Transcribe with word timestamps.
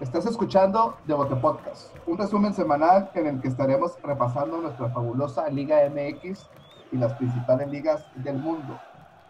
Estás 0.00 0.26
escuchando 0.26 0.96
Devote 1.06 1.36
Podcast, 1.36 1.94
un 2.08 2.18
resumen 2.18 2.52
semanal 2.52 3.12
en 3.14 3.28
el 3.28 3.40
que 3.40 3.46
estaremos 3.46 3.96
repasando 4.02 4.56
nuestra 4.60 4.88
fabulosa 4.88 5.48
Liga 5.48 5.88
MX 5.88 6.50
y 6.90 6.96
las 6.96 7.14
principales 7.14 7.68
ligas 7.68 8.04
del 8.16 8.36
mundo, 8.36 8.76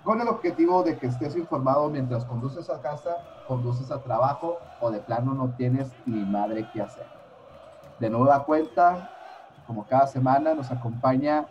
con 0.04 0.22
el 0.22 0.29
objetivo 0.29 0.82
de 0.82 0.96
que 0.96 1.08
estés 1.08 1.37
informado 1.37 1.90
mientras 1.90 2.24
conduces 2.24 2.71
a 2.71 2.80
casa, 2.80 3.19
conduces 3.46 3.90
a 3.90 4.03
trabajo 4.03 4.56
o 4.80 4.90
de 4.90 5.00
plano 5.00 5.35
no 5.35 5.50
tienes 5.50 5.92
ni 6.07 6.25
madre 6.25 6.67
que 6.73 6.81
hacer. 6.81 7.07
De 8.01 8.09
nueva 8.09 8.45
cuenta, 8.45 9.11
como 9.67 9.87
cada 9.87 10.07
semana, 10.07 10.55
nos 10.55 10.71
acompaña 10.71 11.46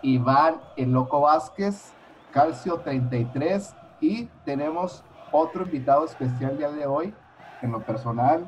Iván 0.00 0.62
El 0.76 0.92
Loco 0.92 1.20
Vázquez, 1.20 1.92
Calcio 2.32 2.80
33 2.80 3.76
y 4.00 4.24
tenemos 4.46 5.04
otro 5.30 5.64
invitado 5.64 6.06
especial 6.06 6.56
día 6.56 6.70
de 6.70 6.86
hoy, 6.86 7.14
en 7.64 7.72
lo 7.72 7.80
personal, 7.80 8.44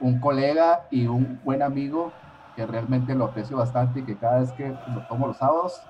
un 0.00 0.18
colega 0.20 0.82
y 0.90 1.06
un 1.06 1.40
buen 1.44 1.62
amigo 1.62 2.12
que 2.56 2.66
realmente 2.66 3.14
lo 3.14 3.26
aprecio 3.26 3.56
bastante 3.56 4.00
y 4.00 4.02
que 4.02 4.16
cada 4.16 4.40
vez 4.40 4.52
que 4.52 4.68
lo 4.68 5.00
tomo 5.08 5.28
los 5.28 5.36
sábados 5.36 5.80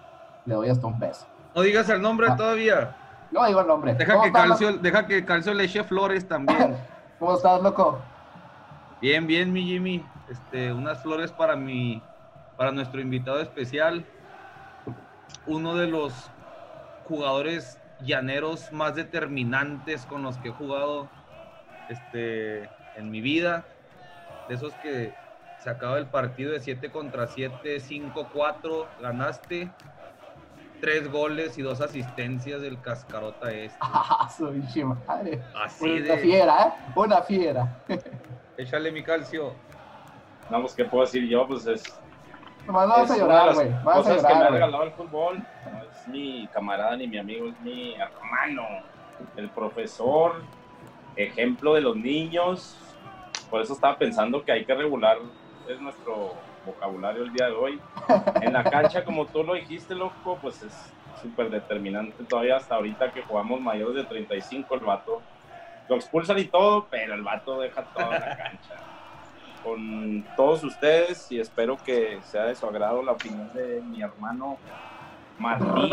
le 0.45 0.55
doy 0.55 0.69
hasta 0.69 0.87
un 0.87 0.99
beso. 0.99 1.27
No 1.55 1.63
digas 1.63 1.89
el 1.89 2.01
nombre 2.03 2.29
Ah. 2.31 2.37
todavía. 2.37 2.97
No 3.31 3.47
digo 3.47 3.61
el 3.61 3.67
nombre. 3.67 3.95
Deja 3.95 4.13
¿Cómo 4.13 4.25
que, 4.25 4.33
Calcio, 4.33 4.77
deja 4.79 5.07
que 5.07 5.25
Calcio 5.25 5.55
le 5.55 5.65
eche 5.65 5.83
flores 5.85 6.27
también. 6.29 6.77
¿Cómo 7.19 7.35
estás, 7.35 7.63
loco? 7.63 7.99
Bien, 9.01 9.27
bien, 9.27 9.53
mi 9.53 9.63
Jimmy. 9.65 10.05
Este, 10.29 10.73
unas 10.73 11.03
flores 11.03 11.33
para 11.33 11.57
mi, 11.57 12.03
para 12.57 12.73
nuestro 12.73 13.01
invitado 13.01 13.41
especial. 13.41 14.05
Uno 15.47 15.75
de 15.77 15.87
los 15.87 16.31
jugadores 17.09 17.79
llaneros 18.03 18.73
más 18.73 18.95
determinantes 18.95 20.05
con 20.07 20.23
los 20.23 20.37
que 20.39 20.49
he 20.49 20.53
jugado 20.53 21.09
este, 21.91 22.69
en 22.97 23.11
mi 23.11 23.21
vida. 23.21 23.65
De 24.49 24.55
esos 24.55 24.73
que 24.75 25.13
se 25.59 25.71
acaba 25.71 25.99
el 25.99 26.07
partido 26.07 26.53
de 26.53 26.61
7 26.61 26.91
contra 26.91 27.27
7, 27.27 27.79
5-4, 27.79 28.87
ganaste. 29.01 29.71
Tres 30.81 31.11
goles 31.13 31.59
y 31.59 31.63
dos 31.63 31.83
asistencias 31.83 32.63
del 32.63 32.81
cascarota 32.81 33.53
este. 33.53 33.77
Ah, 33.83 34.29
su 34.35 34.51
pinche 34.51 34.85
madre. 34.85 35.43
Así 35.55 35.85
Una 35.85 36.15
de. 36.15 36.19
fiera, 36.19 36.63
¿eh? 36.63 36.73
Una 36.97 37.23
fiera. 37.23 37.83
Échale 38.57 38.91
mi 38.91 39.03
calcio. 39.03 39.53
No, 40.49 40.63
pues, 40.63 40.75
¿qué 40.75 40.85
puedo 40.87 41.05
decir 41.05 41.29
yo? 41.29 41.47
Pues 41.47 41.67
es, 41.67 41.83
Nomás 42.67 42.89
no 42.89 42.95
vas 42.95 43.11
a 43.11 43.17
llorar, 43.17 43.55
güey. 43.55 43.71
Vas 43.85 43.99
a 43.99 44.03
cosas 44.03 44.17
que 44.17 44.23
me 44.23 44.29
ha 44.29 44.35
llorar, 44.37 44.53
regalado 44.53 44.83
el 44.85 44.93
fútbol. 44.93 45.39
No 45.39 45.83
es 45.83 46.09
mi 46.09 46.47
camarada 46.49 46.97
ni 46.97 47.07
mi 47.07 47.19
amigo, 47.19 47.49
es 47.49 47.61
mi 47.61 47.95
hermano, 47.95 48.63
el 49.37 49.49
profesor, 49.51 50.43
ejemplo 51.17 51.75
de 51.75 51.81
los 51.81 51.97
niños. 51.97 52.77
Por 53.51 53.61
eso 53.61 53.73
estaba 53.73 53.99
pensando 53.99 54.45
que 54.45 54.53
hay 54.53 54.65
que 54.65 54.75
regular 54.75 55.19
es 55.69 55.81
nuestro 55.81 56.35
vocabulario 56.67 57.23
el 57.23 57.33
día 57.33 57.47
de 57.47 57.53
hoy. 57.53 57.81
En 58.43 58.53
la 58.53 58.65
cancha, 58.65 59.05
como 59.05 59.27
tú 59.27 59.43
lo 59.45 59.55
dijiste, 59.55 59.95
loco, 59.95 60.39
pues 60.41 60.63
es 60.63 60.93
súper 61.21 61.51
determinante 61.51 62.25
todavía 62.25 62.57
hasta 62.57 62.77
ahorita 62.77 63.13
que 63.13 63.23
jugamos 63.23 63.61
mayores 63.61 63.97
de 63.97 64.05
35, 64.05 64.75
el 64.75 64.81
vato 64.81 65.21
lo 65.89 65.97
expulsan 65.97 66.39
y 66.39 66.45
todo, 66.45 66.87
pero 66.89 67.15
el 67.15 67.23
vato 67.23 67.61
deja 67.61 67.83
toda 67.83 68.11
la 68.11 68.37
cancha. 68.37 68.75
Con 69.63 70.25
todos 70.37 70.65
ustedes 70.65 71.31
y 71.31 71.41
espero 71.41 71.77
que 71.77 72.19
sea 72.23 72.45
de 72.45 72.55
su 72.55 72.67
agrado 72.67 73.03
la 73.03 73.13
opinión 73.13 73.53
de 73.53 73.83
mi 73.83 74.01
hermano 74.01 74.57
Martín 75.41 75.89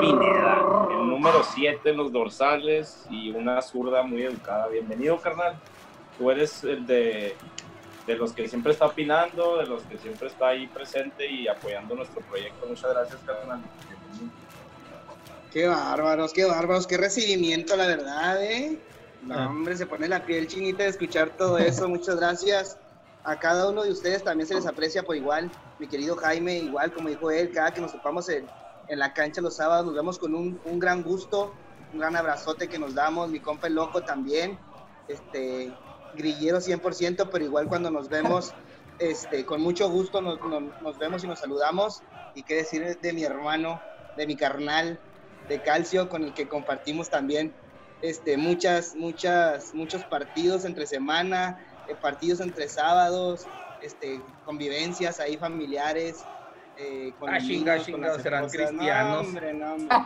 Pineda, 0.00 0.58
el 0.90 1.08
número 1.08 1.44
7 1.44 1.90
en 1.90 1.96
los 1.96 2.10
dorsales 2.10 3.06
y 3.08 3.30
una 3.30 3.62
zurda 3.62 4.02
muy 4.02 4.24
educada. 4.24 4.66
Bienvenido, 4.66 5.16
carnal. 5.20 5.54
Tú 6.18 6.28
eres 6.28 6.64
el 6.64 6.84
de, 6.88 7.36
de 8.08 8.16
los 8.16 8.32
que 8.32 8.48
siempre 8.48 8.72
está 8.72 8.86
opinando, 8.86 9.58
de 9.58 9.66
los 9.66 9.82
que 9.84 9.96
siempre 9.96 10.26
está 10.26 10.48
ahí 10.48 10.66
presente 10.66 11.24
y 11.30 11.46
apoyando 11.46 11.94
nuestro 11.94 12.20
proyecto. 12.22 12.66
Muchas 12.66 12.90
gracias, 12.92 13.20
carnal. 13.24 13.60
Bienvenido. 13.88 14.34
Qué 15.52 15.68
bárbaros, 15.68 16.32
qué 16.32 16.44
bárbaros, 16.46 16.88
qué 16.88 16.96
recibimiento, 16.96 17.76
la 17.76 17.86
verdad, 17.86 18.42
¿eh? 18.42 18.76
No, 19.22 19.34
Ah. 19.38 19.46
hombre, 19.46 19.76
se 19.76 19.86
pone 19.86 20.08
la 20.08 20.24
piel 20.26 20.48
chinita 20.48 20.82
de 20.82 20.88
escuchar 20.88 21.30
todo 21.30 21.58
eso. 21.58 21.88
Muchas 21.88 22.16
gracias. 22.16 22.76
A 23.22 23.38
cada 23.38 23.68
uno 23.70 23.84
de 23.84 23.92
ustedes 23.92 24.24
también 24.24 24.48
se 24.48 24.54
les 24.56 24.66
aprecia 24.66 25.04
por 25.04 25.14
igual. 25.14 25.48
Mi 25.78 25.86
querido 25.86 26.16
Jaime, 26.16 26.56
igual 26.58 26.92
como 26.92 27.08
dijo 27.08 27.30
él, 27.30 27.52
cada 27.52 27.72
que 27.72 27.80
nos 27.80 27.92
topamos 27.92 28.28
en, 28.30 28.46
en 28.90 29.00
la 29.00 29.14
cancha 29.14 29.40
los 29.42 29.56
sábados, 29.56 29.86
nos 29.86 29.94
vemos 29.94 30.18
con 30.18 30.34
un, 30.34 30.60
un 30.64 30.80
gran 30.80 31.02
gusto, 31.04 31.60
un 31.92 32.00
gran 32.00 32.16
abrazote 32.16 32.68
que 32.68 32.78
nos 32.80 32.94
damos. 32.94 33.30
Mi 33.30 33.40
compa 33.40 33.68
el 33.68 33.74
loco 33.74 34.04
también, 34.04 34.60
este, 35.06 35.80
grillero 36.12 36.60
100%, 36.60 37.30
pero 37.30 37.44
igual 37.44 37.68
cuando 37.68 37.90
nos 37.90 38.08
vemos, 38.10 38.54
este, 38.98 39.46
con 39.46 39.62
mucho 39.62 39.90
gusto 39.90 40.22
nos, 40.22 40.40
nos- 40.42 40.74
nos 40.80 40.98
vemos 40.98 41.24
y 41.24 41.28
nos 41.28 41.40
saludamos. 41.40 42.04
Y 42.34 42.44
qué 42.44 42.56
decir 42.56 42.98
de 43.00 43.14
mi 43.14 43.24
hermano, 43.24 43.84
de 44.14 44.26
mi 44.26 44.36
carnal, 44.36 45.02
de 45.48 45.62
Calcio, 45.62 46.08
con 46.08 46.24
el 46.24 46.34
que 46.34 46.48
compartimos 46.48 47.10
también 47.10 47.56
este, 48.00 48.38
muchas, 48.38 48.94
muchas, 48.96 49.70
muchos 49.74 50.04
partidos 50.06 50.64
entre 50.64 50.86
semana, 50.86 51.56
eh, 51.86 51.96
partidos 51.96 52.40
entre 52.40 52.68
sábados, 52.68 53.50
este, 53.80 54.38
convivencias 54.42 55.20
ahí 55.20 55.38
familiares. 55.38 56.28
Eh, 56.82 57.12
con 57.20 57.28
Ah, 57.28 57.38
chinga, 57.38 57.78
chinga, 57.82 58.18
serán 58.20 58.48
cristianos. 58.48 59.22
No, 59.22 59.28
hombre, 59.28 59.52
no, 59.52 59.74
hombre. 59.74 59.96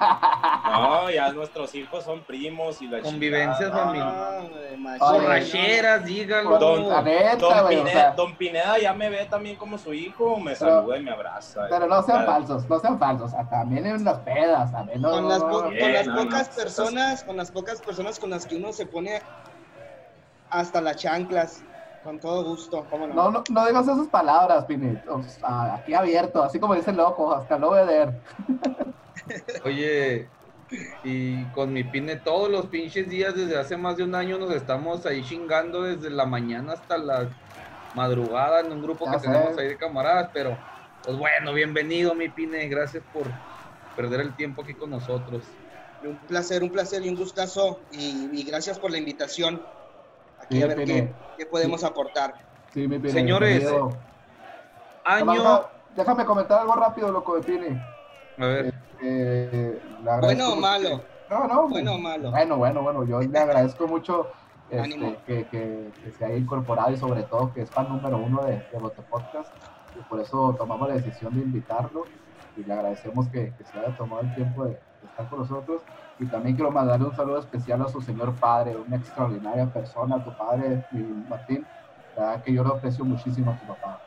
No, 0.64 1.10
ya 1.10 1.32
nuestros 1.32 1.72
hijos 1.76 2.02
son 2.04 2.24
primos 2.24 2.82
y 2.82 2.88
la 2.88 3.00
Convivencias 3.00 3.70
familiares. 3.70 4.50
Borracheras, 4.98 6.04
dígalo. 6.04 6.58
Don- 6.58 7.04
neta, 7.04 7.36
Don, 7.36 7.62
güey, 7.62 7.76
o 7.76 7.84
Pine- 7.84 7.92
sea, 7.92 8.10
Don 8.12 8.36
Pineda 8.36 8.78
ya 8.78 8.92
me 8.92 9.08
ve 9.08 9.24
también 9.26 9.54
como 9.56 9.78
su 9.78 9.92
hijo, 9.94 10.36
me 10.38 10.54
Pero- 10.56 10.78
saluda 10.80 10.96
y 10.98 11.02
me 11.02 11.12
abraza. 11.12 11.66
pero 11.70 11.86
no 11.86 12.02
sean 12.02 12.26
falsos, 12.26 12.68
no 12.68 12.78
sean 12.80 12.98
falsos. 12.98 13.32
También 13.50 13.86
en 13.86 14.04
las 14.04 14.18
pedas, 14.18 14.72
también. 14.72 15.00
No, 15.00 15.10
con 15.12 15.28
las, 15.28 15.38
no, 15.40 15.48
po- 15.48 15.56
no. 15.58 15.62
con 15.64 15.70
Bien, 15.74 15.92
las 15.92 16.06
no, 16.08 16.14
no, 16.16 16.22
pocas 16.24 16.48
no, 16.50 16.54
personas, 16.56 17.22
con 17.24 17.36
las 17.36 17.50
pocas 17.52 17.80
personas 17.80 18.18
con 18.18 18.30
las 18.30 18.46
que 18.46 18.56
uno 18.56 18.72
se 18.72 18.86
pone 18.86 19.22
hasta 20.50 20.80
las 20.80 20.96
chanclas, 20.96 21.62
con 22.04 22.20
todo 22.20 22.44
gusto, 22.44 22.86
cómo 22.90 23.06
no. 23.06 23.14
No, 23.14 23.30
no, 23.30 23.44
no 23.50 23.66
digas 23.66 23.88
esas 23.88 24.06
palabras, 24.08 24.64
Pini. 24.66 24.96
O 25.08 25.22
sea, 25.22 25.76
aquí 25.76 25.94
abierto, 25.94 26.42
así 26.42 26.58
como 26.60 26.74
dice 26.74 26.90
el 26.90 26.98
loco, 26.98 27.34
hasta 27.34 27.58
no 27.58 27.70
ver. 27.70 28.12
Oye, 29.64 30.28
y 31.02 31.44
con 31.46 31.72
mi 31.72 31.84
pine 31.84 32.16
todos 32.16 32.50
los 32.50 32.66
pinches 32.66 33.08
días 33.08 33.34
desde 33.34 33.58
hace 33.58 33.76
más 33.76 33.96
de 33.96 34.04
un 34.04 34.14
año 34.14 34.38
nos 34.38 34.52
estamos 34.52 35.06
ahí 35.06 35.24
chingando 35.24 35.82
desde 35.82 36.10
la 36.10 36.26
mañana 36.26 36.74
hasta 36.74 36.98
la 36.98 37.28
madrugada 37.94 38.60
en 38.60 38.72
un 38.72 38.82
grupo 38.82 39.06
Ya 39.06 39.12
que 39.12 39.18
sé. 39.20 39.26
tenemos 39.28 39.58
ahí 39.58 39.68
de 39.68 39.76
camaradas, 39.78 40.30
pero 40.32 40.56
pues 41.02 41.16
bueno, 41.16 41.52
bienvenido 41.52 42.14
mi 42.14 42.28
pine, 42.28 42.66
gracias 42.68 43.02
por 43.12 43.26
perder 43.96 44.20
el 44.20 44.34
tiempo 44.36 44.62
aquí 44.62 44.74
con 44.74 44.90
nosotros. 44.90 45.44
Un 46.02 46.16
placer, 46.18 46.62
un 46.62 46.70
placer 46.70 47.04
y 47.04 47.08
un 47.08 47.16
gustazo. 47.16 47.80
Y, 47.92 48.28
y 48.32 48.42
gracias 48.44 48.78
por 48.78 48.90
la 48.90 48.98
invitación. 48.98 49.62
Aquí 50.44 50.56
Sí, 50.56 50.62
a 50.62 50.66
ver 50.66 50.76
Pini. 50.76 50.92
qué, 50.92 51.14
qué 51.38 51.46
podemos 51.46 51.82
aportar. 51.84 52.34
Sí, 52.72 52.86
mi 52.88 52.98
Pini. 52.98 53.12
Señores. 53.12 53.64
Año, 55.04 55.32
Déjame- 55.32 55.60
Déjame 55.96 56.24
comentar 56.24 56.60
algo 56.60 56.74
rápido, 56.74 57.12
loco 57.12 57.36
de 57.36 57.42
Pini. 57.42 57.80
a 58.38 58.46
ver, 58.46 58.74
Eh, 59.02 59.80
agradezco 60.00 60.26
Bueno 60.26 60.52
o 60.52 60.56
malo, 60.56 61.00
No, 61.30 61.46
no. 61.46 61.68
bueno 61.68 61.94
o 61.94 61.98
malo. 61.98 62.30
Bueno, 62.30 62.56
bueno, 62.56 62.82
bueno, 62.82 63.04
yo 63.04 63.20
le 63.20 63.38
agradezco 63.38 63.86
mucho 63.86 64.28
este, 64.70 65.18
que- 65.50 65.90
que 66.02 66.10
se 66.18 66.24
haya 66.24 66.36
incorporado 66.36 66.90
y 66.92 66.96
sobre 66.96 67.22
todo 67.24 67.52
que 67.52 67.62
es 67.62 67.70
fan 67.70 67.88
número 67.88 68.16
uno 68.18 68.42
de, 68.44 68.62
de 68.72 68.78
Bote 68.78 69.02
Podcast 69.02 69.52
y 69.96 70.02
por 70.08 70.20
eso 70.20 70.54
tomamos 70.58 70.88
la 70.88 70.94
decisión 70.94 71.34
de 71.34 71.42
invitarlo 71.42 72.04
y 72.56 72.64
le 72.64 72.72
agradecemos 72.72 73.28
que, 73.28 73.52
que 73.56 73.64
se 73.64 73.78
haya 73.78 73.94
tomado 73.96 74.22
el 74.22 74.34
tiempo 74.34 74.64
de, 74.64 74.78
estar 75.14 75.28
con 75.28 75.40
nosotros 75.40 75.82
y 76.18 76.26
también 76.26 76.56
quiero 76.56 76.70
mandarle 76.70 77.06
un 77.06 77.16
saludo 77.16 77.38
especial 77.38 77.82
a 77.82 77.88
su 77.88 78.00
señor 78.00 78.34
padre, 78.34 78.76
una 78.76 78.96
extraordinaria 78.96 79.66
persona, 79.66 80.22
tu 80.22 80.36
padre, 80.36 80.84
mi 80.92 81.02
Martín, 81.28 81.66
la 82.16 82.22
verdad 82.22 82.44
que 82.44 82.52
yo 82.52 82.62
lo 82.62 82.74
aprecio 82.74 83.04
muchísimo 83.04 83.52
a 83.52 83.58
tu 83.58 83.66
papá. 83.66 84.00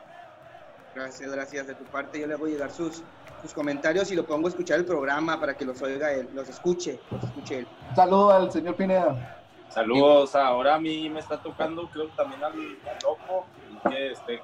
Gracias, 0.94 1.30
gracias. 1.30 1.66
De 1.66 1.74
tu 1.74 1.84
parte 1.84 2.20
yo 2.20 2.26
le 2.26 2.34
voy 2.34 2.50
a 2.50 2.52
llegar 2.54 2.70
sus, 2.70 3.02
sus 3.42 3.52
comentarios 3.52 4.10
y 4.10 4.16
lo 4.16 4.24
pongo 4.24 4.48
a 4.48 4.50
escuchar 4.50 4.78
el 4.78 4.84
programa 4.84 5.38
para 5.38 5.54
que 5.54 5.64
los 5.64 5.80
oiga 5.82 6.12
él, 6.12 6.28
los 6.34 6.48
escuche, 6.48 6.98
los 7.10 7.22
escuche 7.22 7.58
él. 7.60 7.68
Un 7.90 7.96
saludo 7.96 8.30
al 8.32 8.50
señor 8.50 8.74
Pineda. 8.74 9.36
Saludos, 9.68 10.34
ahora 10.34 10.76
a 10.76 10.80
mí 10.80 11.10
me 11.10 11.20
está 11.20 11.42
tocando, 11.42 11.88
creo 11.90 12.08
también 12.16 12.42
al, 12.42 12.52
al 12.52 12.98
loco, 13.04 13.46
que 13.88 14.12
esté 14.12 14.40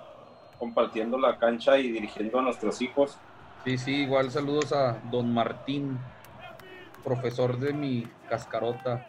compartiendo 0.59 1.19
la 1.19 1.39
cancha 1.39 1.79
y 1.79 1.91
dirigiendo 1.91 2.39
a 2.39 2.43
nuestros 2.43 2.81
hijos. 2.83 3.19
sí, 3.65 3.79
sí, 3.79 4.03
igual 4.03 4.31
saludos 4.31 4.73
a 4.73 4.99
don 5.11 5.33
Martín, 5.33 5.99
profesor 7.05 7.59
de 7.59 7.73
mi 7.75 8.03
cascarota. 8.27 9.05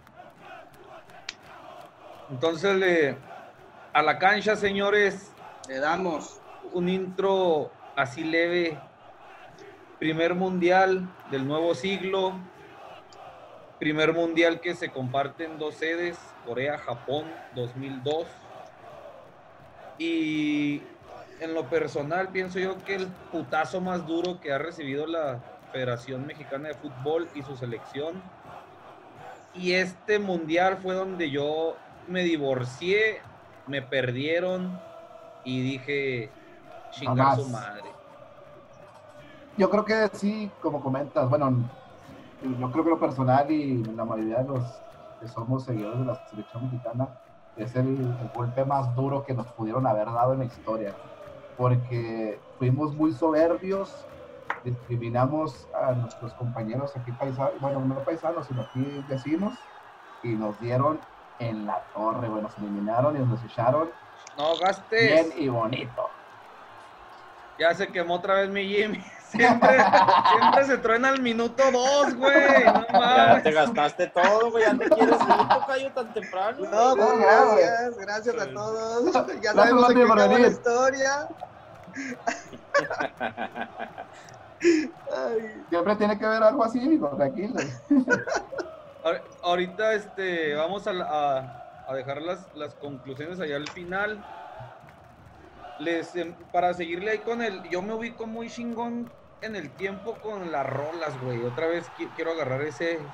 Entonces, 2.30 2.76
le- 2.76 3.18
a 3.94 4.02
la 4.04 4.20
cancha, 4.20 4.56
señores, 4.56 5.32
Le 5.68 5.80
damos. 5.80 6.42
un 6.62 6.90
intro 6.90 7.72
así 7.96 8.24
leve. 8.24 8.82
Primer 9.98 10.36
mundial 10.36 11.16
del 11.26 11.48
nuevo 11.48 11.74
siglo. 11.74 12.52
Primer 13.80 14.14
mundial 14.14 14.60
que 14.62 14.76
se 14.76 14.92
comparte 14.92 15.46
en 15.46 15.58
dos 15.58 15.78
sedes, 15.78 16.36
Corea-Japón 16.44 17.40
2002. 17.52 18.28
Y 19.98 20.82
en 21.40 21.54
lo 21.54 21.68
personal 21.70 22.32
pienso 22.32 22.60
yo 22.60 22.78
que 22.84 22.96
el 22.96 23.16
putazo 23.32 23.82
más 23.82 24.06
duro 24.06 24.40
que 24.40 24.52
ha 24.52 24.58
recibido 24.58 25.08
la 25.08 25.44
Federación 25.76 26.26
Mexicana 26.26 26.70
de 26.70 26.74
Fútbol 26.76 27.28
y 27.36 27.42
su 27.42 27.58
selección. 27.58 28.22
Y 29.54 29.74
este 29.74 30.20
mundial 30.20 30.78
fue 30.78 30.96
donde 30.96 31.30
yo 31.30 31.76
me 32.08 32.24
divorcié, 32.24 33.20
me 33.68 33.82
perdieron 33.82 34.80
y 35.44 35.60
dije, 35.60 36.30
chingar 36.92 37.36
su 37.36 37.50
madre. 37.50 37.90
Yo 39.58 39.70
creo 39.70 39.84
que 39.84 40.08
sí, 40.14 40.50
como 40.62 40.82
comentas, 40.82 41.30
bueno, 41.30 41.70
yo 42.42 42.72
creo 42.72 42.84
que 42.86 42.90
lo 42.92 43.00
personal 43.00 43.52
y 43.52 43.84
la 43.84 44.06
mayoría 44.06 44.44
de 44.44 44.48
los 44.48 44.64
que 45.20 45.28
somos 45.28 45.66
seguidores 45.66 46.00
de 46.00 46.06
la 46.06 46.26
selección 46.30 46.64
mexicana 46.64 47.10
es 47.58 47.76
el, 47.76 47.88
el 47.88 48.30
golpe 48.34 48.64
más 48.64 48.96
duro 48.96 49.26
que 49.26 49.34
nos 49.34 49.48
pudieron 49.48 49.86
haber 49.86 50.06
dado 50.06 50.32
en 50.32 50.40
la 50.40 50.46
historia. 50.46 50.94
Porque 51.58 52.40
fuimos 52.60 52.96
muy 52.96 53.12
soberbios, 53.12 54.06
discriminamos 54.66 55.68
a 55.74 55.92
nuestros 55.94 56.34
compañeros 56.34 56.92
aquí 56.98 57.12
paisanos, 57.14 57.54
bueno, 57.62 57.80
no 57.80 57.96
paisanos, 58.04 58.48
sino 58.48 58.64
aquí 58.64 59.04
vecinos, 59.08 59.54
y 60.24 60.30
nos 60.30 60.60
dieron 60.60 61.00
en 61.40 61.66
la 61.66 61.82
torre, 61.94 62.28
bueno, 62.28 62.50
nos 62.50 62.58
eliminaron 62.58 63.16
y 63.16 63.20
nos 63.20 63.44
echaron 63.44 63.90
No 64.38 64.54
bien 64.56 64.62
gastes. 64.62 65.38
y 65.38 65.48
bonito. 65.48 66.10
Ya 67.60 67.74
se 67.74 67.88
quemó 67.88 68.16
otra 68.16 68.34
vez 68.36 68.50
mi 68.50 68.68
Jimmy. 68.68 69.02
Siempre, 69.36 69.78
siempre 70.32 70.66
se 70.66 70.78
truena 70.78 71.10
al 71.10 71.22
minuto 71.22 71.62
dos, 71.70 72.16
güey. 72.16 72.64
No 72.64 72.86
Ya 72.94 73.42
te 73.44 73.52
gastaste 73.52 74.08
todo, 74.08 74.52
güey. 74.52 74.64
Ya 74.64 74.78
te 74.78 74.88
quieres 74.90 75.20
ir, 75.20 75.48
tocayo, 75.50 75.92
tan 75.92 76.14
temprano. 76.14 76.58
No, 76.72 76.96
No, 76.96 77.18
gracias, 77.18 77.98
gracias 77.98 78.36
a 78.40 78.54
todos. 78.54 79.04
Ya 79.42 79.52
Gracias, 79.52 79.56
sabemos 79.56 79.94
por 79.94 80.20
acabó 80.20 80.38
la 80.38 80.48
historia. 80.48 81.28
Ay, 84.62 85.66
Siempre 85.70 85.96
tiene 85.96 86.18
que 86.18 86.26
ver 86.26 86.42
algo 86.44 86.64
así, 86.64 86.80
hijo, 86.80 87.16
tranquilo. 87.16 87.54
Ahor- 89.04 89.24
Ahorita 89.44 89.94
este, 89.94 90.56
vamos 90.56 90.88
a, 90.88 90.94
la- 90.94 91.08
a- 91.10 91.54
a 91.86 91.96
dejar 91.96 92.22
las, 92.22 92.50
las 92.56 92.74
conclusiones 92.76 93.40
allá 93.40 93.56
al 93.58 93.68
final. 93.70 94.26
Les, 95.78 96.16
em, 96.16 96.36
para 96.52 96.74
seguirle 96.74 97.12
ahí 97.12 97.20
con 97.20 97.42
el. 97.42 97.64
Yo 97.70 97.82
me 97.82 97.94
ubico 97.94 98.26
muy 98.28 98.50
chingón 98.50 99.12
en 99.42 99.56
el 99.56 99.76
tiempo 99.76 100.20
con 100.22 100.52
las 100.52 100.66
rolas, 100.66 101.20
güey. 101.20 101.44
Otra 101.44 101.68
vez 101.68 101.94
qui- 101.94 102.12
quiero 102.16 102.32
agarrar 102.32 102.62
ese 102.64 103.12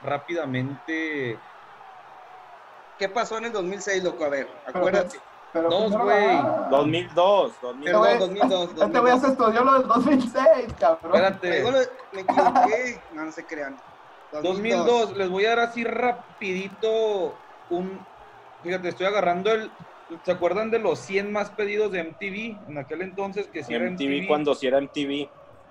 rápidamente. 0.00 1.42
¿Qué 2.98 3.08
pasó 3.08 3.38
en 3.38 3.44
el 3.46 3.52
2006, 3.52 4.02
loco? 4.02 4.24
A 4.24 4.28
ver, 4.28 4.62
acuérdate. 4.66 5.18
Pero 5.18 5.35
Dos, 5.54 5.72
primero 5.86 6.04
güey. 6.04 6.26
la- 6.34 6.66
2002, 6.70 7.52
2002. 7.62 8.06
Perdón, 8.06 8.18
2002. 8.18 8.70
Este 8.82 8.98
güey 8.98 9.18
se 9.20 9.26
estudió 9.28 9.64
lo 9.64 9.72
del 9.78 9.88
2006, 9.88 10.74
cabrón. 10.78 11.14
Espérate. 11.14 11.64
Me 12.12 12.20
equivoqué. 12.20 13.00
No, 13.14 13.24
no 13.24 13.32
se 13.32 13.44
crean. 13.46 13.76
2002, 14.42 15.16
les 15.16 15.30
voy 15.30 15.46
a 15.46 15.50
dar 15.50 15.60
así 15.60 15.82
rapidito 15.84 17.34
un... 17.70 17.98
Fíjate, 18.62 18.88
estoy 18.88 19.06
agarrando 19.06 19.50
el... 19.52 19.70
¿Se 20.24 20.30
acuerdan 20.32 20.70
de 20.70 20.78
los 20.78 20.98
100 21.00 21.32
más 21.32 21.50
pedidos 21.50 21.90
de 21.90 22.04
MTV? 22.04 22.68
En 22.70 22.78
aquel 22.78 23.02
entonces 23.02 23.46
que 23.48 23.64
sí 23.64 23.74
era 23.74 23.90
MTV 23.90 24.20
MTV. 24.20 24.28
cuando 24.28 24.54
sí 24.54 24.66
era 24.66 24.80
MTV. 24.80 25.28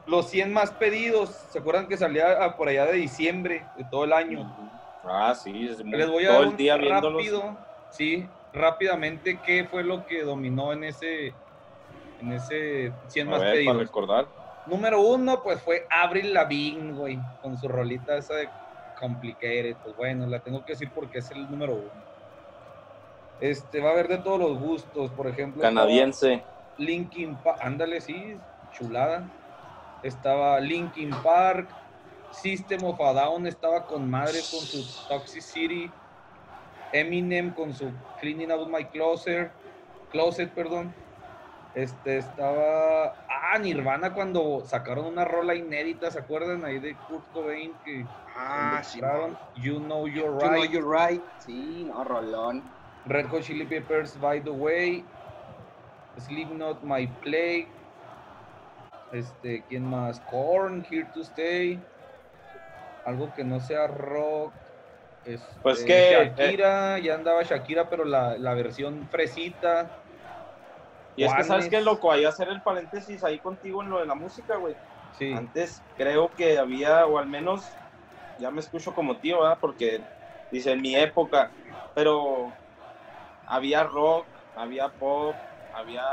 Los 0.08 0.30
100 0.30 0.52
más 0.52 0.72
pedidos, 0.72 1.30
¿se 1.52 1.60
acuerdan 1.60 1.88
que 1.88 1.96
salía 1.98 2.56
por 2.58 2.68
allá 2.68 2.86
de 2.86 2.94
diciembre 2.94 3.66
de 3.78 3.86
todo 3.86 4.04
el 4.04 4.14
año? 4.14 4.54
Ah, 5.04 5.34
sí, 5.36 5.68
es 5.70 5.84
muy- 5.84 5.98
Les 5.98 6.10
voy 6.10 6.26
a 6.26 6.28
todo 6.30 6.34
dar 6.38 6.44
el 6.44 6.50
un 6.50 6.58
día 6.58 6.76
viéndolos. 6.78 7.14
rápido, 7.22 7.58
sí, 7.92 8.28
rápidamente 8.56 9.40
qué 9.46 9.66
fue 9.66 9.84
lo 9.84 10.06
que 10.06 10.24
dominó 10.24 10.74
en 10.74 10.86
ese 10.86 11.34
en 12.22 12.32
ese 12.32 12.92
100 13.08 13.28
A 13.28 13.32
más 13.32 13.40
ver, 13.42 13.50
para 13.50 13.56
pedidos. 13.56 13.78
recordar. 13.78 14.28
Número 14.66 15.02
uno, 15.02 15.44
pues 15.44 15.62
fue 15.62 15.86
Avril 15.90 16.34
Lavigne, 16.34 16.94
güey, 16.94 17.20
con 17.42 17.58
su 17.58 17.68
rolita 17.68 18.18
esa 18.18 18.36
de 18.36 18.50
Complicated. 19.00 19.76
Pues 19.84 19.96
bueno, 19.96 20.26
la 20.26 20.40
tengo 20.40 20.64
que 20.66 20.72
decir 20.74 20.90
porque 20.96 21.20
es 21.20 21.30
el 21.32 21.50
número 21.50 21.74
uno. 21.74 22.06
Este, 23.42 23.82
va 23.82 23.90
a 23.90 23.94
haber 23.94 24.08
de 24.08 24.18
todos 24.20 24.40
los 24.40 24.58
gustos, 24.58 25.12
por 25.12 25.28
ejemplo. 25.28 25.62
Canadiense. 25.62 26.42
Linkin 26.78 27.36
Park, 27.36 27.60
ándale, 27.62 28.02
sí, 28.02 28.38
chulada. 28.72 29.30
Estaba 30.02 30.60
Linkin 30.60 31.12
Park, 31.22 31.68
System 32.32 32.84
of 32.84 33.00
a 33.02 33.14
Down 33.14 33.48
estaba 33.48 33.86
con 33.86 34.10
madre 34.10 34.40
con 34.52 34.60
su 34.60 34.84
Toxicity, 35.08 35.90
Eminem 37.00 37.54
con 37.54 37.74
su 37.74 37.94
Cleaning 38.16 38.52
Out 38.52 38.70
My 38.70 38.86
Closet, 38.86 39.52
Closet, 40.10 40.54
perdón. 40.54 40.96
Este 41.74 42.18
estaba. 42.18 43.08
Ah, 43.28 43.60
Nirvana 43.60 44.14
cuando 44.14 44.62
sacaron 44.66 45.06
una 45.06 45.26
rola 45.26 45.56
inédita, 45.56 46.10
¿se 46.10 46.20
acuerdan? 46.20 46.64
Ahí 46.64 46.80
de 46.80 46.98
Kurt 47.02 47.30
Cobain 47.32 47.78
que 47.84 48.08
Ah, 48.38 48.82
sí. 48.82 49.00
You 49.56 49.80
Know 49.80 50.08
You're 50.08 50.32
You 50.32 50.40
know 50.40 50.52
Right. 50.62 50.72
you're 50.72 50.88
right. 50.88 51.22
Sí, 51.38 51.84
no, 51.86 52.02
Rolón. 52.06 52.74
Red 53.04 53.28
Hot 53.28 53.42
Chili 53.44 53.66
Peppers, 53.66 54.18
By 54.18 54.42
the 54.42 54.52
Way, 54.52 55.06
Slipknot, 56.18 56.82
My 56.82 57.08
Plague, 57.08 57.68
este, 59.12 59.66
¿quién 59.68 59.86
más? 59.86 60.20
Korn, 60.22 60.84
Here 60.90 61.10
to 61.14 61.22
Stay, 61.22 61.86
algo 63.04 63.32
que 63.34 63.44
no 63.44 63.60
sea 63.60 63.86
rock, 63.88 64.56
este, 65.26 65.60
Pues 65.62 65.84
que, 65.84 66.12
eh, 66.12 66.26
Shakira, 66.30 67.00
ya 67.00 67.16
andaba 67.16 67.44
Shakira, 67.44 67.90
pero 67.90 68.06
la, 68.06 68.38
la 68.38 68.54
versión 68.54 69.08
fresita, 69.10 69.92
Y 71.16 71.24
es 71.24 71.34
que, 71.34 71.44
¿sabes 71.44 71.70
qué, 71.70 71.82
loco? 71.82 72.12
Ahí 72.12 72.26
hacer 72.26 72.50
el 72.50 72.62
paréntesis 72.62 73.24
ahí 73.24 73.40
contigo 73.40 73.82
en 73.82 73.90
lo 73.90 74.00
de 74.00 74.06
la 74.06 74.16
música, 74.16 74.58
güey. 74.58 74.76
sí, 75.18 75.34
Antes 75.34 75.82
creo 75.96 76.30
que 76.30 76.58
había, 76.58 77.06
o 77.08 77.18
al 77.18 77.28
menos 77.28 77.80
ya 78.38 78.52
me 78.52 78.60
escucho 78.60 78.94
como 78.94 79.20
tío, 79.20 79.42
¿verdad? 79.42 79.58
Porque 79.62 80.06
dice 80.52 80.72
en 80.74 80.82
mi 80.82 80.96
época, 80.96 81.52
pero 81.94 82.54
había 83.46 83.84
rock, 83.84 84.28
había 84.56 84.90
pop, 84.90 85.42
había 85.72 86.04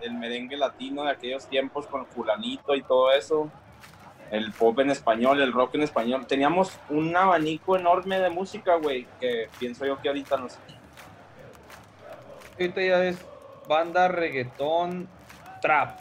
el 0.00 0.14
merengue 0.14 0.56
latino 0.56 1.02
de 1.04 1.10
aquellos 1.10 1.48
tiempos 1.48 1.86
con 1.88 2.06
fulanito 2.08 2.74
y 2.74 2.84
todo 2.84 3.12
eso, 3.12 3.52
el 4.34 4.52
pop 4.52 4.78
en 4.80 4.90
español, 4.90 5.40
el 5.40 5.52
rock 5.52 5.74
en 5.76 5.82
español. 5.82 6.26
Teníamos 6.26 6.76
un 6.90 7.16
abanico 7.16 7.76
enorme 7.76 8.18
de 8.18 8.30
música, 8.30 8.76
güey, 8.76 9.06
que 9.20 9.48
pienso 9.58 9.86
yo 9.86 10.00
que 10.00 10.08
ahorita 10.08 10.36
no 10.36 10.48
sé. 10.48 10.58
ahorita 12.58 12.80
ya 12.82 13.04
es 13.04 13.18
banda, 13.68 14.08
reggaetón, 14.08 15.08
trap. 15.62 15.98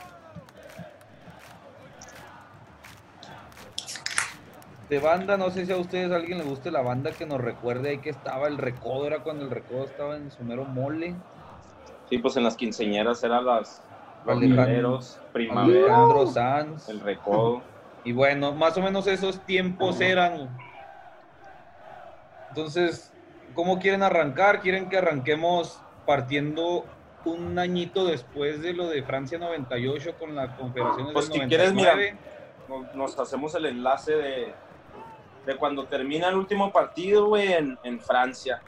De 4.90 5.00
banda, 5.00 5.38
no 5.38 5.50
sé 5.50 5.66
si 5.66 5.72
a 5.72 5.78
ustedes 5.78 6.12
a 6.12 6.16
alguien 6.18 6.38
le 6.40 6.44
guste 6.44 6.70
la 6.70 6.82
banda 6.82 7.12
que 7.12 7.26
nos 7.26 7.40
recuerde 7.42 7.90
ahí 7.92 7.98
que 8.00 8.10
estaba 8.10 8.48
el 8.48 8.58
recodo, 8.58 9.08
era 9.08 9.20
cuando 9.20 9.44
el 9.46 9.50
recodo 9.50 9.86
estaba 9.86 10.18
en 10.18 10.30
su 10.30 10.44
mero 10.44 10.66
mole. 10.66 11.16
Sí, 12.10 12.18
pues 12.18 12.36
en 12.38 12.44
las 12.44 12.56
quinceñeras 12.56 13.24
eran 13.24 13.46
las 13.46 13.82
los 14.26 14.38
Alejandro- 14.38 14.66
mineros, 14.68 15.20
primavera, 15.32 15.86
Alejandro 15.86 16.28
Sanz. 16.28 16.90
el 16.90 17.00
recodo. 17.00 17.62
Y 18.04 18.12
bueno, 18.12 18.54
más 18.54 18.78
o 18.78 18.82
menos 18.82 19.08
esos 19.08 19.40
tiempos 19.46 20.02
eran. 20.02 20.50
Entonces, 22.50 23.12
¿cómo 23.56 23.80
quieren 23.80 24.04
arrancar? 24.04 24.62
¿Quieren 24.62 24.90
que 24.90 24.98
arranquemos 24.98 25.80
partiendo 26.06 26.86
un 27.26 27.58
añito 27.58 28.06
después 28.06 28.62
de 28.62 28.74
lo 28.74 28.88
de 28.88 29.04
Francia 29.04 29.38
98 29.38 30.16
con 30.20 30.36
la 30.36 30.56
Confederación 30.56 31.14
Pues 31.14 31.30
del 31.30 31.42
si 31.42 31.48
quieres, 31.48 31.74
mira, 31.74 31.94
99? 31.94 32.18
nos, 32.68 32.96
nos 32.96 33.20
hacemos 33.20 33.56
el 33.56 33.66
enlace 33.66 34.12
de, 34.14 34.54
de 35.46 35.58
cuando 35.58 35.86
termina 35.86 36.30
el 36.30 36.36
último 36.36 36.72
partido, 36.72 37.28
güey, 37.28 37.54
en, 37.54 37.78
en 37.84 38.00
Francia. 38.00 38.62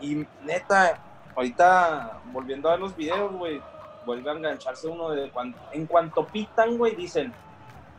Y 0.00 0.24
neta, 0.44 1.02
ahorita 1.34 2.20
volviendo 2.26 2.68
a 2.68 2.72
ver 2.72 2.80
los 2.80 2.96
videos, 2.96 3.32
güey, 3.32 3.60
vuelve 4.04 4.30
a 4.30 4.34
engancharse 4.34 4.86
uno 4.86 5.10
de 5.10 5.30
cuando, 5.30 5.58
en 5.72 5.86
cuanto 5.86 6.26
pitan, 6.26 6.78
güey, 6.78 6.94
dicen, 6.94 7.32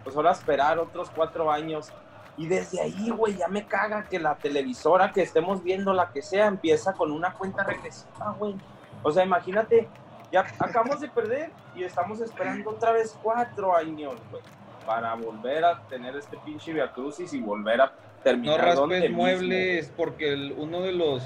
pues 0.08 0.16
ahora 0.16 0.32
esperar 0.32 0.80
otros 0.80 1.10
cuatro 1.14 1.52
años. 1.52 1.92
Y 2.38 2.48
desde 2.48 2.80
ahí, 2.80 3.10
güey, 3.10 3.36
ya 3.36 3.50
me 3.50 3.68
caga 3.68 4.08
que 4.08 4.18
la 4.18 4.38
televisora 4.38 5.12
que 5.12 5.22
estemos 5.22 5.62
viendo, 5.62 5.92
la 5.92 6.10
que 6.14 6.22
sea, 6.22 6.46
empieza 6.46 6.94
con 6.94 7.12
una 7.12 7.34
cuenta 7.34 7.66
regresiva, 7.66 8.34
güey. 8.40 8.56
O 9.04 9.12
sea, 9.12 9.26
imagínate, 9.26 9.90
ya 10.32 10.46
acabamos 10.60 11.02
de 11.02 11.10
perder 11.10 11.52
y 11.76 11.84
estamos 11.84 12.22
esperando 12.22 12.70
otra 12.70 12.94
vez 12.94 13.20
cuatro 13.22 13.76
años, 13.76 14.16
güey, 14.30 14.42
para 14.86 15.14
volver 15.16 15.66
a 15.66 15.86
tener 15.90 16.16
este 16.16 16.38
pinche 16.38 16.72
Via 16.72 16.90
Crucis 16.90 17.34
y 17.34 17.42
volver 17.42 17.82
a 17.82 17.88
No 17.88 18.24
terminar 18.24 18.76
donde 18.76 18.96
raspes 18.96 19.02
mismo, 19.12 19.18
muebles, 19.24 19.92
porque 19.98 20.32
el- 20.32 20.54
uno 20.58 20.80
de 20.84 20.94
los 20.94 21.22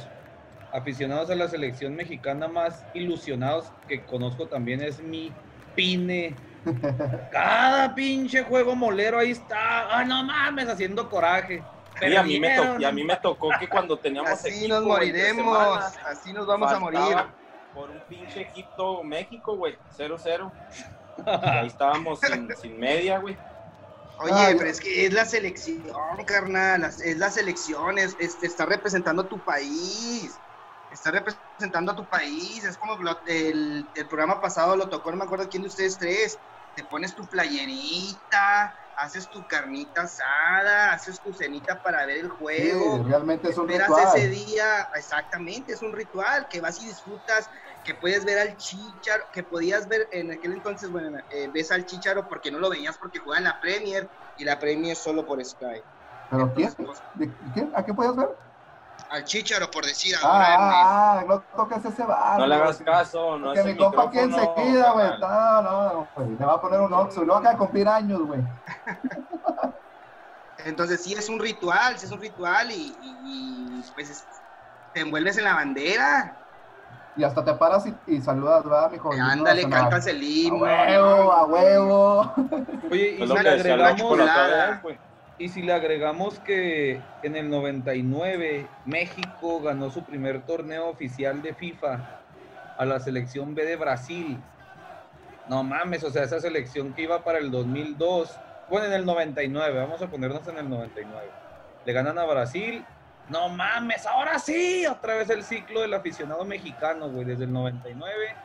aficionados 0.74 1.30
a 1.30 1.36
la 1.36 1.48
selección 1.48 1.94
mexicana 1.94 2.48
más 2.48 2.84
ilusionados 2.96 3.72
que 3.88 4.04
conozco 4.08 4.48
también 4.48 4.82
es 4.82 5.00
mi 5.04 5.32
Pine. 5.76 6.36
Cada 7.32 7.94
pinche 7.96 8.44
juego 8.44 8.76
molero 8.76 9.20
ahí 9.20 9.32
está. 9.32 9.98
Ah, 9.98 10.04
no 10.04 10.24
mames, 10.24 10.68
haciendo 10.68 11.10
coraje. 11.10 11.66
Y 12.02 12.16
a, 12.16 12.24
mí 12.24 12.40
me 12.40 12.48
Perdieron. 12.48 12.76
to- 12.78 12.82
y 12.82 12.86
a 12.86 12.92
mí 12.92 13.04
me 13.04 13.16
tocó 13.18 13.50
que 13.60 13.68
cuando 13.68 14.00
teníamos 14.00 14.32
Así 14.32 14.50
equipo 14.50 14.68
nos 14.70 14.84
moriremos. 14.84 15.36
semana, 15.36 15.92
Así 16.06 16.34
nos 16.34 16.48
vamos 16.48 16.72
a 16.72 16.80
morir. 16.80 17.02
por 17.72 17.90
un 17.92 18.02
pinche 18.06 18.42
Egipto-México, 18.42 19.56
güey, 19.56 19.78
0-0. 19.90 20.52
Ahí 21.26 21.68
estábamos 21.68 22.20
sin, 22.20 22.50
sin 22.56 22.80
media, 22.80 23.20
güey. 23.20 23.38
Oye, 24.18 24.56
pero 24.58 24.70
es 24.70 24.80
que 24.80 25.06
es 25.08 25.14
la 25.14 25.26
selección, 25.26 25.96
carnal, 26.28 26.84
es 26.84 27.18
la 27.18 27.32
selección, 27.32 27.98
es, 27.98 28.16
es- 28.20 28.42
está 28.44 28.66
representando 28.66 29.24
a 29.24 29.28
tu 29.30 29.44
país, 29.44 30.40
está 30.92 31.12
representando 31.12 31.92
a 31.92 31.96
tu 31.96 32.08
país, 32.08 32.64
es 32.64 32.78
como 32.78 33.02
lo- 33.02 33.24
el, 33.26 33.90
el 33.96 34.08
programa 34.08 34.40
pasado 34.42 34.76
lo 34.76 34.90
tocó, 34.90 35.12
no 35.12 35.18
me 35.18 35.24
acuerdo 35.24 35.50
quién 35.50 35.64
de 35.64 35.70
ustedes 35.70 35.98
tres, 35.98 36.40
te 36.74 36.84
pones 36.86 37.16
tu 37.16 37.28
playerita, 37.28 38.74
haces 38.96 39.30
tu 39.30 39.46
carnita 39.48 40.02
asada, 40.04 40.94
haces 40.94 41.22
tu 41.22 41.34
cenita 41.34 41.82
para 41.82 42.06
ver 42.06 42.18
el 42.18 42.30
Sí, 42.30 42.38
juego, 42.38 43.04
realmente 43.08 43.50
es 43.50 43.58
un 43.58 43.68
ritual. 43.68 44.18
ese 44.18 44.28
día, 44.30 44.88
exactamente, 44.96 45.74
es 45.74 45.82
un 45.82 45.94
ritual 45.94 46.48
que 46.50 46.62
vas 46.62 46.82
y 46.82 46.88
disfrutas, 46.88 47.48
que 47.84 47.96
puedes 47.96 48.26
ver 48.26 48.40
al 48.40 48.56
Chicharo, 48.58 49.24
que 49.32 49.44
podías 49.44 49.88
ver 49.88 50.08
en 50.12 50.32
aquel 50.32 50.54
entonces, 50.54 50.90
bueno, 50.90 51.18
eh, 51.30 51.50
ves 51.54 51.72
al 51.72 51.86
Chicharo 51.86 52.28
porque 52.28 52.52
no 52.52 52.60
lo 52.60 52.70
veías 52.70 52.98
porque 52.98 53.20
juega 53.20 53.40
en 53.40 53.46
la 53.46 53.60
Premier 53.62 54.10
y 54.36 54.44
la 54.44 54.60
Premier 54.60 54.96
solo 54.96 55.26
por 55.26 55.44
Sky. 55.44 55.82
¿Pero 56.30 56.54
quién? 56.54 56.70
Entonces, 56.70 56.76
pues, 56.78 57.04
¿De 57.14 57.36
quién? 57.54 57.72
¿A 57.76 57.84
qué 57.86 57.94
puedes 57.94 58.16
ver? 58.16 58.30
Al 59.12 59.24
Chicharo, 59.26 59.70
por 59.70 59.86
decir 59.86 60.16
ahora. 60.22 60.56
Ah, 60.58 61.20
ah, 61.20 61.24
no 61.28 61.42
toques 61.42 61.84
ese 61.86 62.04
bar. 62.04 62.40
No 62.40 62.48
le 62.48 62.56
hagas 62.56 62.78
caso, 62.78 63.38
no 63.38 63.54
es 63.54 63.66
mi 63.66 63.76
compa 63.76 64.04
aquí 64.04 64.20
enseguida, 64.20 64.92
güey. 64.92 65.20
No, 65.20 65.62
no, 65.62 66.08
güey. 66.16 66.30
Le 66.38 66.46
va 66.46 66.54
a 66.54 66.62
poner 66.62 66.80
un 66.80 66.94
oxo. 66.94 67.24
Luego 67.24 67.40
acaba 67.40 67.54
de 67.54 67.58
cumplir 67.60 67.88
años, 67.88 68.22
güey. 68.22 68.40
en- 68.40 68.48
Entonces 70.66 71.04
sí 71.04 71.14
es 71.14 71.28
un 71.28 71.40
ritual, 71.40 71.98
sí 71.98 72.06
es 72.06 72.12
un 72.12 72.22
ritual 72.22 72.72
y, 72.72 72.76
y- 73.02 73.80
y, 73.80 73.92
pues 73.94 74.10
es- 74.12 74.24
te 74.94 75.02
envuelves 75.02 75.38
en 75.38 75.44
la 75.44 75.56
bandera. 75.56 76.38
Y 77.18 77.24
hasta 77.26 77.44
te 77.44 77.54
paras 77.56 77.86
y, 77.86 77.94
y 78.08 78.22
saludas, 78.22 78.64
¿verdad, 78.64 78.90
mijo? 78.92 79.12
Ándale, 79.12 79.70
cantas 79.70 80.08
el 80.08 80.22
A 80.22 80.24
himno. 80.24 80.62
huevo, 80.64 81.32
a 81.34 81.46
huevo. 81.46 82.34
Oye, 82.90 83.16
y 83.18 83.24
Es 83.24 83.28
si 83.28 83.28
lo 83.28 83.36
le 83.36 83.44
que 83.44 83.50
decía 83.58 83.76
la 83.76 83.88
agregamos, 83.90 84.18
y 85.42 85.50
si 85.50 85.64
le 85.64 85.74
agregamos 85.74 86.38
que 86.38 87.02
en 87.24 87.36
el 87.36 87.50
99 87.50 88.68
México 88.86 89.60
ganó 89.60 89.90
su 89.90 90.04
primer 90.04 90.46
torneo 90.46 90.88
oficial 90.88 91.42
de 91.42 91.56
FIFA 91.56 92.00
a 92.78 92.86
la 92.86 93.00
selección 93.00 93.56
B 93.56 93.66
de 93.66 93.76
Brasil. 93.76 94.38
No 95.50 95.64
mames, 95.64 96.04
o 96.04 96.12
sea, 96.12 96.26
esa 96.26 96.40
selección 96.40 96.94
que 96.94 97.02
iba 97.02 97.24
para 97.24 97.40
el 97.40 97.50
2002, 97.50 98.38
bueno, 98.70 98.86
en 98.86 98.94
el 98.94 99.04
99, 99.04 99.80
vamos 99.80 100.00
a 100.04 100.08
ponernos 100.08 100.48
en 100.48 100.60
el 100.60 100.70
99. 100.70 101.32
Le 101.88 101.92
ganan 101.92 102.20
a 102.20 102.26
Brasil. 102.26 102.86
No 103.28 103.50
mames, 103.50 104.06
ahora 104.06 104.38
sí, 104.38 104.86
otra 104.86 105.16
vez 105.16 105.32
el 105.32 105.44
ciclo 105.44 105.82
del 105.82 105.96
aficionado 105.96 106.46
mexicano, 106.46 107.10
güey, 107.10 107.26
desde 107.26 107.46
el 107.46 107.52
99. 107.52 108.36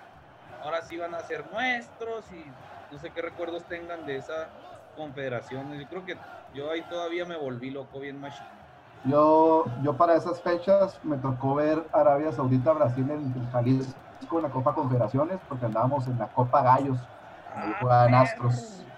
Ahora 0.62 0.80
sí 0.80 0.96
van 0.96 1.14
a 1.14 1.20
ser 1.20 1.44
nuestros 1.52 2.24
y 2.32 2.42
no 2.90 2.98
sé 2.98 3.10
qué 3.10 3.20
recuerdos 3.20 3.66
tengan 3.66 4.06
de 4.06 4.16
esa 4.16 4.48
confederación. 4.96 5.72
Yo 5.78 5.88
creo 5.88 6.04
que 6.04 6.24
yo 6.52 6.70
ahí 6.72 6.88
todavía 6.88 7.26
me 7.26 7.36
volví 7.36 7.70
loco 7.70 8.00
bien 8.00 8.18
machine. 8.20 8.66
Yo, 9.02 9.72
yo 9.82 9.96
para 9.96 10.16
esas 10.16 10.42
fechas 10.42 11.02
me 11.04 11.18
tocó 11.18 11.54
ver 11.54 11.88
Arabia 11.92 12.32
Saudita, 12.32 12.72
Brasil 12.72 13.08
en 13.10 13.32
el 13.36 13.48
Jalisco 13.50 13.96
en 14.38 14.42
la 14.42 14.50
Copa 14.50 14.74
Confederaciones, 14.74 15.40
porque 15.46 15.66
andábamos 15.66 16.08
en 16.08 16.18
la 16.18 16.32
Copa 16.32 16.62
Gallos, 16.62 17.10
ahí 17.54 17.72
jugaban 17.72 18.14
Astros. 18.14 18.88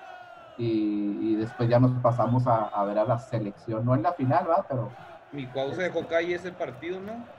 Y, 0.56 1.32
y 1.34 1.36
después 1.36 1.68
ya 1.70 1.80
nos 1.80 2.00
pasamos 2.02 2.46
a, 2.48 2.66
a 2.68 2.84
ver 2.84 2.98
a 2.98 3.04
la 3.06 3.18
selección, 3.18 3.84
no 3.84 3.94
en 3.94 4.02
la 4.02 4.14
final, 4.14 4.48
¿va? 4.50 4.66
Pero 4.68 4.98
Mi 5.30 5.50
Cuau 5.50 5.72
se 5.72 5.82
dejó 5.82 6.06
caer 6.06 6.32
ese 6.32 6.52
partido, 6.52 7.00
¿no? 7.00 7.32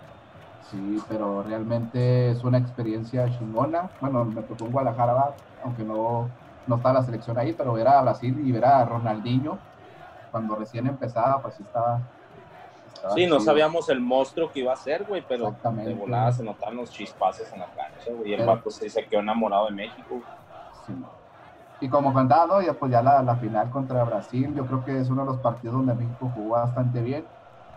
sí, 0.59 1.05
pero 1.07 1.43
realmente 1.43 2.31
es 2.31 2.43
una 2.43 2.57
experiencia 2.57 3.29
chingona. 3.29 3.95
Bueno, 3.99 4.25
me 4.25 4.43
tocó 4.43 4.65
en 4.65 4.71
Guadalajara, 4.71 5.13
¿va? 5.13 5.41
aunque 5.59 5.83
no, 5.83 6.37
no 6.67 6.75
está 6.75 6.93
la 6.93 7.03
selección 7.03 7.37
ahí, 7.37 7.53
pero 7.53 7.73
ver 7.73 7.87
a 7.87 8.01
Brasil 8.01 8.39
y 8.45 8.51
ver 8.51 8.65
a 8.65 8.85
Ronaldinho 8.85 9.57
cuando 10.31 10.55
recién 10.55 10.87
empezaba, 10.87 11.41
pues 11.41 11.55
sí 11.55 11.63
estaba. 11.63 12.01
estaba 12.93 13.13
Sí, 13.15 13.25
no 13.25 13.39
sabíamos 13.39 13.89
el 13.89 13.99
monstruo 13.99 14.51
que 14.51 14.59
iba 14.59 14.73
a 14.73 14.75
ser, 14.75 15.05
güey, 15.05 15.23
pero 15.27 15.55
de 15.63 15.93
volada 15.93 16.31
se 16.31 16.43
notaban 16.43 16.77
los 16.77 16.91
chispazos 16.91 17.51
en 17.51 17.59
la 17.59 17.67
cancha, 17.67 18.11
güey. 18.11 18.31
Y 18.31 18.33
el 18.33 18.45
vato 18.45 18.69
se, 18.69 18.89
se 18.89 19.05
quedó 19.05 19.21
enamorado 19.21 19.65
de 19.65 19.71
México. 19.71 20.21
Sí. 20.85 20.93
Y 21.81 21.87
como 21.87 22.13
contaba, 22.13 22.45
¿no? 22.45 22.61
Ya, 22.61 22.73
pues 22.73 22.91
ya 22.91 23.01
la, 23.01 23.23
la 23.23 23.35
final 23.37 23.69
contra 23.69 24.03
Brasil, 24.03 24.53
yo 24.53 24.65
creo 24.65 24.83
que 24.83 24.99
es 24.99 25.09
uno 25.09 25.21
de 25.21 25.27
los 25.31 25.37
partidos 25.37 25.77
donde 25.77 25.93
México 25.93 26.29
jugó 26.35 26.51
bastante 26.51 27.01
bien. 27.01 27.25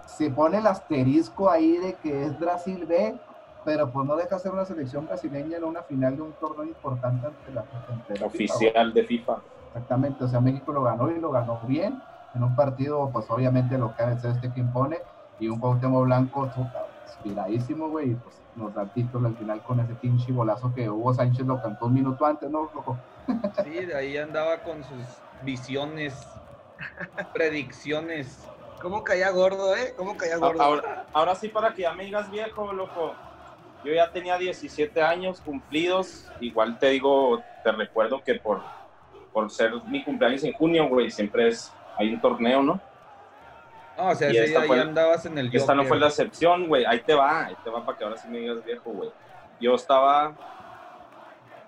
Se 0.06 0.28
pone 0.30 0.58
el 0.58 0.66
asterisco 0.66 1.48
ahí 1.48 1.76
de 1.76 1.94
que 1.94 2.24
es 2.24 2.38
Brasil 2.38 2.84
B, 2.84 3.16
pero 3.64 3.90
pues 3.90 4.06
no 4.06 4.16
deja 4.16 4.38
ser 4.38 4.52
una 4.52 4.64
selección 4.64 5.06
brasileña 5.06 5.56
en 5.56 5.64
una 5.64 5.82
final 5.82 6.16
de 6.16 6.22
un 6.22 6.32
torneo 6.32 6.64
importante 6.64 7.26
ante 7.26 7.52
la 7.52 7.64
ante 7.90 8.18
la 8.18 8.28
FIFA, 8.30 8.54
Oficial 8.54 8.92
de 8.92 9.04
FIFA. 9.04 9.36
Exactamente, 9.68 10.24
o 10.24 10.28
sea, 10.28 10.40
México 10.40 10.72
lo 10.72 10.82
ganó 10.82 11.10
y 11.10 11.18
lo 11.18 11.30
ganó 11.30 11.60
bien 11.66 12.00
en 12.34 12.42
un 12.42 12.54
partido, 12.54 13.10
pues 13.12 13.26
obviamente 13.28 13.78
lo 13.78 13.94
que 13.94 14.02
es 14.04 14.24
este 14.24 14.52
que 14.52 14.60
impone 14.60 14.98
y 15.38 15.48
un 15.48 15.58
Cuauhtémoc 15.58 16.04
Blanco 16.04 16.50
inspiradísimo, 17.06 17.88
güey, 17.88 18.10
y 18.10 18.14
pues 18.14 18.34
nos 18.56 18.74
da 18.74 18.82
el 18.82 18.90
título 18.90 19.28
al 19.28 19.36
final 19.36 19.62
con 19.62 19.80
ese 19.80 19.94
pinche 19.94 20.32
golazo 20.32 20.72
que 20.74 20.88
Hugo 20.88 21.14
Sánchez 21.14 21.46
lo 21.46 21.60
cantó 21.60 21.86
un 21.86 21.94
minuto 21.94 22.24
antes, 22.26 22.50
¿no? 22.50 22.70
Loco? 22.74 22.98
Sí, 23.62 23.70
de 23.70 23.94
ahí 23.94 24.16
andaba 24.16 24.58
con 24.62 24.82
sus 24.84 25.02
visiones, 25.42 26.14
predicciones. 27.32 28.38
¿Cómo 28.80 29.04
caía 29.04 29.30
gordo, 29.30 29.76
eh? 29.76 29.94
¿Cómo 29.96 30.16
caía 30.16 30.36
gordo? 30.36 30.60
Ahora, 30.60 31.06
ahora 31.12 31.34
sí, 31.34 31.48
para 31.48 31.72
que 31.72 31.82
ya 31.82 31.94
me 31.94 32.04
digas 32.04 32.30
viejo, 32.30 32.72
loco. 32.72 33.14
Yo 33.82 33.92
ya 33.92 34.10
tenía 34.10 34.38
17 34.38 35.02
años 35.02 35.40
cumplidos. 35.40 36.32
Igual 36.38 36.78
te 36.78 36.90
digo, 36.90 37.44
te 37.62 37.72
recuerdo 37.72 38.22
que 38.22 38.36
por, 38.36 38.64
por 39.32 39.50
ser 39.50 39.72
mi 39.86 40.04
cumpleaños 40.04 40.44
en 40.44 40.52
junio, 40.54 40.88
güey, 40.88 41.10
siempre 41.10 41.48
es, 41.48 41.78
hay 41.96 42.12
un 42.14 42.20
torneo, 42.20 42.62
¿no? 42.62 42.80
No, 43.96 44.08
o 44.08 44.14
sea, 44.14 44.32
Y 44.32 44.36
esta 44.38 44.60
día 44.60 44.66
fue- 44.68 44.76
ya 44.76 44.82
andabas 44.82 45.26
en 45.26 45.38
el 45.38 45.54
Esta 45.54 45.74
no 45.74 45.84
fue 45.84 45.98
la 45.98 46.08
excepción, 46.08 46.66
güey. 46.68 46.84
Ahí 46.84 47.02
te 47.04 47.14
va, 47.14 47.46
ahí 47.46 47.56
te 47.62 47.70
va 47.70 47.84
para 47.84 47.98
que 47.98 48.04
ahora 48.04 48.16
sí 48.16 48.28
me 48.28 48.38
digas 48.38 48.64
viejo, 48.64 48.90
güey. 48.90 49.10
Yo 49.58 49.74
estaba 49.74 50.38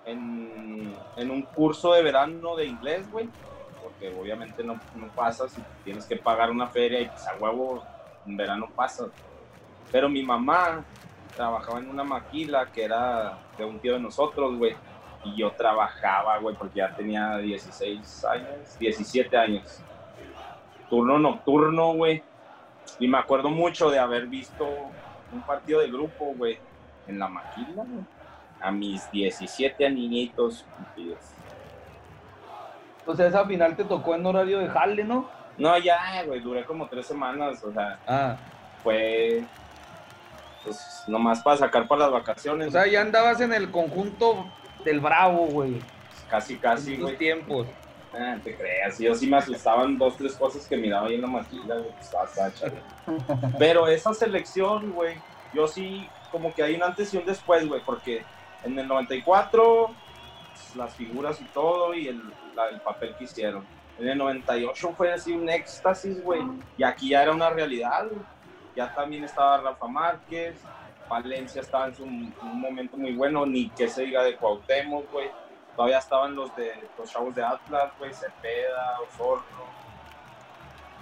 en, 0.03 0.95
en 1.15 1.31
un 1.31 1.45
curso 1.47 1.93
de 1.93 2.03
verano 2.03 2.55
de 2.55 2.65
inglés, 2.67 3.09
güey. 3.09 3.33
Porque 3.79 4.09
obviamente 4.09 4.63
no, 4.63 4.81
no 4.93 5.11
pasas 5.13 5.57
y 5.57 5.65
tienes 5.83 6.07
que 6.07 6.17
pagar 6.17 6.49
una 6.49 6.69
feria 6.69 7.01
y 7.01 7.09
pues 7.09 7.27
a 7.27 7.35
huevo 7.37 7.87
en 8.25 8.35
verano 8.37 8.71
pasas. 8.75 9.11
Pero 9.91 10.09
mi 10.09 10.23
mamá 10.23 10.87
trabajaba 11.35 11.79
en 11.79 11.89
una 11.89 12.03
maquila 12.03 12.65
que 12.71 12.83
era 12.83 13.37
de 13.57 13.65
un 13.65 13.79
tío 13.79 13.93
de 13.93 13.99
nosotros, 13.99 14.57
güey. 14.57 14.75
Y 15.23 15.35
yo 15.37 15.51
trabajaba, 15.51 16.37
güey, 16.37 16.55
porque 16.55 16.79
ya 16.79 16.95
tenía 16.95 17.37
16 17.37 18.25
años, 18.25 18.79
17 18.79 19.37
años. 19.37 19.79
Turno 20.89 21.17
nocturno, 21.17 21.93
güey. 21.93 22.23
Y 22.99 23.07
me 23.07 23.17
acuerdo 23.17 23.49
mucho 23.49 23.89
de 23.89 23.99
haber 23.99 24.27
visto 24.27 24.65
un 25.31 25.41
partido 25.41 25.79
de 25.79 25.89
grupo, 25.89 26.33
güey, 26.37 26.59
en 27.07 27.19
la 27.19 27.27
maquila, 27.27 27.83
güey. 27.83 28.05
A 28.61 28.71
mis 28.71 29.09
17 29.11 29.85
añitos 29.85 30.65
cumplidos. 30.75 31.19
Sea, 33.15 33.27
esa 33.27 33.45
final 33.45 33.75
te 33.75 33.83
tocó 33.83 34.15
en 34.15 34.25
horario 34.25 34.59
de 34.59 34.69
jale, 34.69 35.03
¿no? 35.03 35.29
No, 35.57 35.77
ya, 35.77 36.23
güey, 36.25 36.39
duré 36.39 36.65
como 36.65 36.87
tres 36.87 37.05
semanas, 37.05 37.63
o 37.63 37.71
sea, 37.71 37.99
Ah, 38.07 38.35
fue 38.83 39.43
pues 40.65 41.03
nomás 41.07 41.41
para 41.41 41.57
sacar 41.57 41.87
para 41.87 42.01
las 42.01 42.11
vacaciones. 42.11 42.67
o 42.67 42.71
sea, 42.71 42.85
ya 42.87 43.01
andabas 43.01 43.39
en 43.39 43.53
el 43.53 43.71
conjunto 43.71 44.45
del 44.83 44.99
Bravo, 44.99 45.45
güey. 45.47 45.79
casi, 46.29 46.57
casi, 46.57 46.97
güey. 46.97 47.17
tiempos. 47.17 47.67
Ah, 48.17 48.37
te 48.43 48.55
creas, 48.55 48.97
yo 48.97 49.13
sí 49.13 49.27
me 49.27 49.37
asustaban 49.37 49.97
dos, 49.97 50.15
tres 50.17 50.33
cosas 50.35 50.65
que 50.67 50.77
miraba 50.77 51.07
ahí 51.07 51.15
en 51.15 51.21
la 51.21 51.27
maquila, 51.27 51.75
güey, 51.75 51.91
pues, 51.91 52.05
estaba 52.05 52.27
sacha, 52.27 52.67
güey. 52.69 53.17
Pero 53.59 53.87
esa 53.87 54.13
selección, 54.13 54.91
güey, 54.93 55.17
yo 55.53 55.67
sí, 55.67 56.07
como 56.31 56.53
que 56.53 56.63
hay 56.63 56.75
un 56.75 56.83
antes 56.83 57.13
y 57.13 57.17
un 57.17 57.25
después, 57.25 57.67
güey, 57.67 57.81
porque 57.85 58.23
en 58.63 58.79
el 58.79 58.87
94, 58.87 59.87
pues, 60.53 60.75
las 60.77 60.93
figuras 60.95 61.41
y 61.41 61.45
todo, 61.45 61.93
y 61.93 62.07
el, 62.07 62.21
la- 62.55 62.69
el 62.69 62.79
papel 62.81 63.15
que 63.17 63.25
hicieron. 63.25 63.65
En 63.99 64.07
el 64.09 64.17
98 64.17 64.93
fue 64.95 65.11
así 65.11 65.33
un 65.33 65.49
éxtasis, 65.49 66.21
güey, 66.23 66.41
y 66.77 66.83
aquí 66.83 67.09
ya 67.09 67.21
era 67.23 67.31
una 67.33 67.49
realidad, 67.49 68.05
güey. 68.09 68.21
Ya 68.75 68.93
también 68.93 69.23
estaba 69.23 69.57
Rafa 69.57 69.87
Márquez, 69.87 70.55
Valencia 71.09 71.61
estaba 71.61 71.87
en 71.87 71.95
su, 71.95 72.03
un 72.03 72.59
momento 72.59 72.97
muy 72.97 73.13
bueno, 73.13 73.45
ni 73.45 73.69
que 73.69 73.87
se 73.87 74.03
diga 74.03 74.23
de 74.23 74.35
Cuauhtémoc, 74.35 75.11
güey. 75.11 75.29
Todavía 75.75 75.99
estaban 75.99 76.35
los 76.35 76.55
de 76.55 76.71
los 76.97 77.11
chavos 77.11 77.35
de 77.35 77.43
Atlas, 77.43 77.91
güey, 77.99 78.13
Cepeda, 78.13 78.99
Osorno. 79.01 79.65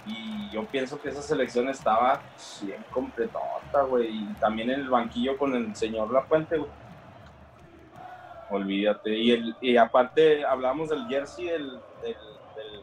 Y 0.06 0.50
yo 0.50 0.64
pienso 0.66 1.00
que 1.00 1.08
esa 1.08 1.22
selección 1.22 1.68
estaba 1.68 2.20
bien 2.60 2.84
completota, 2.90 3.82
güey. 3.88 4.08
Y 4.08 4.34
también 4.34 4.70
en 4.70 4.80
el 4.80 4.88
banquillo 4.88 5.38
con 5.38 5.54
el 5.54 5.74
señor 5.74 6.12
Lapuente, 6.12 6.58
güey. 6.58 6.70
Olvídate. 8.50 9.10
Y, 9.10 9.30
el, 9.30 9.56
y 9.60 9.76
aparte, 9.76 10.44
hablamos 10.44 10.90
del 10.90 11.06
jersey 11.08 11.46
del, 11.46 11.80
del, 12.02 12.16
del 12.56 12.82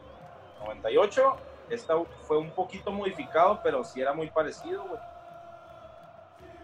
98. 0.64 1.36
Esta 1.72 1.94
fue 2.26 2.38
un 2.38 2.52
poquito 2.52 2.90
modificado, 2.92 3.60
pero 3.62 3.82
sí 3.84 4.00
era 4.00 4.12
muy 4.12 4.30
parecido, 4.30 4.86
güey. 4.86 5.00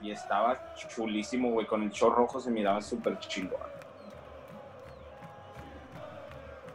y 0.01 0.11
estaba 0.11 0.61
chulísimo, 0.75 1.51
güey. 1.51 1.67
Con 1.67 1.83
el 1.83 1.91
short 1.91 2.17
rojo 2.17 2.41
se 2.41 2.51
miraba 2.51 2.81
súper 2.81 3.19
chingón. 3.19 3.61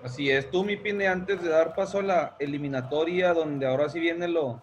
Así 0.01 0.29
es, 0.29 0.51
tú, 0.51 0.65
mi 0.65 0.75
Pine, 0.75 1.07
antes 1.07 1.41
de 1.41 1.49
dar 1.49 1.73
paso 1.73 1.99
a 1.99 2.03
la 2.03 2.35
eliminatoria, 2.37 3.33
donde 3.33 3.65
ahora 3.65 3.87
sí 3.87 4.01
viene 4.01 4.27
lo 4.27 4.61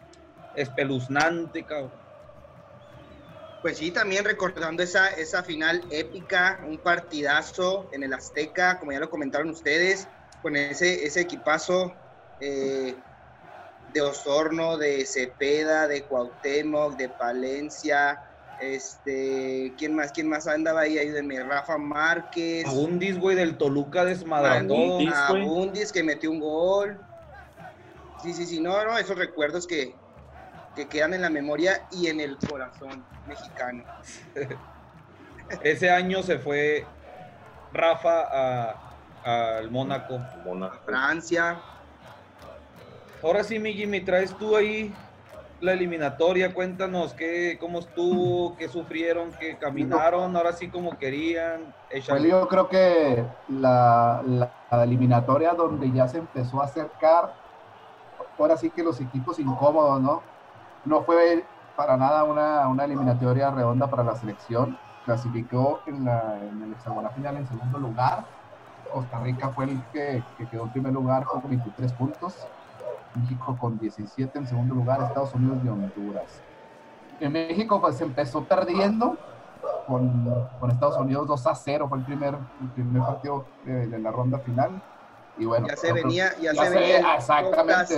espeluznante, 0.53 1.65
cabrón. 1.65 1.99
Pues 3.63 3.79
sí, 3.79 3.91
también 3.91 4.25
recordando 4.25 4.83
esa, 4.83 5.09
esa 5.09 5.43
final 5.43 5.83
épica, 5.91 6.61
un 6.67 6.79
partidazo 6.83 7.89
en 7.93 8.03
el 8.03 8.13
Azteca, 8.13 8.79
como 8.79 8.93
ya 8.93 9.01
lo 9.01 9.09
comentaron 9.09 9.51
ustedes, 9.51 10.09
con 10.43 10.57
ese, 10.57 11.07
ese 11.07 11.23
equipazo 11.23 11.95
eh, 12.39 12.97
de 13.93 14.01
Osorno, 14.01 14.77
de 14.79 15.05
Cepeda, 15.07 15.89
de 15.89 16.07
Cuauhtémoc, 16.07 16.97
de 16.97 17.09
Palencia, 17.09 18.19
este, 18.59 19.75
¿quién 19.79 19.95
más? 19.95 20.13
¿Quién 20.13 20.29
más 20.29 20.47
andaba 20.47 20.83
ahí? 20.83 20.99
Ayúdenme, 20.99 21.43
Rafa 21.43 21.79
Márquez. 21.79 22.67
Abundis, 22.67 23.19
güey, 23.19 23.37
del 23.37 23.57
Toluca 23.57 24.05
desmadrador. 24.05 25.03
Abundis, 25.15 25.93
que 25.93 26.03
metió 26.03 26.31
un 26.31 26.41
gol. 26.41 27.01
Sí, 28.23 28.35
sí, 28.35 28.47
sí, 28.47 28.61
no, 28.61 28.85
no, 28.85 28.99
esos 28.99 29.17
recuerdos 29.17 29.67
que, 29.67 29.97
que 30.77 30.87
quedan 30.89 31.15
en 31.15 31.23
la 31.23 31.31
memoria 31.31 31.87
y 31.91 32.09
en 32.09 32.21
el 32.21 32.37
corazón 32.39 33.05
mexicano. 33.27 33.83
Ese 35.65 35.91
año 35.91 36.23
se 36.23 36.39
fue 36.39 36.87
Rafa 37.73 38.29
a- 38.31 39.59
al 39.59 39.71
Mónaco. 39.71 40.19
Mónaco. 40.45 40.85
Francia. 40.85 41.61
Ahora 43.23 43.45
sí, 43.45 43.59
mi 43.59 43.73
Jimmy, 43.75 44.05
traes 44.05 44.37
tú 44.39 44.57
ahí 44.57 44.99
la 45.61 45.73
eliminatoria. 45.75 46.55
Cuéntanos 46.55 47.15
qué, 47.15 47.59
cómo 47.61 47.81
estuvo, 47.81 48.57
qué 48.57 48.69
sufrieron, 48.69 49.37
qué 49.37 49.59
caminaron, 49.59 50.37
ahora 50.37 50.53
sí 50.53 50.71
como 50.71 50.99
querían. 50.99 51.75
Échale. 51.89 52.29
yo 52.29 52.49
creo 52.49 52.69
que 52.69 53.29
la, 53.47 54.23
la- 54.25 54.57
la 54.71 54.85
eliminatoria 54.85 55.55
donde 55.55 55.91
ya 55.93 56.07
se 56.09 56.19
empezó 56.19 56.61
a 56.63 56.65
acercar, 56.67 57.35
ahora 58.39 58.57
sí 58.57 58.71
que 58.73 58.83
los 58.83 59.01
equipos 59.01 59.39
incómodos, 59.39 60.01
¿no? 60.03 60.31
No 60.85 61.05
fue 61.05 61.49
para 61.75 61.97
nada 61.97 62.25
una, 62.25 62.69
una 62.69 62.85
eliminatoria 62.85 63.51
redonda 63.51 63.91
para 63.91 64.05
la 64.05 64.15
selección. 64.17 64.81
Clasificó 65.03 65.83
en, 65.87 66.05
la, 66.05 66.39
en 66.45 66.63
el 66.63 66.73
hexagonal 66.73 67.13
final 67.15 67.37
en 67.37 67.47
segundo 67.47 67.79
lugar. 67.79 68.29
Costa 68.89 69.19
Rica 69.21 69.51
fue 69.53 69.65
el 69.67 69.89
que, 69.91 70.27
que 70.37 70.49
quedó 70.49 70.65
en 70.65 70.73
primer 70.73 70.93
lugar 70.93 71.25
con 71.25 71.49
23 71.49 71.93
puntos. 71.95 72.51
México 73.15 73.57
con 73.59 73.79
17 73.79 74.39
en 74.39 74.47
segundo 74.47 74.75
lugar, 74.75 75.03
Estados 75.03 75.35
Unidos 75.35 75.59
y 75.65 75.69
Honduras. 75.69 76.41
En 77.21 77.33
México 77.33 77.81
pues 77.81 78.01
empezó 78.01 78.45
perdiendo 78.45 79.17
con, 79.87 80.49
con 80.59 80.71
Estados 80.71 80.97
Unidos 80.99 81.27
2 81.27 81.47
a 81.47 81.55
0, 81.55 81.87
fue 81.89 81.99
el 81.99 82.05
primer, 82.05 82.35
el 82.35 82.69
primer 82.75 83.03
partido 83.03 83.45
de, 83.65 83.89
de 83.89 83.99
la 83.99 84.11
ronda 84.11 84.39
final. 84.39 84.83
Y 85.39 85.45
bueno, 85.45 85.67
Ya 85.69 85.77
se 85.77 85.93
venía, 85.93 86.33
ya, 86.41 86.53
ya 86.53 86.65
se 86.65 86.71
venía 86.71 87.15
exactamente. 87.15 87.95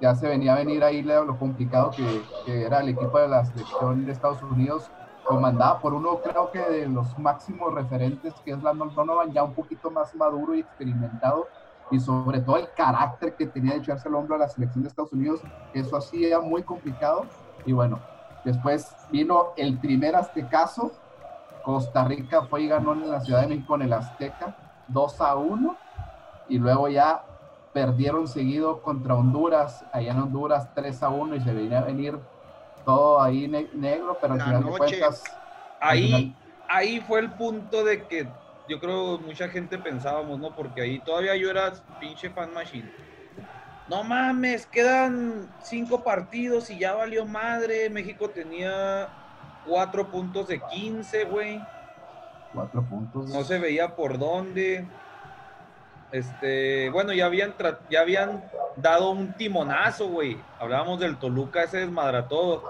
Ya 0.00 0.14
se 0.14 0.28
venía 0.28 0.54
a 0.54 0.56
venir 0.56 0.82
ahí 0.82 1.02
lo, 1.02 1.24
lo 1.24 1.38
complicado 1.38 1.90
que, 1.90 2.22
que 2.46 2.64
era 2.64 2.80
el 2.80 2.88
equipo 2.90 3.18
de 3.18 3.28
la 3.28 3.44
selección 3.44 4.06
de 4.06 4.12
Estados 4.12 4.42
Unidos, 4.42 4.90
comandada 5.24 5.78
por 5.78 5.92
uno 5.92 6.20
creo 6.22 6.50
que 6.50 6.58
de 6.58 6.86
los 6.86 7.18
máximos 7.18 7.74
referentes, 7.74 8.32
que 8.44 8.52
es 8.52 8.62
Landon 8.62 8.94
Donovan, 8.94 9.30
ya 9.32 9.44
un 9.44 9.52
poquito 9.52 9.90
más 9.90 10.14
maduro 10.14 10.54
y 10.54 10.60
experimentado, 10.60 11.48
y 11.90 12.00
sobre 12.00 12.40
todo 12.40 12.56
el 12.56 12.72
carácter 12.74 13.34
que 13.36 13.46
tenía 13.46 13.72
de 13.72 13.78
echarse 13.80 14.08
el 14.08 14.14
hombro 14.14 14.36
a 14.36 14.38
la 14.38 14.48
selección 14.48 14.82
de 14.82 14.88
Estados 14.88 15.12
Unidos, 15.12 15.42
eso 15.72 15.96
hacía 15.96 16.40
muy 16.40 16.62
complicado, 16.62 17.28
y 17.64 17.72
bueno, 17.72 18.02
después 18.44 19.06
vino 19.10 19.52
el 19.56 19.78
primer 19.78 20.16
aztecaso, 20.16 20.92
Costa 21.60 22.04
Rica 22.04 22.46
fue 22.46 22.62
y 22.62 22.68
ganó 22.68 22.92
en 22.94 23.08
la 23.10 23.20
Ciudad 23.20 23.42
de 23.42 23.48
México 23.48 23.74
en 23.74 23.82
el 23.82 23.92
Azteca, 23.92 24.56
2 24.86 25.20
a 25.20 25.36
1, 25.36 25.78
y 26.46 26.58
luego 26.58 26.88
ya 26.88 27.24
perdieron 27.72 28.26
seguido 28.26 28.82
contra 28.82 29.14
Honduras, 29.14 29.84
allá 29.92 30.12
en 30.12 30.18
Honduras 30.18 30.72
3 30.74 31.02
a 31.02 31.10
1 31.10 31.36
y 31.36 31.40
se 31.40 31.52
venía 31.52 31.80
a 31.80 31.84
venir 31.84 32.18
todo 32.84 33.20
ahí 33.20 33.46
ne- 33.46 33.70
negro, 33.74 34.18
pero 34.20 34.32
al 34.34 34.38
La 34.38 34.44
final 34.46 34.64
de 34.64 34.70
cuentas, 34.78 35.24
Ahí, 35.78 36.02
final- 36.06 36.36
ahí 36.68 37.00
fue 37.00 37.20
el 37.20 37.32
punto 37.32 37.84
de 37.84 38.06
que 38.06 38.32
yo 38.70 38.78
creo 38.78 39.18
mucha 39.18 39.48
gente 39.48 39.76
pensábamos, 39.78 40.38
¿no? 40.38 40.54
Porque 40.54 40.80
ahí 40.80 41.00
todavía 41.00 41.34
yo 41.34 41.50
era 41.50 41.72
pinche 41.98 42.30
fan 42.30 42.54
machine. 42.54 42.88
No 43.88 44.04
mames, 44.04 44.64
quedan 44.66 45.48
cinco 45.60 46.04
partidos 46.04 46.70
y 46.70 46.78
ya 46.78 46.94
valió 46.94 47.26
madre. 47.26 47.90
México 47.90 48.30
tenía 48.30 49.08
cuatro 49.66 50.08
puntos 50.08 50.46
de 50.46 50.60
15, 50.60 51.24
güey. 51.24 51.60
cuatro 52.54 52.84
puntos. 52.84 53.28
No 53.30 53.42
se 53.42 53.58
veía 53.58 53.96
por 53.96 54.16
dónde. 54.16 54.86
Este, 56.12 56.90
bueno, 56.90 57.12
ya 57.12 57.26
habían, 57.26 57.54
ya 57.90 58.02
habían 58.02 58.44
dado 58.76 59.10
un 59.10 59.32
timonazo, 59.32 60.06
güey. 60.06 60.36
Hablábamos 60.60 61.00
del 61.00 61.18
Toluca, 61.18 61.64
ese 61.64 61.78
desmadra 61.78 62.28
todo. 62.28 62.62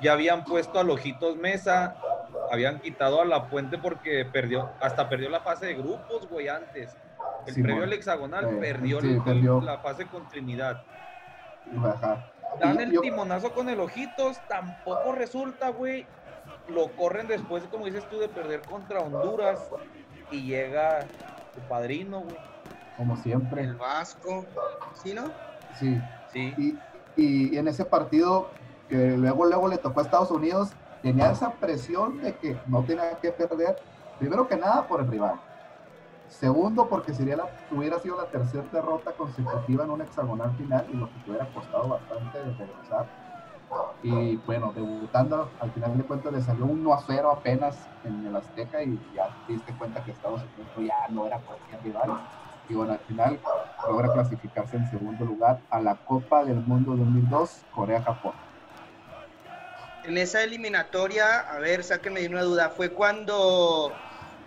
Ya 0.00 0.14
habían 0.14 0.44
puesto 0.44 0.80
a 0.80 0.82
Lojitos 0.82 1.36
Mesa, 1.36 1.96
habían 2.52 2.80
quitado 2.80 3.22
a 3.22 3.24
La 3.24 3.48
Puente 3.48 3.78
porque 3.78 4.26
perdió, 4.26 4.70
hasta 4.80 5.08
perdió 5.08 5.30
la 5.30 5.40
fase 5.40 5.66
de 5.66 5.74
grupos, 5.74 6.28
güey, 6.28 6.48
antes. 6.48 6.94
El 7.46 7.54
Simón. 7.54 7.66
previo 7.66 7.84
al 7.84 7.92
hexagonal 7.94 8.44
Eh, 8.44 8.56
perdió, 8.60 9.00
sí, 9.00 9.08
el- 9.08 9.22
perdió. 9.22 9.60
la 9.62 9.78
fase 9.78 10.06
con 10.06 10.28
Trinidad. 10.28 10.82
Ajá. 11.82 12.30
Dan 12.60 12.78
Y 12.78 12.82
el 12.82 12.92
yo- 12.92 13.00
timonazo 13.00 13.52
con 13.52 13.68
el 13.70 13.80
Ojitos, 13.80 14.38
tampoco 14.48 15.12
resulta, 15.12 15.70
güey. 15.70 16.06
Lo 16.68 16.88
corren 16.92 17.26
después, 17.26 17.64
como 17.70 17.86
dices 17.86 18.06
tú, 18.10 18.18
de 18.18 18.28
perder 18.28 18.60
contra 18.62 19.00
Honduras. 19.00 19.70
Y 20.30 20.42
llega 20.42 21.00
tu 21.54 21.60
padrino, 21.68 22.20
güey. 22.20 22.36
como 22.98 23.16
siempre. 23.16 23.62
El 23.62 23.74
Vasco. 23.76 24.44
¿Sí, 25.02 25.14
no? 25.14 25.24
Sí. 25.80 25.98
Sí. 26.32 26.54
Y, 26.58 26.78
y 27.16 27.56
en 27.56 27.66
ese 27.66 27.84
partido 27.86 28.50
que 28.88 29.16
luego 29.16 29.46
luego 29.46 29.66
le 29.68 29.78
tocó 29.78 30.00
a 30.00 30.02
Estados 30.02 30.30
Unidos, 30.30 30.70
tenía 31.02 31.32
esa 31.32 31.50
presión 31.52 32.20
de 32.22 32.34
que 32.36 32.56
no 32.66 32.82
tenía 32.82 33.18
que 33.18 33.32
perder, 33.32 33.76
primero 34.18 34.46
que 34.46 34.56
nada 34.56 34.86
por 34.86 35.00
el 35.00 35.08
rival. 35.08 35.40
Segundo, 36.28 36.88
porque 36.88 37.12
sería 37.12 37.36
la, 37.36 37.46
hubiera 37.70 37.98
sido 37.98 38.16
la 38.16 38.26
tercera 38.26 38.64
derrota 38.72 39.12
consecutiva 39.12 39.84
en 39.84 39.90
un 39.90 40.00
hexagonal 40.00 40.52
final 40.56 40.86
y 40.90 40.96
lo 40.96 41.06
que 41.06 41.30
hubiera 41.30 41.46
costado 41.52 41.88
bastante 41.88 42.38
de 42.38 42.54
regresar. 42.54 43.06
Y 44.02 44.36
bueno, 44.36 44.72
debutando, 44.74 45.50
al 45.60 45.70
final 45.72 45.96
de 45.96 46.04
cuentas 46.04 46.32
le 46.32 46.40
salió 46.40 46.64
1 46.64 46.94
a 46.94 47.02
0 47.06 47.30
apenas 47.30 47.86
en 48.04 48.26
el 48.26 48.36
Azteca 48.36 48.82
y 48.82 48.98
ya 49.14 49.28
te 49.46 49.54
diste 49.54 49.72
cuenta 49.74 50.02
que 50.04 50.12
Estados 50.12 50.42
Unidos 50.42 50.88
ya 50.88 51.08
no 51.12 51.26
era 51.26 51.38
cualquier 51.38 51.82
rival. 51.82 52.18
Y 52.68 52.74
bueno, 52.74 52.92
al 52.92 52.98
final 53.00 53.38
logra 53.86 54.12
clasificarse 54.12 54.76
en 54.76 54.90
segundo 54.90 55.24
lugar 55.24 55.60
a 55.70 55.80
la 55.80 55.96
Copa 55.96 56.44
del 56.44 56.60
Mundo 56.60 56.96
2002, 56.96 57.64
Corea-Japón. 57.74 58.32
En 60.04 60.18
esa 60.18 60.42
eliminatoria, 60.42 61.40
a 61.40 61.58
ver, 61.58 61.84
sáquenme 61.84 62.20
de 62.20 62.28
una 62.28 62.42
duda, 62.42 62.70
fue 62.70 62.90
cuando 62.90 63.92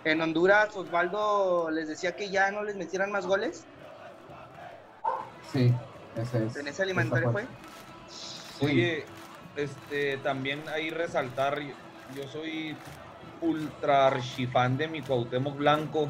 en 0.04 0.20
Honduras 0.20 0.76
Osvaldo 0.76 1.70
les 1.70 1.88
decía 1.88 2.14
que 2.14 2.28
ya 2.28 2.50
no 2.50 2.62
les 2.62 2.76
metieran 2.76 3.10
más 3.10 3.26
goles. 3.26 3.64
Sí, 5.52 5.72
ese 6.16 6.46
es. 6.46 6.56
En 6.56 6.68
esa 6.68 6.82
eliminatoria 6.82 7.30
fue. 7.30 7.46
Sí. 8.08 8.64
Oye, 8.66 9.04
este, 9.56 10.18
también 10.18 10.62
ahí 10.68 10.90
resaltar, 10.90 11.60
yo, 11.60 11.74
yo 12.14 12.28
soy 12.28 12.76
ultra 13.40 14.08
archifan 14.08 14.76
de 14.76 14.88
mi 14.88 15.02
Cuauhtémoc 15.02 15.56
Blanco. 15.56 16.08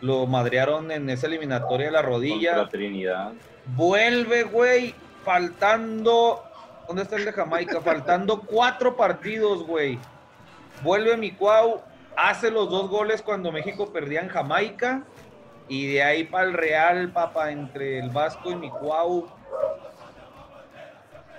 Lo 0.00 0.26
madrearon 0.26 0.90
en 0.90 1.08
esa 1.10 1.28
eliminatoria 1.28 1.86
de 1.86 1.92
la 1.92 2.02
rodilla. 2.02 2.56
Contra 2.56 2.70
Trinidad. 2.70 3.32
Vuelve, 3.66 4.42
güey, 4.42 4.94
faltando. 5.24 6.42
¿Dónde 6.86 7.02
está 7.02 7.16
el 7.16 7.24
de 7.24 7.32
Jamaica? 7.32 7.80
Faltando 7.80 8.40
cuatro 8.42 8.96
partidos, 8.96 9.64
güey. 9.66 9.98
Vuelve 10.82 11.16
mi 11.16 11.32
Cuau, 11.32 11.80
hace 12.16 12.50
los 12.50 12.70
dos 12.70 12.88
goles 12.90 13.22
cuando 13.22 13.52
México 13.52 13.92
perdía 13.92 14.20
en 14.20 14.28
Jamaica. 14.28 15.02
Y 15.68 15.92
de 15.92 16.02
ahí 16.02 16.24
para 16.24 16.46
el 16.46 16.52
Real, 16.52 17.12
papá, 17.12 17.50
entre 17.50 17.98
el 17.98 18.10
Vasco 18.10 18.50
y 18.50 18.56
mi 18.56 18.70
Cuau. 18.70 19.26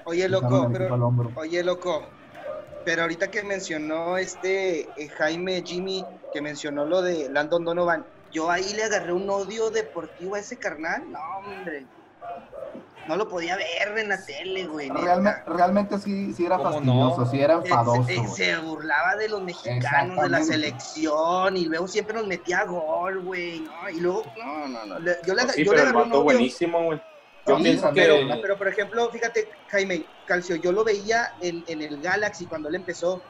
Oye, 0.06 0.28
loco, 0.28 0.70
pero. 0.72 1.14
Oye, 1.36 1.64
loco, 1.64 2.04
pero 2.84 3.04
ahorita 3.04 3.30
que 3.32 3.44
mencionó 3.44 4.18
este 4.18 4.90
eh, 4.98 5.10
Jaime 5.18 5.62
Jimmy, 5.66 6.06
que 6.34 6.42
mencionó 6.42 6.86
lo 6.86 7.02
de 7.02 7.30
Landon 7.30 7.64
Donovan, 7.64 8.06
yo 8.32 8.50
ahí 8.50 8.74
le 8.74 8.84
agarré 8.84 9.14
un 9.14 9.30
odio 9.30 9.70
deportivo 9.70 10.36
a 10.36 10.40
ese 10.40 10.58
carnal. 10.58 11.10
No, 11.12 11.20
hombre. 11.38 11.86
No 13.08 13.18
lo 13.18 13.28
podía 13.28 13.56
ver 13.58 13.98
en 13.98 14.10
la 14.10 14.24
tele, 14.26 14.66
güey. 14.66 14.90
neta. 14.90 15.02
Realmente, 15.02 15.42
realmente 15.48 16.00
sí, 16.00 16.34
sí 16.34 16.46
era 16.46 16.58
¿Cómo 16.58 16.72
fastidioso, 16.72 17.22
no? 17.22 17.32
sí 17.32 17.42
era 17.42 17.54
enfadoso. 17.56 18.36
se, 18.36 18.58
burlaba 18.60 19.16
de 19.18 19.30
los 19.30 19.42
mexicanos, 19.44 20.22
de 20.22 20.30
la 20.30 20.42
selección, 20.42 21.58
y 21.58 21.66
luego 21.66 21.88
siempre 21.88 22.16
nos 22.16 22.28
metía 22.28 22.64
gol, 22.66 23.22
güey. 23.24 23.62
¿no? 23.62 23.90
Y 23.90 24.00
luego, 24.00 24.24
no, 24.38 24.68
no, 24.68 24.86
no. 24.86 25.00
le- 25.00 25.18
yo 25.26 25.34
le, 25.34 25.42
Sí, 25.50 25.64
yo 25.66 25.72
le 25.74 25.78
pero 25.78 25.90
el 25.90 25.96
agarré 25.96 26.18
un 26.18 26.24
buenísimo, 26.24 26.84
güey. 26.86 27.02
Yo 27.46 27.58
Sí, 27.58 27.64
pienso 27.64 27.84
también. 27.84 28.28
que... 28.30 28.40
Pero 28.42 28.58
por 28.58 28.68
ejemplo, 28.70 29.10
fíjate, 29.12 29.50
Jaime 29.68 30.06
Calcio, 30.26 30.56
yo 30.56 30.72
lo 30.72 30.84
veía 30.86 31.28
en, 31.42 31.64
en 31.68 31.82
el 31.82 32.02
Galaxy 32.02 32.46
cuando 32.46 32.70
él 32.70 32.76
empezó 32.76 33.22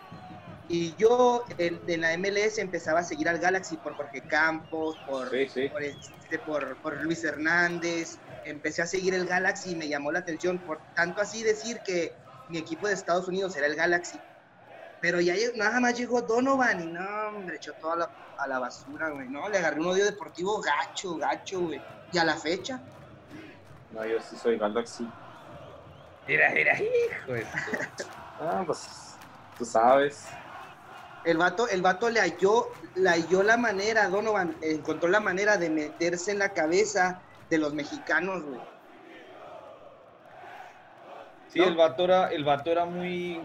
Y 0.68 0.96
yo 0.96 1.44
en, 1.58 1.82
en 1.88 2.02
la 2.02 2.14
MLS 2.14 2.60
empezaba 2.60 3.00
a 3.00 3.04
seguir 3.04 3.28
al 3.28 3.40
Galaxy 3.40 3.78
por 3.78 3.96
Jorge 3.96 4.22
Campos, 4.28 4.98
por, 5.06 5.30
Sí, 5.30 5.50
sí. 5.50 5.68
por, 5.70 5.82
este, 5.84 6.40
por, 6.46 6.78
por 6.78 7.02
Luis 7.04 7.24
Hernández. 7.24 8.20
Empecé 8.44 8.82
a 8.82 8.88
seguir 8.88 9.14
el 9.14 9.26
Galaxy 9.26 9.72
y 9.72 9.76
me 9.76 9.88
llamó 9.88 10.12
la 10.12 10.20
atención, 10.20 10.64
por 10.64 10.84
tanto 10.94 11.22
así 11.22 11.44
decir 11.44 11.82
que 11.84 12.12
mi 12.48 12.58
equipo 12.58 12.88
de 12.88 12.94
Estados 12.94 13.28
Unidos 13.28 13.56
era 13.56 13.68
el 13.68 13.76
Galaxy. 13.76 14.24
Pero 15.00 15.20
ya 15.22 15.36
nada 15.56 15.80
más 15.80 15.98
llegó 15.98 16.22
Donovan 16.22 16.82
y 16.82 16.88
no, 16.88 17.02
hombre, 17.30 17.58
echó 17.58 17.74
toda 17.76 17.96
la, 17.98 18.12
a 18.38 18.48
la 18.48 18.60
basura, 18.60 19.10
güey. 19.12 19.30
No, 19.30 19.50
le 19.50 19.58
agarré 19.58 19.80
un 19.82 19.88
odio 19.88 20.06
deportivo 20.06 20.62
gacho, 20.62 21.18
gacho, 21.18 21.62
güey. 21.62 21.86
Y 22.12 22.18
a 22.18 22.24
la 22.26 22.38
fecha, 22.38 22.84
No, 23.90 24.06
yo 24.06 24.20
sí 24.20 24.38
soy 24.38 24.58
Galaxy. 24.58 25.14
Mira, 26.26 26.52
mira, 26.54 26.80
hijo. 26.80 27.34
Ah, 28.40 28.64
pues 28.66 29.22
tú 29.56 29.64
sabes. 29.64 30.42
el 31.24 31.38
vato, 31.38 31.68
el 31.70 31.82
vato 31.82 32.10
le 32.10 32.20
halló, 32.20 32.80
le 32.96 33.10
halló 33.10 33.44
la 33.44 33.58
manera, 33.58 34.10
Donovan 34.10 34.58
encontró 34.62 35.08
la 35.10 35.20
manera 35.20 35.58
de 35.58 35.70
meterse 35.70 36.32
en 36.32 36.40
la 36.40 36.54
cabeza 36.54 37.24
de 37.50 37.58
los 37.58 37.74
mexicanos, 37.74 38.44
güey. 38.44 38.60
Sí, 41.50 41.60
¿No? 41.60 41.66
el 41.66 41.76
vato 41.76 42.04
era, 42.06 42.28
el 42.30 42.44
vato 42.44 42.72
era 42.72 42.86
muy, 42.86 43.42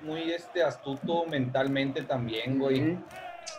muy 0.00 0.32
este 0.32 0.62
astuto 0.62 1.26
mentalmente 1.26 2.02
también, 2.02 2.58
güey. 2.58 2.98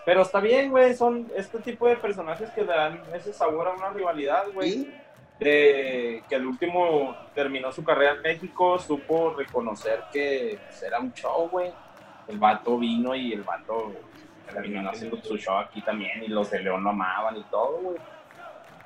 Pero 0.06 0.22
está 0.22 0.40
bien, 0.40 0.72
güey. 0.72 0.94
Son 0.94 1.30
este 1.36 1.60
tipo 1.60 1.88
de 1.88 1.98
personajes 1.98 2.50
que 2.52 2.64
dan 2.64 3.02
ese 3.14 3.34
sabor 3.34 3.68
a 3.68 3.72
una 3.72 3.90
rivalidad, 3.90 4.46
güey. 4.54 4.72
¿Sí? 4.72 4.94
de 5.40 6.24
que 6.30 6.36
el 6.36 6.46
último 6.46 7.16
terminó 7.34 7.72
su 7.72 7.84
carrera 7.84 8.14
en 8.14 8.22
México, 8.22 8.80
supo 8.80 9.34
reconocer 9.34 10.04
que 10.12 10.58
pues, 10.66 10.84
era 10.84 11.00
un 11.00 11.14
show, 11.14 11.50
güey. 11.50 11.72
El 12.28 12.40
vato 12.40 12.78
vino 12.78 13.14
y 13.14 13.34
el 13.34 13.44
vato 13.44 13.94
terminó 14.52 14.90
haciendo 14.90 15.18
su 15.18 15.38
show 15.38 15.58
aquí 15.58 15.82
también 15.82 16.24
y 16.24 16.28
los 16.28 16.50
de 16.52 16.62
León 16.62 16.84
lo 16.84 16.92
amaban 16.92 17.38
y 17.38 17.44
todo, 17.44 17.80
güey. 17.82 17.98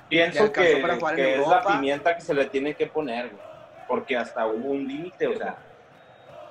Pienso 0.09 0.51
que, 0.51 0.77
para 0.77 0.95
jugar 0.95 1.19
en 1.19 1.25
que 1.25 1.41
es 1.41 1.47
la 1.47 1.63
pimienta 1.63 2.15
que 2.15 2.21
se 2.21 2.33
le 2.33 2.45
tiene 2.45 2.73
que 2.73 2.87
poner, 2.87 3.29
güey. 3.29 3.43
Porque 3.87 4.17
hasta 4.17 4.45
hubo 4.47 4.69
un 4.69 4.87
límite, 4.87 5.27
o 5.27 5.37
sea, 5.37 5.57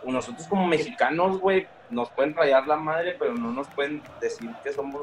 nosotros 0.05 0.47
como 0.47 0.67
mexicanos, 0.67 1.39
güey, 1.39 1.67
nos 1.91 2.11
pueden 2.11 2.35
rayar 2.35 2.67
la 2.67 2.77
madre, 2.77 3.17
pero 3.19 3.35
no 3.35 3.51
nos 3.51 3.67
pueden 3.69 4.03
decir 4.21 4.51
que 4.63 4.73
somos 4.73 5.03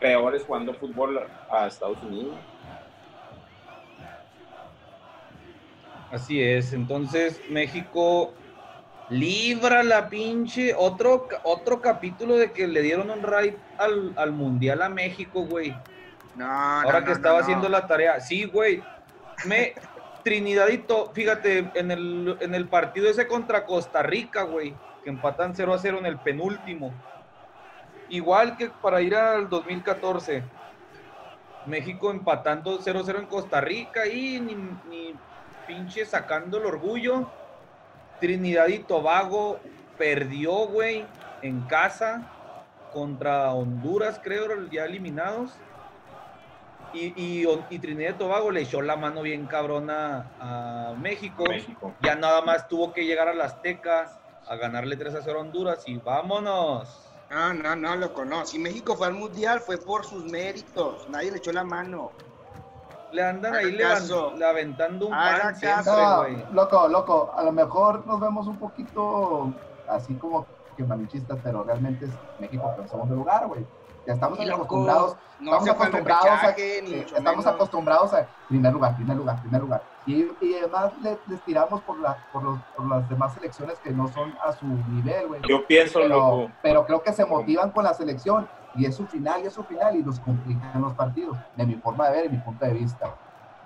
peores 0.00 0.42
jugando 0.44 0.74
fútbol 0.74 1.24
a 1.50 1.66
Estados 1.66 2.02
Unidos. 2.02 2.36
Así 6.10 6.42
es. 6.42 6.72
Entonces, 6.72 7.40
México 7.48 8.34
libra 9.08 9.82
la 9.82 10.08
pinche. 10.08 10.74
Otro, 10.74 11.28
otro 11.44 11.80
capítulo 11.80 12.36
de 12.36 12.52
que 12.52 12.66
le 12.66 12.82
dieron 12.82 13.10
un 13.10 13.22
raid 13.22 13.54
al, 13.78 14.12
al 14.16 14.32
Mundial 14.32 14.82
a 14.82 14.88
México, 14.88 15.44
güey. 15.44 15.74
No, 16.34 16.46
Ahora 16.46 17.00
no, 17.00 17.06
que 17.06 17.10
no, 17.10 17.16
estaba 17.16 17.40
haciendo 17.40 17.68
la 17.68 17.86
tarea. 17.86 18.20
Sí, 18.20 18.44
güey. 18.44 18.82
Me. 19.44 19.74
Trinidadito, 20.22 21.10
fíjate, 21.12 21.72
en 21.74 21.90
el, 21.90 22.36
en 22.40 22.54
el 22.54 22.68
partido 22.68 23.08
ese 23.08 23.26
contra 23.26 23.66
Costa 23.66 24.04
Rica, 24.04 24.42
güey, 24.42 24.72
que 25.02 25.10
empatan 25.10 25.52
0 25.56 25.74
a 25.74 25.78
0 25.78 25.98
en 25.98 26.06
el 26.06 26.16
penúltimo. 26.18 26.92
Igual 28.08 28.56
que 28.56 28.68
para 28.68 29.00
ir 29.00 29.16
al 29.16 29.48
2014. 29.48 30.44
México 31.66 32.10
empatando 32.10 32.78
0-0 32.78 33.20
en 33.20 33.26
Costa 33.26 33.60
Rica 33.60 34.06
y 34.06 34.40
ni, 34.40 34.54
ni 34.88 35.14
pinche 35.66 36.04
sacando 36.04 36.58
el 36.58 36.66
orgullo. 36.66 37.30
Trinidad 38.20 38.68
y 38.68 38.80
Tobago 38.80 39.60
perdió, 39.98 40.66
güey, 40.66 41.04
en 41.42 41.62
casa 41.62 42.28
contra 42.92 43.52
Honduras, 43.52 44.20
creo, 44.22 44.68
ya 44.70 44.84
eliminados. 44.84 45.52
Y, 46.92 47.42
y, 47.42 47.46
y 47.70 47.78
Trinidad 47.78 48.14
y 48.14 48.18
Tobago 48.18 48.50
le 48.50 48.60
echó 48.62 48.82
la 48.82 48.96
mano 48.96 49.22
bien 49.22 49.46
cabrona 49.46 50.30
a 50.38 50.94
México. 50.98 51.44
México. 51.48 51.94
Ya 52.00 52.14
nada 52.14 52.42
más 52.42 52.68
tuvo 52.68 52.92
que 52.92 53.04
llegar 53.06 53.28
a 53.28 53.34
la 53.34 53.44
Azteca 53.46 54.10
a 54.46 54.56
ganarle 54.56 54.96
3 54.96 55.14
a 55.14 55.22
0 55.22 55.38
a 55.38 55.42
Honduras 55.42 55.82
y 55.86 55.96
vámonos. 55.98 57.08
No, 57.30 57.54
no, 57.54 57.74
no, 57.76 57.96
lo 57.96 58.12
conozco. 58.12 58.46
Si 58.46 58.58
México 58.58 58.94
fue 58.94 59.06
al 59.06 59.14
mundial, 59.14 59.60
fue 59.60 59.78
por 59.78 60.04
sus 60.04 60.24
méritos. 60.26 61.08
Nadie 61.08 61.30
le 61.30 61.38
echó 61.38 61.50
la 61.52 61.64
mano. 61.64 62.12
Le 63.10 63.22
andan 63.22 63.54
ahí 63.54 63.76
caso. 63.76 64.32
levan- 64.34 64.50
aventando 64.50 65.06
un 65.06 65.12
pan 65.12 65.54
siempre, 65.56 65.92
No, 65.92 66.18
güey. 66.18 66.46
loco, 66.52 66.88
loco, 66.88 67.32
a 67.34 67.42
lo 67.42 67.52
mejor 67.52 68.06
nos 68.06 68.20
vemos 68.20 68.46
un 68.46 68.58
poquito 68.58 69.54
así 69.86 70.16
como 70.18 70.46
que 70.76 70.84
malichistas, 70.84 71.38
pero 71.42 71.62
realmente 71.64 72.06
es 72.06 72.18
México 72.38 72.74
en 72.78 72.88
segundo 72.88 73.14
lugar, 73.14 73.46
güey. 73.46 73.66
Ya 74.06 74.14
estamos 74.14 74.38
Y 74.40 74.48
acostumbrados, 74.50 75.16
no 75.40 75.52
estamos 75.58 75.70
acostumbrados 75.70 76.26
a, 76.42 76.50
eh, 76.58 76.78
estamos 77.06 77.24
menos. 77.24 77.46
acostumbrados 77.46 78.14
a 78.14 78.26
primer 78.48 78.72
lugar, 78.72 78.96
primer 78.96 79.16
lugar, 79.16 79.40
primer 79.40 79.60
lugar. 79.60 79.82
Y, 80.06 80.26
y 80.40 80.56
además 80.58 80.92
le- 81.02 81.18
les 81.28 81.40
tiramos 81.42 81.80
por, 81.82 81.98
la, 82.00 82.16
por, 82.32 82.42
los, 82.42 82.58
por 82.76 82.86
las 82.88 83.08
demás 83.08 83.32
selecciones 83.34 83.78
que 83.78 83.90
no 83.90 84.08
son 84.08 84.34
a 84.44 84.52
su 84.52 84.66
nivel, 84.66 85.28
güey. 85.28 85.40
Yo 85.48 85.64
pienso, 85.66 86.00
Pero, 86.00 86.08
loco, 86.16 86.50
pero 86.62 86.84
creo 86.86 87.02
que 87.02 87.12
se 87.12 87.24
motivan 87.24 87.70
con 87.70 87.84
la 87.84 87.94
selección 87.94 88.48
y 88.74 88.86
es 88.86 88.96
su 88.96 89.06
final 89.06 89.42
y 89.42 89.46
es 89.46 89.52
su 89.52 89.62
final 89.62 89.94
y 89.94 90.02
los 90.02 90.18
complican 90.20 90.80
los 90.80 90.94
partidos, 90.94 91.36
de 91.56 91.66
mi 91.66 91.74
forma 91.76 92.08
de 92.08 92.16
ver 92.16 92.26
y 92.26 92.28
mi 92.30 92.38
punto 92.38 92.64
de 92.64 92.72
vista. 92.72 93.14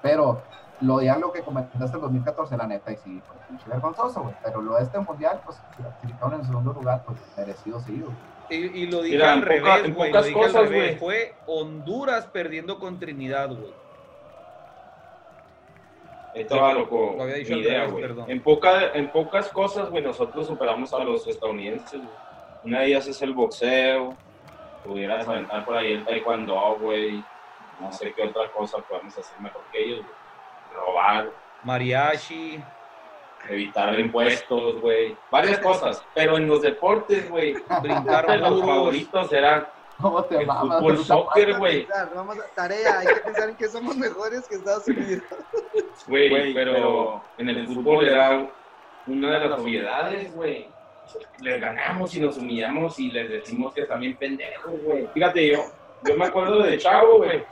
Pero 0.02 0.42
lo 0.80 0.98
de 0.98 1.18
lo 1.18 1.32
que 1.32 1.40
comentaste 1.42 1.96
en 1.96 2.02
2014, 2.02 2.56
la 2.56 2.66
neta, 2.66 2.92
y 2.92 2.96
sí, 2.96 3.22
fue 3.26 3.36
pinche 3.48 3.64
vergonzoso, 3.68 4.22
güey. 4.22 4.34
Pero 4.44 4.60
lo 4.60 4.74
de 4.76 4.82
este 4.82 4.98
mundial, 4.98 5.40
pues, 5.44 5.56
si 5.56 5.82
clasificaron 5.82 6.34
en 6.40 6.44
segundo 6.46 6.72
lugar, 6.72 7.02
pues 7.06 7.18
merecido 7.36 7.80
seguido. 7.80 8.08
Y, 8.48 8.54
y 8.54 8.86
lo 8.86 9.02
dije 9.02 9.16
Mira, 9.16 9.32
al 9.32 9.38
en 9.38 9.44
poca- 9.44 9.54
revés, 9.76 9.84
en 9.86 9.94
güey. 9.94 10.12
Lo 10.12 10.22
dije 10.22 10.38
al 10.38 10.46
cosas, 10.46 10.62
revés. 10.68 11.00
güey. 11.00 11.18
Fue 11.30 11.34
Honduras 11.46 12.26
perdiendo 12.26 12.78
con 12.78 12.98
Trinidad, 13.00 13.48
güey. 13.48 13.72
esto 16.34 16.60
va, 16.60 16.74
loco, 16.74 17.14
Lo 17.16 17.22
había 17.22 17.36
dicho 17.36 17.54
mi 17.54 17.60
idea, 17.60 17.86
güey. 17.86 18.02
perdón. 18.02 18.30
En, 18.30 18.42
poca, 18.42 18.92
en 18.92 19.10
pocas 19.10 19.48
cosas, 19.48 19.88
güey, 19.90 20.04
nosotros 20.04 20.46
superamos 20.46 20.92
a 20.92 20.98
los 21.02 21.26
estadounidenses, 21.26 21.98
güey. 21.98 22.12
Una 22.64 22.80
de 22.80 22.86
ellas 22.88 23.06
es 23.06 23.22
el 23.22 23.32
boxeo, 23.32 24.14
pudieras 24.84 25.26
aventar 25.26 25.64
por 25.64 25.76
ahí 25.76 25.92
el 25.92 26.04
taekwondo, 26.04 26.76
güey. 26.80 27.24
No 27.80 27.92
sé 27.92 28.12
qué 28.12 28.22
otra 28.24 28.50
cosa 28.52 28.78
podemos 28.78 29.16
hacer 29.16 29.38
mejor 29.40 29.62
que 29.72 29.78
ellos, 29.84 30.00
güey. 30.00 30.84
Robar, 30.86 31.30
Mariachi. 31.62 32.62
evitar 33.48 33.98
impuestos, 33.98 34.80
güey. 34.80 35.16
Varias 35.30 35.58
cosas, 35.60 36.04
pero 36.14 36.36
en 36.36 36.46
los 36.48 36.62
deportes, 36.62 37.28
güey, 37.30 37.54
Brincar 37.82 38.28
los 38.40 38.50
muros. 38.52 38.66
favoritos 38.66 39.32
eran 39.32 39.66
¿Cómo 40.00 40.22
te 40.24 40.36
el 40.40 40.46
mamas? 40.46 40.78
fútbol, 40.78 40.98
soccer, 41.04 41.56
güey. 41.58 41.86
Vamos 42.14 42.38
a 42.38 42.54
tarea, 42.54 42.98
hay 42.98 43.06
que 43.06 43.14
pensar 43.20 43.48
en 43.48 43.56
que 43.56 43.68
somos 43.68 43.96
mejores 43.96 44.46
que 44.46 44.56
Estados 44.56 44.86
Unidos. 44.88 45.22
Güey, 46.06 46.28
Güey, 46.28 46.54
pero, 46.54 46.72
pero 46.74 47.22
en 47.38 47.48
el 47.48 47.66
fútbol 47.66 48.06
era 48.06 48.46
una 49.06 49.38
de 49.38 49.48
las 49.48 49.58
obviedades, 49.60 50.34
güey. 50.34 50.68
Les 51.40 51.60
ganamos 51.60 52.14
y 52.14 52.20
nos 52.20 52.36
humillamos 52.36 52.98
y 52.98 53.10
les 53.10 53.30
decimos 53.30 53.72
que 53.72 53.82
están 53.82 54.00
bien 54.00 54.16
pendejos, 54.16 54.72
güey. 54.82 55.06
Fíjate, 55.14 55.52
yo, 55.52 55.64
yo 56.04 56.16
me 56.16 56.26
acuerdo 56.26 56.62
de 56.62 56.76
chavo, 56.78 57.18
güey. 57.18 57.42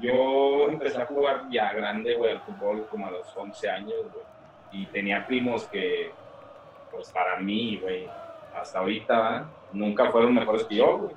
Yo 0.00 0.68
empecé 0.68 1.02
a 1.02 1.06
jugar 1.06 1.46
ya 1.50 1.72
grande, 1.72 2.14
güey, 2.14 2.32
al 2.32 2.40
fútbol 2.40 2.86
como 2.88 3.06
a 3.06 3.10
los 3.10 3.36
11 3.36 3.70
años, 3.70 4.00
güey. 4.12 4.24
Y 4.70 4.86
tenía 4.86 5.26
primos 5.26 5.64
que, 5.66 6.12
pues 6.90 7.10
para 7.10 7.38
mí, 7.38 7.78
güey, 7.82 8.08
hasta 8.54 8.78
ahorita, 8.78 9.46
nunca 9.72 10.10
fueron 10.10 10.34
mejores 10.34 10.64
que 10.64 10.76
yo, 10.76 10.98
güey. 10.98 11.16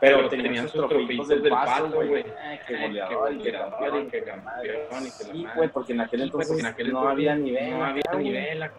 Pero 0.00 0.28
tenían 0.30 0.66
sus 0.68 0.88
trofeitos 0.88 1.28
del 1.28 1.48
paso, 1.50 1.90
güey. 1.90 2.24
Que 2.66 2.86
goleador, 2.86 3.38
que 3.38 3.52
campeón, 3.52 4.06
y 4.06 4.10
que 4.10 4.24
campeón, 4.24 5.04
Sí, 5.04 5.46
güey, 5.54 5.68
porque 5.68 5.92
en 5.92 6.00
aquel 6.00 6.22
entonces 6.22 6.58
en 6.58 6.66
aquel 6.66 6.92
no 6.92 7.06
había 7.06 7.34
nivel. 7.34 7.78
no 7.78 7.84
había 7.84 8.12
nivel, 8.16 8.70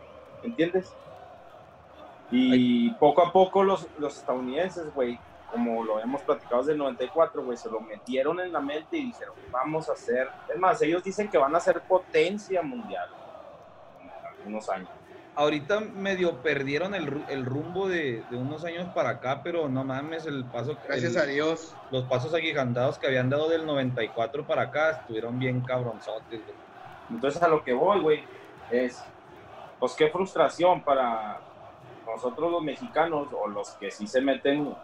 ¿entiendes? 0.43 0.95
Y 2.31 2.89
poco 2.91 3.21
a 3.21 3.31
poco 3.31 3.63
los, 3.63 3.87
los 3.99 4.17
estadounidenses, 4.17 4.93
güey, 4.95 5.19
como 5.51 5.83
lo 5.83 5.99
hemos 5.99 6.21
platicado 6.21 6.61
desde 6.61 6.73
el 6.73 6.77
94, 6.79 7.43
güey, 7.43 7.57
se 7.57 7.69
lo 7.69 7.79
metieron 7.81 8.39
en 8.39 8.51
la 8.51 8.61
mente 8.61 8.97
y 8.97 9.07
dijeron, 9.07 9.35
vamos 9.51 9.89
a 9.89 9.93
hacer, 9.93 10.29
es 10.53 10.59
más, 10.59 10.81
ellos 10.81 11.03
dicen 11.03 11.29
que 11.29 11.37
van 11.37 11.55
a 11.55 11.59
ser 11.59 11.81
potencia 11.81 12.61
mundial 12.61 13.09
en 14.01 14.09
algunos 14.25 14.69
años. 14.69 14.89
Ahorita 15.33 15.79
medio 15.79 16.41
perdieron 16.41 16.93
el, 16.93 17.23
el 17.29 17.45
rumbo 17.45 17.87
de, 17.87 18.21
de 18.29 18.37
unos 18.37 18.65
años 18.65 18.89
para 18.93 19.09
acá, 19.09 19.41
pero 19.43 19.69
no 19.69 19.83
mames, 19.85 20.25
el 20.25 20.43
paso. 20.45 20.77
Gracias 20.85 21.15
el- 21.15 21.21
a 21.21 21.25
Dios. 21.25 21.73
Los 21.89 22.03
pasos 22.05 22.33
agigantados 22.33 22.97
que 22.99 23.07
habían 23.07 23.29
dado 23.29 23.47
del 23.47 23.65
94 23.65 24.45
para 24.45 24.63
acá 24.63 24.91
estuvieron 24.91 25.39
bien 25.39 25.61
cabronzotes, 25.61 26.41
güey. 26.43 26.55
Entonces 27.09 27.41
a 27.41 27.47
lo 27.47 27.63
que 27.63 27.71
voy, 27.73 27.99
güey, 28.01 28.23
es, 28.71 29.01
pues 29.79 29.93
qué 29.95 30.09
frustración 30.09 30.83
para 30.83 31.39
nosotros 32.05 32.51
los 32.51 32.61
mexicanos 32.61 33.29
o 33.31 33.47
los 33.47 33.69
que 33.75 33.89
sí 33.89 34.07
se 34.07 34.19
meten 34.19 34.75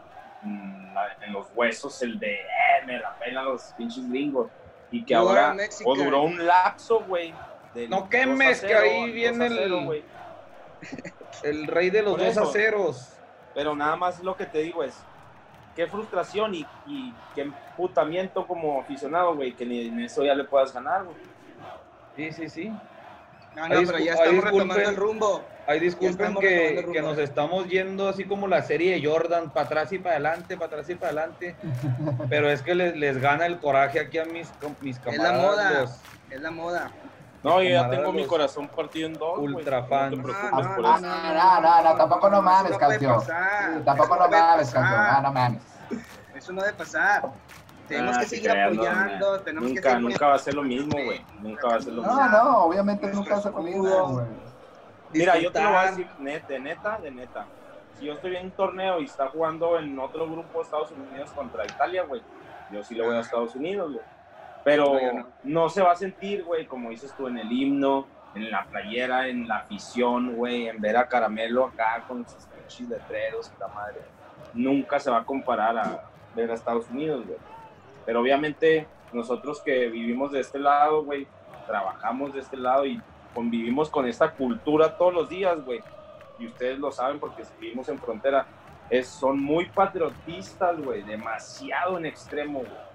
en 0.43 1.33
los 1.33 1.47
huesos 1.55 2.01
el 2.01 2.19
de, 2.19 2.35
eh, 2.35 2.85
me 2.85 2.99
la 2.99 3.17
pena 3.17 3.43
los 3.43 3.63
pinches 3.77 4.07
gringos. 4.09 4.49
Y 4.91 5.03
que 5.03 5.13
ahora, 5.15 5.55
o 5.83 5.95
duró 5.95 6.23
un 6.23 6.45
lapso, 6.45 7.01
güey. 7.01 7.33
No 7.89 7.97
2 7.97 8.03
a 8.05 8.09
quemes, 8.09 8.61
que 8.61 8.67
0, 8.67 8.79
ahí 8.81 8.99
2 8.99 9.09
a 9.09 9.13
viene 9.13 9.45
el- 9.47 9.57
0, 9.57 9.81
güey. 9.83 10.03
El 11.43 11.67
rey 11.67 11.89
de 11.89 12.01
los 12.01 12.17
dos 12.17 12.37
aceros. 12.37 13.13
Pero 13.53 13.75
nada 13.75 13.95
más 13.95 14.23
lo 14.23 14.35
que 14.35 14.45
te 14.45 14.59
digo 14.59 14.83
es, 14.83 14.97
qué 15.75 15.85
frustración 15.87 16.55
y, 16.55 16.65
y 16.87 17.13
qué 17.35 17.41
emputamiento 17.41 18.47
como 18.47 18.81
aficionado, 18.81 19.35
güey, 19.35 19.53
que 19.53 19.65
ni 19.65 19.87
en 19.87 19.99
eso 19.99 20.23
ya 20.23 20.33
le 20.33 20.43
puedas 20.43 20.73
ganar, 20.73 21.03
güey. 21.03 21.15
Sí, 22.15 22.31
sí, 22.31 22.49
sí. 22.49 22.73
No, 23.57 23.63
Ahí 23.63 23.69
no, 23.71 23.75
discul- 23.81 23.85
pero 23.87 23.97
ya 23.97 24.11
ahí 24.11 24.17
estamos 24.19 24.33
disculpen. 24.43 24.69
retomando 24.69 24.89
el 24.89 24.95
rumbo. 24.95 25.49
Ay, 25.65 25.79
disculpen 25.79 26.35
que, 26.35 26.87
que 26.93 27.01
nos 27.01 27.17
estamos 27.17 27.67
yendo 27.67 28.07
así 28.07 28.23
como 28.25 28.47
la 28.47 28.61
serie 28.61 28.93
de 28.93 29.05
Jordan, 29.05 29.51
para 29.51 29.65
atrás 29.65 29.91
y 29.91 29.97
para 29.97 30.15
adelante, 30.15 30.55
para 30.55 30.67
atrás 30.67 30.89
y 30.89 30.95
para 30.95 31.07
adelante. 31.11 31.57
Pero 32.29 32.49
es 32.51 32.61
que 32.61 32.75
les, 32.75 32.95
les 32.95 33.17
gana 33.17 33.47
el 33.47 33.59
coraje 33.59 33.99
aquí 33.99 34.19
a 34.19 34.25
mis, 34.25 34.53
mis 34.79 34.97
la 34.97 35.01
camaradas. 35.11 35.41
moda. 35.41 35.79
los- 35.81 36.01
Es 36.29 36.41
la 36.41 36.51
moda. 36.51 36.91
No, 37.43 37.61
yo 37.63 37.69
ya 37.69 37.89
tengo 37.89 38.11
mi 38.13 38.25
corazón 38.27 38.67
partido 38.69 39.07
en 39.07 39.13
dos, 39.13 39.39
ultra 39.39 39.81
No 39.81 39.87
fans. 39.87 40.09
te 40.11 40.17
No, 40.17 40.23
preocupes 40.23 40.65
no, 40.67 40.75
por 40.75 40.83
no, 40.83 40.95
eso. 40.97 41.05
no, 41.07 41.33
no, 41.33 41.61
no, 41.61 41.81
no, 41.83 41.95
tampoco 41.95 42.29
no 42.29 42.41
mames, 42.41 42.71
Sí, 42.73 42.77
Tampoco 43.85 44.15
no 44.17 44.29
mames, 44.29 44.69
canción. 44.73 44.83
Ah, 44.85 45.19
no 45.23 45.31
mames. 45.33 45.63
Eso 46.35 46.53
no 46.53 46.61
debe 46.61 46.73
pasar. 46.77 47.23
Tenemos 47.87 48.17
Ah, 48.17 48.19
que 48.21 48.25
sí, 48.25 48.35
seguir 48.37 48.53
no, 48.55 48.63
apoyando, 48.65 49.39
tenemos 49.41 49.69
que 49.69 49.75
Nunca, 49.75 49.89
seguir 49.91 50.03
nunca 50.09 50.27
va 50.27 50.35
a 50.35 50.39
ser 50.39 50.53
lo 50.55 50.63
mismo, 50.63 50.91
güey. 50.93 51.21
Nunca 51.41 51.67
va 51.67 51.75
a 51.75 51.81
ser 51.81 51.93
lo 51.93 52.01
mismo. 52.01 52.15
No, 52.17 52.29
no, 52.29 52.57
obviamente 52.65 53.07
nunca 53.13 53.39
se 53.39 53.47
ha 53.47 53.51
comido, 53.51 53.77
escudo. 53.87 54.07
güey. 54.09 54.25
Mira, 55.13 55.37
yo 55.39 55.51
te 55.51 55.61
lo 55.61 55.69
voy 55.69 55.77
a 55.77 55.85
decir 55.91 56.07
de 56.47 56.59
neta, 56.59 56.97
de 56.99 57.11
neta. 57.11 57.45
Si 57.97 58.05
yo 58.05 58.13
estoy 58.13 58.35
en 58.35 58.45
un 58.45 58.51
torneo 58.51 58.99
y 58.99 59.05
está 59.05 59.27
jugando 59.29 59.79
en 59.79 59.97
otro 59.97 60.25
grupo 60.29 60.59
de 60.59 60.63
Estados 60.65 60.91
Unidos 60.91 61.31
contra 61.31 61.65
Italia, 61.65 62.03
güey, 62.03 62.21
yo 62.71 62.83
sí 62.83 62.93
le 62.93 63.05
voy 63.05 63.15
a 63.15 63.21
Estados 63.21 63.55
Unidos, 63.55 63.93
güey. 63.93 64.05
Pero 64.63 64.85
No, 64.93 64.99
yo 64.99 65.13
no. 65.13 65.27
no. 65.43 65.69
se 65.69 65.81
va 65.81 65.93
a 65.93 65.95
sentir, 65.95 66.43
güey, 66.43 66.65
como 66.67 66.89
dices 66.89 67.13
tú, 67.15 67.27
en 67.27 67.37
el 67.37 67.49
himno, 67.51 68.05
en 68.35 68.51
la 68.51 68.65
playera, 68.65 69.27
en 69.29 69.47
la 69.47 69.59
afición, 69.59 70.35
güey, 70.35 70.67
en 70.67 70.79
ver 70.81 70.97
a 70.97 71.07
Caramelo 71.07 71.65
acá 71.67 72.03
con 72.07 72.27
sus 72.27 72.43
pinches 72.45 72.89
letreros 72.89 73.49
y 73.55 73.59
la 73.61 73.67
madre. 73.69 74.01
Nunca 74.53 74.99
se 74.99 75.09
va 75.09 75.19
a 75.19 75.23
comparar 75.23 75.77
a 75.77 76.03
ver 76.35 76.51
a 76.51 76.53
Estados 76.53 76.89
Unidos, 76.89 77.25
güey. 77.25 77.37
Pero 78.07 78.21
obviamente 78.21 78.87
nosotros 79.13 79.61
que 79.61 79.87
vivimos 79.89 80.31
de 80.31 80.39
este 80.39 80.57
lado, 80.57 81.03
güey, 81.03 81.27
trabajamos 81.67 82.33
de 82.33 82.39
este 82.39 82.55
lado 82.57 82.85
y 82.85 82.99
convivimos 83.35 83.89
con 83.89 84.07
esta 84.07 84.31
cultura 84.31 84.97
todos 84.97 85.13
los 85.13 85.29
días, 85.29 85.63
güey. 85.63 85.83
Y 86.39 86.47
ustedes 86.47 86.79
lo 86.79 86.91
saben 86.91 87.19
porque 87.19 87.43
vivimos 87.59 87.89
en 87.89 87.99
frontera. 87.99 88.45
Es, 88.89 89.07
son 89.09 89.39
muy 89.41 89.65
patriotistas, 89.65 90.79
güey, 90.81 91.03
demasiado 91.03 91.97
en 91.97 92.05
extremo, 92.05 92.59
güey. 92.59 92.87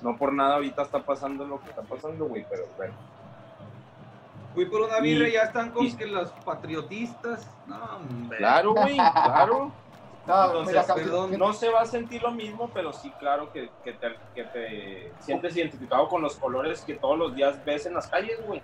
No 0.00 0.16
por 0.16 0.32
nada 0.32 0.54
ahorita 0.54 0.82
está 0.82 1.00
pasando 1.00 1.44
lo 1.44 1.60
que 1.60 1.68
está 1.68 1.82
pasando, 1.82 2.24
güey, 2.24 2.46
pero 2.48 2.64
bueno. 2.78 2.94
Fui 4.54 4.64
por 4.64 4.80
una 4.80 5.00
birra 5.00 5.28
y 5.28 5.32
ya 5.32 5.42
están 5.42 5.70
con 5.70 5.84
y- 5.84 5.94
que 5.94 6.06
los 6.06 6.30
patriotistas. 6.44 7.50
No, 7.66 7.76
hombre. 7.96 8.38
Claro, 8.38 8.72
güey, 8.72 8.96
claro. 8.96 9.70
No, 10.26 10.44
Entonces, 10.46 10.66
mira, 10.74 10.84
canción, 10.86 11.08
perdón, 11.08 11.38
No 11.38 11.52
se 11.52 11.68
va 11.68 11.82
a 11.82 11.86
sentir 11.86 12.22
lo 12.22 12.32
mismo, 12.32 12.68
pero 12.74 12.92
sí, 12.92 13.12
claro 13.18 13.52
que, 13.52 13.70
que, 13.84 13.92
te, 13.92 14.08
que 14.34 14.44
te 14.44 15.12
sientes 15.20 15.56
identificado 15.56 16.08
con 16.08 16.20
los 16.22 16.34
colores 16.36 16.82
que 16.84 16.94
todos 16.94 17.16
los 17.16 17.34
días 17.36 17.64
ves 17.64 17.86
en 17.86 17.94
las 17.94 18.08
calles, 18.08 18.38
güey. 18.46 18.60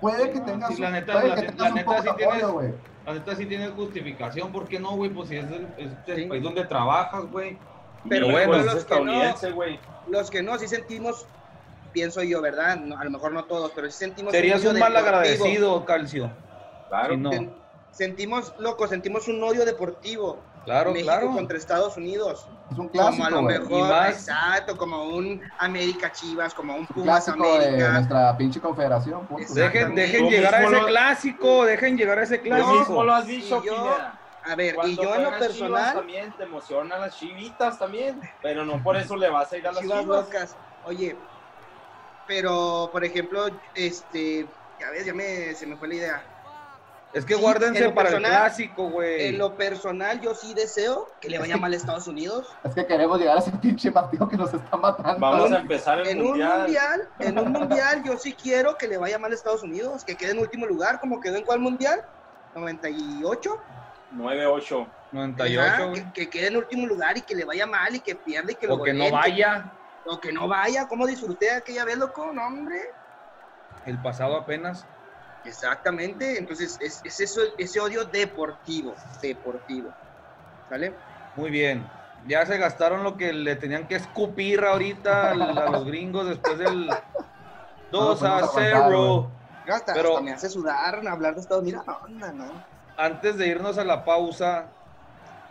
puede 0.00 0.30
que 0.32 0.40
tengas 0.40 0.74
Sí, 0.74 0.80
la 0.80 0.88
un- 0.88 0.94
neta, 0.94 1.12
puede 1.12 1.28
la- 1.28 1.34
que 1.36 1.42
la 1.42 1.48
tengas 1.48 1.68
un 1.68 1.74
neta 1.76 1.90
poco 1.90 2.02
sí 2.02 2.08
tienes- 2.16 2.46
güey. 2.50 2.74
La 3.06 3.14
neta 3.14 3.36
sí 3.36 3.46
tiene 3.46 3.68
justificación, 3.68 4.52
¿por 4.52 4.66
qué 4.68 4.80
no, 4.80 4.96
güey? 4.96 5.10
Pues 5.10 5.28
si 5.28 5.36
es 5.36 5.44
el, 5.50 5.68
es 5.76 5.90
el 6.06 6.16
Sí. 6.16 6.24
país 6.26 6.42
donde 6.42 6.64
trabajas, 6.64 7.24
güey. 7.30 7.58
Pero 8.08 8.26
Y, 8.28 8.32
bueno, 8.32 8.52
pues, 8.52 8.64
los 8.64 8.84
que 8.84 9.00
no-. 9.00 9.34
Los 10.08 10.30
que 10.30 10.42
no, 10.42 10.58
sí 10.58 10.66
sentimos, 10.66 11.26
pienso 11.92 12.22
yo, 12.22 12.40
¿verdad? 12.40 12.76
No, 12.76 12.98
a 12.98 13.04
lo 13.04 13.10
mejor 13.10 13.32
no 13.32 13.44
todos, 13.44 13.70
pero 13.74 13.88
sí 13.90 13.98
sentimos. 13.98 14.32
Serías 14.32 14.60
odio 14.62 14.70
un 14.70 14.78
mal 14.78 14.96
agradecido, 14.96 15.84
Calcio. 15.84 16.30
Claro. 16.88 17.14
Si 17.14 17.20
no. 17.20 17.30
Sen- 17.30 17.52
Sentimos, 17.92 18.54
loco, 18.58 18.86
sentimos 18.88 19.28
un 19.28 19.42
odio 19.44 19.66
deportivo. 19.66 20.38
Claro, 20.64 20.92
México 20.92 21.10
claro. 21.12 21.32
contra 21.32 21.58
Estados 21.58 21.96
Unidos. 21.96 22.48
Es 22.70 22.78
un 22.78 22.88
como 22.88 23.02
a 23.02 23.10
clásico, 23.10 23.30
lo 23.30 23.42
mejor, 23.42 23.78
Y 23.78 23.82
más- 23.82 24.14
exacto, 24.14 24.76
como 24.76 25.04
un 25.16 25.40
América 25.58 26.12
Chivas, 26.12 26.54
como 26.54 26.76
un 26.76 26.86
Pumas 26.86 27.24
clásico 27.24 27.58
de 27.58 27.66
América. 27.66 27.92
nuestra 27.94 28.36
pinche 28.36 28.60
confederación. 28.60 29.26
Dejen, 29.54 29.94
dejen 29.94 30.28
llegar 30.28 30.54
a 30.54 30.62
ese 30.64 30.70
lo- 30.80 30.86
clásico, 30.86 31.64
dejen 31.64 31.96
llegar 31.96 32.18
a 32.18 32.22
ese 32.22 32.38
Tú 32.38 32.44
mismo 32.44 32.56
clásico. 32.74 33.04
lo 33.04 33.12
has 33.14 33.26
dicho, 33.26 33.60
Y 33.62 33.66
yo-. 33.66 33.96
A 34.44 34.56
ver, 34.56 34.72
y 34.72 34.76
Cuando 34.76 35.02
yo 35.02 35.14
en 35.14 35.22
lo 35.22 35.30
juegan 35.30 35.40
Chivas 35.40 35.48
personal, 35.48 35.94
también 35.94 36.32
te 36.36 36.42
emocionan 36.42 37.00
las 37.00 37.14
chivitas 37.16 37.78
también, 37.78 38.20
pero 38.42 38.64
no 38.64 38.82
por 38.82 38.96
eso 38.96 39.16
le 39.16 39.28
vas 39.28 39.52
a 39.52 39.56
ir 39.58 39.66
a 39.68 39.72
las 39.72 39.80
Chivas 39.82 40.00
chivas. 40.00 40.24
locas. 40.26 40.58
Oye, 40.80 41.28
pero 42.26 42.88
por 42.92 43.04
ejemplo, 43.04 43.46
este, 43.74 44.52
ya 44.78 44.90
ves, 44.90 45.04
ya 45.06 45.14
me, 45.14 45.54
se 45.54 45.66
me 45.66 45.76
fue 45.76 45.88
la 45.88 45.94
idea. 45.94 46.31
Es 47.12 47.26
que 47.26 47.34
Sí, 47.34 47.40
guárdense 47.42 47.78
en 47.80 47.84
lo 47.90 47.94
para 47.94 48.08
el 48.08 48.14
personal- 48.14 48.40
clásico, 48.40 48.88
güey. 48.88 49.26
En 49.28 49.38
lo 49.38 49.54
personal, 49.54 50.20
yo 50.22 50.34
sí 50.34 50.54
deseo 50.54 51.10
que 51.20 51.28
le 51.28 51.38
vaya 51.38 51.58
mal 51.58 51.72
a 51.72 51.76
Estados 51.76 52.06
Unidos. 52.06 52.48
Es 52.64 52.74
que 52.74 52.86
queremos 52.86 53.18
llegar 53.18 53.36
a 53.36 53.40
ese 53.40 53.52
pinche 53.52 53.92
partido 53.92 54.26
que 54.28 54.36
nos 54.38 54.52
está 54.54 54.76
matando. 54.78 55.18
Vamos 55.20 55.52
a 55.52 55.58
empezar 55.58 56.00
el 56.00 56.06
En 56.08 56.20
un 56.22 56.28
mundial. 56.38 57.08
en 57.18 57.38
un 57.38 57.52
mundial, 57.52 58.02
yo 58.02 58.16
sí 58.16 58.32
quiero 58.32 58.78
que 58.78 58.88
le 58.88 58.96
vaya 58.96 59.18
mal 59.18 59.30
a 59.30 59.34
Estados 59.34 59.62
Unidos, 59.62 60.04
que 60.04 60.16
quede 60.16 60.30
en 60.32 60.38
último 60.38 60.66
lugar, 60.66 61.00
como 61.00 61.20
quedó 61.20 61.36
en 61.36 61.44
cuál 61.44 61.60
mundial, 61.60 62.02
98. 62.54 63.58
9-8. 64.16 64.86
98, 65.12 65.60
Ajá, 65.62 65.84
güey. 65.84 66.04
que, 66.04 66.12
que 66.12 66.30
quede 66.30 66.46
en 66.48 66.56
último 66.56 66.86
lugar 66.86 67.16
y 67.18 67.22
que 67.22 67.34
le 67.34 67.44
vaya 67.44 67.66
mal 67.66 67.94
y 67.94 68.00
que 68.00 68.14
pierda 68.14 68.52
y 68.52 68.54
que 68.54 68.66
lo 68.66 68.76
O 68.76 68.82
que 68.82 68.92
no 68.94 69.04
goleen, 69.04 69.12
vaya. 69.12 69.72
O 70.06 70.18
que 70.18 70.32
no 70.32 70.48
vaya, 70.48 70.88
¿cómo 70.88 71.06
disfruté 71.06 71.50
aquella 71.50 71.84
vez, 71.84 71.98
loco? 71.98 72.30
No, 72.32 72.46
hombre. 72.46 72.80
El 73.84 74.00
pasado 74.00 74.36
apenas. 74.36 74.86
Exactamente, 75.44 76.38
entonces 76.38 76.78
es, 76.80 77.00
es 77.04 77.20
eso, 77.20 77.40
ese 77.58 77.80
odio 77.80 78.04
deportivo, 78.04 78.94
deportivo. 79.20 79.90
¿Sale? 80.68 80.94
Muy 81.36 81.50
bien. 81.50 81.84
Ya 82.26 82.46
se 82.46 82.56
gastaron 82.56 83.02
lo 83.02 83.16
que 83.16 83.32
le 83.32 83.56
tenían 83.56 83.88
que 83.88 83.96
escupir 83.96 84.60
ahorita 84.64 85.32
a 85.32 85.70
los 85.70 85.84
gringos 85.84 86.28
después 86.28 86.58
del 86.58 86.86
2 87.90 88.20
pues 88.20 88.22
no 88.22 88.36
a 88.36 88.40
nos 88.40 88.50
aguantaron, 88.50 88.90
0. 88.92 89.30
Hasta, 89.68 89.92
Pero- 89.94 90.08
hasta 90.10 90.20
me 90.22 90.32
hace 90.32 90.48
sudar 90.48 91.06
hablar 91.06 91.34
de 91.34 91.40
Estados 91.40 91.62
Unidos. 91.62 91.84
No. 92.08 92.64
Antes 92.96 93.36
de 93.38 93.48
irnos 93.48 93.78
a 93.78 93.84
la 93.84 94.04
pausa, 94.04 94.66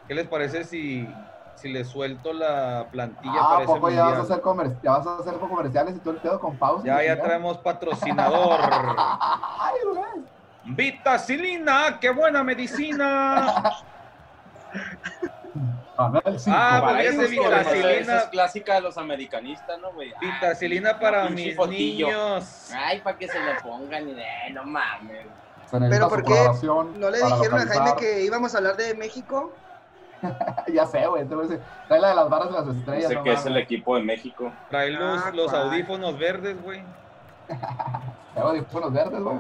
¿qué 0.08 0.14
les 0.14 0.28
parece 0.28 0.64
si, 0.64 1.08
si 1.56 1.70
les 1.70 1.88
suelto 1.88 2.34
la 2.34 2.88
plantilla 2.92 3.34
Ah, 3.36 3.44
para 3.48 3.58
¿a 3.60 3.64
ese 3.64 3.74
poco 3.74 3.90
ya 3.90 4.04
vas 4.06 4.18
a 4.18 4.22
hacer 4.22 4.42
comer- 4.42 4.78
ya 4.82 4.92
vas 4.92 5.08
a 5.08 5.18
hacer 5.18 5.34
comerciales 5.36 5.96
y 5.96 6.00
todo 6.00 6.14
el 6.14 6.20
pedo 6.20 6.40
con 6.40 6.58
pausa? 6.58 6.86
Ya, 6.86 7.04
ya 7.04 7.22
traemos 7.22 7.58
patrocinador. 7.60 8.60
Ay. 9.60 9.74
Vitacilina, 10.64 11.98
qué 12.00 12.10
buena 12.12 12.44
medicina. 12.44 13.64
Cinco. 16.38 16.58
Ah, 16.58 17.02
eso 17.02 17.22
ese 17.22 17.24
es 17.26 17.30
vitacilina. 17.32 17.92
Esa 17.92 18.18
es 18.20 18.24
clásica 18.30 18.74
de 18.76 18.82
los 18.82 18.98
americanistas, 18.98 19.78
¿no, 19.80 19.92
güey? 19.94 20.12
Vitacilina 20.20 20.92
Ah, 20.92 21.00
para 21.00 21.30
mis 21.30 21.56
fotillo. 21.56 22.08
niños. 22.08 22.72
Ay, 22.74 23.02
para 23.02 23.18
que 23.18 23.28
se 23.28 23.40
le 23.40 23.54
pongan 23.62 24.10
y 24.10 24.14
de, 24.14 24.26
no 24.54 24.64
mames. 24.64 25.28
Pero 25.70 26.10
¿por 26.10 26.24
qué 26.24 26.50
¿No 26.98 27.10
le 27.12 27.18
dijeron 27.18 27.60
a 27.60 27.66
Jaime 27.68 27.96
que 28.00 28.24
íbamos 28.24 28.56
a 28.56 28.58
hablar 28.58 28.78
de 28.78 28.96
México? 28.96 29.54
ya 30.74 30.86
sé, 30.86 31.06
güey. 31.08 31.26
Te 31.26 31.36
voy 31.36 31.46
a 31.46 31.48
decir, 31.50 31.64
trae 31.88 32.00
la 32.00 32.10
de 32.10 32.16
las 32.16 32.30
barras 32.30 32.50
de 32.50 32.54
las 32.54 32.76
estrellas. 32.76 33.08
Sé 33.10 33.16
no 33.16 33.24
que 33.24 33.34
es 33.34 33.46
el 33.46 33.58
equipo 33.58 33.96
de 33.96 34.04
México. 34.04 34.52
Trae 34.70 34.92
los, 34.92 35.22
Ah, 35.26 35.32
los 35.34 35.52
cuál. 35.52 35.64
audífonos 35.64 36.18
verdes, 36.18 36.62
güey. 36.62 36.84
Traigo 38.34 38.50
audífonos 38.50 38.94
verdes, 38.94 39.22
güey. 39.22 39.38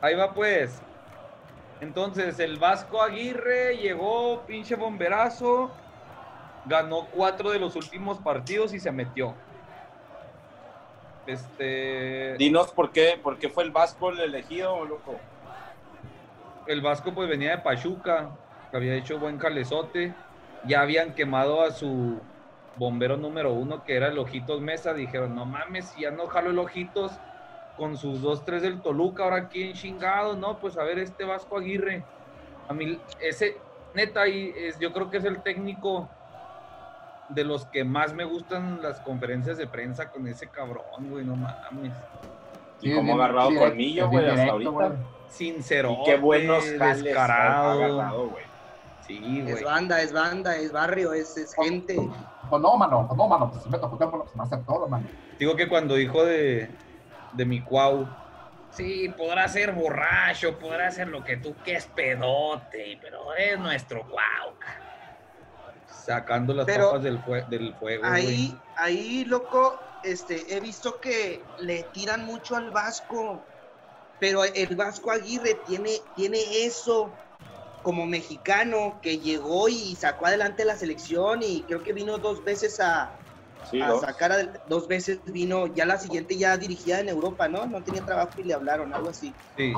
Ahí 0.00 0.14
va 0.14 0.32
pues. 0.32 0.80
Entonces, 1.80 2.38
el 2.40 2.58
Vasco 2.58 3.00
Aguirre 3.02 3.76
llegó, 3.76 4.42
pinche 4.46 4.74
bomberazo. 4.74 5.70
Ganó 6.66 7.06
cuatro 7.06 7.50
de 7.50 7.58
los 7.58 7.76
últimos 7.76 8.18
partidos 8.18 8.74
y 8.74 8.80
se 8.80 8.90
metió. 8.90 9.34
Este. 11.26 12.34
Dinos 12.38 12.72
por 12.72 12.90
qué, 12.90 13.18
por 13.22 13.38
qué 13.38 13.48
fue 13.48 13.62
el 13.64 13.70
Vasco 13.70 14.10
el 14.10 14.20
elegido, 14.20 14.84
loco. 14.84 15.16
El 16.66 16.80
Vasco 16.80 17.12
pues 17.14 17.28
venía 17.28 17.52
de 17.52 17.58
Pachuca, 17.58 18.30
que 18.70 18.76
había 18.76 18.94
hecho 18.94 19.18
buen 19.18 19.38
calezote. 19.38 20.14
Ya 20.64 20.80
habían 20.80 21.14
quemado 21.14 21.62
a 21.62 21.70
su 21.70 22.20
bombero 22.76 23.16
número 23.16 23.52
uno, 23.52 23.84
que 23.84 23.96
era 23.96 24.08
el 24.08 24.18
Ojitos 24.18 24.60
Mesa. 24.60 24.94
Dijeron, 24.94 25.34
no 25.34 25.44
mames, 25.44 25.94
ya 25.96 26.10
no 26.10 26.26
jalo 26.26 26.50
el 26.50 26.58
Ojitos 26.58 27.12
con 27.76 27.96
sus 27.96 28.20
dos, 28.20 28.44
tres 28.44 28.62
del 28.62 28.80
Toluca, 28.82 29.22
ahora 29.22 29.48
quién 29.48 29.72
chingado, 29.72 30.34
no, 30.36 30.58
pues 30.58 30.76
a 30.76 30.82
ver 30.82 30.98
este 30.98 31.24
Vasco 31.24 31.58
Aguirre. 31.58 32.02
A 32.68 32.74
mí, 32.74 32.98
ese, 33.20 33.56
neta, 33.94 34.26
y 34.26 34.52
es, 34.56 34.78
yo 34.80 34.92
creo 34.92 35.10
que 35.10 35.18
es 35.18 35.24
el 35.24 35.40
técnico 35.42 36.08
de 37.28 37.44
los 37.44 37.66
que 37.66 37.84
más 37.84 38.12
me 38.14 38.24
gustan 38.24 38.82
las 38.82 39.00
conferencias 39.00 39.58
de 39.58 39.68
prensa 39.68 40.10
con 40.10 40.26
ese 40.26 40.48
cabrón, 40.48 41.08
güey, 41.08 41.24
no 41.24 41.36
mames. 41.36 41.92
Y 42.80 42.88
Sí, 42.88 42.94
como 42.94 43.12
es 43.12 43.16
bien 43.16 43.20
agarrado 43.20 43.54
colmillo, 43.56 44.08
güey, 44.08 44.28
hasta 44.28 44.50
ahorita. 44.50 44.96
Sincero, 45.28 45.98
Y 46.00 46.04
qué 46.04 46.16
buenos 46.16 46.64
jales 46.78 47.04
descarado. 47.04 47.84
agarrado, 47.84 48.28
güey. 48.30 48.44
Sí, 49.08 49.40
güey. 49.42 49.54
Es 49.54 49.64
banda, 49.64 50.02
es 50.02 50.12
banda, 50.12 50.56
es 50.56 50.70
barrio, 50.70 51.12
es, 51.14 51.36
es 51.36 51.54
gente. 51.54 51.96
Pues 52.48 52.62
no, 52.62 52.76
mano, 52.76 53.06
pues 53.08 53.16
no, 53.18 53.26
mano. 53.26 53.50
Pues 53.50 53.64
si 53.64 53.70
me 53.70 53.78
toco 53.78 53.96
tiempo, 53.96 54.22
pues 54.22 54.34
me 54.34 54.38
va 54.38 54.44
a 54.44 54.46
hacer 54.46 54.64
todo, 54.66 54.86
mano. 54.88 55.08
Digo 55.38 55.56
que 55.56 55.68
cuando 55.68 55.94
dijo 55.94 56.24
de, 56.24 56.70
de 57.32 57.44
mi 57.44 57.62
cuau, 57.64 58.06
sí, 58.70 59.08
podrá 59.16 59.48
ser 59.48 59.72
borracho, 59.72 60.58
podrá 60.58 60.90
ser 60.90 61.08
lo 61.08 61.24
que 61.24 61.38
tú 61.38 61.54
que 61.64 61.76
es 61.76 61.86
pedote, 61.86 62.98
pero 63.02 63.34
es 63.34 63.58
nuestro 63.58 64.02
cuau. 64.02 64.54
Sacando 65.86 66.54
las 66.54 66.66
Pero 66.66 66.88
papas 66.88 67.02
del, 67.02 67.18
fue- 67.22 67.44
del 67.48 67.74
fuego, 67.74 68.02
güey. 68.08 68.26
Ahí, 68.26 68.58
ahí, 68.76 69.24
loco, 69.24 69.78
este, 70.02 70.54
he 70.54 70.60
visto 70.60 71.00
que 71.00 71.44
le 71.60 71.84
tiran 71.94 72.24
mucho 72.24 72.56
al 72.56 72.70
Vasco, 72.70 73.42
pero 74.18 74.44
el 74.44 74.76
Vasco 74.76 75.10
Aguirre 75.10 75.54
tiene, 75.66 75.90
tiene 76.14 76.38
eso 76.64 77.12
como 77.82 78.06
mexicano 78.06 79.00
que 79.02 79.18
llegó 79.18 79.68
y 79.68 79.96
sacó 79.96 80.26
adelante 80.26 80.64
la 80.64 80.76
selección 80.76 81.40
y 81.42 81.66
creo 81.66 81.82
que 81.82 81.92
vino 81.92 82.18
dos 82.18 82.44
veces 82.44 82.80
a, 82.80 83.12
Sí, 83.62 83.80
a 83.80 83.88
dos. 83.88 84.00
sacar, 84.00 84.32
adel- 84.32 84.60
dos 84.66 84.88
veces 84.88 85.22
vino, 85.24 85.66
ya 85.74 85.86
la 85.86 85.98
siguiente 85.98 86.36
ya 86.36 86.56
dirigida 86.56 87.00
en 87.00 87.08
Europa, 87.08 87.48
¿no? 87.48 87.66
No 87.66 87.82
tenía 87.84 88.04
trabajo 88.04 88.32
y 88.36 88.44
le 88.44 88.54
hablaron, 88.54 88.92
algo 88.94 89.08
así. 89.10 89.36
Sí. 89.56 89.72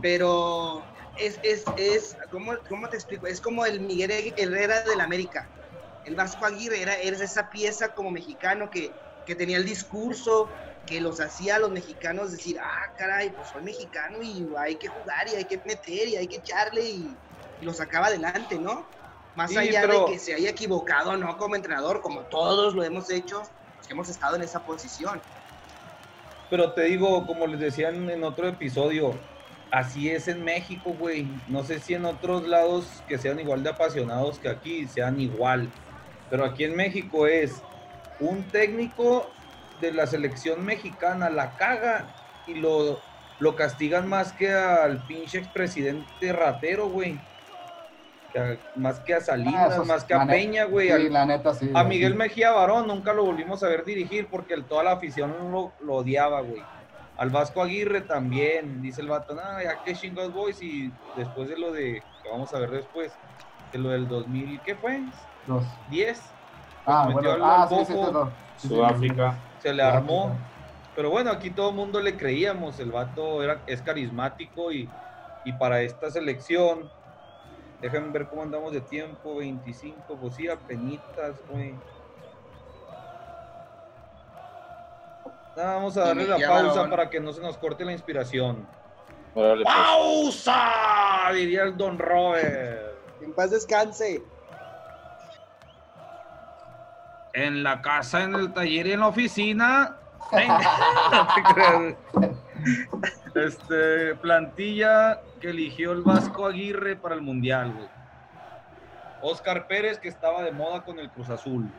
Pero 0.00 0.86
es, 1.16 1.38
es, 1.42 1.64
es, 1.76 2.16
¿cómo, 2.30 2.52
cómo 2.68 2.88
te 2.88 2.96
explico? 2.96 3.26
Es 3.26 3.40
como 3.40 3.66
el 3.66 3.80
Miguel 3.80 4.10
Herrera 4.36 4.82
del 4.82 5.00
América. 5.00 5.52
El 6.02 6.14
Vasco 6.16 6.46
Aguirre 6.46 6.80
era, 6.80 6.94
era 6.98 7.16
esa 7.22 7.50
pieza 7.50 7.92
como 7.92 8.10
mexicano 8.10 8.70
que, 8.70 8.96
que 9.24 9.34
tenía 9.34 9.58
el 9.58 9.66
discurso, 9.66 10.50
que 10.90 11.00
los 11.00 11.20
hacía 11.20 11.54
a 11.54 11.58
los 11.60 11.70
mexicanos 11.70 12.32
decir, 12.32 12.58
ah, 12.60 12.92
caray, 12.98 13.30
pues 13.30 13.46
soy 13.48 13.62
mexicano 13.62 14.18
y 14.20 14.44
hay 14.58 14.74
que 14.74 14.88
jugar 14.88 15.28
y 15.32 15.36
hay 15.36 15.44
que 15.44 15.62
meter 15.64 16.08
y 16.08 16.16
hay 16.16 16.26
que 16.26 16.38
echarle 16.38 16.84
y, 16.84 17.16
y 17.60 17.64
lo 17.64 17.72
sacaba 17.72 18.08
adelante, 18.08 18.58
¿no? 18.58 18.88
Más 19.36 19.50
Sí, 19.52 19.56
allá 19.56 19.82
pero- 19.82 20.06
de 20.06 20.12
que 20.12 20.18
se 20.18 20.34
haya 20.34 20.50
equivocado, 20.50 21.16
¿no? 21.16 21.38
Como 21.38 21.54
entrenador, 21.54 22.00
como 22.02 22.22
todos 22.22 22.74
lo 22.74 22.82
hemos 22.82 23.08
hecho, 23.08 23.40
pues, 23.76 23.88
hemos 23.88 24.08
estado 24.08 24.34
en 24.34 24.42
esa 24.42 24.64
posición. 24.64 25.22
Pero 26.50 26.72
te 26.72 26.82
digo, 26.82 27.24
como 27.24 27.46
les 27.46 27.60
decía 27.60 27.90
en, 27.90 28.10
en 28.10 28.24
otro 28.24 28.48
episodio, 28.48 29.14
así 29.70 30.10
es 30.10 30.26
en 30.26 30.42
México, 30.42 30.90
güey. 30.92 31.24
No 31.46 31.62
sé 31.62 31.78
si 31.78 31.94
en 31.94 32.04
otros 32.04 32.48
lados 32.48 33.04
que 33.06 33.16
sean 33.16 33.38
igual 33.38 33.62
de 33.62 33.70
apasionados 33.70 34.40
que 34.40 34.48
aquí, 34.48 34.88
sean 34.88 35.20
igual. 35.20 35.70
Pero 36.28 36.44
aquí 36.44 36.64
en 36.64 36.74
México 36.74 37.28
es 37.28 37.62
un 38.18 38.42
técnico 38.50 39.30
de 39.80 39.92
la 39.92 40.06
selección 40.06 40.64
mexicana 40.64 41.30
la 41.30 41.56
caga 41.56 42.14
y 42.46 42.56
lo, 42.56 43.02
lo 43.38 43.56
castigan 43.56 44.08
más 44.08 44.32
que 44.32 44.50
al 44.52 45.04
pinche 45.06 45.38
expresidente 45.38 46.32
ratero, 46.32 46.88
güey. 46.88 47.20
Más 48.74 49.00
que 49.00 49.14
a 49.14 49.20
Salinas, 49.20 49.76
Ah, 49.78 49.84
más 49.84 50.04
que 50.04 50.14
a 50.14 50.24
Peña, 50.26 50.64
güey. 50.64 50.86
Sí, 50.88 50.92
al- 50.92 51.12
la 51.12 51.26
neta, 51.26 51.52
sí. 51.52 51.70
a 51.74 51.82
Miguel 51.82 52.12
sí. 52.12 52.18
Mejía 52.18 52.52
Barón 52.52 52.86
nunca 52.86 53.12
lo 53.12 53.24
volvimos 53.24 53.62
a 53.64 53.68
ver 53.68 53.84
dirigir 53.84 54.28
porque 54.30 54.54
el- 54.54 54.66
toda 54.66 54.84
la 54.84 54.92
afición 54.92 55.50
lo, 55.50 55.74
lo 55.80 55.94
odiaba, 55.96 56.40
güey. 56.42 56.68
Al 57.16 57.30
Vasco 57.30 57.60
Aguirre 57.62 58.02
también, 58.02 58.80
dice 58.80 59.02
el 59.02 59.08
vato, 59.08 59.34
no, 59.34 59.42
ya 59.62 59.82
que 59.82 59.94
chingados 59.94 60.32
boys 60.32 60.62
y 60.62 60.92
después 61.14 61.48
de 61.48 61.58
lo 61.58 61.72
de, 61.72 62.04
que 62.22 62.28
vamos 62.30 62.54
a 62.54 62.58
ver 62.60 62.70
después, 62.70 63.18
de 63.72 63.78
lo 63.78 63.90
del 63.90 64.06
2000, 64.08 64.62
¿qué 64.62 64.76
fue? 64.76 65.02
Dos. 65.44 65.66
10, 65.88 66.32
Ah, 66.86 67.06
metió 67.08 67.30
bueno, 67.30 67.44
al- 67.44 67.62
ah, 67.62 67.68
sí. 67.68 67.76
Sí, 67.84 68.68
sí, 68.68 68.68
Sudáfrica. 68.68 69.38
Se 69.60 69.72
le 69.72 69.82
armó. 69.82 70.36
Pero 70.96 71.10
bueno, 71.10 71.30
aquí 71.30 71.50
todo 71.50 71.70
el 71.70 71.76
mundo 71.76 72.00
le 72.00 72.16
creíamos, 72.16 72.80
el 72.80 72.90
vato 72.90 73.42
era, 73.42 73.62
es 73.66 73.80
carismático 73.80 74.72
y, 74.72 74.88
y 75.44 75.52
para 75.52 75.80
esta 75.82 76.10
selección, 76.10 76.90
déjenme 77.80 78.10
ver 78.10 78.28
cómo 78.28 78.42
andamos 78.42 78.72
de 78.72 78.80
tiempo, 78.80 79.36
25, 79.36 80.16
pues 80.20 80.34
sí, 80.34 80.48
apenitas, 80.48 81.36
güey. 81.48 81.74
Ah, 85.56 85.74
Vamos 85.76 85.96
a 85.96 86.06
darle 86.06 86.26
la 86.26 86.38
pausa 86.38 86.88
para 86.88 87.08
que 87.10 87.20
no 87.20 87.32
se 87.32 87.40
nos 87.40 87.56
corte 87.56 87.84
la 87.84 87.92
inspiración. 87.92 88.66
Órale, 89.34 89.62
pues. 89.64 89.74
¡Pausa! 89.74 91.32
Diría 91.32 91.62
el 91.64 91.76
Don 91.76 91.98
Robert. 91.98 92.94
En 93.20 93.32
paz 93.32 93.50
descanse. 93.50 94.22
En 97.32 97.62
la 97.62 97.80
casa, 97.80 98.22
en 98.22 98.34
el 98.34 98.52
taller 98.52 98.86
y 98.86 98.92
en 98.92 99.00
la 99.00 99.08
oficina. 99.08 99.96
Venga, 100.32 100.60
no 101.12 101.26
te 101.34 101.54
creas. 101.54 101.94
Este, 103.34 104.14
plantilla 104.16 105.20
que 105.40 105.50
eligió 105.50 105.92
el 105.92 106.02
Vasco 106.02 106.46
Aguirre 106.46 106.96
para 106.96 107.14
el 107.14 107.22
Mundial, 107.22 107.72
güey. 107.72 107.88
Oscar 109.22 109.66
Pérez, 109.66 109.98
que 109.98 110.08
estaba 110.08 110.42
de 110.42 110.52
moda 110.52 110.82
con 110.82 110.98
el 110.98 111.10
Cruz 111.10 111.28
Azul. 111.30 111.70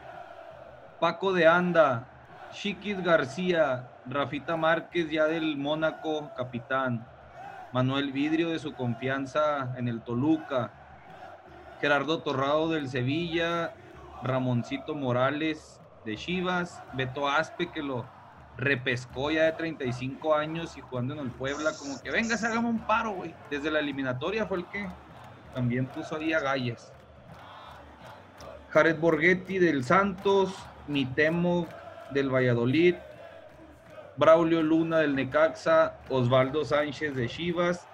Paco 1.00 1.34
de 1.34 1.48
Anda. 1.48 2.08
Chiquis 2.52 3.02
García. 3.04 3.88
Rafita 4.06 4.58
Márquez, 4.58 5.10
ya 5.10 5.26
del 5.26 5.58
Mónaco, 5.58 6.32
capitán. 6.36 7.06
Manuel 7.72 8.12
Vidrio, 8.12 8.50
de 8.50 8.60
su 8.60 8.74
confianza 8.74 9.74
en 9.78 9.88
el 9.88 10.02
Toluca. 10.02 10.72
Gerardo 11.80 12.20
Torrado 12.20 12.70
del 12.70 12.90
Sevilla. 12.90 13.74
Ramoncito 14.24 14.96
Morales 14.96 15.80
de 16.06 16.16
Chivas, 16.16 16.82
Beto 16.94 17.28
Aspe 17.28 17.72
que 17.72 17.82
lo 17.82 18.06
repescó 18.58 19.32
ya 19.32 19.44
de 19.44 19.54
35 19.54 20.36
años 20.36 20.78
y 20.78 20.82
jugando 20.82 21.14
en 21.14 21.22
el 21.22 21.32
Puebla, 21.32 21.72
como 21.78 22.00
que 22.02 22.12
venga, 22.12 22.38
se 22.38 22.48
hagamos 22.48 22.72
un 22.72 22.80
paro, 22.80 23.12
güey. 23.12 23.34
Desde 23.50 23.72
la 23.72 23.80
eliminatoria 23.80 24.46
fue 24.46 24.60
el 24.60 24.66
que 24.66 24.88
también 25.54 25.88
puso 25.88 26.16
ahí 26.16 26.34
a 26.34 26.40
Gallas. 26.40 26.94
Jared 28.70 28.98
Borghetti 29.00 29.60
del 29.60 29.84
Santos, 29.84 30.56
Mitemo 30.88 31.68
del 32.12 32.34
Valladolid, 32.34 32.96
Braulio 34.16 34.62
Luna 34.62 35.00
del 35.00 35.16
Necaxa, 35.16 35.98
Osvaldo 36.10 36.64
Sánchez 36.64 37.16
de 37.16 37.28
Chivas, 37.28 37.88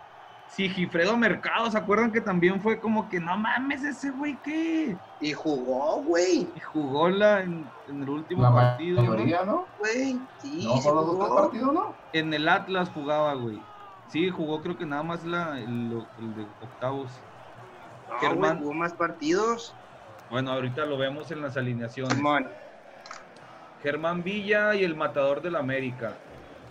Sigifredo 0.50 1.16
Mercado, 1.18 1.70
¿se 1.70 1.78
acuerdan 1.78 2.12
que 2.12 2.22
también 2.22 2.60
fue 2.62 2.80
como 2.80 3.10
que 3.10 3.20
no 3.20 3.38
mames 3.38 3.84
ese 3.84 4.12
güey 4.12 4.36
que 4.38 4.98
Y 5.20 5.34
jugó, 5.34 6.02
güey. 6.02 6.48
y 6.56 6.60
jugó 6.60 7.10
la 7.10 7.42
en, 7.42 7.70
en 7.88 8.02
el 8.04 8.10
último 8.10 8.44
La 8.44 8.52
partido, 8.54 9.02
¿no? 9.04 9.12
mayoría, 9.12 9.44
¿no? 9.44 9.66
Güey, 9.80 10.20
sí, 10.40 10.66
No, 10.66 10.82
por 10.82 10.96
los 10.96 11.06
dos 11.06 11.16
jugó. 11.16 11.36
partidos, 11.36 11.74
¿no? 11.74 11.94
En 12.14 12.34
el 12.34 12.48
Atlas 12.50 12.90
jugaba, 12.94 13.34
güey. 13.36 13.62
Sí, 14.08 14.30
jugó 14.30 14.62
creo 14.62 14.78
que 14.78 14.86
nada 14.86 15.04
más 15.04 15.26
la, 15.26 15.60
el, 15.60 16.04
el 16.20 16.36
de 16.36 16.44
octavos. 16.64 17.12
No, 18.10 18.18
Germán. 18.20 18.60
jugó 18.60 18.74
más 18.74 18.94
partidos. 18.94 19.76
Bueno, 20.32 20.52
ahorita 20.54 20.86
lo 20.86 20.98
vemos 20.98 21.30
en 21.32 21.42
las 21.42 21.56
alineaciones. 21.58 22.14
Simón. 22.16 22.48
Germán 23.84 24.24
Villa 24.24 24.76
y 24.76 24.84
el 24.84 24.96
matador 24.96 25.42
del 25.42 25.56
América. 25.56 26.14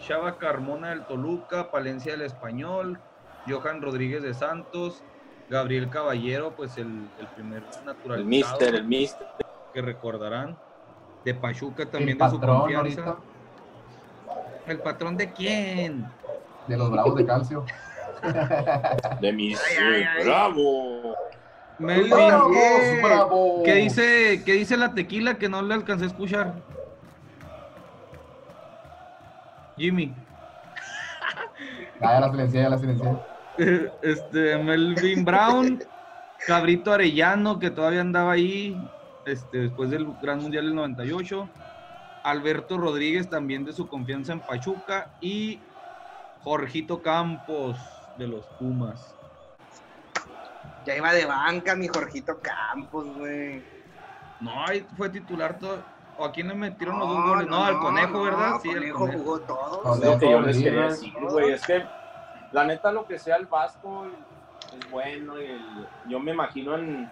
Chava 0.00 0.38
Carmona 0.38 0.90
del 0.90 1.04
Toluca, 1.04 1.70
Palencia 1.70 2.12
del 2.12 2.22
Español, 2.22 2.98
Johan 3.48 3.80
Rodríguez 3.82 4.22
de 4.22 4.34
Santos, 4.34 5.02
Gabriel 5.48 5.88
Caballero, 5.90 6.54
pues 6.56 6.76
el, 6.78 7.08
el 7.20 7.26
primer 7.34 7.62
naturalizado 7.84 8.14
El 8.14 8.24
mister, 8.24 8.74
el 8.74 8.84
mister. 8.84 9.26
que 9.72 9.82
recordarán. 9.82 10.56
De 11.24 11.34
Pachuca 11.34 11.84
también 11.86 12.10
El 12.12 12.18
de 12.18 12.30
su 12.30 12.38
patrón 12.40 12.60
confianza. 12.60 13.00
ahorita 13.02 13.16
¿El 14.68 14.78
patrón 14.80 15.16
de 15.16 15.32
quién? 15.32 16.06
de 16.68 16.76
los 16.76 16.90
bravos 16.90 17.14
de 17.16 17.26
calcio. 17.26 17.64
De 19.20 19.32
mis. 19.32 19.60
Ay, 19.78 20.02
ay. 20.02 20.24
¡Bravo! 20.24 21.14
Melvin, 21.78 22.10
¡Bravos, 22.10 22.52
yeah. 22.52 23.02
bravos! 23.06 23.60
¿Qué 23.64 23.74
dice, 23.74 24.42
¿Qué 24.44 24.52
dice 24.54 24.76
la 24.76 24.94
tequila 24.94 25.34
que 25.34 25.48
no 25.48 25.60
le 25.62 25.74
alcancé 25.74 26.04
a 26.04 26.08
escuchar? 26.08 26.54
Jimmy. 29.76 30.14
Ah, 32.00 32.14
ya 32.14 32.20
la 32.20 32.30
silencié, 32.30 32.62
ya 32.62 32.68
la 32.70 32.78
silencié. 32.78 33.16
Este, 33.58 34.58
Melvin 34.58 35.24
Brown, 35.24 35.82
Cabrito 36.46 36.92
Arellano, 36.92 37.58
que 37.58 37.70
todavía 37.70 38.00
andaba 38.00 38.32
ahí, 38.32 38.76
este, 39.24 39.58
después 39.58 39.90
del 39.90 40.06
Gran 40.20 40.40
Mundial 40.40 40.66
del 40.66 40.74
98. 40.74 41.48
Alberto 42.24 42.76
Rodríguez, 42.76 43.30
también 43.30 43.64
de 43.64 43.72
su 43.72 43.86
confianza 43.86 44.32
en 44.32 44.40
Pachuca. 44.40 45.10
Y 45.20 45.60
Jorgito 46.42 47.00
Campos, 47.00 47.76
de 48.18 48.26
los 48.26 48.44
Pumas. 48.58 49.14
Ya 50.84 50.96
iba 50.96 51.12
de 51.12 51.24
banca 51.26 51.74
mi 51.74 51.88
Jorgito 51.88 52.38
Campos, 52.40 53.06
güey. 53.16 53.62
No, 54.40 54.66
ahí 54.66 54.86
fue 54.96 55.08
titular 55.08 55.58
todo. 55.58 55.82
¿O 56.18 56.24
a 56.24 56.32
quién 56.32 56.48
le 56.48 56.54
metieron 56.54 56.98
los 56.98 57.08
dos 57.08 57.24
goles? 57.26 57.46
No, 57.46 57.62
al 57.64 57.78
conejo, 57.78 58.12
no, 58.12 58.22
¿verdad? 58.22 58.52
Sí, 58.62 58.70
al 58.70 58.76
conejo 58.76 58.98
conejo. 58.98 59.18
jugó 59.18 59.40
todos. 59.40 59.78
Conejo. 59.78 60.04
Es 60.04 60.10
lo 60.10 60.18
que 60.18 60.30
yo 60.30 60.40
les 60.40 60.56
quería 60.56 60.70
Rivers. 60.70 61.00
decir, 61.00 61.12
güey. 61.20 61.52
Es 61.52 61.66
que 61.66 61.84
la 62.56 62.64
neta, 62.64 62.90
lo 62.90 63.06
que 63.06 63.18
sea 63.18 63.36
el 63.36 63.44
Vasco 63.46 64.06
es 64.78 64.90
bueno. 64.90 65.38
y 65.40 65.44
el- 65.44 65.86
yo 66.08 66.18
me 66.18 66.32
imagino 66.32 66.74
en, 66.74 67.10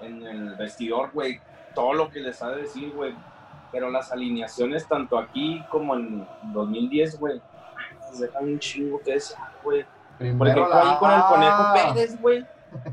en 0.00 0.22
el 0.26 0.54
vestidor, 0.54 1.10
güey, 1.12 1.40
todo 1.74 1.92
lo 1.94 2.08
que 2.10 2.20
les 2.20 2.40
ha 2.42 2.50
de 2.50 2.62
decir, 2.62 2.92
güey. 2.94 3.12
Pero 3.72 3.90
las 3.90 4.12
alineaciones, 4.12 4.86
tanto 4.86 5.18
aquí 5.18 5.64
como 5.68 5.96
en 5.96 6.26
2010, 6.52 7.18
güey, 7.18 7.42
les 8.08 8.20
dejan 8.20 8.44
un 8.44 8.58
chingo 8.60 9.00
que 9.04 9.12
desear, 9.14 9.50
güey. 9.64 9.84
Por 10.38 10.46
ejemplo, 10.48 10.74
ahí 10.74 10.96
con 10.98 11.10
el 11.12 11.22
Conejo 11.24 11.56
Ah, 11.58 11.74
Pérez, 11.92 12.20
güey. 12.22 12.46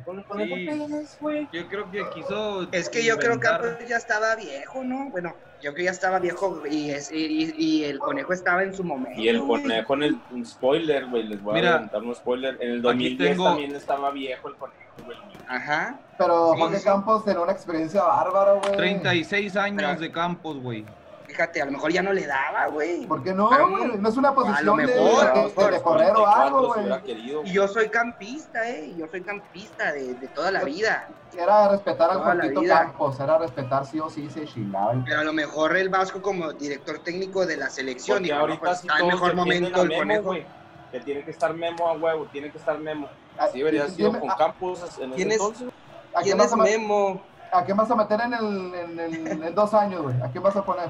Con 0.06 0.24
Sí. 0.38 1.18
Güey. 1.20 1.48
Yo 1.52 1.68
creo 1.68 1.90
que 1.92 2.04
quiso. 2.14 2.68
Es 2.72 2.90
que 2.90 3.04
yo 3.04 3.18
creo 3.18 3.40
que 3.40 3.48
ya 3.88 3.98
estaba 3.98 4.36
viejo, 4.36 4.84
¿no? 4.84 5.10
Bueno, 5.10 5.34
yo 5.62 5.72
creo 5.72 5.76
que 5.76 5.84
ya 5.86 5.92
estaba 5.92 6.20
viejo 6.20 6.62
y, 6.70 6.90
es- 6.92 7.12
y, 7.12 7.54
y 7.58 7.84
el 7.86 8.00
conejo 8.00 8.34
estaba 8.34 8.64
en 8.64 8.74
su 8.76 8.84
momento. 8.84 9.20
Y 9.20 9.28
el 9.30 9.42
güey. 9.42 9.62
conejo 9.64 9.94
en 9.96 10.04
el 10.04 10.18
un 10.32 10.46
spoiler, 10.46 11.06
güey, 11.08 11.24
les 11.24 11.42
voy 11.42 11.54
Mira, 11.56 11.70
a 11.70 11.72
adelantar 11.74 12.04
un 12.04 12.16
spoiler. 12.16 12.58
En 12.62 12.70
el 12.72 12.78
aquí 12.80 12.82
2010 12.82 13.30
tengo- 13.32 13.46
también 13.46 13.76
estaba 13.76 14.12
viejo 14.12 14.48
el 14.50 14.56
conejo, 14.56 14.80
güey. 15.06 15.18
Ajá. 15.48 16.00
Pero 16.18 16.54
Sí, 16.54 16.60
Jorge 16.62 16.78
sí. 16.80 16.84
Campos 16.86 17.26
tenía 17.26 17.42
una 17.42 17.52
experiencia 17.52 18.04
bárbara, 18.04 18.54
güey. 18.54 18.76
36 18.78 19.56
años 19.56 19.78
Pero- 19.84 20.00
de 20.00 20.12
campos, 20.12 20.58
güey. 20.62 20.86
Fíjate, 21.34 21.64
a 21.64 21.66
lo 21.66 21.72
mejor 21.72 21.92
ya 21.92 22.04
no 22.04 22.14
le 22.14 22.28
daba, 22.28 22.68
güey. 22.68 23.08
¿Por 23.08 23.24
qué 23.24 23.34
no, 23.34 23.50
Pero? 23.50 23.68
No 23.98 24.08
es 24.10 24.18
una 24.18 24.36
posición 24.36 24.78
de, 24.78 24.86
mejor, 24.86 25.26
a 25.26 25.30
lo 25.30 25.42
de- 25.42 25.48
mejor, 25.48 25.72
de 25.74 25.82
correr 25.82 26.16
o 26.16 26.28
algo, 26.28 26.68
44 26.68 27.02
si 27.08 27.32
güey. 27.40 27.50
Y 27.50 27.54
yo 27.54 27.68
soy 27.68 27.90
campista, 27.90 28.70
¿eh? 28.70 28.94
Yo 28.96 29.08
soy 29.08 29.24
campista 29.24 29.92
de, 29.92 30.14
de 30.14 30.28
toda 30.28 30.52
la 30.52 30.64
vida. 30.64 31.08
Era 31.36 31.70
respetar 31.70 32.12
al 32.12 32.50
vida. 32.52 32.82
Campos, 32.84 33.20
era 33.20 33.40
respetar 33.40 33.84
sí 33.88 34.00
o 34.00 34.12
sí, 34.12 34.30
se 34.30 34.46
chingaba. 34.46 34.94
Pero 35.04 35.22
a 35.22 35.24
lo 35.24 35.34
mejor 35.34 35.76
el 35.76 35.90
Vasco 35.90 36.22
como 36.22 36.54
director 36.54 37.00
técnico 37.00 37.48
de 37.48 37.58
la 37.58 37.72
selección. 37.72 38.18
Porque 38.20 38.26
digo, 38.32 38.40
ahorita 38.40 38.60
pues, 38.60 38.80
sí 38.82 38.88
está 38.88 39.00
en 39.00 39.08
mejor 39.08 39.36
momento 39.36 39.82
el 39.82 39.88
Memo, 39.90 40.24
conejo. 40.24 40.48
Que 40.92 41.00
tiene 41.00 41.24
que 41.26 41.32
estar 41.32 41.52
Memo 41.56 41.88
a 41.90 41.94
huevo, 41.94 42.28
tiene 42.32 42.52
que 42.52 42.60
estar 42.60 42.78
Memo. 42.78 43.08
Ah, 43.40 43.46
Así 43.46 43.58
debería 43.58 43.86
¿quién- 43.86 43.96
sido 43.96 44.20
con 44.20 44.30
a- 44.30 44.36
Campos 44.36 44.84
en 45.00 45.06
ese 45.06 45.16
¿Quién 45.16 45.32
es? 45.32 45.38
entonces. 45.38 45.68
¿A 46.14 46.22
quién 46.22 46.24
¿Quién 46.24 46.38
vas 46.38 46.48
es 46.48 46.54
a, 46.54 46.58
ma- 46.58 46.64
Memo? 46.66 47.24
¿A 47.52 47.64
quién 47.66 47.78
vas 47.78 47.90
a 47.92 47.96
meter 47.96 48.20
en, 48.22 48.34
el, 48.34 48.76
en, 48.76 49.00
el- 49.00 49.44
en 49.44 49.56
dos 49.56 49.74
años, 49.76 50.02
güey? 50.04 50.16
¿A 50.22 50.30
quién 50.32 50.44
vas 50.44 50.56
a 50.56 50.64
poner? 50.66 50.90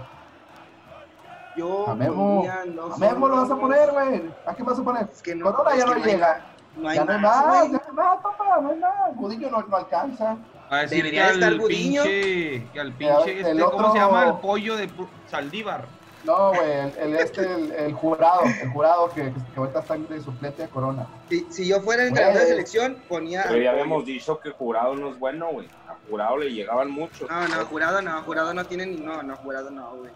Yo. 1.56 1.88
A 1.88 1.96
Memo. 1.96 2.38
ponía, 2.38 2.64
no 2.74 2.86
A 2.88 2.96
sé, 2.96 3.00
Memo 3.00 3.28
lo 3.28 3.36
vas 3.38 3.52
a 3.52 3.56
poner, 3.56 3.92
güey. 3.92 4.24
¿A 4.46 4.54
quién 4.54 4.66
vas 4.66 4.80
a 4.80 4.84
poner? 4.84 5.10
Es 5.12 5.22
que 5.22 5.36
no. 5.36 5.46
Corona 5.54 5.72
es 5.76 5.80
ya 5.80 5.86
que 5.94 6.00
no 6.00 6.06
llega. 6.06 6.46
No 6.76 6.90
hay 6.90 6.96
ya 6.98 7.06
no 7.06 7.12
hay 7.14 7.20
más, 7.20 7.44
ya 7.44 7.78
no 7.78 7.82
hay 7.88 7.94
más, 7.94 8.18
papá, 8.24 8.60
no 8.62 8.70
hay 8.72 8.80
más. 8.80 9.16
Budillo 9.16 9.50
no, 9.52 9.62
no 9.62 9.78
alcanza. 9.78 10.38
A 10.70 10.78
decir 10.78 11.10
que 11.12 11.22
al 11.22 11.60
Gudiño. 11.60 12.02
pinche, 12.04 12.68
que 12.74 12.80
al 12.80 12.88
el 12.88 12.94
pinche, 12.94 13.40
este, 13.42 13.60
¿cómo 13.62 13.78
otro- 13.78 13.92
se 13.92 14.00
llama? 14.00 14.26
El 14.28 14.34
pollo 14.40 14.76
de 14.78 14.90
Saldívar. 15.30 15.86
No, 16.24 16.50
güey, 16.54 16.72
el, 16.72 16.94
el, 17.00 17.16
este, 17.18 17.42
el, 17.42 17.72
el 17.74 17.94
jurado, 17.94 18.44
el 18.46 18.70
jurado 18.70 19.10
que, 19.10 19.24
que 19.34 19.60
ahorita 19.60 19.80
está 19.82 19.98
de 19.98 20.22
suplente 20.22 20.62
de 20.64 20.70
Corona. 20.70 21.06
Si, 21.30 21.46
si 21.52 21.68
yo 21.68 21.82
fuera 21.82 22.04
el 22.04 22.08
entrenador 22.08 22.40
de 22.40 22.48
selección, 22.48 22.98
ponía. 23.10 23.44
Pero 23.46 23.62
ya 23.62 23.72
habíamos 23.72 24.06
dicho 24.06 24.40
que 24.40 24.50
Jurado 24.52 24.96
no 24.96 25.10
es 25.10 25.20
bueno, 25.20 25.50
güey. 25.52 25.68
A 25.88 25.96
Jurado 26.10 26.38
le 26.38 26.50
llegaban 26.54 26.90
muchos. 26.90 27.30
No, 27.30 27.48
no, 27.50 27.66
jurado 27.66 28.02
no, 28.02 28.24
jurado 28.24 28.54
no 28.54 28.64
tiene 28.66 28.86
ni. 28.86 28.96
No, 29.02 29.22
no, 29.22 29.36
jurado 29.36 29.70
no, 29.70 29.96
güey. 29.98 30.12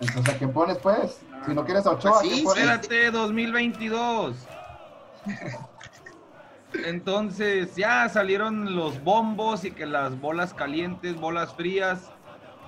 Entonces, 0.00 0.34
¿a 0.34 0.38
quién 0.38 0.52
pones, 0.52 0.78
pues? 0.78 1.20
Si 1.46 1.54
no 1.54 1.64
quieres 1.64 1.86
a 1.86 1.90
Ochoa, 1.92 2.18
¿a 2.18 2.20
Pues 2.20 2.26
sí, 2.26 2.34
quién 2.34 2.44
pones? 2.44 2.64
Espérate, 2.64 3.10
2022. 3.10 4.36
Entonces 6.84 7.74
ya 7.76 8.08
salieron 8.08 8.76
los 8.76 9.02
bombos 9.02 9.64
y 9.64 9.72
que 9.72 9.86
las 9.86 10.18
bolas 10.20 10.54
calientes, 10.54 11.16
bolas 11.16 11.54
frías. 11.54 12.10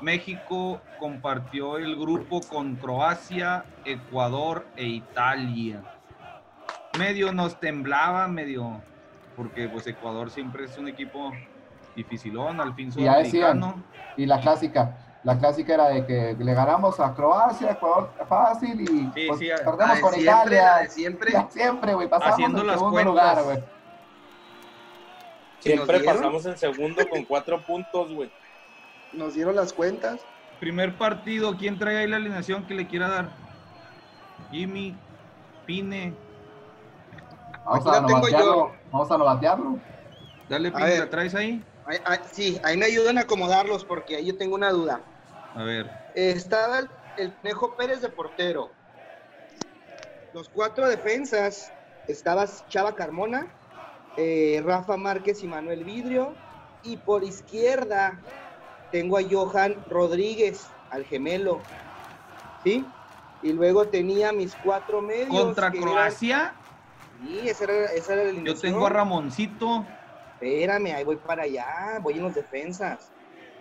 México 0.01 0.81
compartió 0.99 1.79
el 1.79 1.95
grupo 1.97 2.41
con 2.41 2.75
Croacia, 2.75 3.65
Ecuador 3.85 4.67
e 4.77 4.87
Italia. 4.87 5.83
Medio 6.99 7.33
nos 7.33 7.59
temblaba, 7.61 8.27
medio, 8.27 8.81
porque 9.37 9.69
pues 9.69 9.87
Ecuador 9.87 10.31
siempre 10.31 10.65
es 10.65 10.77
un 10.77 10.89
equipo 10.89 11.33
dificilón, 11.95 12.61
al 12.61 12.75
fin 12.75 12.93
Y 12.97 13.05
ya 13.05 13.19
decían. 13.19 13.61
sudamericano. 13.61 13.85
Y 14.17 14.27
la 14.27 14.41
clásica, 14.41 14.97
la 15.25 15.39
clásica 15.39 15.75
era 15.75 15.89
de 15.89 16.05
que 16.05 16.37
le 16.39 16.55
ganamos 16.55 16.99
a 17.01 17.15
Croacia, 17.15 17.71
Ecuador 17.73 18.11
fácil 18.29 18.81
y 18.81 18.87
Sí, 18.87 19.25
pues, 19.29 19.39
sí, 19.39 19.49
perdemos 19.65 19.95
de 19.97 20.01
con 20.01 20.13
siempre, 20.15 20.25
la 20.25 20.33
Italia. 20.43 20.77
de 20.79 20.89
siempre. 20.91 21.33
Ya 21.33 21.49
siempre, 21.51 21.95
güey, 21.95 22.09
pasamos 22.09 22.33
Haciendo 22.35 22.61
en 22.61 22.67
las 22.67 22.77
segundo 22.77 22.93
cuentas. 22.95 23.15
lugar, 23.15 23.45
güey. 23.45 23.65
Siempre 25.61 26.01
pasamos 26.01 26.45
en 26.47 26.59
segundo 26.59 27.09
con 27.09 27.25
cuatro 27.25 27.63
puntos, 27.65 28.13
güey. 28.13 28.31
Nos 29.13 29.35
dieron 29.35 29.55
las 29.55 29.73
cuentas. 29.73 30.21
Primer 30.59 30.97
partido, 30.97 31.57
¿quién 31.57 31.79
trae 31.79 31.99
ahí 31.99 32.07
la 32.09 32.17
alineación 32.17 32.67
que 32.67 32.75
le 32.75 32.87
quiera 32.89 33.09
dar? 33.09 33.29
Jimmy, 34.51 34.97
Pine, 35.67 36.15
Vamos 37.65 37.87
Aquí 37.87 37.97
a 37.97 38.07
tengo 38.07 38.29
yo. 38.29 38.73
Vamos 38.91 39.11
a 39.11 39.19
novatearlo. 39.19 39.79
dale 40.49 40.69
A 40.69 40.73
Pine. 40.73 40.99
¿la 40.99 41.11
traes 41.11 41.35
ahí- 41.37 41.63
sí, 42.33 42.61
ahí 42.65 42.77
me 42.77 42.87
ayudan 42.87 43.19
a 43.19 43.23
acomodarlos 43.23 43.85
porque 43.85 44.17
ahí 44.17 44.27
yo 44.27 44.37
tengo 44.37 44.57
una 44.57 44.71
duda. 44.71 45.01
A 45.55 45.65
ver, 45.65 45.91
Estaba 46.15 46.79
el, 46.81 46.91
el 47.17 47.37
Conejo 47.41 47.77
Pérez 47.77 48.01
de 48.01 48.09
portero. 48.11 48.75
Los 50.33 50.49
cuatro 50.49 50.89
defensas. 50.89 51.73
Estaba 52.07 52.47
Chava 52.67 52.97
Carmona, 52.97 53.55
eh, 54.17 54.61
Rafa 54.65 54.97
Márquez 54.97 55.43
y 55.43 55.47
Manuel 55.49 55.85
Vidrio. 55.85 56.37
Y 56.83 56.97
por 56.97 57.23
izquierda 57.23 58.25
tengo 58.91 59.17
a 59.19 59.23
Johan 59.29 59.85
Rodríguez, 59.87 60.75
al 60.91 61.05
gemelo. 61.05 61.65
¿Sí? 62.63 62.93
Y 63.41 63.53
luego 63.53 63.89
tenía 63.89 64.33
mis 64.33 64.57
cuatro 64.57 65.01
medios. 65.01 65.45
contra 65.45 65.69
eran- 65.69 65.81
Croacia, 65.81 66.59
Sí, 67.19 67.49
esa 67.49 67.65
era, 67.65 67.85
esa 67.93 68.15
era 68.15 68.33
la 68.33 68.43
yo 68.43 68.59
tengo 68.59 68.87
a 68.87 68.91
Ramoncito, 68.91 69.87
Espérame, 70.41 70.93
ahí 70.93 71.05
voy 71.05 71.19
para 71.19 71.45
allá, 71.45 71.67
voy 72.01 72.15
en 72.17 72.23
los 72.25 72.35
defensas. 72.35 73.12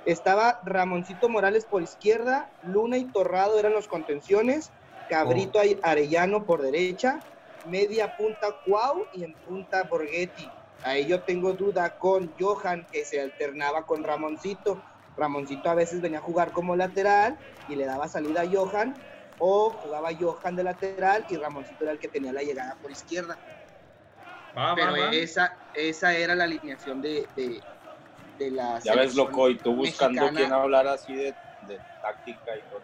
Estaba 0.05 0.59
Ramoncito 0.65 1.29
Morales 1.29 1.65
por 1.65 1.83
izquierda, 1.83 2.51
Luna 2.61 2.97
y 2.97 3.11
Torrado 3.11 3.59
eran 3.59 3.73
los 3.73 3.87
contenciones, 3.87 4.71
Cabrito 5.07 5.59
Oh. 5.59 5.79
Arellano 5.83 6.45
por 6.45 6.61
derecha, 6.61 7.23
media 7.63 8.15
punta 8.15 8.47
Cuau 8.65 9.07
y 9.11 9.23
en 9.23 9.35
punta 9.35 9.83
Borghetti. 9.83 10.51
Ahí 10.83 11.05
yo 11.07 11.23
tengo 11.23 11.53
duda 11.53 11.97
con 11.97 12.33
Johan, 12.39 12.87
que 12.91 13.05
se 13.05 13.21
alternaba 13.21 13.85
con 13.85 14.03
Ramoncito. 14.03 14.81
Ramoncito 15.15 15.69
a 15.69 15.75
veces 15.75 16.01
venía 16.01 16.19
a 16.19 16.23
jugar 16.23 16.51
como 16.51 16.75
lateral 16.75 17.39
y 17.67 17.75
le 17.75 17.85
daba 17.85 18.07
salida 18.07 18.41
a 18.41 18.49
Johan, 18.51 18.95
o 19.37 19.71
jugaba 19.73 20.09
Johan 20.19 20.55
de 20.55 20.63
lateral 20.63 21.25
y 21.29 21.37
Ramoncito 21.37 21.83
era 21.83 21.93
el 21.93 21.99
que 21.99 22.07
tenía 22.09 22.33
la 22.33 22.41
llegada 22.41 22.77
por 22.81 22.91
izquierda. 22.91 23.39
Va, 24.57 24.75
Pero 24.75 24.91
va, 24.93 24.97
va. 24.99 25.11
esa, 25.11 25.51
esa 25.73 26.15
era 26.17 26.35
la 26.35 26.45
alineación 26.45 27.01
de, 27.01 27.29
de, 27.35 27.63
de 28.41 28.51
la 28.51 28.79
Ya 28.83 28.95
ves, 28.95 29.15
loco, 29.15 29.49
y 29.49 29.57
tú 29.57 29.75
buscando 29.75 30.21
mexicana 30.21 30.39
quién 30.39 30.53
hablar 30.53 30.87
así 30.87 31.13
de, 31.15 31.35
de 31.61 31.79
táctica 32.01 32.51
y 32.57 32.61
güey. 32.69 32.83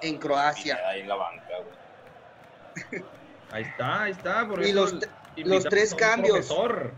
en 0.00 0.18
Croacia. 0.18 0.78
Ahí 0.88 1.00
en 1.00 1.08
la 1.08 1.16
banca, 1.16 1.54
güey. 1.62 3.04
Ahí 3.50 3.62
está, 3.62 4.02
ahí 4.02 4.12
está. 4.12 4.48
Por 4.48 4.62
Y 4.62 4.70
eso 4.70 4.74
los 4.74 4.94
los 5.36 5.64
tres 5.64 5.94
cambios. 5.94 6.46
profesor. 6.46 6.92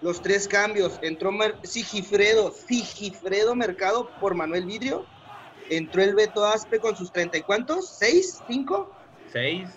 Los 0.00 0.22
tres 0.22 0.46
cambios. 0.46 0.98
Entró 1.02 1.32
Mer- 1.32 1.58
Sigifredo, 1.64 2.52
Sigifredo 2.52 3.54
Mercado 3.54 4.10
por 4.20 4.34
Manuel 4.34 4.66
Vidrio. 4.66 5.06
Entró 5.68 6.02
el 6.02 6.14
Beto 6.14 6.44
Aspe 6.44 6.78
con 6.78 6.94
sus 6.96 7.10
treinta 7.10 7.38
y 7.38 7.42
cuántos, 7.42 7.96
¿seis? 7.96 8.42
¿Cinco? 8.46 8.94
Seis. 9.32 9.68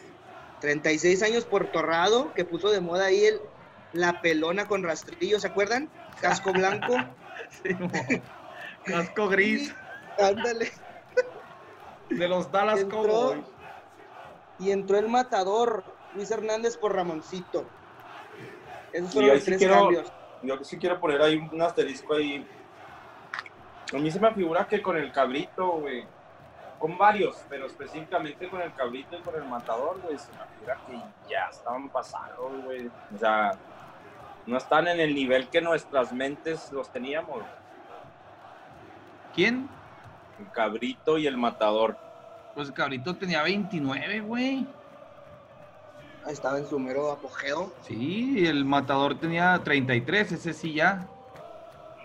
36 0.59 1.23
años 1.23 1.45
por 1.45 1.71
Torrado, 1.71 2.33
que 2.33 2.45
puso 2.45 2.69
de 2.69 2.81
moda 2.81 3.05
ahí 3.05 3.23
el, 3.25 3.39
la 3.93 4.19
pelona 4.21 4.67
con 4.67 4.83
rastrillo, 4.83 5.39
¿se 5.39 5.47
acuerdan? 5.47 5.89
Casco 6.21 6.51
blanco. 6.53 6.95
Sí. 7.63 7.75
Casco 8.85 9.27
gris 9.27 9.73
Ándale. 10.19 10.71
de 12.09 12.27
los 12.27 12.51
Dallas 12.51 12.81
Entró. 12.81 13.01
Cowboys. 13.03 13.45
Y 14.59 14.71
entró 14.71 14.97
el 14.97 15.07
matador, 15.07 15.83
Luis 16.13 16.29
Hernández 16.29 16.77
por 16.77 16.93
Ramoncito. 16.95 17.65
Esos 18.93 19.13
fueron 19.13 19.31
los 19.31 19.39
sí 19.39 19.45
tres 19.45 19.57
quiero- 19.57 19.73
cambios. 19.75 20.11
Yo 20.43 20.63
sí 20.63 20.77
quiero 20.77 20.99
poner 20.99 21.21
ahí 21.21 21.37
un 21.51 21.61
asterisco 21.61 22.13
ahí. 22.13 22.45
A 23.93 23.97
mí 23.97 24.11
se 24.11 24.19
me 24.19 24.31
figura 24.33 24.67
que 24.67 24.81
con 24.81 24.95
el 24.97 25.11
cabrito, 25.11 25.67
güey. 25.79 26.05
Con 26.77 26.97
varios, 26.97 27.43
pero 27.49 27.65
específicamente 27.65 28.47
con 28.47 28.61
el 28.61 28.73
cabrito 28.73 29.17
y 29.17 29.21
con 29.21 29.35
el 29.35 29.43
matador, 29.45 29.99
güey. 30.01 30.17
Se 30.19 30.31
me 30.33 30.37
figura 30.55 30.77
que 30.87 31.29
ya 31.33 31.47
estaban 31.49 31.89
pasados, 31.89 32.63
güey. 32.63 32.87
O 33.15 33.17
sea, 33.17 33.51
no 34.45 34.57
están 34.57 34.87
en 34.87 34.99
el 34.99 35.13
nivel 35.13 35.49
que 35.49 35.61
nuestras 35.61 36.11
mentes 36.11 36.71
los 36.71 36.91
teníamos. 36.91 37.43
¿Quién? 39.35 39.69
El 40.39 40.51
cabrito 40.51 41.17
y 41.17 41.27
el 41.27 41.37
matador. 41.37 41.97
Pues 42.55 42.71
Cabrito 42.71 43.15
tenía 43.15 43.43
29, 43.43 44.21
güey. 44.21 44.67
Estaba 46.27 46.57
en 46.57 46.67
su 46.67 46.77
mero 46.79 47.11
apogeo. 47.11 47.71
Sí, 47.81 48.45
el 48.45 48.65
matador 48.65 49.17
tenía 49.19 49.59
33, 49.63 50.31
ese 50.33 50.53
sí 50.53 50.73
ya. 50.73 51.07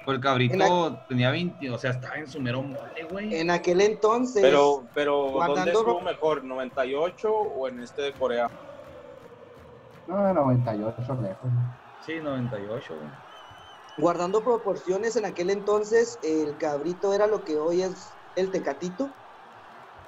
Pues 0.05 0.16
el 0.16 0.22
cabrito 0.22 0.99
tenía 1.09 1.30
20, 1.30 1.70
o 1.70 1.78
sea, 1.78 1.93
estaba 1.93 2.16
en 2.16 2.28
su 2.28 2.41
mero 2.41 2.62
mole, 2.62 3.05
güey. 3.11 3.35
En 3.35 3.51
aquel 3.51 3.80
entonces, 3.80 4.43
Pero, 4.43 4.85
pero 4.95 5.30
¿dónde 5.30 5.70
estuvo 5.70 6.01
mejor? 6.03 6.45
¿98 6.45 7.24
o 7.24 7.68
en 7.68 7.80
este 7.80 8.03
de 8.03 8.12
Corea? 8.12 8.51
No, 10.07 10.32
98 10.35 11.18
lejos. 11.22 11.51
Sí, 12.05 12.21
98, 12.21 12.99
güey. 12.99 13.11
guardando 13.97 14.45
proporciones, 14.45 15.17
en 15.17 15.25
aquel 15.25 15.49
entonces 15.49 16.19
el 16.23 16.59
cabrito 16.59 17.15
era 17.15 17.27
lo 17.27 17.45
que 17.45 17.57
hoy 17.57 17.81
es 17.81 18.19
el 18.35 18.51
tecatito. 18.51 19.17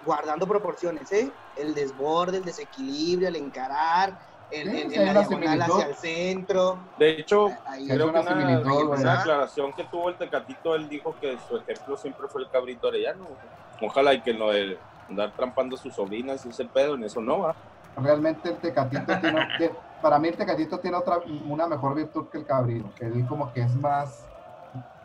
Guardando 0.02 0.46
proporciones, 0.46 1.10
¿eh? 1.12 1.38
El 1.54 1.74
desborde, 1.74 2.36
el 2.36 2.44
desequilibrio, 2.44 3.28
el 3.28 3.36
encarar, 3.36 4.18
en, 4.50 4.90
Sí, 4.90 4.96
la 4.96 5.10
una 5.10 5.20
diagonal 5.20 5.62
hacia 5.62 5.86
el 5.86 5.94
centro. 5.96 6.92
De 6.98 7.18
hecho, 7.18 7.48
Ahí. 7.64 7.86
Creo 7.88 8.12
que 8.12 8.18
una 8.20 8.20
una, 8.20 8.60
una 8.60 9.16
declaración 9.16 9.72
que 9.72 9.84
tuvo 9.84 10.10
el 10.10 10.18
Tecatito, 10.18 10.74
él 10.74 10.90
dijo 10.90 11.16
que 11.18 11.38
su 11.38 11.56
ejemplo 11.56 11.96
siempre 11.96 12.26
fue 12.28 12.42
el 12.42 12.50
cabrito 12.50 12.88
arellano. 12.88 13.38
Ojalá 13.80 14.12
y 14.12 14.20
que 14.22 14.34
lo 14.34 14.52
de 14.52 14.84
andar 15.08 15.34
trampando 15.34 15.76
a 15.76 15.78
sus 15.78 15.94
sobrinas 15.94 16.44
y 16.44 16.50
ese 16.50 16.66
pedo, 16.66 16.94
en 16.94 17.04
eso 17.04 17.22
no 17.22 17.40
va. 17.40 17.56
Realmente 17.96 18.50
el 18.50 18.58
Tecatito 18.58 19.06
tiene, 19.06 19.38
tie- 19.58 19.78
para 20.00 20.18
mí 20.18 20.28
el 20.28 20.36
Tecatito 20.36 20.78
tiene 20.78 20.96
otra, 20.96 21.18
una 21.48 21.66
mejor 21.66 21.94
virtud 21.94 22.28
que 22.30 22.38
el 22.38 22.46
Cabrito, 22.46 22.92
que 22.94 23.06
él 23.06 23.26
como 23.26 23.52
que 23.52 23.62
es 23.62 23.74
más, 23.76 24.24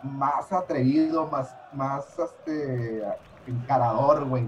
más 0.02 0.52
atrevido, 0.52 1.28
más, 1.28 1.56
más, 1.72 2.18
este, 2.20 3.04
encarador, 3.46 4.26
güey. 4.26 4.44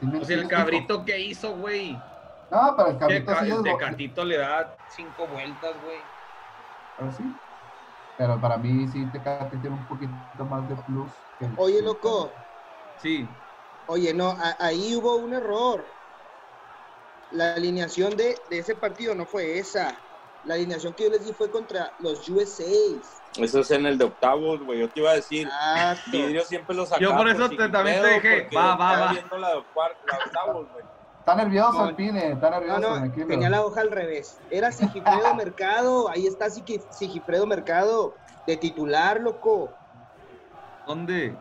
¿Sí 0.00 0.06
me 0.06 0.18
Pues 0.18 0.30
el 0.30 0.48
cabrito 0.48 1.04
que 1.04 1.20
hizo, 1.20 1.56
güey. 1.56 1.96
No, 2.50 2.74
pero 2.76 2.88
el 2.90 2.94
Que 2.94 3.24
Cabrito 3.24 3.34
sí 3.44 3.50
el 3.50 3.62
tecatito 3.62 4.24
le 4.24 4.36
da 4.38 4.76
cinco 4.88 5.26
vueltas, 5.28 5.74
güey. 5.82 5.98
Pero 6.96 7.12
sí. 7.12 7.24
Pero 8.16 8.40
para 8.40 8.58
mí 8.58 8.86
sí 8.88 9.06
Tecate 9.06 9.56
tiene 9.58 9.76
un 9.76 9.86
poquito 9.86 10.44
más 10.44 10.68
de 10.68 10.76
plus. 10.76 11.12
que 11.38 11.46
el- 11.46 11.54
Oye, 11.56 11.82
loco, 11.82 12.32
Sí. 12.96 13.28
oye, 13.86 14.12
no, 14.12 14.30
a- 14.30 14.56
ahí 14.60 14.94
hubo 14.94 15.16
un 15.16 15.32
error. 15.32 15.84
La 17.32 17.54
alineación 17.54 18.16
de, 18.16 18.36
de 18.50 18.58
ese 18.58 18.74
partido 18.76 19.14
no 19.14 19.26
fue 19.26 19.58
esa. 19.58 19.98
La 20.44 20.54
alineación 20.54 20.92
que 20.94 21.04
yo 21.04 21.10
les 21.10 21.24
di 21.24 21.32
fue 21.32 21.50
contra 21.50 21.92
los 21.98 22.28
USAs. 22.28 23.22
Eso 23.36 23.60
es 23.60 23.70
en 23.70 23.86
el 23.86 23.96
de 23.96 24.04
octavos, 24.04 24.60
güey. 24.60 24.80
Yo 24.80 24.90
te 24.90 25.00
iba 25.00 25.12
a 25.12 25.14
decir, 25.14 25.46
Exacto. 25.46 26.10
Vidrio 26.10 26.44
siempre 26.44 26.76
lo 26.76 26.84
sacaba. 26.84 27.00
Yo 27.00 27.16
por 27.16 27.28
eso 27.28 27.48
te- 27.48 27.68
también 27.68 28.02
te 28.02 28.08
dije, 28.14 28.48
va, 28.54 28.76
va, 28.76 29.00
va. 29.00 29.12
viendo 29.12 29.38
la 29.38 29.48
de 29.48 29.54
la 29.54 30.18
octavos, 30.26 30.70
güey. 30.72 30.84
Está 31.20 31.36
nervioso 31.36 31.88
el 31.88 31.94
Pine, 31.94 32.32
está 32.32 32.50
nervioso. 32.50 32.80
no, 33.00 33.12
tenía 33.28 33.48
la 33.48 33.64
hoja 33.64 33.80
al 33.80 33.92
revés. 33.92 34.40
Era 34.50 34.72
Sigifredo 34.72 35.34
Mercado. 35.36 36.08
Ahí 36.10 36.26
está 36.26 36.46
Sigi- 36.48 36.84
Sigifredo 36.90 37.46
Mercado. 37.46 38.16
De 38.46 38.56
titular, 38.56 39.20
loco. 39.20 39.72
¿Dónde? 40.86 41.26
en 41.26 41.36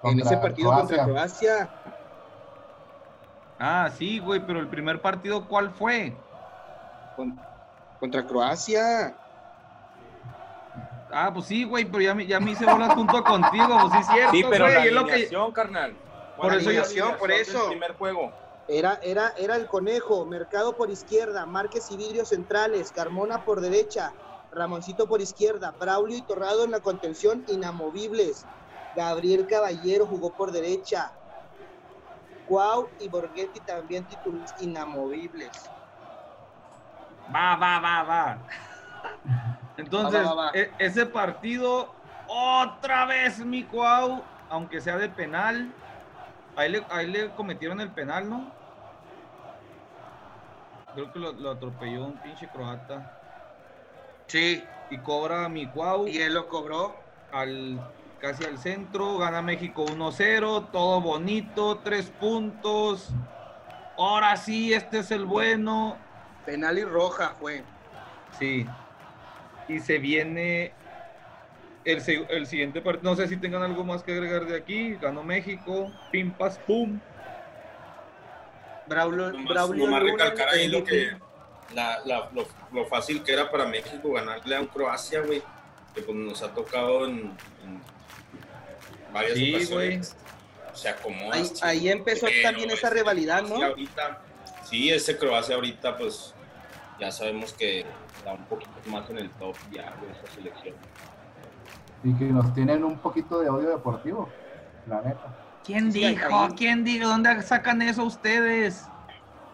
Contra 0.00 0.26
ese 0.30 0.36
partido 0.36 0.72
contra 0.72 1.04
Croacia. 1.04 1.70
Ah, 3.58 3.90
sí, 3.96 4.18
güey, 4.18 4.44
pero 4.44 4.58
el 4.60 4.68
primer 4.68 5.00
partido, 5.00 5.46
¿cuál 5.46 5.70
fue? 5.70 6.16
Con- 7.14 7.38
contra 7.98 8.26
Croacia. 8.26 9.16
Ah, 11.10 11.30
pues 11.32 11.46
sí, 11.46 11.64
güey, 11.64 11.84
pero 11.84 12.02
ya 12.02 12.14
me, 12.14 12.26
ya 12.26 12.40
me 12.40 12.50
hice 12.50 12.66
bolas 12.66 12.94
junto 12.94 13.22
contigo, 13.22 13.78
pues 13.82 13.92
sí 13.92 13.98
es 14.00 14.06
cierto, 14.08 14.32
Sí, 14.32 14.44
pero 14.50 14.64
güey, 14.64 14.74
la 14.74 14.86
es 14.86 14.92
lo 14.92 15.06
que... 15.06 15.52
carnal. 15.54 15.92
Por 16.34 16.46
¿Cuál 16.46 16.60
eso 16.60 16.70
yo- 16.72 17.16
por 17.18 17.30
eso. 17.30 17.68
primer 17.68 17.94
juego. 17.96 18.32
Era, 18.66 18.98
era, 19.02 19.32
era 19.36 19.56
el 19.56 19.66
conejo, 19.68 20.26
Mercado 20.26 20.76
por 20.76 20.90
izquierda, 20.90 21.46
Márquez 21.46 21.90
y 21.90 21.96
Vidrio 21.96 22.24
centrales, 22.24 22.90
Carmona 22.90 23.44
por 23.44 23.60
derecha, 23.60 24.16
Ramoncito 24.50 25.06
por 25.06 25.20
izquierda, 25.20 25.76
Braulio 25.78 26.16
y 26.16 26.22
Torrado 26.22 26.64
en 26.64 26.70
la 26.72 26.80
contención, 26.80 27.44
inamovibles. 27.46 28.48
Gabriel 28.92 29.46
Caballero 29.46 30.06
jugó 30.06 30.34
por 30.34 30.50
derecha. 30.50 31.12
Cuau 32.44 32.94
y 32.98 33.08
Borghetti 33.08 33.60
también 33.60 34.06
titulares 34.06 34.54
inamovibles. 34.58 35.72
Va, 37.36 37.42
va, 37.64 37.72
va, 37.86 37.94
va. 38.12 38.22
Entonces, 39.76 40.04
Va, 40.04 40.10
va, 40.28 40.34
va, 40.34 40.34
va. 40.42 40.48
e- 40.52 40.74
ese 40.78 41.06
partido, 41.06 42.02
otra 42.26 43.06
vez 43.06 43.44
mi 43.44 43.66
Cuau, 43.68 44.32
aunque 44.48 44.80
sea 44.80 44.98
de 44.98 45.08
penal, 45.08 45.76
ahí 46.54 46.70
le, 46.72 46.86
ahí 46.90 47.08
le 47.10 47.34
cometieron 47.34 47.80
el 47.80 47.94
penal, 47.94 48.28
¿no? 48.30 48.54
Creo 50.92 51.10
que 51.12 51.18
lo, 51.18 51.32
lo 51.32 51.50
atropelló 51.50 52.06
un 52.06 52.18
pinche 52.22 52.48
croata. 52.48 53.06
Sí, 54.28 54.74
Y 54.88 55.02
cobra 55.02 55.46
mi 55.50 55.70
Cuau 55.70 56.08
y 56.08 56.18
él 56.22 56.32
lo 56.34 56.48
cobró. 56.48 57.10
al, 57.30 57.84
casi 58.24 58.44
al 58.44 58.56
centro, 58.56 59.18
gana 59.18 59.42
México 59.42 59.84
1-0, 59.84 60.70
todo 60.72 61.00
bonito, 61.02 61.78
tres 61.84 62.06
puntos. 62.18 63.10
Ahora 63.98 64.34
sí, 64.38 64.72
este 64.72 65.00
es 65.00 65.10
el 65.10 65.26
bueno. 65.26 65.98
Penal 66.46 66.78
y 66.78 66.84
roja 66.84 67.34
fue. 67.38 67.62
Sí. 68.38 68.66
Y 69.68 69.78
se 69.80 69.98
viene 69.98 70.72
el, 71.84 72.02
el 72.30 72.46
siguiente 72.46 72.80
partido. 72.80 73.10
No 73.10 73.16
sé 73.16 73.28
si 73.28 73.36
tengan 73.36 73.62
algo 73.62 73.84
más 73.84 74.02
que 74.02 74.12
agregar 74.12 74.46
de 74.46 74.56
aquí. 74.56 74.94
Ganó 74.94 75.22
México. 75.22 75.92
Pim, 76.10 76.30
pas, 76.32 76.58
pum. 76.60 76.98
Braulio, 78.86 79.32
Nomás, 79.32 79.48
Braulio 79.48 79.84
nomás 79.84 80.02
recalcar 80.02 80.48
ahí 80.48 80.68
lo 80.68 80.82
que 80.82 81.10
la, 81.74 81.98
la- 82.06 82.30
lo, 82.32 82.46
lo 82.72 82.86
fácil 82.86 83.22
que 83.22 83.34
era 83.34 83.50
para 83.50 83.66
México 83.66 84.12
ganarle 84.12 84.56
a 84.56 84.60
un 84.60 84.66
Croacia, 84.66 85.20
güey, 85.20 85.42
que 85.94 86.00
pues 86.02 86.16
nos 86.16 86.42
ha 86.42 86.48
tocado 86.54 87.06
en, 87.06 87.32
en 87.64 87.80
varias 89.14 89.38
Sí, 89.38 89.54
ocasiones. 89.54 90.16
Se 90.74 90.88
acomoda. 90.88 91.36
Ahí, 91.62 91.88
empezó 91.88 92.26
pero 92.26 92.42
también 92.42 92.70
esa 92.70 92.88
ese 92.88 92.94
rivalidad, 92.96 93.42
¿no? 93.42 93.64
Ahorita- 93.64 94.18
sí, 94.64 94.90
ese 94.90 95.16
Croacia 95.16 95.54
ahorita, 95.54 95.96
pues 95.96 96.34
ya 96.98 97.10
sabemos 97.12 97.52
que 97.52 97.86
da 98.24 98.32
un 98.32 98.44
poquito 98.46 98.70
más 98.86 99.08
en 99.08 99.18
el 99.18 99.30
top 99.30 99.54
ya, 99.72 99.94
güey, 100.00 100.10
esa 100.12 100.34
selección. 100.34 100.74
Y 102.02 102.12
que 102.14 102.24
nos 102.24 102.52
tienen 102.54 102.82
un 102.84 102.98
poquito 102.98 103.40
de 103.40 103.48
odio 103.48 103.70
deportivo, 103.70 104.28
la 104.88 105.00
neta. 105.00 105.34
¿Quién 105.64 105.92
Sí, 105.92 106.06
dijo? 106.06 106.40
ahí. 106.40 106.48
¿Quién 106.56 106.84
dijo? 106.84 107.08
¿Dónde 107.08 107.40
sacan 107.42 107.80
eso 107.80 108.04
ustedes? 108.04 108.82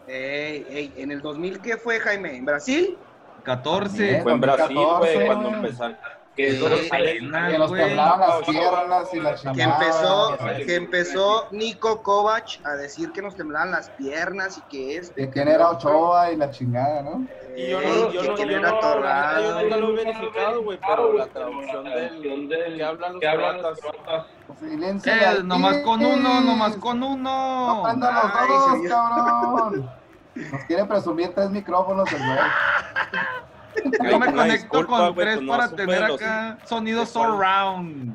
Ey, 0.09 0.67
ey, 0.71 0.93
¿En 0.97 1.13
el 1.13 1.21
2000 1.21 1.61
qué 1.61 1.77
fue, 1.77 2.01
Jaime? 2.01 2.37
¿En 2.37 2.45
Brasil? 2.45 2.97
14. 3.45 4.03
Bien. 4.03 4.23
Fue 4.23 4.33
en 4.33 4.41
Brasil, 4.41 4.75
2014, 4.75 5.15
güey, 5.15 5.27
cuando 5.27 5.49
empezaron. 5.51 5.97
Que 6.37 6.53
Sí, 6.53 6.59
sale- 6.89 7.19
sí, 7.19 7.27
Que 7.29 7.59
las 7.59 7.73
piernas 7.73 9.15
y 9.15 9.21
la 9.21 9.35
chingada. 9.35 9.55
Que 9.57 9.63
empezó, 9.63 10.39
que 10.65 10.75
empezó 10.77 11.49
Nico 11.51 12.03
Kovac 12.03 12.61
a 12.65 12.71
decir 12.77 13.11
que 13.13 13.21
nos 13.21 13.35
temblaban 13.37 13.73
las 13.73 13.91
piernas 13.91 14.57
y 14.59 14.61
que 14.63 14.97
este. 14.97 15.25
Que 15.27 15.31
quién 15.31 15.49
era 15.49 15.71
Ochoa 15.71 16.31
y 16.31 16.37
la 16.37 16.51
chingada, 16.51 17.03
¿no? 17.03 17.27
Y 17.57 17.69
yo 17.69 17.81
no, 17.81 18.11
yo 18.13 18.21
que 18.23 18.29
no, 18.29 18.35
quién 18.37 18.49
yo 18.49 18.57
era 18.59 18.71
no, 18.71 19.63
yo 19.69 19.77
lo 19.77 19.89
he 19.91 20.05
verificado, 20.05 20.63
güey, 20.63 20.79
pero 20.81 21.13
la 21.15 21.27
traducción 21.27 21.85
del 21.85 22.77
que 22.77 22.83
hablan 22.85 23.13
los 23.15 23.21
croatas. 23.21 23.79
Silencio. 24.61 25.13
Eh, 25.13 25.43
nomás 25.45 25.79
con 25.79 26.05
uno, 26.05 26.41
nomás 26.41 26.77
con 26.77 27.01
No 27.01 27.09
uno. 27.11 27.83
prendan 27.85 28.15
los 28.15 28.23
dos, 28.23 28.89
cabrón. 28.89 29.91
Nos 30.37 30.65
quiere 30.65 30.85
presumir 30.85 31.35
tres 31.35 31.51
micrófonos 31.51 32.11
el 32.13 32.19
güey. 32.19 32.39
Yo 34.11 34.19
me 34.19 34.27
conecto 34.27 34.43
disculpa, 34.53 34.99
con 34.99 35.15
tres 35.15 35.37
pues 35.37 35.47
no 35.47 35.53
para 35.53 35.69
tener 35.71 36.01
de 36.03 36.09
los- 36.09 36.21
acá 36.23 36.59
sonido 36.65 37.07
surround. 37.07 38.15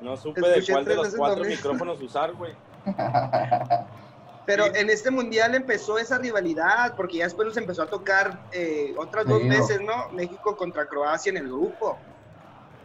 No 0.00 0.16
supe 0.16 0.40
de 0.40 0.64
cuál 0.66 0.84
de 0.84 0.96
los 0.96 1.14
cuatro 1.14 1.44
micrófonos 1.44 2.00
usar, 2.02 2.32
güey. 2.34 2.52
Pero 4.46 4.66
en 4.74 4.90
este 4.90 5.10
mundial 5.12 5.54
empezó 5.54 5.98
esa 5.98 6.18
rivalidad, 6.18 6.94
porque 6.96 7.18
ya 7.18 7.24
después 7.24 7.46
nos 7.46 7.56
empezó 7.56 7.82
a 7.82 7.86
tocar 7.86 8.40
eh, 8.52 8.92
otras 8.98 9.24
dos 9.26 9.40
veces, 9.48 9.80
¿no? 9.80 10.10
México 10.10 10.56
contra 10.56 10.86
Croacia 10.86 11.30
en 11.30 11.36
el 11.36 11.46
grupo. 11.46 11.96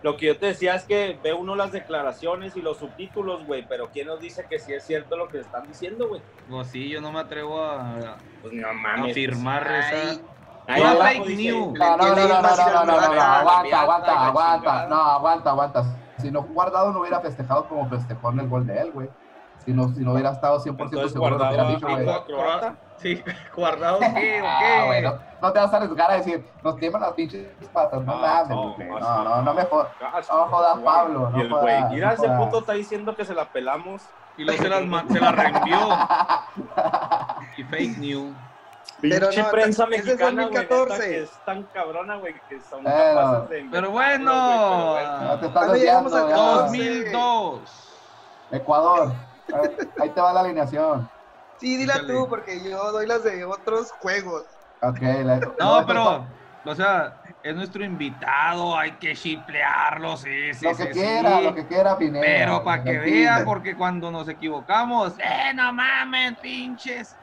Lo 0.04 0.16
que 0.16 0.28
yo 0.28 0.38
te 0.38 0.46
decía 0.48 0.76
es 0.76 0.84
que 0.84 1.20
ve 1.24 1.34
uno 1.34 1.56
las 1.56 1.72
declaraciones 1.72 2.56
y 2.56 2.62
los 2.62 2.78
subtítulos, 2.78 3.44
güey, 3.48 3.66
pero 3.68 3.90
¿quién 3.92 4.06
nos 4.06 4.20
dice 4.20 4.46
que 4.48 4.60
sí 4.60 4.72
es 4.72 4.86
cierto 4.86 5.18
lo 5.18 5.28
que 5.30 5.40
están 5.40 5.68
diciendo, 5.68 6.08
güey? 6.08 6.22
Pues 6.48 6.68
sí, 6.68 6.88
yo 6.90 7.02
no 7.02 7.12
me 7.12 7.20
atrevo 7.22 7.60
a, 7.64 8.20
Pues 8.44 8.54
no 8.54 8.68
a 8.70 8.74
mames. 8.74 9.12
afirmar 9.12 9.68
esa. 9.92 10.22
Hay 10.68 10.82
una 10.82 10.96
fake 10.96 11.38
news. 11.38 11.80
No, 11.80 11.98
no, 11.98 12.08
no, 12.08 12.16
no, 12.16 12.28
no, 12.28 12.86
no, 12.86 12.94
aguanta, 12.94 13.82
aguanta, 13.82 14.28
aguanta, 14.28 14.88
no, 14.88 14.96
aguanta, 14.96 15.50
aguanta. 15.52 15.84
Si 16.18 16.32
no, 16.32 16.42
Guardado 16.44 16.92
no 16.92 17.00
hubiera 17.00 17.22
festejado 17.22 17.68
como 17.68 17.88
festejó 17.88 18.32
en 18.32 18.40
el 18.40 18.50
gol 18.50 18.68
de 18.68 18.82
él, 18.82 18.92
güey. 18.92 19.10
Si 19.64 19.74
no, 19.74 19.90
si 19.94 20.02
no 20.02 20.14
hubiera 20.14 20.32
estado 20.32 20.60
100% 20.64 21.10
seguro, 21.10 21.38
lo 21.38 21.48
hubiera 21.48 21.70
dicho, 21.70 21.88
güey. 21.88 22.06
Sí, 22.98 23.24
¿ah? 23.28 23.32
guardado, 23.56 24.00
ah, 24.02 24.14
¿qué? 24.16 24.42
Ah, 24.44 24.84
bueno, 24.86 25.20
no 25.42 25.52
te 25.52 25.60
vas 25.60 25.74
a 25.74 25.78
arriesgar 25.78 26.12
a 26.12 26.16
decir, 26.16 26.46
nos 26.64 26.78
tiemblan 26.78 27.04
las 27.04 27.12
pinches 27.14 27.48
patas, 27.72 28.02
no 28.02 28.14
ah, 28.14 28.44
mames, 28.48 28.50
no, 28.50 29.00
no, 29.00 29.24
no, 29.24 29.42
no 29.44 29.54
me 29.54 29.64
jodas, 29.66 29.90
no 30.30 30.48
jodas, 30.48 30.80
Pablo. 30.80 31.32
Y 31.36 31.42
el 31.42 31.50
güey, 31.50 31.84
mira, 31.92 32.14
ese 32.14 32.28
puto 32.30 32.60
está 32.60 32.74
diciendo 32.74 33.16
que 33.16 33.24
se 33.24 33.36
la 33.36 33.46
pelamos 33.46 34.02
y 34.38 34.44
luego 34.46 34.64
se 34.64 34.70
la, 34.70 35.06
se 35.08 35.20
la 35.20 35.32
reenvió. 35.32 35.78
y 37.58 37.64
fake 37.64 37.98
news. 38.00 38.36
Pero 39.02 39.30
no, 39.32 39.50
prensa 39.52 39.84
es 39.84 39.90
mexicana, 39.90 40.48
güey, 40.48 40.56
2014. 40.68 40.94
neta, 40.94 41.06
que 41.06 41.22
es 41.24 41.32
tan 41.46 41.64
cabrona, 41.74 42.16
güey, 42.18 42.34
que 42.50 42.60
son 42.68 42.84
Pero- 42.84 43.16
capaces 43.16 43.50
de... 43.50 43.68
Pero 43.72 43.92
bueno. 43.92 44.96
pero 44.98 45.22
No 45.22 45.40
te 45.40 45.46
estás 45.48 45.52
¿Cuándo 45.52 45.74
llegamos 45.76 46.12
desviando, 46.12 46.42
al 46.42 46.56
ya. 46.56 46.62
2002. 46.64 47.94
Ecuador. 48.52 49.14
Ahí 50.02 50.10
te 50.10 50.22
va 50.22 50.34
la 50.34 50.40
alineación. 50.42 51.10
Sí, 51.60 51.78
dila 51.78 52.02
tú, 52.08 52.28
porque 52.30 52.64
yo 52.64 52.92
doy 52.92 53.08
las 53.08 53.24
de 53.24 53.44
otros 53.46 53.92
juegos. 54.00 54.44
Ok, 54.82 55.00
la- 55.02 55.40
No, 55.60 55.86
pero, 55.88 56.26
o 56.66 56.76
sea, 56.76 57.18
es 57.44 57.56
nuestro 57.56 57.84
invitado, 57.84 58.78
hay 58.78 58.92
que 58.94 59.16
chiplearlo, 59.16 60.18
sí, 60.18 60.54
sí, 60.54 60.66
Lo 60.66 60.76
que 60.76 60.84
sí. 60.86 60.90
quiera, 61.00 61.42
lo 61.42 61.56
que 61.56 61.66
quiera, 61.68 61.98
Pineda. 61.98 62.24
Pero 62.26 62.64
para 62.64 62.84
que 62.84 62.98
vea, 63.00 63.42
porque 63.46 63.76
cuando 63.76 64.12
nos 64.12 64.28
equivocamos, 64.30 65.14
¡eh, 65.20 65.54
no 65.56 65.72
mames, 65.74 66.38
pinches! 66.40 67.16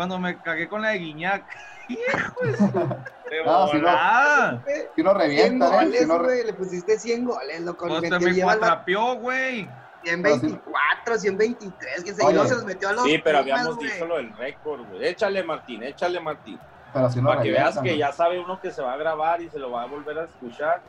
Cuando 0.00 0.18
me 0.18 0.40
cagué 0.40 0.66
con 0.66 0.80
la 0.80 0.88
de 0.92 0.98
Guiñac. 0.98 1.44
Hijo 1.88 2.40
de 2.42 3.44
No, 3.44 3.68
si 3.68 3.76
no-. 3.76 4.62
Si 4.96 5.02
no 5.02 5.10
100 5.10 5.18
revienta, 5.18 5.66
¿eh? 5.66 5.84
goles, 5.84 6.00
Si 6.00 6.06
no 6.06 6.18
re- 6.18 6.24
güey. 6.24 6.44
Le 6.46 6.52
pusiste 6.54 6.98
100 6.98 7.24
goles, 7.26 7.60
loco. 7.60 7.86
Pues 7.86 8.00
se 8.00 8.08
Metió- 8.08 8.28
me 8.34 8.42
cuatrapeó, 8.42 9.14
güey. 9.16 9.68
124, 10.02 11.18
123, 11.18 12.02
que 12.04 12.14
se 12.14 12.32
no 12.32 12.46
se 12.46 12.54
los 12.54 12.64
metió 12.64 12.88
a 12.88 12.92
los 12.94 13.04
Sí, 13.04 13.20
pero 13.22 13.38
habíamos 13.40 13.78
dicho 13.78 14.06
lo 14.06 14.16
del 14.16 14.34
récord, 14.38 14.86
güey. 14.88 15.04
Échale, 15.08 15.42
Martín, 15.42 15.82
échale, 15.82 16.18
Martín. 16.18 16.58
Pero 16.94 17.10
si 17.10 17.20
no 17.20 17.28
Para 17.28 17.42
que 17.42 17.50
veas 17.50 17.78
que 17.78 17.98
ya 17.98 18.10
sabe 18.10 18.38
uno 18.40 18.58
que 18.58 18.70
se 18.70 18.80
va 18.80 18.94
a 18.94 18.96
grabar 18.96 19.42
y 19.42 19.50
se 19.50 19.58
lo 19.58 19.70
va 19.70 19.82
a 19.82 19.86
volver 19.86 20.18
a 20.18 20.24
escuchar. 20.24 20.80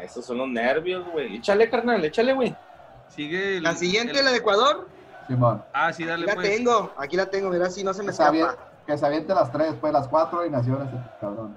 Esos 0.00 0.26
son 0.26 0.38
los 0.38 0.48
nervios, 0.48 1.06
güey. 1.12 1.36
Échale, 1.36 1.70
carnal, 1.70 2.04
échale, 2.04 2.32
güey. 2.32 2.56
Sigue 3.06 3.58
el- 3.58 3.62
La 3.62 3.76
siguiente, 3.76 4.18
el- 4.18 4.24
la 4.24 4.32
de 4.32 4.38
Ecuador, 4.38 4.88
Simón. 5.26 5.64
Ah, 5.72 5.92
sí, 5.92 6.02
aquí 6.02 6.10
dale 6.10 6.26
la 6.26 6.34
pues. 6.34 6.48
tengo, 6.48 6.92
aquí 6.96 7.16
la 7.16 7.26
tengo, 7.26 7.50
mira, 7.50 7.70
si 7.70 7.84
no 7.84 7.94
se 7.94 8.02
me 8.02 8.10
escapa. 8.10 8.56
que 8.86 8.98
se 8.98 9.06
aviente 9.06 9.34
las 9.34 9.52
tres, 9.52 9.72
después 9.72 9.92
las 9.92 10.08
cuatro 10.08 10.40
alineaciones, 10.40 10.92
este 10.92 11.10
cabrón. 11.20 11.56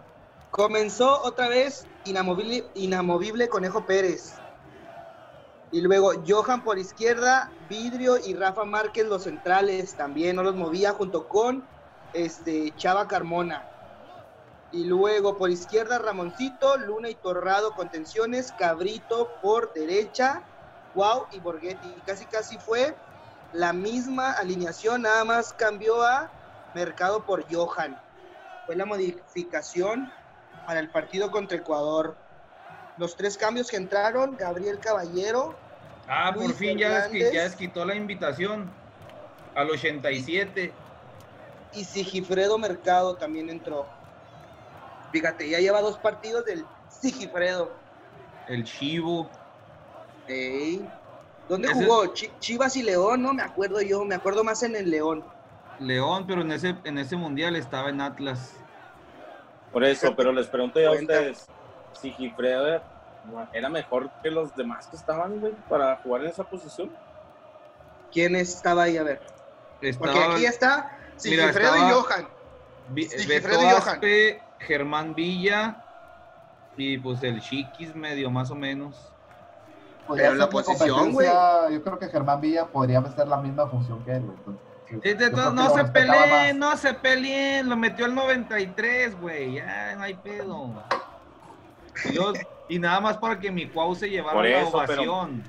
Comenzó 0.51 1.21
otra 1.23 1.49
vez 1.49 1.85
inamovible, 2.05 2.65
inamovible 2.75 3.49
Conejo 3.49 3.85
Pérez. 3.85 4.35
Y 5.71 5.81
luego 5.81 6.13
Johan 6.25 6.63
por 6.63 6.77
izquierda, 6.77 7.51
Vidrio 7.69 8.17
y 8.17 8.33
Rafa 8.35 8.63
Márquez 8.63 9.05
los 9.07 9.23
centrales 9.23 9.95
también, 9.95 10.37
no 10.37 10.43
los 10.43 10.55
movía 10.55 10.93
junto 10.93 11.27
con 11.27 11.65
este 12.13 12.73
Chava 12.77 13.07
Carmona. 13.07 13.67
Y 14.71 14.85
luego 14.85 15.37
por 15.37 15.49
izquierda 15.49 15.99
Ramoncito, 15.99 16.77
Luna 16.77 17.09
y 17.09 17.15
Torrado 17.15 17.73
contenciones, 17.73 18.53
Cabrito 18.57 19.29
por 19.41 19.73
derecha, 19.73 20.43
Wow 20.93 21.25
y 21.31 21.39
Borghetti. 21.39 21.93
Casi 22.05 22.25
casi 22.25 22.57
fue 22.57 22.95
la 23.55 23.73
misma 23.73 24.31
alineación, 24.33 25.01
nada 25.03 25.23
más 25.23 25.53
cambió 25.53 26.01
a 26.03 26.29
Mercado 26.73 27.25
por 27.25 27.45
Johan. 27.53 27.97
Fue 28.65 28.75
la 28.75 28.85
modificación 28.85 30.11
para 30.65 30.79
el 30.79 30.89
partido 30.89 31.31
contra 31.31 31.57
Ecuador. 31.57 32.15
Los 32.97 33.15
tres 33.15 33.37
cambios 33.37 33.69
que 33.69 33.77
entraron, 33.77 34.35
Gabriel 34.37 34.79
Caballero, 34.79 35.55
Ah, 36.07 36.31
por 36.35 36.53
fin 36.53 36.77
ya, 36.77 37.05
Hernández. 37.05 37.33
ya 37.33 37.43
desquitó 37.43 37.83
la 37.83 37.95
invitación. 37.95 38.69
Al 39.55 39.69
87. 39.69 40.73
y 41.73 41.83
Sigifredo 41.83 42.57
Mercado 42.57 43.15
también 43.15 43.49
entró. 43.49 43.85
Fíjate, 45.11 45.49
ya 45.49 45.59
lleva 45.59 45.81
dos 45.81 45.97
partidos 45.97 46.45
del 46.45 46.65
Sigifredo. 46.89 47.71
El 48.47 48.63
Chivo. 48.65 49.29
Ey. 50.27 50.87
¿Dónde 51.47 51.67
Ese- 51.69 51.83
jugó? 51.85 52.07
Chi- 52.13 52.31
Chivas 52.39 52.75
y 52.75 52.83
León, 52.83 53.21
no 53.21 53.33
me 53.33 53.43
acuerdo 53.43 53.81
yo, 53.81 54.03
me 54.03 54.15
acuerdo 54.15 54.43
más 54.43 54.63
en 54.63 54.75
el 54.75 54.89
León. 54.89 55.23
León, 55.79 56.25
pero 56.25 56.41
en 56.41 56.51
ese, 56.51 56.75
en 56.83 56.97
ese 56.97 57.15
mundial 57.15 57.55
estaba 57.55 57.89
en 57.89 58.01
Atlas. 58.01 58.53
Por 59.71 59.83
eso, 59.83 60.15
pero 60.15 60.31
les 60.31 60.47
pregunto 60.47 60.79
yo 60.79 60.89
a 60.89 60.93
ustedes, 60.95 61.45
si 61.93 62.11
Gifredo 62.11 62.81
era 63.51 63.69
mejor 63.69 64.09
que 64.23 64.31
los 64.31 64.55
demás 64.55 64.87
que 64.87 64.95
estaban, 64.95 65.39
güey, 65.39 65.53
para 65.69 65.97
jugar 65.97 66.21
en 66.23 66.27
esa 66.29 66.43
posición. 66.45 66.89
¿Quién 68.11 68.35
estaba 68.35 68.83
ahí? 68.83 68.97
A 68.97 69.03
ver. 69.03 69.21
Porque 69.99 70.17
aquí 70.17 70.45
está 70.45 70.97
Sigifredo 71.17 71.75
y 71.75 71.79
estaba- 71.79 71.91
Johan. 71.93 72.27
Vi- 72.89 73.09
Sigifredo 73.09 73.59
Beto 73.59 73.61
y 73.63 73.73
Johan. 73.81 73.95
Aspe, 73.95 74.41
Germán 74.59 75.13
Villa 75.15 75.83
y 76.77 76.97
pues 76.97 77.21
el 77.23 77.41
Chiquis 77.41 77.93
medio 77.95 78.29
más 78.31 78.49
o 78.51 78.55
menos. 78.55 79.11
Podría 80.07 80.27
Pero 80.29 80.39
la 80.39 80.49
posición, 80.49 80.89
competencia, 80.97 81.69
Yo 81.71 81.83
creo 81.83 81.99
que 81.99 82.07
Germán 82.09 82.41
Villa 82.41 82.65
podría 82.67 82.99
hacer 82.99 83.27
la 83.27 83.37
misma 83.37 83.67
función 83.67 84.03
que 84.05 84.11
él, 84.13 84.21
güey. 84.45 84.57
Entonces, 85.03 85.53
no 85.53 85.69
se 85.71 85.83
peleen, 85.85 86.59
no 86.59 86.77
se 86.77 86.93
peleen, 86.93 87.67
lo 87.69 87.75
metió 87.75 88.05
el 88.05 88.13
93, 88.13 89.19
güey, 89.19 89.55
ya 89.55 89.95
no 89.95 90.03
hay 90.03 90.13
pedo. 90.13 90.69
Y, 92.05 92.13
yo- 92.13 92.33
y 92.69 92.77
nada 92.79 92.99
más 92.99 93.17
para 93.17 93.39
que 93.39 93.51
mi 93.51 93.67
Cuau 93.67 93.95
se 93.95 94.09
llevara 94.09 94.33
Por 94.35 94.45
la 94.45 94.85
pero- 94.85 95.01
ovación. 95.03 95.43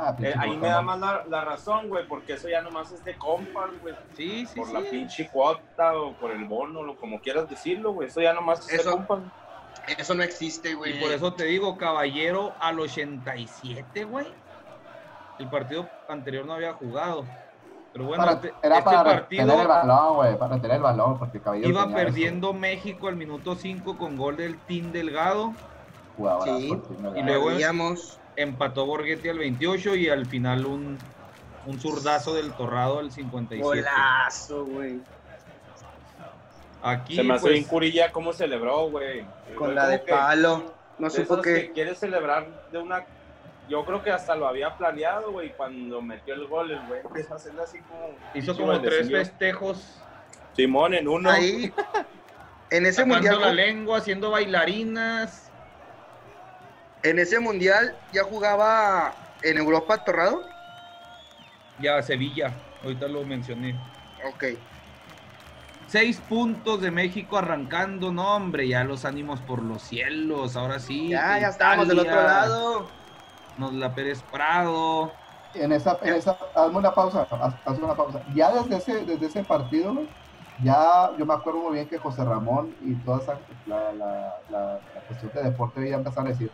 Ah, 0.00 0.14
Eh, 0.20 0.32
ahí 0.38 0.56
me 0.56 0.68
da 0.68 0.80
más 0.80 0.98
la, 1.00 1.24
la 1.28 1.44
razón, 1.44 1.88
güey, 1.88 2.06
porque 2.06 2.34
eso 2.34 2.48
ya 2.48 2.62
nomás 2.62 2.92
es 2.92 3.04
de 3.04 3.16
compas, 3.18 3.68
güey. 3.82 3.94
Sí, 4.16 4.46
sí, 4.46 4.60
Por 4.60 4.68
sí. 4.68 4.72
la 4.72 4.80
pinche 4.82 5.28
cuota 5.28 5.96
o 5.98 6.12
por 6.14 6.30
el 6.30 6.44
bono, 6.44 6.84
lo 6.84 6.96
como 6.96 7.20
quieras 7.20 7.50
decirlo, 7.50 7.92
güey. 7.92 8.06
Eso 8.06 8.20
ya 8.20 8.32
nomás 8.32 8.60
es 8.68 8.74
Eso- 8.80 8.90
de 8.90 8.96
compas. 8.96 9.18
Eso 9.96 10.14
no 10.14 10.22
existe, 10.22 10.70
Y 10.70 10.74
güey. 10.74 11.00
por 11.00 11.10
eso 11.12 11.32
te 11.34 11.44
digo, 11.44 11.76
caballero 11.78 12.52
al 12.60 12.78
87, 12.80 14.04
güey. 14.04 14.26
El 15.38 15.48
partido 15.48 15.88
anterior 16.08 16.44
no 16.46 16.54
había 16.54 16.72
jugado. 16.74 17.24
Pero 17.92 18.04
bueno, 18.06 18.24
Para- 18.24 18.36
este, 18.36 18.52
era 18.62 18.78
este 18.78 18.84
para 18.84 19.04
partido 19.04 19.42
retener 19.44 19.60
el 19.62 19.68
balón, 19.68 20.16
güey, 20.16 20.38
para 20.38 20.54
retener 20.56 20.76
el 20.76 20.82
balón, 20.82 21.18
porque 21.18 21.40
Caballero 21.40 21.68
iba 21.70 21.88
perdiendo 21.88 22.52
México 22.52 23.08
al 23.08 23.16
minuto 23.16 23.54
5 23.54 23.96
con 23.96 24.16
gol 24.16 24.36
del 24.36 24.58
Team 24.58 24.92
Delgado. 24.92 25.52
jugadorazo, 26.16 26.58
Sí. 26.58 26.72
el 27.14 27.16
Y 27.18 27.22
luego- 27.22 27.46
Veíamos. 27.46 28.18
Empató 28.36 28.86
Borghetti 28.86 29.28
al 29.28 29.38
28 29.38 29.94
y 29.96 30.08
al 30.08 30.26
final 30.26 30.66
un, 30.66 30.98
un 31.66 31.80
zurdazo 31.80 32.34
del 32.34 32.52
Torrado 32.52 32.98
al 32.98 33.10
57. 33.12 33.62
Golazo, 33.82 34.64
güey. 34.66 35.00
Aquí, 36.82 37.16
Se 37.16 37.22
me 37.22 37.34
hace 37.34 37.42
pues, 37.42 37.52
bien 37.54 37.64
curilla 37.64 38.12
cómo 38.12 38.32
celebró, 38.32 38.88
güey. 38.90 39.24
Con 39.56 39.74
la 39.74 39.88
de 39.88 40.02
que 40.02 40.12
palo. 40.12 40.72
No 40.98 41.10
supo 41.10 41.40
que 41.40 41.66
que. 41.66 41.72
quiere 41.72 41.94
celebrar 41.94 42.46
de 42.70 42.78
una. 42.78 43.04
Yo 43.68 43.84
creo 43.84 44.02
que 44.02 44.10
hasta 44.10 44.34
lo 44.34 44.48
había 44.48 44.76
planeado, 44.76 45.32
güey. 45.32 45.52
Cuando 45.52 46.00
metió 46.00 46.34
el 46.34 46.46
gol, 46.46 46.70
el 46.70 46.80
güey 46.86 47.00
empezó 47.00 47.34
a 47.34 47.36
hacerle 47.36 47.62
así 47.62 47.78
como. 47.80 48.14
hizo 48.34 48.56
como 48.56 48.80
tres 48.80 49.10
festejos. 49.10 50.00
Simón 50.54 50.94
en 50.94 51.08
uno. 51.08 51.30
Ahí. 51.30 51.72
En 52.70 52.84
ese 52.84 53.02
Sacando 53.02 53.14
mundial. 53.14 53.40
la 53.40 53.52
lengua, 53.52 53.98
haciendo 53.98 54.30
bailarinas. 54.30 55.50
En 57.02 57.18
ese 57.18 57.40
mundial 57.40 57.96
ya 58.12 58.24
jugaba 58.24 59.14
en 59.42 59.56
Europa 59.56 60.04
Torrado. 60.04 60.44
Ya, 61.80 62.02
Sevilla. 62.02 62.52
Ahorita 62.82 63.08
lo 63.08 63.24
mencioné. 63.24 63.74
Ok. 64.26 64.44
Seis 65.88 66.20
puntos 66.28 66.82
de 66.82 66.90
México 66.90 67.38
arrancando, 67.38 68.12
no 68.12 68.36
hombre, 68.36 68.68
ya 68.68 68.84
los 68.84 69.06
ánimos 69.06 69.40
por 69.40 69.62
los 69.62 69.80
cielos, 69.80 70.54
ahora 70.54 70.80
sí. 70.80 71.08
Ya, 71.08 71.38
ya 71.38 71.48
estábamos 71.48 71.88
del 71.88 72.00
otro 72.00 72.22
lado. 72.22 72.86
Nos 73.56 73.72
la 73.72 73.94
Pérez 73.94 74.22
Prado. 74.30 75.10
En 75.54 75.72
esa, 75.72 75.98
en 76.02 76.12
esa, 76.12 76.36
hazme 76.54 76.76
una 76.76 76.92
pausa, 76.92 77.26
haz, 77.30 77.54
hazme 77.64 77.86
una 77.86 77.94
pausa. 77.94 78.22
Ya 78.34 78.52
desde 78.52 78.76
ese, 78.76 79.04
desde 79.06 79.26
ese 79.26 79.42
partido, 79.44 79.94
ya 80.62 81.10
yo 81.18 81.24
me 81.24 81.32
acuerdo 81.32 81.60
muy 81.60 81.72
bien 81.72 81.88
que 81.88 81.96
José 81.96 82.22
Ramón 82.22 82.74
y 82.82 82.94
toda 82.96 83.22
esa, 83.22 83.38
la, 83.66 83.90
la, 83.94 84.34
la, 84.50 84.60
la 84.94 85.00
cuestión 85.06 85.32
de 85.34 85.42
deporte 85.42 85.88
ya 85.88 85.96
empezaron 85.96 86.26
a 86.26 86.30
decir, 86.30 86.52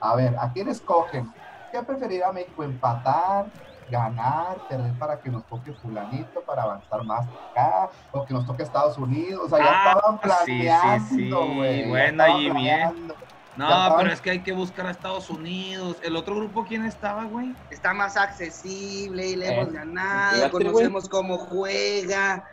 a 0.00 0.14
ver, 0.14 0.36
¿a 0.38 0.52
quién 0.52 0.68
escogen? 0.68 1.28
¿Qué 1.72 1.82
preferirá 1.82 2.30
México? 2.30 2.62
¿Empatar? 2.62 3.46
¿Ganar? 3.88 4.62
¿Perder 4.66 4.96
para 4.98 5.20
que 5.20 5.30
nos 5.30 5.46
toque 5.46 5.72
fulanito 5.72 6.44
para 6.44 6.62
avanzar 6.62 7.02
más 7.04 7.26
acá? 7.50 7.88
¿O 8.10 8.24
que 8.24 8.34
nos 8.34 8.46
toque 8.46 8.62
Estados 8.62 8.98
Unidos? 8.98 9.46
O 9.46 9.48
sea, 9.48 9.58
ya 9.64 9.70
Ah, 9.70 9.94
estaban 9.96 10.20
sí, 10.44 10.52
sí, 10.52 11.28
planeando, 11.28 11.42
sí. 11.46 11.54
güey. 11.56 11.82
ya 11.82 11.88
Buena, 11.88 12.26
Jimmy, 12.36 12.68
¿eh? 12.68 12.76
planeando. 12.76 13.16
No, 13.54 13.64
estaban- 13.64 13.98
pero 13.98 14.12
es 14.12 14.20
que 14.20 14.30
hay 14.30 14.42
que 14.44 14.52
buscar 14.52 14.86
a 14.86 14.90
Estados 14.92 15.30
Unidos. 15.30 15.98
¿El 16.02 16.14
otro 16.14 16.36
grupo 16.36 16.64
quién 16.64 16.84
estaba, 16.84 17.24
güey? 17.24 17.56
Está 17.70 17.92
más 17.92 18.16
accesible 18.16 19.26
y 19.26 19.34
le 19.36 19.48
Eh, 19.48 19.52
hemos 19.54 19.72
ganado. 19.72 20.50
Conocemos 20.50 21.08
cómo 21.08 21.38
juega. 21.38 22.44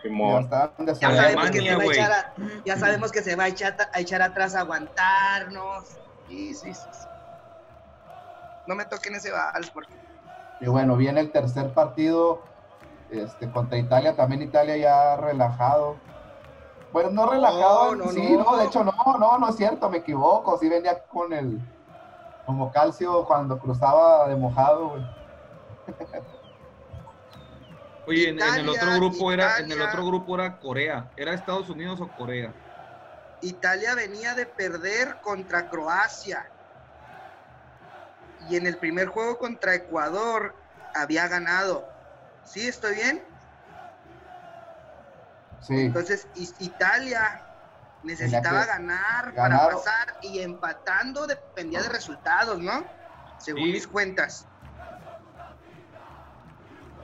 Ya 0.99 1.11
sabemos, 1.11 1.51
que 1.51 1.61
se 1.61 1.75
va 1.75 1.83
a 1.83 1.86
echar 1.86 2.11
a, 2.11 2.33
ya 2.65 2.77
sabemos 2.77 3.11
que 3.11 3.21
se 3.21 3.36
va 3.36 3.43
a 3.43 3.47
echar, 3.49 3.77
a 3.93 3.99
echar 3.99 4.21
atrás 4.23 4.55
a 4.55 4.61
aguantarnos. 4.61 5.99
Sí, 6.25 6.55
sí, 6.55 6.73
sí. 6.73 6.89
sí. 6.91 7.07
No 8.65 8.73
me 8.75 8.86
toquen 8.86 9.13
ese 9.13 9.31
vals 9.31 9.69
porque 9.69 9.95
Y 10.60 10.68
bueno, 10.68 10.95
viene 10.95 11.20
el 11.20 11.32
tercer 11.32 11.74
partido 11.74 12.41
este, 13.10 13.49
contra 13.51 13.78
Italia, 13.78 14.16
también 14.16 14.41
Italia 14.41 14.78
ya 14.78 15.18
relajado. 15.18 15.97
Bueno, 16.93 17.10
no 17.12 17.30
relajado, 17.30 17.95
no, 17.95 18.10
sí, 18.12 18.38
no. 18.38 18.43
no. 18.43 18.58
de 18.58 18.66
hecho 18.66 18.84
no, 18.84 18.93
no, 19.20 19.38
no 19.38 19.49
es 19.49 19.58
cierto, 19.58 19.89
me 19.89 19.97
equivoco, 19.97 20.58
sí 20.58 20.70
venía 20.70 21.03
con 21.03 21.34
el, 21.34 21.60
como 22.45 22.72
calcio 22.72 23.26
cuando 23.26 23.60
cruzaba 23.60 24.28
de 24.30 24.36
mojado, 24.36 24.89
güey. 24.89 25.06
Oye, 28.08 28.30
en, 28.30 28.41
en 28.41 28.56
el 28.56 28.70
otro 28.70 28.95
grupo 28.95 29.32
era, 29.32 29.58
en 29.58 29.72
el 29.72 29.82
otro 29.82 30.06
grupo 30.06 30.36
era 30.36 30.60
Corea. 30.60 31.10
¿Era 31.18 31.34
Estados 31.34 31.70
Unidos 31.70 31.99
o 32.01 32.08
Corea? 32.08 32.53
Italia 33.41 33.95
venía 33.95 34.36
de 34.36 34.45
perder 34.45 35.18
contra 35.22 35.70
Croacia. 35.70 36.49
Y 38.47 38.55
en 38.55 38.67
el 38.67 38.77
primer 38.77 39.07
juego 39.07 39.37
contra 39.37 39.73
Ecuador 39.75 40.55
había 40.93 41.27
ganado. 41.27 41.85
¿Sí? 42.43 42.67
¿Estoy 42.67 42.95
bien? 42.95 43.23
Sí, 45.61 45.73
Entonces, 45.85 46.27
Italia 46.35 47.41
necesitaba 48.03 48.65
ganar 48.65 49.31
ganar 49.33 49.59
para 49.61 49.75
pasar 49.75 50.15
y 50.21 50.39
empatando 50.39 51.25
dependía 51.25 51.81
de 51.81 51.89
resultados, 51.89 52.59
¿no? 52.59 52.85
Según 53.39 53.63
Sí. 53.63 53.71
mis 53.71 53.87
cuentas. 53.87 54.45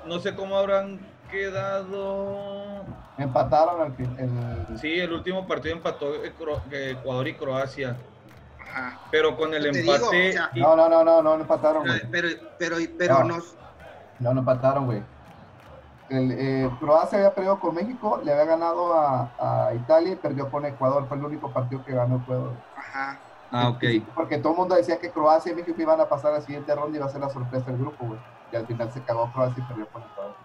No 0.05 0.19
sé 0.19 0.35
cómo 0.35 0.55
habrán 0.57 0.99
quedado. 1.31 2.85
Empataron 3.17 3.81
al 3.81 3.95
fin. 3.95 4.15
el- 4.19 4.77
Sí, 4.77 4.99
el 4.99 5.11
último 5.11 5.47
partido 5.47 5.75
empató 5.75 6.23
Ecuador 6.23 7.27
y 7.27 7.35
Croacia. 7.35 7.97
Ajá. 8.71 8.99
Pero 9.11 9.35
con 9.37 9.53
el 9.53 9.63
Te 9.71 9.79
digo, 9.81 9.93
empate. 9.93 10.29
o 10.29 10.31
sea, 10.31 10.49
y- 10.53 10.61
No, 10.61 10.75
no, 10.75 10.89
no, 10.89 11.03
no, 11.03 11.21
no, 11.21 11.35
no 11.35 11.41
empataron, 11.41 11.85
güey. 11.85 12.01
Pero, 12.09 12.27
pero, 12.57 12.77
pero 12.97 13.19
No. 13.19 13.23
nos. 13.35 13.55
No, 14.19 14.33
no 14.33 14.39
empataron, 14.39 14.85
güey. 14.85 15.03
El, 16.09 16.31
eh, 16.31 16.69
Croacia 16.79 17.17
había 17.17 17.33
perdido 17.33 17.59
con 17.59 17.73
México, 17.73 18.19
le 18.23 18.33
había 18.33 18.43
ganado 18.45 18.93
a, 18.93 19.67
a 19.67 19.73
Italia 19.73 20.11
y 20.13 20.15
perdió 20.17 20.49
con 20.51 20.65
Ecuador. 20.65 21.07
Fue 21.07 21.17
el 21.17 21.23
único 21.25 21.51
partido 21.51 21.83
que 21.85 21.93
ganó 21.93 22.17
Ecuador. 22.17 22.53
Ajá. 22.75 23.17
Ah, 23.53 23.69
ok. 23.69 23.83
Porque 24.15 24.37
todo 24.37 24.53
el 24.53 24.59
mundo 24.59 24.75
decía 24.75 24.97
que 24.99 25.09
Croacia 25.11 25.51
y 25.51 25.55
México 25.55 25.81
iban 25.81 25.99
a 26.01 26.07
pasar 26.09 26.31
a 26.33 26.39
la 26.39 26.41
siguiente 26.41 26.73
ronda 26.75 26.91
y 26.93 26.97
iba 26.97 27.05
a 27.05 27.09
ser 27.09 27.21
la 27.21 27.29
sorpresa 27.29 27.65
del 27.67 27.77
grupo, 27.77 28.05
güey. 28.05 28.19
Y 28.51 28.55
al 28.57 28.65
final 28.67 28.91
se 28.91 29.01
cagó 29.03 29.31
Croacia 29.33 29.61
y 29.63 29.67
perdió 29.67 29.87
con 29.87 30.01
Ecuador. 30.03 30.35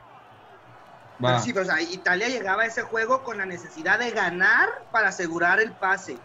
Pero 1.20 1.39
sí, 1.41 1.53
pero, 1.53 1.64
o 1.64 1.68
sea, 1.68 1.81
Italia 1.81 2.29
llegaba 2.29 2.62
a 2.62 2.66
ese 2.66 2.83
juego 2.83 3.22
con 3.22 3.39
la 3.39 3.47
necesidad 3.47 3.99
de 3.99 4.11
ganar 4.11 4.68
para 4.93 5.09
asegurar 5.09 5.61
el 5.61 5.72
pase. 5.72 6.18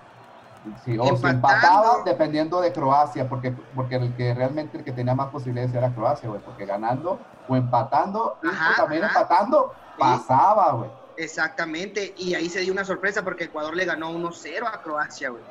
Sí, 0.85 0.95
o 0.99 1.03
si 1.05 1.09
Empatando. 1.09 1.29
empataba, 1.29 2.03
dependiendo 2.05 2.61
de 2.61 2.71
Croacia, 2.71 3.27
porque, 3.27 3.51
porque 3.73 3.95
el 3.95 4.15
que 4.15 4.33
realmente 4.35 4.77
el 4.77 4.83
que 4.83 4.91
tenía 4.91 5.15
más 5.15 5.29
posibilidades 5.29 5.73
era 5.73 5.89
Croacia, 5.93 6.29
güey. 6.29 6.41
Porque 6.41 6.65
ganando 6.65 7.19
o 7.47 7.55
empatando, 7.55 8.37
y 8.43 8.47
Ajá, 8.47 8.75
también 8.75 9.03
ajá. 9.03 9.21
empatando, 9.21 9.73
pasaba, 9.97 10.71
güey. 10.73 10.89
Exactamente. 11.17 12.13
Y 12.17 12.35
ahí 12.35 12.47
se 12.49 12.59
dio 12.61 12.71
una 12.73 12.85
sorpresa 12.85 13.23
porque 13.23 13.45
Ecuador 13.45 13.75
le 13.75 13.85
ganó 13.85 14.11
1-0 14.11 14.67
a 14.67 14.81
Croacia, 14.83 15.29
güey. 15.29 15.43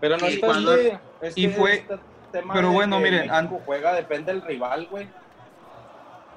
Pero 0.00 0.16
no 0.16 0.26
está 0.26 0.46
cuando- 0.46 0.72
este, 0.74 1.00
este- 1.20 1.40
y 1.40 1.48
fue- 1.48 1.74
este 1.74 1.98
tema 2.32 2.54
pero 2.54 2.72
bueno, 2.72 2.98
miren, 2.98 3.28
México 3.30 3.60
juega, 3.64 3.92
depende 3.92 4.32
del 4.32 4.42
rival, 4.42 4.88
güey. 4.90 5.08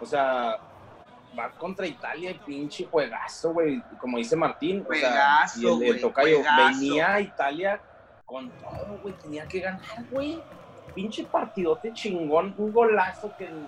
O 0.02 0.06
sea, 0.06 0.58
va 1.38 1.52
contra 1.52 1.86
Italia 1.88 2.32
y 2.32 2.36
pinche 2.36 2.86
juegazo, 2.86 3.54
güey. 3.54 3.82
Como 4.00 4.18
dice 4.18 4.36
Martín. 4.36 4.86
o 4.88 4.94
sea, 4.94 5.10
Juegazo, 5.10 5.60
y 5.60 5.88
el, 5.88 5.96
el 5.96 6.02
tocayo 6.02 6.36
juegazo. 6.38 6.80
venía 6.80 7.14
a 7.14 7.22
Italia 7.22 7.82
con 8.26 8.50
todo, 8.52 9.00
güey. 9.02 9.14
Tenía 9.16 9.48
que 9.48 9.60
ganar, 9.60 10.06
güey. 10.12 10.42
Pinche 10.94 11.24
partidote 11.24 11.94
chingón. 11.94 12.54
Un 12.58 12.72
golazo 12.72 13.32
que 13.38 13.46
el 13.46 13.68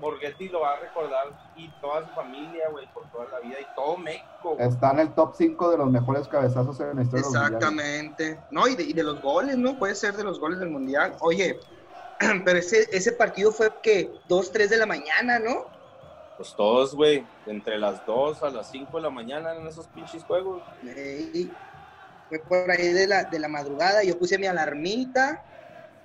Borghetti 0.00 0.48
lo 0.48 0.60
va 0.60 0.72
a 0.72 0.80
recordar. 0.80 1.28
Y 1.56 1.68
toda 1.80 2.06
su 2.06 2.14
familia, 2.14 2.68
güey, 2.70 2.86
por 2.92 3.10
toda 3.10 3.26
la 3.30 3.40
vida. 3.40 3.60
Y 3.60 3.74
todo 3.74 3.96
México. 3.96 4.56
Está 4.58 4.92
en 4.92 5.00
el 5.00 5.14
top 5.14 5.34
5 5.36 5.70
de 5.70 5.78
los 5.78 5.90
mejores 5.90 6.26
cabezazos 6.28 6.80
en 6.80 6.96
la 6.96 7.02
historia 7.02 7.26
de 7.26 7.32
los. 7.32 7.42
Exactamente. 7.44 8.40
No, 8.50 8.66
y 8.66 8.74
de, 8.74 8.82
y 8.82 8.92
de 8.92 9.02
los 9.02 9.20
goles, 9.20 9.56
¿no? 9.56 9.78
Puede 9.78 9.94
ser 9.94 10.16
de 10.16 10.24
los 10.24 10.40
goles 10.40 10.58
del 10.58 10.70
Mundial. 10.70 11.14
Oye, 11.20 11.58
pero 12.44 12.58
ese, 12.58 12.88
ese 12.92 13.12
partido 13.12 13.52
fue 13.52 13.70
que 13.82 14.10
2, 14.28 14.52
3 14.52 14.70
de 14.70 14.76
la 14.76 14.86
mañana, 14.86 15.38
¿no? 15.38 15.79
Pues 16.40 16.54
todos, 16.54 16.94
güey, 16.94 17.22
entre 17.44 17.76
las 17.76 18.06
2 18.06 18.42
a 18.44 18.48
las 18.48 18.70
5 18.70 18.96
de 18.96 19.02
la 19.02 19.10
mañana 19.10 19.54
en 19.54 19.66
esos 19.66 19.86
pinches 19.88 20.24
juegos. 20.24 20.62
Ey, 20.82 21.52
fue 22.30 22.38
por 22.38 22.70
ahí 22.70 22.94
de 22.94 23.06
la, 23.06 23.24
de 23.24 23.38
la 23.38 23.46
madrugada. 23.46 24.02
Yo 24.02 24.18
puse 24.18 24.38
mi 24.38 24.46
alarmita, 24.46 25.44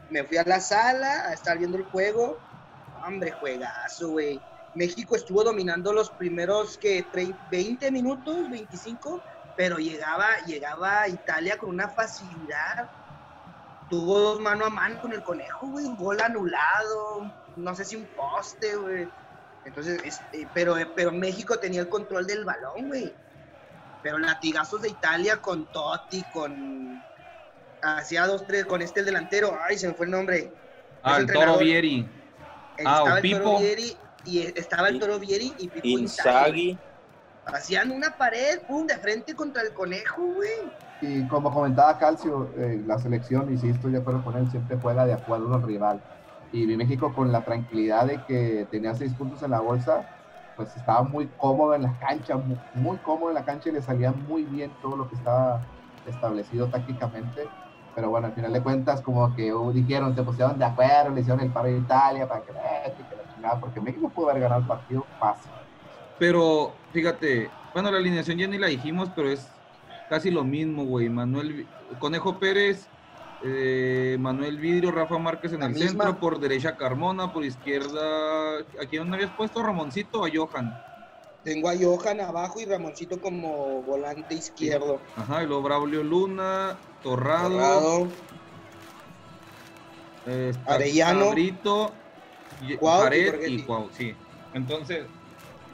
me 0.09 0.25
fui 0.25 0.35
a 0.35 0.43
la 0.43 0.59
sala 0.59 1.29
a 1.29 1.33
estar 1.33 1.57
viendo 1.57 1.77
el 1.77 1.85
juego. 1.85 2.37
Hombre, 3.07 3.31
juegazo, 3.31 4.09
güey. 4.09 4.41
México 4.73 5.15
estuvo 5.15 5.41
dominando 5.41 5.93
los 5.93 6.09
primeros 6.09 6.77
que 6.77 7.05
20 7.49 7.89
minutos, 7.91 8.49
25, 8.49 9.21
pero 9.55 9.77
llegaba, 9.77 10.27
llegaba 10.45 11.07
Italia 11.07 11.57
con 11.57 11.69
una 11.69 11.87
facilidad. 11.87 12.89
Tuvo 13.89 14.19
dos 14.19 14.41
mano 14.41 14.65
a 14.65 14.69
mano 14.69 14.99
con 14.99 15.13
el 15.13 15.23
conejo, 15.23 15.67
güey, 15.67 15.85
un 15.85 15.95
gol 15.95 16.19
anulado, 16.19 17.31
no 17.55 17.73
sé 17.73 17.85
si 17.85 17.95
un 17.95 18.05
poste, 18.17 18.75
güey. 18.75 19.07
Entonces, 19.65 19.99
este, 20.05 20.47
pero, 20.53 20.75
pero 20.95 21.11
México 21.11 21.57
tenía 21.57 21.81
el 21.81 21.89
control 21.89 22.27
del 22.27 22.45
balón, 22.45 22.87
güey. 22.87 23.13
Pero 24.01 24.19
latigazos 24.19 24.81
de 24.81 24.89
Italia 24.89 25.41
con 25.41 25.65
Totti, 25.71 26.23
con. 26.31 27.03
Hacía 27.81 28.27
dos, 28.27 28.45
tres, 28.45 28.65
con 28.65 28.81
este 28.81 29.01
el 29.01 29.07
delantero. 29.07 29.57
Ay, 29.67 29.77
se 29.77 29.87
me 29.87 29.93
fue 29.93 30.05
el 30.05 30.11
nombre. 30.11 30.53
Ah, 31.01 31.17
el 31.17 31.25
Toro. 31.25 31.57
Vieri. 31.57 32.07
Ah, 32.85 32.99
Estaba 32.99 33.03
o 33.03 33.15
el 33.15 33.21
Pipo. 33.21 33.39
Toro 33.39 33.59
Vieri 33.59 33.97
y 34.25 34.39
estaba 34.39 34.89
el 34.89 34.99
Toro 34.99 35.19
Vieri 35.19 35.53
y 35.57 35.67
Pipo 35.67 35.87
Inzaghi. 35.87 36.69
Inzaghi. 36.69 36.79
Hacían 37.45 37.91
una 37.91 38.17
pared, 38.17 38.59
pum, 38.67 38.87
de 38.87 38.97
frente 38.97 39.35
contra 39.35 39.61
el 39.61 39.73
conejo, 39.73 40.23
güey. 40.23 40.71
Y 41.01 41.27
como 41.27 41.53
comentaba 41.53 41.97
Calcio, 41.97 42.51
eh, 42.57 42.81
la 42.85 42.97
selección, 42.97 43.53
y 43.53 43.57
sí 43.57 43.69
estoy 43.69 43.91
de 43.91 43.99
acuerdo 43.99 44.23
con 44.23 44.35
él, 44.37 44.49
siempre 44.49 44.77
juega 44.81 45.05
de 45.05 45.13
acuerdo 45.13 45.53
al 45.53 45.61
rival. 45.61 46.01
Y 46.55 46.77
México 46.77 47.13
con 47.13 47.33
la 47.33 47.43
tranquilidad 47.43 48.07
de 48.07 48.23
que 48.23 48.65
tenía 48.71 48.95
seis 48.95 49.13
puntos 49.13 49.43
en 49.43 49.51
la 49.51 49.59
bolsa, 49.59 50.07
pues 50.55 50.73
estaba 50.77 51.03
muy 51.03 51.27
cómodo 51.35 51.75
en 51.75 51.81
la 51.81 51.97
cancha, 51.99 52.37
muy, 52.73 52.97
cómodo 52.99 53.27
en 53.27 53.35
la 53.35 53.43
cancha 53.43 53.67
y 53.67 53.73
le 53.73 53.81
salía 53.81 54.13
muy 54.13 54.45
bien 54.45 54.71
todo 54.81 54.95
lo 54.95 55.09
que 55.09 55.15
estaba 55.15 55.61
establecido 56.05 56.69
tácticamente. 56.69 57.49
Pero 57.93 58.09
bueno, 58.09 58.27
al 58.27 58.33
final 58.33 58.53
de 58.53 58.63
cuentas, 58.63 59.01
como 59.01 59.35
que 59.35 59.53
dijeron, 59.73 60.15
se 60.15 60.23
pusieron 60.23 60.57
de 60.57 60.63
acuerdo, 60.63 61.13
le 61.13 61.19
hicieron 61.19 61.41
el 61.41 61.51
paro 61.51 61.67
de 61.67 61.77
Italia 61.77 62.25
para 62.25 62.41
que, 62.41 62.51
eh, 62.51 62.93
que 63.09 63.15
la 63.17 63.33
chingada, 63.33 63.59
porque 63.59 63.81
México 63.81 64.09
pudo 64.15 64.29
haber 64.29 64.43
ganado 64.43 64.61
el 64.61 64.67
partido 64.67 65.05
fácil. 65.19 65.51
Pero 66.17 66.71
fíjate, 66.93 67.49
bueno, 67.73 67.91
la 67.91 67.97
alineación 67.97 68.37
ya 68.37 68.47
ni 68.47 68.57
la 68.57 68.67
dijimos, 68.67 69.11
pero 69.13 69.29
es 69.29 69.45
casi 70.09 70.31
lo 70.31 70.45
mismo, 70.45 70.85
güey. 70.85 71.09
Manuel 71.09 71.67
Conejo 71.99 72.39
Pérez, 72.39 72.87
eh, 73.41 74.17
Manuel 74.19 74.59
Vidrio, 74.59 74.91
Rafa 74.91 75.17
Márquez 75.17 75.53
en 75.53 75.59
La 75.59 75.65
el 75.67 75.73
misma. 75.73 76.05
centro, 76.05 76.19
por 76.19 76.39
derecha 76.39 76.75
Carmona, 76.77 77.31
por 77.31 77.43
izquierda. 77.45 78.57
¿A 78.59 78.85
quién 78.89 79.13
habías 79.13 79.31
puesto? 79.31 79.59
¿A 79.59 79.63
Ramoncito 79.63 80.21
o 80.21 80.25
a 80.25 80.29
Johan? 80.33 80.81
Tengo 81.43 81.69
a 81.69 81.75
Johan 81.79 82.21
abajo 82.21 82.59
y 82.59 82.65
Ramoncito 82.65 83.19
como 83.21 83.83
volante 83.83 84.33
izquierdo. 84.33 85.01
Ajá, 85.15 85.43
y 85.43 85.47
luego 85.47 85.61
Braulio 85.63 86.03
Luna, 86.03 86.79
Torrado, 87.03 87.49
Torrado, 87.49 88.17
eh, 90.25 90.47
está 90.49 90.75
Arellano, 90.75 91.31
Brito, 91.31 91.93
y- 92.59 92.75
Cuau 92.77 92.99
y 92.99 93.03
Jared 93.03 93.25
Borghetti. 93.31 93.53
y 93.53 93.65
Cuau, 93.65 93.91
sí. 93.91 94.15
Entonces, 94.53 95.05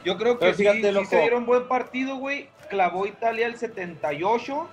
yo 0.04 0.18
creo 0.18 0.38
que 0.40 0.54
sí, 0.54 0.64
fíjate, 0.64 0.94
sí 0.94 1.06
se 1.06 1.22
dieron 1.22 1.46
buen 1.46 1.68
partido, 1.68 2.18
güey. 2.18 2.50
Clavó 2.68 3.06
Italia 3.06 3.48
el 3.48 3.58
78. 3.58 4.70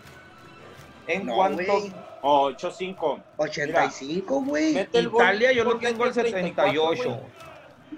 En 1.09 1.27
No, 1.27 1.35
cuanto 1.35 1.63
güey. 1.65 1.93
Oh, 2.23 2.51
8-5. 2.51 3.23
85, 3.39 4.43
güey. 4.43 4.75
Mete 4.75 4.99
el 4.99 5.09
gol, 5.09 5.23
Italia, 5.23 5.53
yo 5.53 5.65
lo 5.65 5.79
tengo 5.79 6.05
al 6.05 6.13
34, 6.13 6.73
78. 6.73 7.21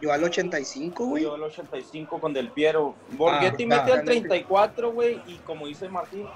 Yo 0.00 0.12
al 0.12 0.24
85, 0.24 1.04
güey. 1.06 1.22
Yo 1.24 1.34
el 1.34 1.42
85 1.42 2.20
con 2.20 2.32
Del 2.32 2.50
Piero. 2.50 2.94
Borghetti 3.10 3.64
Ah, 3.64 3.66
mete 3.66 3.92
al 3.92 4.04
34, 4.04 4.92
güey, 4.92 5.20
y 5.26 5.36
como 5.38 5.66
dice 5.66 5.88
Martín, 5.88 6.26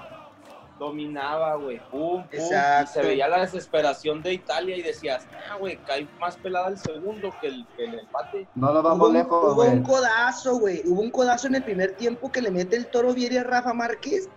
dominaba, 0.77 1.55
güey. 1.55 1.79
Pum, 1.89 2.23
pum. 2.23 2.23
Y 2.31 2.35
Exacto. 2.35 2.93
se 2.93 3.01
veía 3.03 3.27
la 3.27 3.39
desesperación 3.39 4.21
de 4.21 4.33
Italia 4.33 4.75
y 4.75 4.81
decías, 4.81 5.25
ah, 5.49 5.55
güey, 5.57 5.77
cae 5.77 6.07
más 6.19 6.35
pelada 6.35 6.67
el 6.67 6.77
segundo 6.77 7.33
que 7.39 7.47
el, 7.47 7.65
que 7.77 7.85
el 7.85 7.99
empate. 7.99 8.47
No 8.55 8.67
nos 8.73 8.81
Hubo, 8.81 8.89
vamos 8.89 9.07
un, 9.07 9.13
lejos, 9.13 9.53
hubo 9.53 9.63
un 9.63 9.83
codazo, 9.83 10.57
güey. 10.57 10.81
Hubo 10.85 11.01
un 11.01 11.11
codazo 11.11 11.47
en 11.47 11.55
el 11.55 11.63
primer 11.63 11.93
tiempo 11.93 12.31
que 12.31 12.41
le 12.41 12.51
mete 12.51 12.75
el 12.75 12.87
toro 12.87 13.13
Vieri 13.13 13.37
a 13.37 13.43
Rafa 13.43 13.73
Márquez. 13.73 14.27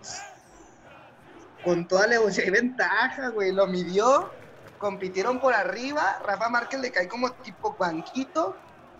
Con 1.63 1.87
toda 1.87 2.07
la 2.07 2.15
y 2.15 2.49
ventaja, 2.49 3.29
güey. 3.29 3.51
Lo 3.51 3.67
midió. 3.67 4.29
Compitieron 4.77 5.39
por 5.39 5.53
arriba. 5.53 6.19
Rafa 6.25 6.49
Márquez 6.49 6.79
le 6.79 6.91
cae 6.91 7.07
como 7.07 7.31
tipo 7.31 7.75
banquito. 7.77 8.55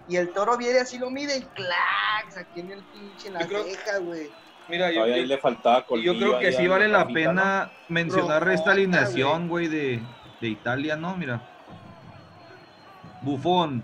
Y 0.07 0.17
el 0.17 0.31
toro 0.33 0.57
Vieri 0.57 0.79
así 0.79 0.97
lo 0.97 1.09
mide 1.09 1.37
y 1.37 1.41
clac. 1.41 2.37
Aquí 2.37 2.59
en 2.61 2.71
el 2.71 2.83
pinche 2.83 3.27
en 3.27 3.35
la 3.35 3.41
Yo 3.41 3.47
creo- 3.47 3.63
ceja, 3.63 3.97
güey. 3.99 4.29
Mira, 4.67 4.91
yo, 4.91 5.03
ahí 5.03 5.21
yo- 5.21 5.25
le 5.25 5.37
faltaba 5.39 5.79
yo 5.79 5.85
colmillo 5.87 6.13
creo 6.17 6.39
que 6.39 6.47
ahí 6.47 6.53
sí 6.53 6.67
vale 6.67 6.87
la 6.87 7.07
pena 7.07 7.71
mencionar 7.87 8.47
esta 8.49 8.71
alineación, 8.71 9.47
güey, 9.47 9.67
de, 9.67 9.99
de 10.41 10.47
Italia, 10.47 10.95
¿no? 10.95 11.15
Mira. 11.15 11.41
Bufón, 13.21 13.83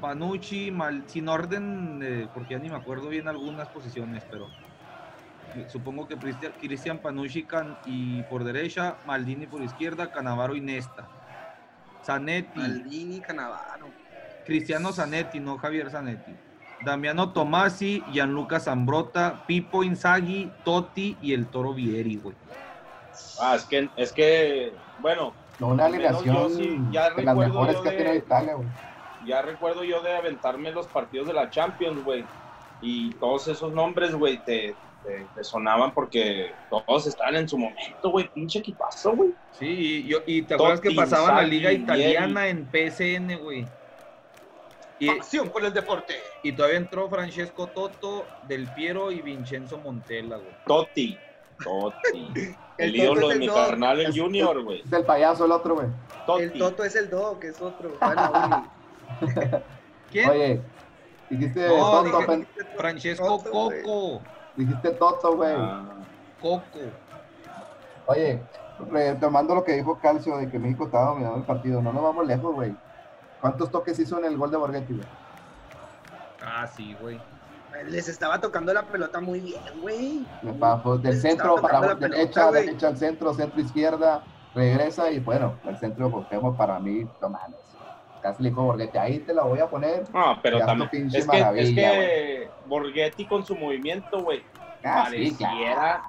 Panucci, 0.00 0.70
mal, 0.70 1.02
sin 1.06 1.28
orden, 1.28 2.00
eh, 2.02 2.28
porque 2.32 2.54
ya 2.54 2.60
ni 2.60 2.68
me 2.68 2.76
acuerdo 2.76 3.08
bien 3.08 3.26
algunas 3.26 3.68
posiciones, 3.68 4.22
pero 4.30 4.48
supongo 5.68 6.06
que 6.06 6.16
Cristian, 6.18 6.98
Panucci 7.00 7.46
can- 7.46 7.76
y 7.84 8.22
por 8.24 8.44
derecha, 8.44 8.98
Maldini 9.04 9.46
por 9.46 9.62
izquierda, 9.62 10.10
Canavaro 10.10 10.56
y 10.56 10.60
Nesta. 10.60 11.08
Zanetti, 12.04 12.58
Maldini, 12.58 13.20
Canavaro. 13.20 13.92
Cristiano 14.44 14.92
Zanetti, 14.92 15.40
no 15.40 15.58
Javier 15.58 15.90
Zanetti. 15.90 16.34
Damiano 16.80 17.32
Tomasi, 17.32 18.04
Gianluca 18.12 18.60
Zambrota, 18.60 19.42
Pipo 19.46 19.82
Inzaghi, 19.82 20.50
Totti 20.62 21.18
y 21.20 21.32
el 21.32 21.46
Toro 21.48 21.74
Vieri, 21.74 22.16
güey. 22.16 22.36
Ah, 23.40 23.56
es 23.56 23.64
que, 23.64 23.90
es 23.96 24.12
que, 24.12 24.72
bueno, 24.98 25.34
No, 25.58 25.68
una 25.68 25.86
alineación 25.86 26.50
sí, 26.52 26.78
ya 26.90 27.10
de 27.10 27.24
las 27.24 27.34
recuerdo 27.34 27.52
mejores 27.54 27.76
yo 27.76 27.82
que 27.82 27.90
tenido 27.90 28.14
Italia, 28.14 28.54
güey. 28.54 28.68
ya 29.26 29.42
recuerdo 29.42 29.82
yo 29.84 30.00
de 30.02 30.14
aventarme 30.14 30.70
los 30.70 30.86
partidos 30.86 31.26
de 31.26 31.34
la 31.34 31.50
Champions, 31.50 32.02
güey. 32.04 32.24
Y 32.80 33.10
todos 33.14 33.48
esos 33.48 33.72
nombres, 33.72 34.14
güey, 34.14 34.38
te, 34.44 34.76
te, 35.08 35.26
te 35.34 35.44
sonaban 35.44 35.92
porque 35.94 36.52
todos 36.68 37.06
estaban 37.06 37.36
en 37.36 37.48
su 37.48 37.56
momento, 37.58 38.10
güey. 38.10 38.28
Pinche 38.28 38.58
equipazo, 38.58 39.12
güey. 39.16 39.30
Sí, 39.58 39.66
y, 39.66 40.06
yo- 40.08 40.18
y 40.26 40.42
te 40.42 40.54
acuerdas 40.54 40.80
que 40.80 40.88
Totti, 40.88 40.96
pasaban 40.98 41.36
la 41.36 41.42
liga 41.42 41.72
italiana 41.72 42.48
en 42.48 42.68
PSN, 42.70 43.36
güey. 43.42 43.66
Y, 45.00 45.08
Acción 45.08 45.48
por 45.48 45.64
el 45.64 45.72
deporte. 45.72 46.14
y 46.42 46.52
todavía 46.52 46.76
entró 46.78 47.08
Francesco 47.08 47.68
Toto, 47.68 48.26
Del 48.48 48.66
Piero 48.74 49.10
y 49.12 49.22
Vincenzo 49.22 49.78
Montella, 49.78 50.36
güey. 50.36 50.54
Toti. 50.66 51.16
Toti. 51.62 52.28
El 52.78 52.90
El 52.90 52.96
ídolo 52.96 53.28
de 53.28 53.34
mi 53.36 53.46
el 53.46 53.52
carnal, 53.54 53.98
el 54.00 54.06
Es- 54.10 54.16
Junior, 54.16 54.62
güey. 54.62 54.82
Es 54.82 54.92
el 54.92 55.04
payaso 55.04 55.44
el 55.46 55.50
otro, 55.50 55.74
güey. 55.74 55.88
El 56.40 56.52
Toto 56.52 56.84
es 56.84 56.94
el 56.94 57.10
Do, 57.10 57.40
que 57.40 57.48
es 57.48 57.60
otro. 57.60 57.98
¿Quién? 60.12 60.30
Oye, 60.30 60.60
dijiste 61.28 61.66
No, 61.66 61.74
Toto, 61.76 62.04
dije- 62.04 62.26
pen- 62.26 62.48
Francesco 62.76 63.26
Toto. 63.42 63.50
Coco. 63.50 64.22
Dijiste 64.58 64.90
Toto, 64.90 65.36
güey. 65.36 65.54
Ah, 65.56 65.84
Coco. 66.40 66.62
Oye, 68.06 68.42
retomando 68.90 69.54
lo 69.54 69.64
que 69.64 69.74
dijo 69.74 69.98
Calcio 69.98 70.36
de 70.36 70.50
que 70.50 70.58
México 70.58 70.84
estaba 70.84 71.10
dominando 71.10 71.38
el 71.38 71.44
partido, 71.44 71.80
no 71.80 71.92
nos 71.92 72.02
vamos 72.02 72.26
lejos, 72.26 72.54
güey. 72.54 72.74
¿Cuántos 73.40 73.70
toques 73.70 73.98
hizo 73.98 74.18
en 74.18 74.24
el 74.24 74.36
gol 74.36 74.50
de 74.50 74.56
Borghetti, 74.56 74.94
güey? 74.94 75.06
Ah, 76.44 76.66
sí, 76.66 76.96
güey. 77.00 77.20
Les 77.86 78.08
estaba 78.08 78.40
tocando 78.40 78.72
la 78.72 78.82
pelota 78.82 79.20
muy 79.20 79.40
bien, 79.40 79.60
güey. 79.80 80.26
Pues, 80.42 81.02
del 81.02 81.12
Les 81.12 81.22
centro 81.22 81.56
para 81.56 81.94
derecha, 81.94 82.50
derecha 82.50 82.88
al 82.88 82.96
centro, 82.96 83.32
centro 83.34 83.60
izquierda, 83.60 84.24
regresa 84.54 85.10
y 85.10 85.20
bueno, 85.20 85.54
el 85.64 85.78
centro 85.78 86.10
Cuauhtémoc 86.10 86.56
para 86.56 86.80
mí, 86.80 87.06
no 87.20 87.28
mames. 87.28 87.67
Casi 88.20 88.42
le 88.42 88.48
dijo 88.50 88.62
Borghetti, 88.64 88.98
ahí 88.98 89.18
te 89.20 89.32
la 89.32 89.44
voy 89.44 89.60
a 89.60 89.66
poner. 89.68 90.02
No, 90.12 90.38
pero 90.42 90.58
también. 90.60 90.90
Es 91.14 91.26
que, 91.28 91.38
es 91.56 91.74
que 91.74 92.50
Borghetti 92.66 93.26
con 93.26 93.44
su 93.44 93.54
movimiento, 93.56 94.20
güey, 94.22 94.42
Ah, 94.84 95.06
sí, 95.10 95.16
pareciera. 95.36 95.74
claro. 95.74 96.02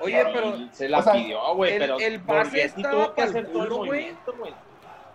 Oye, 0.00 0.24
pero 0.32 0.52
Se 0.72 0.88
la 0.88 0.98
o 0.98 1.02
sea, 1.02 1.12
pidió, 1.14 1.54
güey, 1.54 1.72
el- 1.72 1.78
pero 1.80 1.98
el 1.98 2.20
pase 2.20 2.64
estaba 2.64 2.90
tuvo 3.04 3.14
que 3.14 3.22
hacer 3.22 3.46
todo 3.52 3.62
el 3.64 3.70
movimiento, 3.70 4.32
güey. 4.38 4.54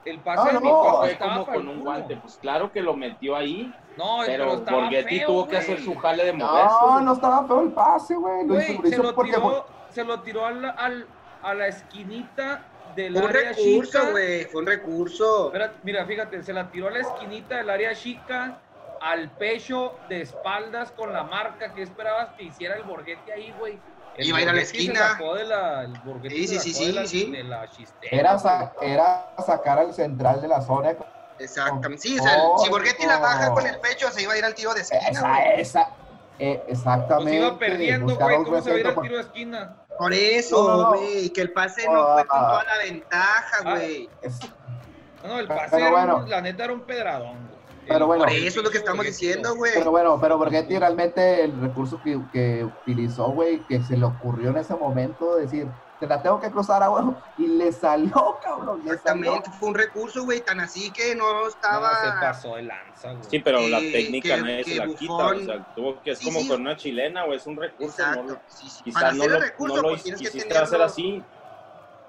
el 0.05 0.19
pase 0.19 0.51
No, 0.53 0.59
de 0.59 0.65
mi 0.65 0.71
no, 0.71 1.03
estaba 1.05 1.33
como 1.33 1.45
con 1.45 1.67
un 1.67 1.79
guante. 1.81 2.15
Pues 2.17 2.37
claro 2.37 2.71
que 2.71 2.81
lo 2.81 2.95
metió 2.95 3.35
ahí, 3.35 3.71
No, 3.97 4.17
pero, 4.25 4.63
pero 4.65 4.77
Borghetti 4.77 5.17
feo, 5.19 5.27
tuvo 5.27 5.47
que 5.47 5.57
hacer 5.57 5.79
su 5.81 5.95
jale 5.95 6.25
de 6.25 6.33
moverse. 6.33 6.75
No, 6.81 6.99
no 7.01 7.13
estaba 7.13 7.45
feo 7.47 7.61
el 7.61 7.71
pase, 7.71 8.15
güey. 8.15 8.47
Lo 8.47 8.59
hizo, 8.59 8.81
se 8.89 8.97
lo 8.97 9.13
porque 9.13 9.31
tiró, 9.33 9.65
se 9.91 10.03
lo 10.03 10.19
tiró 10.21 10.45
al, 10.47 10.65
al- 10.65 11.05
a 11.43 11.53
la 11.53 11.67
esquinita 11.67 12.63
del 12.95 13.13
Fue 13.13 13.21
un 13.23 13.29
área 13.29 13.49
recurso, 13.53 13.99
chica. 13.99 14.11
güey. 14.11 14.45
Fue 14.45 14.61
un 14.61 14.67
recurso. 14.67 15.51
Mira, 15.83 16.05
fíjate, 16.05 16.43
se 16.43 16.53
la 16.53 16.69
tiró 16.71 16.87
a 16.87 16.91
la 16.91 16.99
esquinita 16.99 17.57
del 17.57 17.69
área 17.69 17.93
chica, 17.95 18.59
al 19.01 19.29
pecho, 19.31 19.95
de 20.09 20.21
espaldas, 20.21 20.91
con 20.91 21.11
la 21.13 21.23
marca. 21.23 21.73
que 21.73 21.81
esperabas 21.81 22.29
que 22.37 22.43
hiciera 22.43 22.75
el 22.75 22.83
Borghetti 22.83 23.31
ahí, 23.31 23.53
güey? 23.59 23.79
Iba 24.17 24.39
a 24.39 24.41
ir 24.41 24.49
a 24.49 24.53
la 24.53 24.57
se 24.59 24.63
esquina. 24.65 25.17
de 25.37 25.43
la, 25.45 25.83
el 25.83 25.93
Borghetti 26.03 26.47
Sí, 26.47 26.47
se 26.47 26.59
sí, 26.59 26.73
sí, 26.73 26.85
de 26.85 26.91
sí, 26.91 26.93
la, 26.99 27.05
sí. 27.07 27.31
de 27.31 27.43
la 27.43 27.69
chistera, 27.71 28.17
Era, 28.17 28.31
güey. 28.33 28.43
sa- 28.43 28.73
era 28.81 29.33
sacar 29.45 29.79
al 29.79 29.93
central 29.93 30.41
de 30.41 30.47
la 30.49 30.61
zona. 30.61 30.95
Exactamente. 31.39 31.97
Sí, 31.97 32.19
o 32.19 32.23
sea, 32.23 32.37
Oh, 32.43 32.57
si 32.59 32.69
Borghetti 32.69 33.05
la 33.07 33.17
baja 33.17 33.51
con 33.51 33.65
el 33.65 33.79
pecho, 33.79 34.11
se 34.11 34.21
iba 34.21 34.33
a 34.33 34.37
ir 34.37 34.45
al 34.45 34.53
tiro 34.53 34.73
de 34.73 34.81
esquina, 34.81 35.07
Esa, 35.09 35.43
esa. 35.53 35.89
Eh, 36.43 36.61
Pues 36.65 36.77
exactamente. 36.79 37.37
iba 37.37 37.57
perdiendo, 37.59 38.15
güey. 38.15 38.35
un 38.37 38.43
¿Cómo 38.45 38.61
se 38.61 38.69
va 38.71 38.75
a 38.75 38.79
ir 38.79 38.85
al 38.87 38.93
centro 38.93 39.01
tiro 39.03 39.15
de 39.17 39.21
esquina? 39.21 39.75
Por 39.97 40.09
no, 40.11 40.15
eso, 40.17 40.77
no. 40.77 40.89
güey. 40.97 41.29
Que 41.29 41.41
el 41.41 41.51
pase 41.51 41.85
no 41.87 42.13
fue 42.13 42.25
con 42.25 42.39
Ah. 42.39 42.47
toda 42.47 42.63
la 42.63 42.77
ventaja, 42.83 43.57
Ah. 43.63 43.69
güey. 43.75 44.09
Es- 44.21 44.39
No, 45.23 45.29
no, 45.29 45.39
el 45.39 45.47
pase, 45.47 45.67
Pero 45.71 45.85
era 45.87 45.87
un- 46.05 46.11
bueno. 46.21 46.27
la 46.27 46.41
neta 46.41 46.63
era 46.63 46.73
un 46.73 46.81
pedradón, 46.81 47.29
güey. 47.47 47.61
Pero 47.87 48.07
bueno. 48.07 48.23
Por 48.23 48.33
eso 48.33 48.59
es 48.59 48.63
lo 48.65 48.71
que 48.71 48.77
estamos 48.79 48.97
Borghetti, 48.97 49.25
diciendo, 49.27 49.55
güey. 49.55 49.73
Pero 49.75 49.91
bueno, 49.91 50.19
pero 50.19 50.37
Borghetti 50.37 50.77
realmente 50.79 51.43
el 51.43 51.59
recurso 51.61 51.99
que, 52.03 52.19
que 52.33 52.63
utilizó, 52.63 53.29
güey, 53.31 53.59
que 53.67 53.81
se 53.83 53.97
le 53.97 54.05
ocurrió 54.05 54.49
en 54.49 54.57
ese 54.57 54.73
momento, 54.75 55.35
decir, 55.35 55.67
te 56.01 56.07
la 56.07 56.19
tengo 56.19 56.39
que 56.39 56.49
cruzar 56.49 56.81
a 56.81 56.89
huevo, 56.89 57.21
y 57.37 57.45
le 57.45 57.71
salió, 57.71 58.39
cabrón, 58.43 58.81
le 58.83 58.97
salió. 58.97 59.35
Exactamente, 59.35 59.51
fue 59.59 59.69
un 59.69 59.75
recurso, 59.75 60.23
güey, 60.23 60.41
tan 60.43 60.59
así 60.59 60.89
que 60.91 61.13
no 61.15 61.31
No, 61.43 61.47
estaba. 61.47 61.91
se 62.03 62.25
pasó 62.25 62.55
de 62.55 62.63
lanza, 62.63 63.11
güey. 63.13 63.23
Sí, 63.29 63.37
pero 63.37 63.59
la 63.67 63.77
técnica 63.79 64.35
que- 64.43 64.57
que 64.57 64.63
se 64.63 64.75
la 64.77 64.85
Buffon- 64.87 64.97
quita. 64.97 65.13
O 65.13 65.39
sea, 65.45 65.73
tuvo 65.75 66.01
que 66.01 66.11
es 66.11 66.17
Sí, 66.17 66.25
como 66.25 66.39
sí. 66.39 66.47
con 66.47 66.61
una 66.61 66.75
chilena, 66.75 67.25
güey, 67.25 67.37
es 67.37 67.45
un 67.45 67.55
recurso. 67.55 68.01
No, 68.01 68.09
Exacto. 68.09 68.33
lo- 68.33 68.41
sí, 68.47 68.67
sí. 68.67 68.83
quizá 68.83 68.99
Para 68.99 69.11
no 69.13 69.21
hacer 69.21 69.31
lo, 69.31 69.39
recurso, 69.41 69.75
no 69.75 69.81
lo 69.83 69.87
pues 69.89 70.01
hacer 70.63 70.81
así. 70.81 71.23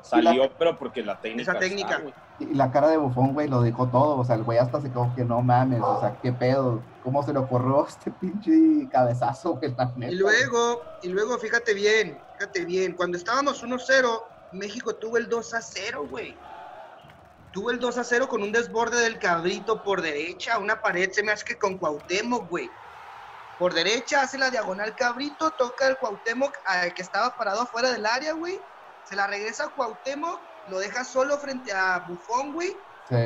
Salió, 0.03 0.51
pero 0.59 0.79
porque 0.79 1.03
la 1.03 1.21
técnica. 1.21 1.53
Esa 1.53 1.61
técnica. 1.61 1.91
está, 1.91 2.03
güey. 2.03 2.15
Y 2.41 2.55
la 2.55 2.71
cara 2.73 2.89
de 2.89 2.97
Bufón, 2.97 3.35
güey, 3.35 3.49
lo 3.49 3.63
dijo 3.63 3.89
todo, 3.89 4.19
o 4.19 4.25
sea, 4.25 4.35
el 4.35 4.43
güey 4.43 4.59
hasta 4.59 4.81
se 4.81 4.91
quedó 4.91 5.13
que 5.15 5.25
no 5.25 5.43
mames, 5.43 5.81
o 5.81 6.01
sea, 6.01 6.19
qué 6.21 6.33
pedo, 6.33 6.83
cómo 7.05 7.23
se 7.23 7.33
le 7.33 7.39
ocurrió 7.39 7.87
este 7.89 8.11
pinche 8.11 8.89
cabezazo, 8.91 9.55
güey, 9.55 9.75
la 9.77 9.93
neta. 9.97 10.13
Y 10.13 10.17
luego, 10.17 10.83
y 11.03 11.09
luego, 11.09 11.39
fíjate 11.39 11.73
bien, 11.75 12.19
fíjate 12.35 12.65
bien, 12.65 12.95
cuando 12.95 13.17
estábamos 13.17 13.63
1-0, 13.63 14.23
México 14.53 14.95
tuvo 14.95 15.17
el 15.17 15.29
2-0, 15.29 16.09
güey. 16.09 16.37
Tuvo 17.53 17.71
el 17.71 17.81
2-0 17.81 18.29
con 18.29 18.43
un 18.43 18.51
desborde 18.51 19.01
del 19.01 19.19
cabrito 19.19 19.83
por 19.83 20.01
derecha, 20.01 20.59
una 20.59 20.81
pared, 20.81 21.11
se 21.13 21.23
me 21.23 21.33
hace 21.33 21.45
que 21.45 21.59
con 21.59 21.79
Cuauhtémoc, 21.79 22.49
güey. 22.49 22.71
Por 23.59 23.75
derecha 23.75 24.23
hace 24.23 24.39
la 24.39 24.51
diagonal 24.51 24.97
cabrito, 24.97 25.51
toca 25.53 25.87
el 25.87 25.99
Cuauhtémoc 25.99 26.55
al 26.65 26.95
que 26.95 27.03
estaba 27.03 27.37
parado 27.37 27.61
afuera 27.61 27.93
del 27.93 28.07
área, 28.07 28.33
güey. 28.33 28.59
Se 29.03 29.17
la 29.17 29.27
regresa 29.27 29.65
a 29.65 29.71
Cuauhtémoc, 29.75 30.49
lo 30.65 30.79
deja 30.79 31.05
solo 31.05 31.39
frente 31.39 31.73
a 31.73 32.05
Bufón, 32.09 32.53
güey. 32.53 32.71
Sí, 33.09 33.17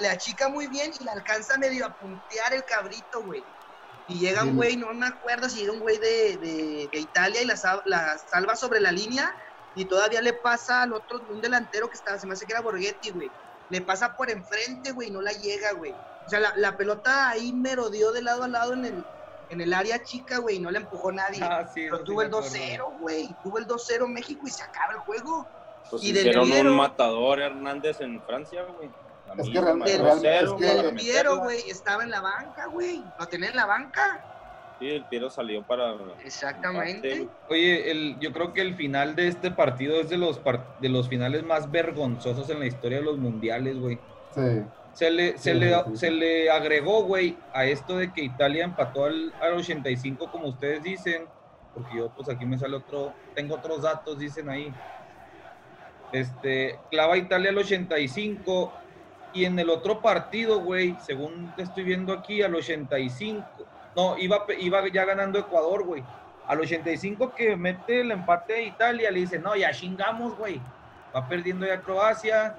Le, 0.00 0.08
achica 0.08 0.48
muy 0.48 0.66
bien 0.66 0.90
y 0.98 1.04
le 1.04 1.10
alcanza 1.10 1.56
medio 1.58 1.86
a 1.86 1.96
puntear 1.96 2.52
el 2.54 2.64
cabrito, 2.64 3.22
güey. 3.22 3.46
Y 4.06 4.18
llega 4.18 4.44
un 4.44 4.56
güey, 4.56 4.76
no 4.76 4.92
me 4.92 5.06
acuerdo 5.06 5.48
si 5.48 5.62
era 5.62 5.72
un 5.72 5.78
güey 5.80 5.98
de, 5.98 6.36
de- 6.38 6.88
de 6.92 6.98
Italia 7.00 7.42
y 7.42 7.46
la, 7.46 7.56
la 7.84 8.18
salva 8.18 8.56
sobre 8.56 8.80
la 8.80 8.90
línea 8.90 9.32
y 9.72 9.86
todavía 9.86 10.20
le 10.20 10.32
pasa 10.34 10.82
al 10.82 10.92
otro, 10.92 11.20
un 11.28 11.40
delantero 11.40 11.88
que 11.88 11.96
estaba, 11.96 12.18
se 12.18 12.26
me 12.26 12.32
hace 12.34 12.46
que 12.46 12.52
era 12.52 12.60
Borghetti, 12.62 13.10
güey. 13.10 13.32
Le 13.68 13.82
pasa 13.82 14.16
por 14.16 14.30
enfrente, 14.30 14.90
güey, 14.92 15.08
y 15.08 15.12
no 15.12 15.22
la 15.22 15.32
llega, 15.32 15.72
güey. 15.72 15.94
O 16.26 16.28
sea, 16.28 16.40
la, 16.40 16.52
la 16.56 16.76
pelota 16.76 17.30
ahí 17.30 17.52
merodeó 17.52 18.10
de 18.12 18.22
lado 18.22 18.42
a 18.42 18.48
lado 18.48 18.72
en 18.74 18.84
el, 18.84 19.06
en 19.50 19.60
el 19.60 19.74
área 19.74 20.02
chica, 20.02 20.38
güey, 20.38 20.56
y 20.56 20.60
no 20.60 20.70
la 20.70 20.78
empujó 20.78 21.12
nadie. 21.12 21.40
Ah, 21.42 21.66
sí, 21.74 21.82
Pero 21.90 22.02
tuvo 22.04 22.22
el 22.22 22.28
acuerdo. 22.28 22.48
2-0, 22.48 22.98
güey. 23.00 23.28
Tuvo 23.42 23.58
el 23.58 23.66
2-0 23.66 24.06
México 24.08 24.42
y 24.46 24.50
se 24.50 24.62
acaba 24.62 24.92
el 24.94 24.98
juego. 25.00 25.46
Pues 25.90 26.04
Y 26.04 26.12
del 26.12 26.28
hicieron 26.28 26.68
un 26.68 26.76
matador 26.76 27.40
Hernández 27.40 28.00
en 28.00 28.22
Francia, 28.22 28.62
güey. 28.76 28.88
Es 29.38 29.48
que 29.48 29.60
realmente- 29.60 29.92
Del, 29.92 30.02
2-0 30.06 30.42
es 30.44 30.52
que- 30.54 30.82
del 30.82 30.94
Piero, 30.94 31.38
güey, 31.38 31.58
estaba 31.70 32.02
en 32.04 32.10
la 32.10 32.20
banca, 32.20 32.66
güey. 32.66 33.02
Lo 33.18 33.26
tenía 33.26 33.50
en 33.50 33.56
la 33.56 33.66
banca. 33.66 34.24
Sí, 34.78 34.88
el 34.88 35.04
Piero 35.06 35.28
salió 35.30 35.62
para. 35.62 35.94
Exactamente. 36.24 37.28
Oye, 37.48 37.90
el, 37.90 38.18
yo 38.18 38.32
creo 38.32 38.52
que 38.52 38.60
el 38.62 38.74
final 38.76 39.14
de 39.14 39.28
este 39.28 39.50
partido 39.50 40.00
es 40.00 40.08
de 40.08 40.16
los, 40.16 40.38
par- 40.38 40.78
de 40.80 40.88
los 40.88 41.08
finales 41.08 41.42
más 41.44 41.70
vergonzosos 41.70 42.48
en 42.50 42.60
la 42.60 42.66
historia 42.66 42.98
de 42.98 43.04
los 43.04 43.18
mundiales, 43.18 43.78
güey. 43.78 43.98
sí. 44.34 44.62
Se 45.00 45.10
le, 45.10 45.38
se 45.38 45.54
le, 45.54 45.74
se 45.94 46.10
le 46.10 46.50
agregó, 46.50 47.04
güey, 47.04 47.34
a 47.54 47.64
esto 47.64 47.96
de 47.96 48.12
que 48.12 48.20
Italia 48.20 48.64
empató 48.64 49.06
al, 49.06 49.32
al 49.40 49.54
85, 49.54 50.30
como 50.30 50.48
ustedes 50.48 50.82
dicen, 50.82 51.24
porque 51.72 51.96
yo, 51.96 52.10
pues 52.10 52.28
aquí 52.28 52.44
me 52.44 52.58
sale 52.58 52.76
otro, 52.76 53.14
tengo 53.34 53.54
otros 53.54 53.80
datos, 53.80 54.18
dicen 54.18 54.50
ahí. 54.50 54.70
Este, 56.12 56.78
clava 56.90 57.16
Italia 57.16 57.48
al 57.48 57.56
85 57.56 58.74
y 59.32 59.46
en 59.46 59.58
el 59.58 59.70
otro 59.70 60.02
partido, 60.02 60.60
güey, 60.60 60.94
según 61.00 61.50
te 61.56 61.62
estoy 61.62 61.84
viendo 61.84 62.12
aquí, 62.12 62.42
al 62.42 62.54
85, 62.54 63.42
no, 63.96 64.18
iba, 64.18 64.44
iba 64.58 64.86
ya 64.88 65.06
ganando 65.06 65.38
Ecuador, 65.38 65.82
güey. 65.82 66.04
Al 66.46 66.60
85 66.60 67.34
que 67.34 67.56
mete 67.56 68.02
el 68.02 68.10
empate 68.10 68.52
de 68.52 68.62
Italia, 68.64 69.10
le 69.10 69.20
dice, 69.20 69.38
no, 69.38 69.56
ya 69.56 69.70
chingamos, 69.70 70.36
güey. 70.36 70.60
Va 71.16 71.26
perdiendo 71.26 71.66
ya 71.66 71.80
Croacia, 71.80 72.54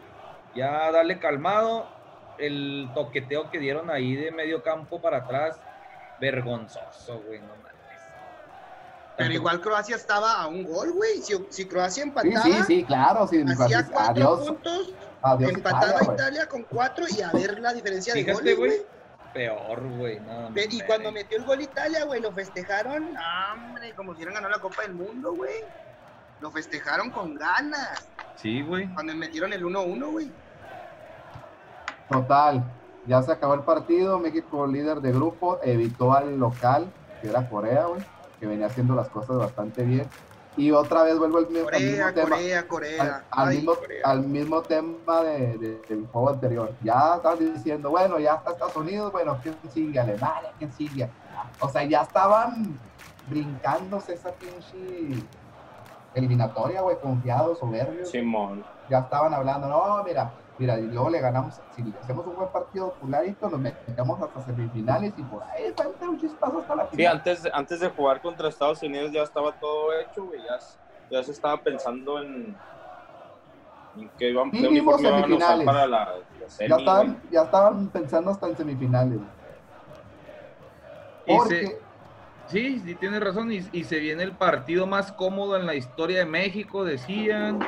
ya 0.55 0.91
dale 0.91 1.19
calmado. 1.19 2.00
El 2.37 2.89
toqueteo 2.93 3.49
que 3.51 3.59
dieron 3.59 3.89
ahí 3.89 4.15
de 4.15 4.31
medio 4.31 4.63
campo 4.63 5.01
para 5.01 5.17
atrás, 5.17 5.57
vergonzoso, 6.19 7.21
güey, 7.27 7.39
no 7.39 7.47
mames. 7.47 7.71
Pero 9.17 9.33
igual 9.33 9.61
Croacia 9.61 9.95
estaba 9.95 10.41
a 10.41 10.47
un 10.47 10.63
gol, 10.63 10.93
güey. 10.93 11.21
Si, 11.21 11.33
si 11.49 11.65
Croacia 11.65 12.03
Sí, 12.03 12.09
empataba, 12.09 12.43
sí, 12.43 12.63
sí, 12.65 12.83
claro, 12.83 13.27
sí, 13.27 13.43
hacía 13.47 13.85
cuatro 13.87 14.11
adiós, 14.11 14.47
puntos, 14.47 14.93
adiós 15.21 15.51
empataba 15.51 15.93
Italia. 15.93 16.13
Italia 16.13 16.45
con 16.47 16.63
cuatro 16.63 17.05
y 17.09 17.21
a 17.21 17.31
ver 17.31 17.59
la 17.59 17.73
diferencia 17.73 18.13
de 18.13 18.23
goles, 18.23 18.57
güey. 18.57 18.81
Peor, 19.33 19.81
güey. 19.97 20.19
No, 20.19 20.49
Y 20.55 20.81
cuando 20.81 21.11
metió 21.11 21.37
el 21.37 21.45
gol 21.45 21.61
Italia, 21.61 22.03
güey, 22.05 22.21
lo 22.21 22.31
festejaron, 22.31 23.15
hombre, 23.55 23.93
como 23.95 24.11
si 24.11 24.17
hubieran 24.17 24.35
ganado 24.35 24.51
la 24.51 24.61
Copa 24.61 24.81
del 24.81 24.93
Mundo, 24.93 25.33
güey. 25.33 25.63
Lo 26.41 26.51
festejaron 26.51 27.11
con 27.11 27.35
ganas. 27.35 28.07
Sí, 28.35 28.61
güey. 28.61 28.91
Cuando 28.93 29.13
metieron 29.13 29.53
el 29.53 29.63
1-1, 29.63 30.11
güey. 30.11 30.31
Total, 32.11 32.71
ya 33.03 33.21
se 33.23 33.31
acabó 33.31 33.53
el 33.53 33.63
partido, 33.63 34.19
México 34.19 34.67
líder 34.67 35.01
de 35.01 35.11
grupo, 35.13 35.59
evitó 35.63 36.13
al 36.13 36.37
local, 36.37 36.93
que 37.19 37.27
era 37.27 37.47
Corea, 37.47 37.85
güey, 37.85 38.03
que 38.39 38.47
venía 38.47 38.67
haciendo 38.67 38.95
las 38.95 39.09
cosas 39.09 39.37
bastante 39.37 39.83
bien. 39.83 40.11
Y 40.55 40.71
otra 40.71 41.03
vez 41.03 41.17
vuelvo 41.17 41.37
al, 41.37 41.49
mi- 41.49 41.59
al 41.59 41.65
Corea, 41.65 41.85
mismo 41.85 42.13
tema. 42.13 42.35
Corea, 42.35 42.59
Al, 42.59 42.67
Corea. 42.67 43.25
al 43.31 43.47
Ay, 43.47 43.57
mismo, 43.57 43.75
Corea. 43.75 44.01
al 44.03 44.27
mismo 44.27 44.65
tema 44.65 45.23
de, 45.23 45.57
de- 45.57 45.85
del 45.87 46.07
juego 46.07 46.29
anterior. 46.29 46.77
Ya 46.81 47.15
estaban 47.15 47.39
diciendo, 47.39 47.89
bueno, 47.91 48.19
ya 48.19 48.35
está 48.35 48.51
Estados 48.51 48.75
Unidos, 48.75 49.11
bueno, 49.11 49.39
¿quién 49.41 49.59
sigue? 49.69 49.99
Alemania, 49.99 50.49
¿quién 50.57 50.71
sigue? 50.73 51.13
O 51.59 51.69
sea, 51.69 51.83
ya 51.85 52.01
estaban 52.01 52.79
brincándose 53.23 54.13
esa 54.13 54.35
pinche 54.37 55.29
eliminatoria, 56.13 56.81
güey, 56.81 56.99
confiados, 56.99 57.59
soberbios. 57.59 58.09
Simón. 58.11 58.65
Ya 58.87 58.99
estaban 58.99 59.33
hablando, 59.33 59.67
no, 59.69 60.03
mira, 60.03 60.40
Mira, 60.57 60.79
y 60.79 60.87
luego 60.87 61.09
le 61.09 61.19
ganamos, 61.19 61.61
si 61.69 61.81
le 61.83 61.97
hacemos 61.99 62.25
un 62.27 62.35
buen 62.35 62.51
partido 62.51 62.95
fuladito, 62.99 63.49
nos 63.49 63.59
metemos 63.59 64.21
hasta 64.21 64.41
semifinales 64.41 65.17
y 65.17 65.23
por 65.23 65.43
ahí 65.43 65.73
falta 65.75 66.07
un 66.09 66.19
chispazo 66.19 66.59
hasta 66.59 66.75
la 66.75 66.87
Sí, 66.89 66.97
final. 66.97 67.17
antes, 67.17 67.41
de- 67.43 67.51
antes 67.53 67.79
de 67.79 67.89
jugar 67.89 68.21
contra 68.21 68.49
Estados 68.49 68.83
Unidos 68.83 69.11
ya 69.11 69.23
estaba 69.23 69.55
todo 69.57 69.87
hecho, 69.99 70.25
güey. 70.25 70.43
Ya, 71.09 71.23
se 71.23 71.31
estaba 71.31 71.61
pensando 71.63 72.21
en, 72.21 72.59
en 73.95 74.11
qué 74.17 74.29
iban, 74.29 74.51
qué 74.51 74.67
uniforme 74.67 75.09
iban 75.09 75.23
a 75.31 75.35
usar 75.35 75.39
semifinales. 75.39 75.65
para 75.65 75.87
la, 75.87 76.15
la 76.39 76.49
semi, 76.49 76.69
ya, 76.69 76.75
estaban, 76.77 77.21
ya 77.31 77.41
estaban 77.41 77.89
pensando 77.89 78.31
hasta 78.31 78.47
en 78.47 78.57
semifinales. 78.57 79.19
Y 81.25 81.37
Porque, 81.37 81.65
se- 81.65 81.85
sí, 82.45 82.79
sí, 82.81 82.95
tienes 82.95 83.19
razón. 83.21 83.51
Y, 83.51 83.61
y 83.71 83.83
se 83.85 83.99
viene 83.99 84.23
el 84.23 84.37
partido 84.37 84.85
más 84.85 85.11
cómodo 85.11 85.55
en 85.57 85.65
la 85.65 85.75
historia 85.75 86.19
de 86.19 86.25
México, 86.25 86.83
decían. 86.83 87.59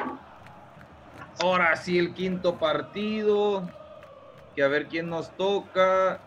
Ahora 1.42 1.76
sí, 1.76 1.98
el 1.98 2.14
quinto 2.14 2.58
partido. 2.58 3.70
Que 4.56 4.64
a 4.64 4.68
ver 4.68 4.88
quién 4.88 5.10
nos 5.10 5.30
toca. 5.32 6.20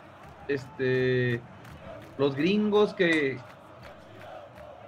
Este. 0.47 1.41
Los 2.17 2.35
gringos 2.35 2.93
que. 2.93 3.37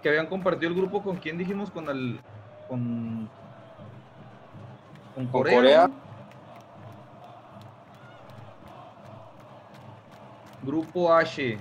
Que 0.02 0.10
habían 0.10 0.28
compartido 0.28 0.72
el 0.72 0.78
grupo 0.78 1.04
con 1.04 1.18
quién 1.18 1.38
dijimos, 1.38 1.72
con 1.72 1.90
el. 1.90 2.20
Con. 2.68 3.30
Con 5.16 5.26
Con 5.26 5.28
Corea. 5.28 5.56
Corea. 5.56 5.88
¿no? 5.88 6.10
Grupo 10.62 11.14
H. 11.14 11.58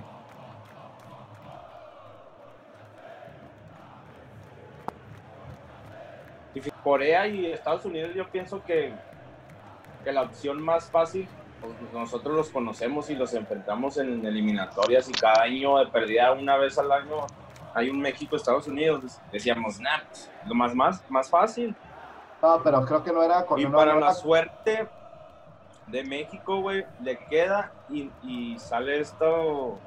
Corea 6.83 7.27
y 7.27 7.45
Estados 7.47 7.85
Unidos 7.85 8.11
yo 8.15 8.27
pienso 8.27 8.63
que, 8.63 8.93
que 10.03 10.11
la 10.11 10.23
opción 10.23 10.61
más 10.61 10.89
fácil, 10.89 11.27
pues 11.61 11.73
nosotros 11.93 12.35
los 12.35 12.49
conocemos 12.49 13.09
y 13.09 13.15
los 13.15 13.33
enfrentamos 13.33 13.97
en 13.97 14.25
eliminatorias 14.25 15.09
y 15.09 15.11
cada 15.13 15.43
año 15.43 15.77
de 15.77 15.87
perdida 15.87 16.31
una 16.31 16.57
vez 16.57 16.77
al 16.77 16.91
año 16.91 17.27
hay 17.73 17.89
un 17.89 17.99
México-Estados 17.99 18.67
Unidos. 18.67 19.19
Decíamos, 19.31 19.79
nah, 19.79 19.99
pues, 20.07 20.29
lo 20.47 20.55
más, 20.55 20.73
más, 20.73 21.03
más 21.09 21.29
fácil. 21.29 21.75
no, 22.41 22.61
pero 22.63 22.85
creo 22.85 23.03
que 23.03 23.11
no 23.11 23.23
era 23.23 23.45
con 23.45 23.59
Y 23.59 23.65
no, 23.65 23.77
para 23.77 23.99
la 23.99 24.13
suerte 24.13 24.87
de 25.87 26.03
México, 26.03 26.61
güey, 26.61 26.85
le 27.03 27.17
queda 27.17 27.71
y, 27.89 28.09
y 28.23 28.57
sale 28.59 28.99
esto, 28.99 29.77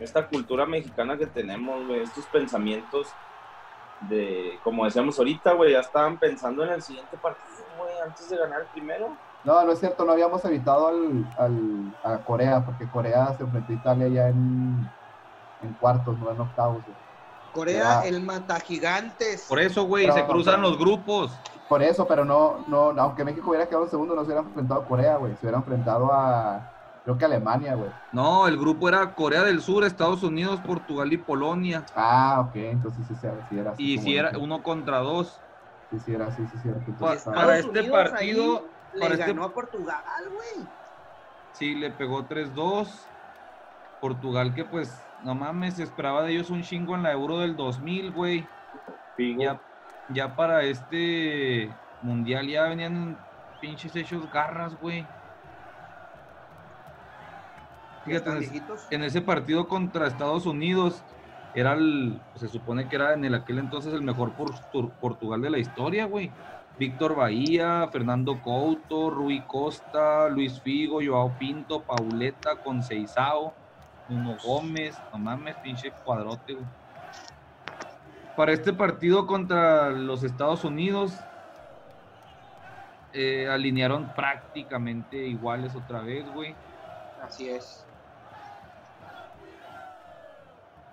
esta 0.00 0.26
cultura 0.26 0.66
mexicana 0.66 1.16
que 1.16 1.26
tenemos, 1.26 1.86
güey, 1.86 2.02
estos 2.02 2.26
pensamientos 2.26 3.08
de, 4.02 4.58
como 4.62 4.84
decíamos 4.84 5.18
ahorita, 5.18 5.52
güey, 5.54 5.72
ya 5.72 5.80
estaban 5.80 6.18
pensando 6.18 6.64
en 6.64 6.70
el 6.72 6.82
siguiente 6.82 7.16
partido, 7.16 7.46
güey, 7.78 7.98
antes 8.04 8.28
de 8.30 8.36
ganar 8.36 8.60
el 8.60 8.66
primero. 8.68 9.08
No, 9.44 9.64
no 9.64 9.72
es 9.72 9.78
cierto, 9.80 10.04
no 10.04 10.12
habíamos 10.12 10.44
evitado 10.44 10.88
al, 10.88 11.26
al- 11.38 11.94
a 12.04 12.18
Corea, 12.18 12.64
porque 12.64 12.88
Corea 12.88 13.34
se 13.36 13.42
enfrentó 13.44 13.72
a 13.72 13.76
Italia 13.76 14.08
ya 14.08 14.28
en, 14.28 14.88
en 15.62 15.72
cuartos, 15.80 16.18
no 16.18 16.30
en 16.30 16.40
octavos. 16.40 16.82
güey. 16.84 16.96
Corea, 17.52 18.02
Ya. 18.02 18.08
el 18.08 18.20
mata 18.22 18.60
gigantes. 18.60 19.46
Por 19.48 19.58
eso, 19.58 19.84
güey, 19.84 20.04
Pero- 20.06 20.14
se 20.16 20.26
cruzan 20.26 20.60
los 20.62 20.78
grupos. 20.78 21.32
Por 21.68 21.82
eso, 21.82 22.06
pero 22.06 22.24
no, 22.24 22.64
no, 22.66 22.94
aunque 22.98 23.24
México 23.24 23.50
hubiera 23.50 23.66
quedado 23.66 23.84
en 23.84 23.90
segundo, 23.90 24.14
no 24.14 24.22
se 24.22 24.26
hubiera 24.28 24.40
enfrentado 24.40 24.80
a 24.80 24.84
Corea, 24.86 25.16
güey. 25.16 25.32
Se 25.34 25.40
hubiera 25.42 25.58
enfrentado 25.58 26.10
a, 26.12 26.72
creo 27.08 27.16
que 27.16 27.24
Alemania, 27.24 27.74
güey. 27.74 27.90
No, 28.12 28.46
el 28.46 28.58
grupo 28.58 28.86
era 28.86 29.14
Corea 29.14 29.42
del 29.42 29.62
Sur, 29.62 29.84
Estados 29.84 30.22
Unidos, 30.22 30.60
Portugal 30.60 31.10
y 31.10 31.16
Polonia. 31.16 31.86
Ah, 31.94 32.44
ok, 32.46 32.56
entonces 32.56 33.06
sí, 33.06 33.14
sí, 33.14 33.26
sí 33.48 33.56
era 33.56 33.70
así. 33.70 33.94
Y 33.94 33.98
si 33.98 34.14
era 34.14 34.36
uno 34.38 34.62
contra 34.62 34.98
dos. 34.98 35.42
Sí, 35.88 35.98
sí, 36.00 36.12
era 36.12 36.26
así, 36.26 36.46
sí, 36.46 36.58
sí, 36.58 36.68
era 36.68 36.76
entonces 36.76 37.24
para 37.24 37.58
este 37.58 37.80
Unidos 37.80 38.10
partido, 38.10 38.70
le 38.92 39.00
para 39.00 39.14
este- 39.14 39.26
ganó 39.26 39.44
a 39.44 39.54
Portugal, 39.54 40.04
güey. 40.30 40.68
Sí, 41.52 41.74
le 41.76 41.90
pegó 41.92 42.26
3-2. 42.26 43.08
Portugal 44.00 44.52
que 44.52 44.66
pues, 44.66 45.02
no 45.18 45.34
mames, 45.34 45.78
esperaba 45.78 46.22
de 46.24 46.32
ellos 46.32 46.50
un 46.50 46.62
chingo 46.62 46.94
en 46.94 47.04
la 47.04 47.12
Euro 47.12 47.38
del 47.38 47.56
2000, 47.56 48.12
güey. 48.12 48.50
Ya, 49.38 49.58
ya 50.08 50.36
para 50.36 50.62
este 50.64 51.74
mundial 52.02 52.46
ya 52.46 52.64
venían 52.68 53.18
pinches 53.60 53.96
hechos 53.96 54.28
garras, 54.28 54.74
güey. 54.76 55.08
Fíjate, 58.08 58.50
en, 58.90 59.02
ese 59.04 59.20
partido 59.22 59.68
contra 59.68 60.06
Estados 60.06 60.46
Unidos, 60.46 61.04
era 61.54 61.74
el, 61.74 62.22
se 62.34 62.48
supone 62.48 62.88
que 62.88 62.96
era 62.96 63.14
en 63.14 63.24
el 63.24 63.34
aquel 63.34 63.58
entonces 63.58 63.92
el 63.92 64.02
mejor 64.02 64.34
por- 64.34 64.98
Portugal 64.98 65.40
de 65.40 65.50
la 65.50 65.58
historia, 65.58 66.06
güey. 66.06 66.32
Víctor 66.78 67.16
Bahía, 67.16 67.88
Fernando 67.90 68.40
Couto, 68.40 69.10
Rui 69.10 69.44
Costa, 69.46 70.28
Luis 70.28 70.62
Figo, 70.62 71.00
Joao 71.04 71.36
Pinto, 71.36 71.84
Pauleta, 71.84 72.56
Conceizao, 72.62 73.56
Nuno 74.08 74.36
Gómez, 74.42 75.02
no 75.12 75.18
mames, 75.18 75.56
pinche 75.56 75.92
cuadrote, 76.04 76.54
güey. 76.54 76.68
Para 78.36 78.52
este 78.52 78.72
partido 78.72 79.26
contra 79.26 79.90
los 79.90 80.22
Estados 80.22 80.62
Unidos, 80.62 81.12
eh, 83.12 83.48
alinearon 83.48 84.14
prácticamente 84.14 85.16
iguales 85.26 85.74
otra 85.74 86.02
vez, 86.02 86.24
güey. 86.28 86.56
Así 87.20 87.48
es. 87.48 87.87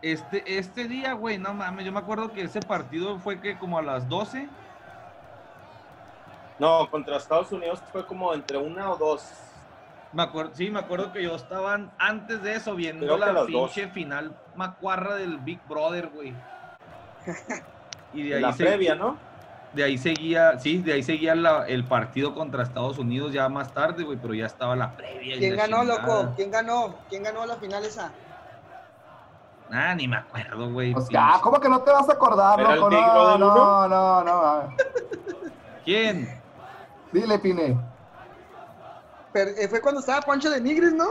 Este, 0.05 0.59
este 0.59 0.87
día, 0.87 1.13
güey, 1.13 1.39
no 1.39 1.51
mames, 1.55 1.83
yo 1.83 1.91
me 1.91 1.97
acuerdo 1.97 2.31
que 2.31 2.43
ese 2.43 2.61
partido 2.61 3.17
fue 3.17 3.41
que 3.41 3.57
como 3.57 3.79
a 3.79 3.81
las 3.81 4.07
12. 4.07 4.47
No, 6.59 6.87
contra 6.91 7.17
Estados 7.17 7.51
Unidos 7.51 7.81
fue 7.91 8.05
como 8.05 8.31
entre 8.31 8.59
una 8.59 8.91
o 8.91 8.97
dos. 8.97 9.23
Me 10.11 10.21
acuerdo, 10.21 10.53
sí, 10.53 10.69
me 10.69 10.77
acuerdo 10.77 11.11
que 11.11 11.23
yo 11.23 11.35
estaba 11.35 11.91
antes 11.97 12.43
de 12.43 12.53
eso 12.53 12.75
viendo 12.75 13.17
la 13.17 13.45
pinche 13.47 13.87
final 13.87 14.37
macuarra 14.53 15.15
del 15.15 15.39
Big 15.39 15.65
Brother, 15.65 16.09
güey. 16.09 16.35
Y 18.13 18.29
de 18.29 18.35
ahí, 18.35 18.41
la 18.43 18.55
previa, 18.55 18.93
¿no? 18.93 19.19
de 19.73 19.83
ahí 19.83 19.97
seguía, 19.97 20.57
sí, 20.59 20.83
de 20.83 20.93
ahí 20.93 21.03
seguía 21.03 21.33
la- 21.35 21.65
el 21.67 21.87
partido 21.87 22.33
contra 22.35 22.61
Estados 22.63 22.99
Unidos 22.99 23.33
ya 23.33 23.49
más 23.49 23.73
tarde, 23.73 24.03
güey, 24.03 24.19
pero 24.21 24.35
ya 24.35 24.45
estaba 24.45 24.75
la 24.75 24.95
previa. 24.95 25.35
¿Quién 25.37 25.55
la 25.55 25.63
ganó, 25.63 25.79
chingada. 25.81 26.23
loco? 26.23 26.33
¿Quién 26.35 26.51
ganó? 26.51 27.05
¿Quién 27.09 27.23
ganó 27.23 27.45
la 27.45 27.57
final 27.59 27.83
esa? 27.83 28.15
Ah, 29.72 29.95
ni 29.95 30.07
me 30.07 30.18
acuerdo, 30.18 30.72
güey. 30.72 30.93
Pues, 30.93 31.05
pinche. 31.07 31.18
ah, 31.22 31.39
¿cómo 31.41 31.59
que 31.59 31.68
no 31.70 31.82
te 31.82 31.91
vas 31.91 32.07
a 32.07 32.13
acordar, 32.13 32.59
¿Era 32.59 32.74
el 32.74 32.80
loco? 32.80 32.89
Big 32.89 32.99
No, 32.99 33.38
no, 33.38 33.45
uno? 33.53 33.88
no, 33.88 34.24
no, 34.24 34.32
ah. 34.34 34.70
¿Quién? 35.84 36.39
Dile, 37.11 37.39
Pine. 37.39 37.78
Eh, 39.34 39.68
fue 39.70 39.82
cuando 39.82 39.99
estaba 39.99 40.22
Pancho 40.22 40.49
de 40.49 40.61
Nigris, 40.61 40.93
¿no? 40.93 41.05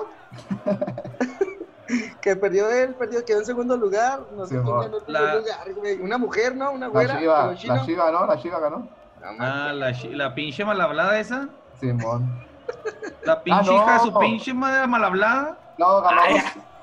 que 2.20 2.36
perdió 2.36 2.70
él, 2.70 2.94
perdió, 2.94 3.24
quedó 3.24 3.40
en 3.40 3.46
segundo 3.46 3.76
lugar. 3.76 4.20
No 4.34 4.46
sé 4.46 4.56
Sí, 4.56 4.60
quién 4.64 4.80
ganó 4.80 4.96
el 4.98 5.02
La- 5.12 5.18
primer 5.20 5.36
lugar, 5.40 5.74
güey. 5.74 6.00
Una 6.00 6.18
mujer, 6.18 6.56
¿no? 6.56 6.70
Una 6.70 6.86
La 6.86 6.92
güera. 6.92 7.18
Pelo 7.18 7.54
chino. 7.54 7.74
la 7.74 7.84
Chiva, 7.84 8.10
¿no? 8.10 8.26
La 8.26 8.38
Chiva 8.38 8.58
ganó. 8.60 8.88
Ah, 9.38 9.72
la, 9.74 9.92
la 10.10 10.34
pinche 10.34 10.64
mal 10.64 10.80
hablada 10.80 11.18
esa. 11.18 11.48
Simón. 11.80 12.44
La 13.24 13.42
pinche 13.42 13.70
no. 13.70 13.76
hija 13.76 13.92
de 13.94 13.98
su 14.00 14.18
pinche 14.18 14.54
madre 14.54 14.86
mal 14.86 15.04
hablada. 15.04 15.58
No, 15.78 16.00
ganó, 16.02 16.20
Ay, 16.22 16.36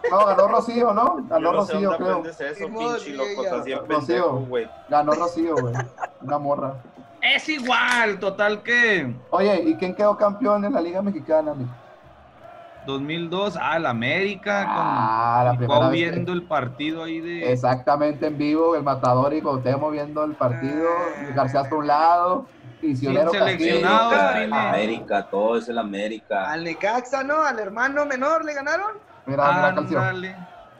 no, 0.09 0.25
ganó 0.25 0.47
Rocío, 0.47 0.93
¿no? 0.93 1.17
Ganó 1.29 1.51
no 1.53 1.65
sé 1.65 1.73
Rocío, 1.73 1.97
creo. 1.97 2.23
eso, 2.25 2.65
pinche 2.67 3.09
loco. 3.13 3.43
Rocío. 3.51 3.83
pendejo, 3.85 4.29
güey. 4.47 4.69
Ganó 4.89 5.11
Rocío, 5.13 5.55
güey. 5.55 5.73
Una 6.21 6.37
morra. 6.37 6.73
Es 7.21 7.47
igual, 7.49 8.17
total 8.19 8.63
que 8.63 9.13
Oye, 9.29 9.61
¿y 9.63 9.75
quién 9.75 9.93
quedó 9.93 10.17
campeón 10.17 10.65
en 10.65 10.73
la 10.73 10.81
Liga 10.81 11.01
Mexicana, 11.03 11.53
mi? 11.53 11.67
2002, 12.87 13.59
ah, 13.61 13.77
el 13.77 13.85
América, 13.85 14.65
Ah, 14.67 15.43
la 15.45 15.55
primera 15.55 15.89
vez 15.89 15.91
viendo 15.91 16.33
el 16.33 16.41
partido 16.41 17.03
ahí 17.03 17.19
de... 17.21 17.51
Exactamente 17.51 18.25
en 18.25 18.39
vivo, 18.39 18.75
el 18.75 18.81
Matador 18.81 19.33
y 19.35 19.41
Cuauhtémoc 19.41 19.91
viendo 19.91 20.23
el 20.23 20.33
partido, 20.33 20.87
Ah. 20.89 21.31
García 21.35 21.63
por 21.65 21.77
un 21.79 21.87
lado, 21.87 22.45
seleccionados, 22.81 24.13
Ah, 24.17 24.33
Pine. 24.33 24.57
América, 24.57 25.27
todo 25.29 25.57
es 25.57 25.69
el 25.69 25.77
América. 25.77 26.51
Al 26.51 26.63
Necaxa, 26.63 27.23
¿no? 27.23 27.43
Al 27.43 27.59
hermano 27.59 28.05
menor 28.07 28.43
le 28.43 28.55
ganaron. 28.55 28.93
Mira, 29.25 29.47
mira 29.51 29.61
la 29.61 29.75
canción. 29.75 30.21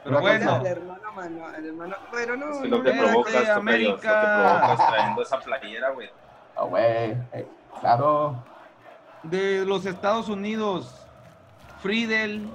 Pero 0.04 0.18
Mira 0.18 0.20
bueno, 0.20 0.66
hermano, 0.66 1.12
mano, 1.14 1.46
al 1.46 1.64
hermano. 1.64 1.96
Pero 2.10 2.36
no. 2.36 2.50
Es 2.50 2.58
que 2.62 2.68
no, 2.68 2.76
lo 2.78 2.82
que 2.82 2.90
provocas, 2.92 3.14
tocayo, 3.32 3.38
es 3.38 3.48
lo 3.48 3.54
que 3.54 3.60
América. 3.60 4.58
provocas 4.58 4.88
trayendo 4.88 5.22
esa 5.22 5.40
playera, 5.40 5.90
güey. 5.90 6.10
Ah, 6.56 6.64
güey, 6.64 6.84
eh, 7.32 7.48
claro. 7.80 8.44
de 9.22 9.64
los 9.64 9.86
Estados 9.86 10.28
Unidos, 10.28 11.06
Friedel, 11.80 12.48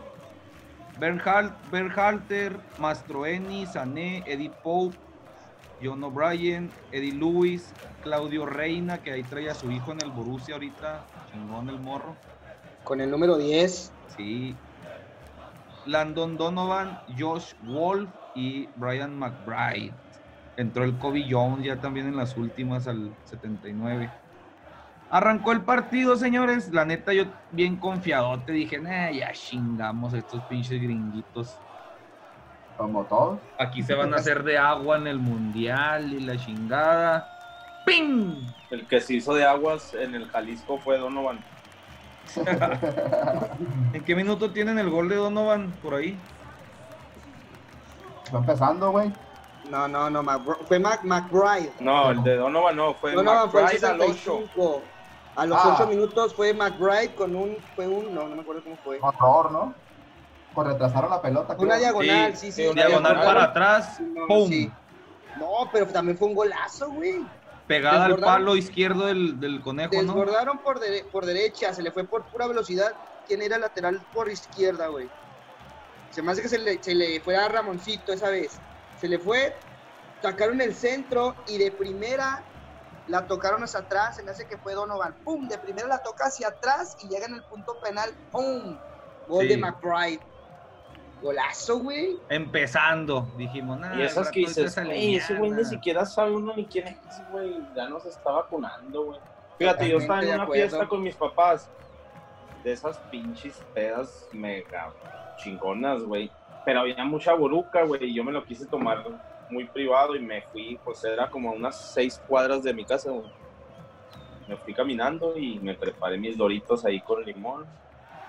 Bernhal- 1.00 1.56
Bernhalter, 1.72 2.60
Mastroeni, 2.78 3.66
Sané, 3.66 4.24
Eddie 4.26 4.52
Pope, 4.64 4.98
John 5.82 6.04
O'Brien, 6.04 6.72
Eddie 6.92 7.14
Lewis, 7.14 7.74
Claudio 8.04 8.46
Reina, 8.46 8.98
que 8.98 9.12
ahí 9.14 9.24
trae 9.24 9.50
a 9.50 9.54
su 9.56 9.72
hijo 9.72 9.92
en 9.94 10.02
el 10.02 10.12
Borussia 10.12 10.56
ahorita, 10.56 11.06
chingón 11.32 11.70
el 11.70 11.80
morro. 11.80 12.16
Con 12.84 13.00
el 13.02 13.10
número 13.10 13.38
10. 13.38 13.92
Sí. 14.16 14.56
Landon 15.88 16.38
Donovan, 16.38 17.00
Josh 17.18 17.54
Wolf 17.64 18.10
y 18.36 18.68
Brian 18.76 19.18
McBride. 19.18 19.94
Entró 20.58 20.84
el 20.84 20.98
Kobe 20.98 21.26
Jones 21.30 21.66
ya 21.66 21.80
también 21.80 22.08
en 22.08 22.18
las 22.18 22.36
últimas 22.36 22.88
al 22.88 23.14
79. 23.26 24.10
Arrancó 25.10 25.52
el 25.52 25.62
partido, 25.62 26.16
señores. 26.18 26.70
La 26.74 26.84
neta, 26.84 27.14
yo 27.14 27.26
bien 27.52 27.78
confiado 27.78 28.40
te 28.40 28.52
dije, 28.52 28.78
nah, 28.80 29.10
ya 29.10 29.32
chingamos 29.32 30.14
a 30.14 30.18
estos 30.18 30.42
pinches 30.44 30.82
gringuitos. 30.82 31.56
Como 32.76 33.06
todos. 33.06 33.40
Aquí 33.58 33.82
se 33.82 33.96
van 33.96 34.14
a 34.14 34.18
hacer 34.18 34.44
de 34.44 34.58
agua 34.58 34.98
en 34.98 35.08
el 35.08 35.18
mundial 35.18 36.14
y 36.14 36.20
la 36.20 36.38
chingada. 36.38 37.28
¡Ping! 37.86 38.36
El 38.70 38.86
que 38.86 39.00
se 39.00 39.16
hizo 39.16 39.34
de 39.34 39.46
aguas 39.46 39.94
en 39.94 40.14
el 40.14 40.28
Jalisco 40.28 40.78
fue 40.78 40.98
Donovan. 40.98 41.40
¿En 43.94 44.04
qué 44.04 44.16
minuto 44.16 44.52
tienen 44.52 44.78
el 44.80 44.90
gol 44.90 45.10
de 45.10 45.16
Donovan 45.16 45.72
por 45.82 45.96
ahí? 45.96 46.18
Va 48.34 48.40
empezando, 48.40 48.92
güey. 48.92 49.12
No, 49.70 49.88
no, 49.88 50.10
no, 50.10 50.24
Mac- 50.24 50.42
fue 50.68 50.80
Mac, 50.80 51.04
McBride. 51.04 51.72
No, 51.80 52.12
el 52.12 52.24
de 52.24 52.36
Donovan 52.38 52.76
no, 52.76 52.94
fue 52.94 53.14
Donovan 53.14 53.50
fue 53.52 53.62
el 53.62 53.66
McBride 53.68 53.88
al 53.88 54.02
8. 54.02 54.08
65. 54.14 54.82
A 55.36 55.46
los 55.46 55.58
Ah. 55.62 55.74
8 55.76 55.88
minutos 55.88 56.34
fue 56.34 56.54
McBride 56.54 57.14
con 57.16 57.36
un, 57.36 57.58
fue 57.76 57.88
un, 57.88 58.14
no, 58.14 58.28
no 58.28 58.36
me 58.36 58.42
acuerdo 58.42 58.64
cómo 58.64 58.78
fue. 58.84 58.98
Horror, 59.02 59.52
¿no? 59.52 59.74
Pues 60.56 60.68
retrasaron 60.68 61.12
la 61.12 61.22
pelota. 61.22 61.54
Una 61.60 61.76
creo. 61.76 61.80
diagonal, 61.80 62.36
sí, 62.36 62.52
sí. 62.52 62.64
sí, 62.64 62.68
una 62.68 62.86
Diagonal 62.88 63.16
para 63.24 63.44
atrás, 63.44 64.00
No, 64.00 64.26
¡pum! 64.28 64.48
sí. 64.50 64.72
No, 65.38 65.48
pero 65.72 65.86
también 65.88 66.18
fue 66.18 66.30
un 66.30 66.34
golazo, 66.36 66.90
güey. 66.90 67.24
Pegada 67.68 68.06
al 68.06 68.18
palo 68.18 68.56
izquierdo 68.56 69.06
del, 69.08 69.40
del 69.40 69.62
conejo, 69.62 69.94
¿no? 69.94 70.02
Desbordaron 70.02 70.60
por, 70.60 70.80
dere- 70.80 71.10
por 71.12 71.26
derecha, 71.26 71.74
se 71.74 71.84
le 71.84 71.92
fue 71.92 72.06
por 72.08 72.26
pura 72.30 72.48
velocidad. 72.48 72.96
¿Quién 73.26 73.42
era 73.42 73.58
lateral 73.58 74.06
por 74.14 74.32
izquierda, 74.32 74.88
güey? 74.88 75.10
Se 76.12 76.22
me 76.22 76.32
hace 76.32 76.42
que 76.42 76.50
se 76.50 76.58
le, 76.58 76.82
se 76.82 76.96
le 76.96 77.20
fue 77.20 77.36
a 77.36 77.48
Ramoncito 77.50 78.14
esa 78.14 78.30
vez. 78.30 78.62
Se 78.98 79.10
le 79.10 79.20
fue, 79.20 79.54
sacaron 80.22 80.62
el 80.62 80.74
centro 80.74 81.36
y 81.46 81.58
de 81.58 81.72
primera 81.72 82.44
la 83.08 83.28
tocaron 83.28 83.64
hacia 83.64 83.82
atrás. 83.82 84.16
Se 84.16 84.24
me 84.24 84.32
hace 84.32 84.48
que 84.48 84.58
fue 84.58 84.74
Donovan. 84.74 85.18
¡Pum! 85.24 85.48
De 85.50 85.58
primera 85.58 85.88
la 85.90 86.02
toca 86.02 86.28
hacia 86.28 86.48
atrás 86.48 86.96
y 87.02 87.10
llega 87.10 87.26
en 87.26 87.34
el 87.36 87.44
punto 87.44 87.78
penal. 87.82 88.10
¡Pum! 88.32 88.80
Gol 89.28 89.44
Sí. 89.44 89.50
de 89.50 89.58
McBride. 89.58 90.22
Golazo, 91.22 91.80
güey. 91.80 92.18
Empezando, 92.30 93.28
dijimos, 93.38 93.80
nada. 93.80 93.96
Y 93.96 94.04
esas 94.04 94.30
que 94.32 94.42
dices, 94.42 94.76
güey, 94.76 95.16
ese 95.16 95.36
güey 95.36 95.52
ni 95.52 95.66
siquiera 95.66 96.06
sabe 96.06 96.32
uno 96.32 96.54
ni 96.56 96.66
quién 96.66 96.88
es, 96.88 97.22
güey. 97.32 97.58
Ya 97.76 97.90
nos 97.90 98.06
está 98.06 98.32
vacunando, 98.32 99.06
güey. 99.06 99.20
Fíjate, 99.58 99.90
yo 99.90 99.98
estaba 99.98 100.24
en 100.24 100.36
una 100.36 100.48
fiesta 100.48 100.88
con 100.88 101.02
mis 101.02 101.16
papás. 101.16 101.70
De 102.64 102.74
esas 102.74 102.98
pinches 103.12 103.64
pedas 103.74 104.28
mega 104.32 104.92
chingonas, 105.38 106.04
güey. 106.04 106.30
Pero 106.66 106.82
había 106.82 107.04
mucha 107.06 107.34
boruca, 107.34 107.84
güey, 107.84 108.06
y 108.06 108.14
yo 108.14 108.24
me 108.24 108.32
lo 108.32 108.44
quise 108.44 108.66
tomar 108.66 109.06
muy 109.50 109.66
privado 109.66 110.16
y 110.16 110.20
me 110.20 110.42
fui, 110.42 110.78
pues 110.84 111.04
era 111.04 111.30
como 111.30 111.50
a 111.50 111.54
unas 111.54 111.94
seis 111.94 112.22
cuadras 112.28 112.64
de 112.64 112.74
mi 112.74 112.84
casa, 112.84 113.12
güey. 113.12 113.32
Me 114.48 114.58
fui 114.58 114.74
caminando 114.74 115.38
y 115.38 115.60
me 115.60 115.74
preparé 115.74 116.18
mis 116.18 116.38
doritos 116.38 116.84
ahí 116.86 117.00
con 117.02 117.24
limón, 117.24 117.66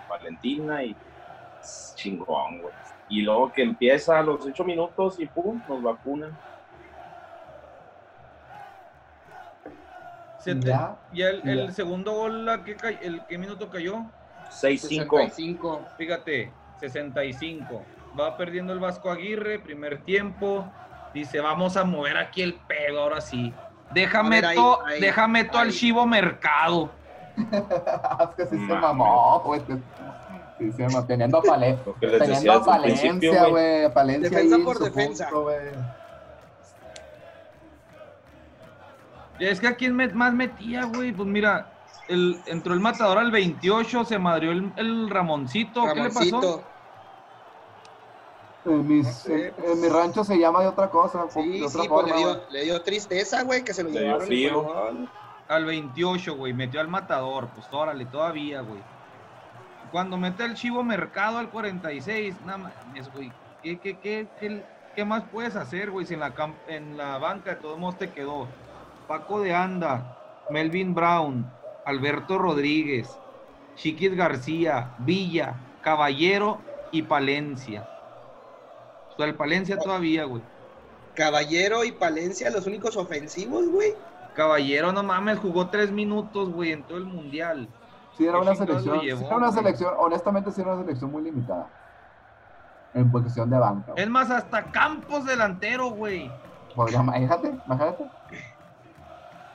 Valentina 0.08 0.82
y 0.82 0.94
chingón, 1.60 2.60
güey. 2.60 2.74
Y 3.08 3.22
luego 3.22 3.50
que 3.50 3.62
empieza 3.62 4.18
a 4.18 4.22
los 4.22 4.44
ocho 4.44 4.64
minutos 4.64 5.18
y 5.18 5.26
pum, 5.26 5.62
nos 5.66 5.82
vacunan. 5.82 6.36
Se 10.38 10.54
te- 10.54 10.68
Ya, 10.68 10.96
¿Y 11.12 11.22
el, 11.22 11.48
el 11.48 11.72
segundo 11.72 12.12
gol, 12.12 12.48
¿a 12.48 12.62
qué, 12.62 12.76
el, 13.02 13.24
qué 13.26 13.38
minuto 13.38 13.68
cayó? 13.68 14.04
6-5. 14.48 14.80
65. 14.80 15.86
Fíjate, 15.96 16.52
65. 16.78 17.82
Va 18.18 18.36
perdiendo 18.36 18.72
el 18.72 18.78
Vasco 18.78 19.10
Aguirre, 19.10 19.58
primer 19.58 20.02
tiempo. 20.04 20.64
Dice, 21.12 21.40
vamos 21.40 21.76
a 21.76 21.84
mover 21.84 22.16
aquí 22.16 22.42
el 22.42 22.54
pedo, 22.54 23.02
ahora 23.02 23.20
sí. 23.20 23.52
Déjame 23.90 24.38
A 24.38 24.40
ver, 24.40 24.44
ahí, 24.50 24.56
to, 24.56 24.86
ahí, 24.86 25.00
déjame 25.00 25.44
to 25.44 25.58
al. 25.58 25.72
Chivo 25.72 26.06
Mercado. 26.06 26.90
es 27.36 28.34
que 28.36 28.46
sí 28.46 28.66
se 28.66 28.74
mamó, 28.74 29.40
güey. 29.40 29.62
Sí 30.58 30.72
se 30.72 30.82
mamó. 30.84 31.06
Teniendo 31.06 31.38
a 31.38 31.42
Pale- 31.42 31.78
Lo 31.86 31.94
que 31.94 32.06
les 32.06 32.12
decía 32.20 32.34
Teniendo 32.34 32.52
a 32.52 32.64
Palencia, 32.64 33.44
güey. 33.46 33.92
Palencia 33.92 34.30
Defensa 34.30 34.56
ahí 34.56 34.62
por 34.62 34.76
su 34.76 34.84
defensa. 34.84 35.28
punto, 35.30 35.50
Es 39.38 39.60
que 39.60 39.68
a 39.68 39.76
quién 39.76 39.94
más 40.14 40.32
metía, 40.34 40.84
güey. 40.86 41.12
Pues 41.12 41.28
mira, 41.28 41.70
el, 42.08 42.40
entró 42.46 42.74
el 42.74 42.80
matador 42.80 43.18
al 43.18 43.30
28, 43.30 44.04
se 44.04 44.18
madrió 44.18 44.50
el, 44.50 44.72
el 44.76 45.08
Ramoncito. 45.10 45.84
¿Qué 45.94 46.00
le 46.00 46.08
pasó? 46.10 46.40
Ramoncito. 46.40 46.62
En, 48.64 48.88
mis- 48.88 49.06
No 49.06 49.12
sé, 49.12 49.46
en- 49.46 49.54
pues. 49.54 49.70
en 49.70 49.80
mi 49.80 49.88
rancho 49.88 50.24
se 50.24 50.36
llama 50.38 50.60
de 50.62 50.66
otra 50.68 50.90
cosa. 50.90 51.24
de 51.26 51.30
Sí, 51.30 51.62
otra 51.62 51.82
sí, 51.82 51.88
pues 51.88 51.88
forma, 51.88 52.08
le 52.08 52.16
dio, 52.16 52.40
le 52.50 52.64
dio 52.64 52.82
tristeza, 52.82 53.42
güey, 53.44 53.62
que 53.62 53.72
se 53.72 53.84
lo 53.84 53.90
Le 53.90 54.00
dio 54.00 54.18
llevaron. 54.28 54.64
gol. 54.64 55.08
Al 55.46 55.64
28, 55.64 56.36
güey. 56.36 56.52
Metió 56.52 56.80
al 56.80 56.88
matador. 56.88 57.48
Pues 57.54 57.66
órale, 57.70 58.04
todavía, 58.06 58.60
güey. 58.62 58.80
Cuando 59.90 60.16
mete 60.16 60.42
al 60.42 60.54
Chivo 60.54 60.82
Mercado 60.82 61.38
al 61.38 61.48
46, 61.48 62.36
nada 62.44 62.58
más, 62.58 62.72
güey. 63.14 63.32
¿Qué, 63.62 63.78
qué, 63.78 63.98
qué, 63.98 64.28
qué, 64.38 64.62
qué 64.94 65.04
más 65.04 65.24
puedes 65.32 65.56
hacer, 65.56 65.90
güey? 65.90 66.06
Si 66.06 66.14
en 66.14 66.20
la, 66.20 66.32
en 66.68 66.96
la 66.96 67.18
banca 67.18 67.50
de 67.50 67.56
todos 67.56 67.78
modos 67.78 67.98
te 67.98 68.10
quedó 68.10 68.46
Paco 69.06 69.40
de 69.40 69.54
Anda, 69.54 70.16
Melvin 70.50 70.94
Brown, 70.94 71.50
Alberto 71.84 72.38
Rodríguez, 72.38 73.08
Chiquis 73.76 74.14
García, 74.14 74.94
Villa, 74.98 75.54
Caballero 75.82 76.60
y 76.92 77.02
Palencia. 77.02 77.88
O 79.10 79.16
sea, 79.16 79.26
el 79.26 79.34
Palencia 79.34 79.78
todavía, 79.78 80.24
güey. 80.24 80.42
Caballero 81.14 81.84
y 81.84 81.92
Palencia, 81.92 82.50
los 82.50 82.66
únicos 82.66 82.96
ofensivos, 82.96 83.66
güey. 83.68 83.94
Caballero, 84.34 84.92
no 84.92 85.02
mames, 85.02 85.38
jugó 85.38 85.68
tres 85.68 85.90
minutos, 85.90 86.50
güey, 86.50 86.72
en 86.72 86.84
todo 86.84 86.98
el 86.98 87.06
mundial. 87.06 87.68
Sí, 88.18 88.24
era 88.26 88.34
¿Qué 88.34 88.38
una 88.42 88.54
selección. 88.56 89.00
sí 89.00 89.06
llevó, 89.06 89.26
era 89.28 89.36
una 89.36 89.52
selección, 89.52 89.94
honestamente, 89.96 90.50
sí 90.50 90.60
era 90.60 90.72
una 90.74 90.82
selección 90.82 91.12
muy 91.12 91.22
limitada. 91.22 91.68
En 92.94 93.10
posición 93.12 93.48
de 93.48 93.58
banca. 93.58 93.92
güey. 93.92 94.02
Es 94.04 94.10
más, 94.10 94.28
hasta 94.30 94.64
Campos 94.64 95.24
delantero, 95.24 95.90
güey. 95.90 96.30
Podría- 96.74 96.98
Imagínate, 97.00 97.54
imagínate. 97.64 98.10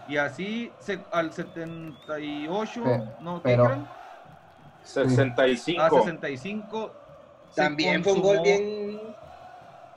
Y 0.08 0.18
así 0.18 0.72
se- 0.80 1.04
al 1.12 1.32
78, 1.34 2.84
Pe- 2.84 3.04
no, 3.22 3.36
¿qué 3.36 3.42
pero- 3.44 3.66
eran? 3.66 3.88
65. 4.84 5.82
A 5.82 5.90
65. 5.90 6.92
se 7.52 7.62
También 7.62 8.04
fue 8.04 8.14
un 8.14 8.22
gol 8.22 8.40
bien. 8.44 9.00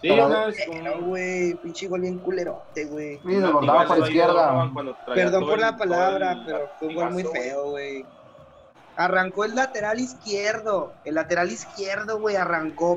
Sí, 0.00 0.08
Pero-. 0.08 0.28
Pero, 0.70 1.00
güey, 1.02 1.54
pinche 1.54 1.88
gol 1.88 2.00
bien 2.02 2.18
culerote, 2.18 2.84
güey. 2.84 3.18
Sí, 3.18 3.34
desbordaba 3.34 3.84
por 3.86 3.98
izquierda. 3.98 4.70
Perdón 5.14 5.46
por 5.46 5.58
la 5.58 5.76
palabra, 5.76 6.36
pero 6.44 6.70
fue 6.78 6.88
un 6.88 6.94
gol 6.94 7.10
muy 7.12 7.24
feo, 7.24 7.70
güey. 7.70 8.04
Arrancó 8.96 9.44
el 9.44 9.54
lateral 9.54 10.00
izquierdo. 10.00 10.94
El 11.04 11.14
lateral 11.16 11.50
izquierdo, 11.50 12.18
güey, 12.18 12.36
arrancó. 12.36 12.96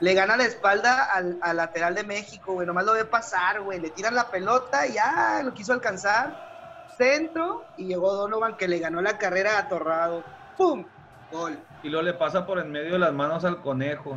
Le 0.00 0.14
gana 0.14 0.36
la 0.36 0.44
espalda 0.44 1.04
al, 1.04 1.38
al 1.42 1.56
lateral 1.56 1.94
de 1.94 2.04
México, 2.04 2.52
güey. 2.52 2.66
Nomás 2.66 2.84
lo 2.84 2.92
ve 2.92 3.04
pasar, 3.04 3.62
güey. 3.62 3.80
Le 3.80 3.90
tiran 3.90 4.14
la 4.14 4.30
pelota 4.30 4.86
y 4.86 4.92
ya 4.94 5.40
lo 5.42 5.52
quiso 5.54 5.72
alcanzar. 5.72 6.86
Centro 6.96 7.64
y 7.76 7.86
llegó 7.86 8.12
Donovan 8.14 8.56
que 8.56 8.68
le 8.68 8.78
ganó 8.78 9.00
la 9.00 9.18
carrera 9.18 9.58
a 9.58 9.68
Torrado. 9.68 10.22
¡Pum! 10.56 10.84
Gol. 11.32 11.58
Y 11.82 11.88
luego 11.88 12.04
le 12.04 12.14
pasa 12.14 12.46
por 12.46 12.58
en 12.58 12.70
medio 12.70 12.92
de 12.92 12.98
las 12.98 13.12
manos 13.12 13.44
al 13.44 13.60
conejo. 13.60 14.16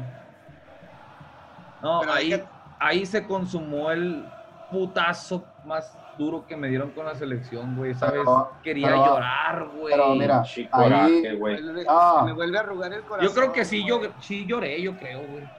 No, 1.81 1.99
Pero 2.01 2.13
ahí, 2.13 2.29
que- 2.29 2.45
ahí 2.79 3.05
se 3.05 3.25
consumó 3.25 3.91
el 3.91 4.27
putazo 4.71 5.45
más 5.65 5.91
duro 6.25 6.45
que 6.47 6.55
me 6.55 6.67
dieron 6.69 6.91
con 6.91 7.05
la 7.05 7.15
selección, 7.15 7.75
güey. 7.75 7.93
¿Sabes? 7.95 8.19
Pero- 8.19 8.51
Quería 8.63 8.87
pero- 8.87 9.05
llorar, 9.05 9.67
güey. 9.75 9.91
Pero 9.93 10.15
mira, 10.15 10.45
Sí, 10.45 10.61
ahí, 10.71 10.83
coraje, 10.83 11.35
güey. 11.35 11.61
Vuelve- 11.61 11.85
Ah. 11.89 12.23
Me 12.25 12.33
vuelve 12.33 12.57
a 12.57 12.61
arrugar 12.61 12.93
el 12.93 13.01
corazón. 13.03 13.27
Yo 13.27 13.33
creo 13.35 13.51
que 13.53 13.65
sí, 13.65 13.85
yo, 13.87 13.99
sí 14.19 14.45
lloré, 14.45 14.81
yo 14.81 14.95
creo, 14.97 15.19
güey. 15.27 15.49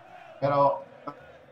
pero, 0.41 0.83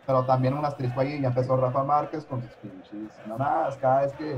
pero 0.06 0.24
también 0.24 0.54
un 0.54 0.64
asterisco 0.64 1.00
ahí, 1.00 1.20
ya 1.20 1.28
empezó 1.28 1.56
Rafa 1.56 1.84
Márquez 1.84 2.24
con 2.24 2.42
sus 2.42 2.50
pinches 2.54 2.92
mamadas, 3.26 3.76
cada 3.76 4.02
vez 4.02 4.12
que 4.14 4.36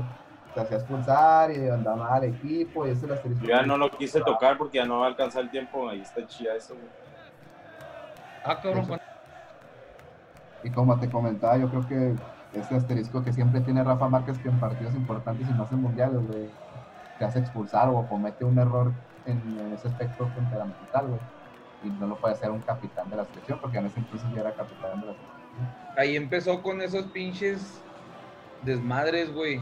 se 0.53 0.59
hacía 0.59 0.77
expulsar 0.77 1.49
y 1.51 1.67
andaba 1.69 2.15
el 2.19 2.25
equipo 2.35 2.85
y 2.85 2.91
ese 2.91 2.99
es 2.99 3.03
el 3.05 3.11
asterisco. 3.13 3.43
Yo 3.45 3.49
ya 3.49 3.63
no 3.63 3.77
lo 3.77 3.89
quise 3.89 4.21
tocar 4.21 4.57
porque 4.57 4.77
ya 4.77 4.85
no 4.85 4.99
va 4.99 5.05
a 5.05 5.09
alcanzar 5.09 5.41
el 5.43 5.49
tiempo. 5.49 5.89
Ahí 5.89 6.01
está 6.01 6.25
chida 6.27 6.53
eso, 6.55 6.75
güey. 6.75 6.85
Ah, 8.45 8.59
cabrón. 8.61 8.83
Eso. 8.83 8.99
Y 10.63 10.69
como 10.69 10.99
te 10.99 11.09
comentaba, 11.09 11.57
yo 11.57 11.67
creo 11.69 11.87
que 11.87 12.15
ese 12.53 12.75
asterisco 12.75 13.23
que 13.23 13.33
siempre 13.33 13.61
tiene 13.61 13.83
Rafa 13.83 14.07
Márquez 14.07 14.37
que 14.39 14.49
en 14.49 14.59
partidos 14.59 14.95
importantes 14.95 15.47
y 15.49 15.53
más 15.53 15.71
en 15.71 15.81
mundiales, 15.81 16.21
güey, 16.27 16.49
te 17.17 17.25
hace 17.25 17.39
expulsar 17.39 17.89
o 17.89 18.07
comete 18.07 18.45
un 18.45 18.57
error 18.59 18.93
en, 19.25 19.37
en 19.59 19.73
ese 19.73 19.87
aspecto 19.87 20.25
temperamental, 20.35 21.07
güey. 21.07 21.21
Y 21.83 21.89
no 21.89 22.07
lo 22.07 22.19
puede 22.19 22.35
hacer 22.35 22.51
un 22.51 22.61
capitán 22.61 23.09
de 23.09 23.17
la 23.17 23.25
selección, 23.25 23.59
porque 23.59 23.77
en 23.77 23.87
ese 23.87 23.99
entonces 23.99 24.29
ya 24.33 24.41
era 24.41 24.55
capitán 24.55 25.01
de 25.01 25.07
la 25.07 25.13
selección. 25.13 25.33
Ahí 25.97 26.15
empezó 26.15 26.61
con 26.61 26.81
esos 26.81 27.07
pinches 27.07 27.83
desmadres, 28.61 29.31
güey. 29.31 29.59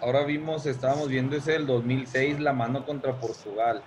Ahora 0.00 0.24
vimos, 0.24 0.66
estábamos 0.66 1.08
viendo 1.08 1.36
ese 1.36 1.52
del 1.52 1.66
2006, 1.66 2.40
la 2.40 2.52
mano 2.52 2.84
contra 2.84 3.18
Portugal. 3.18 3.82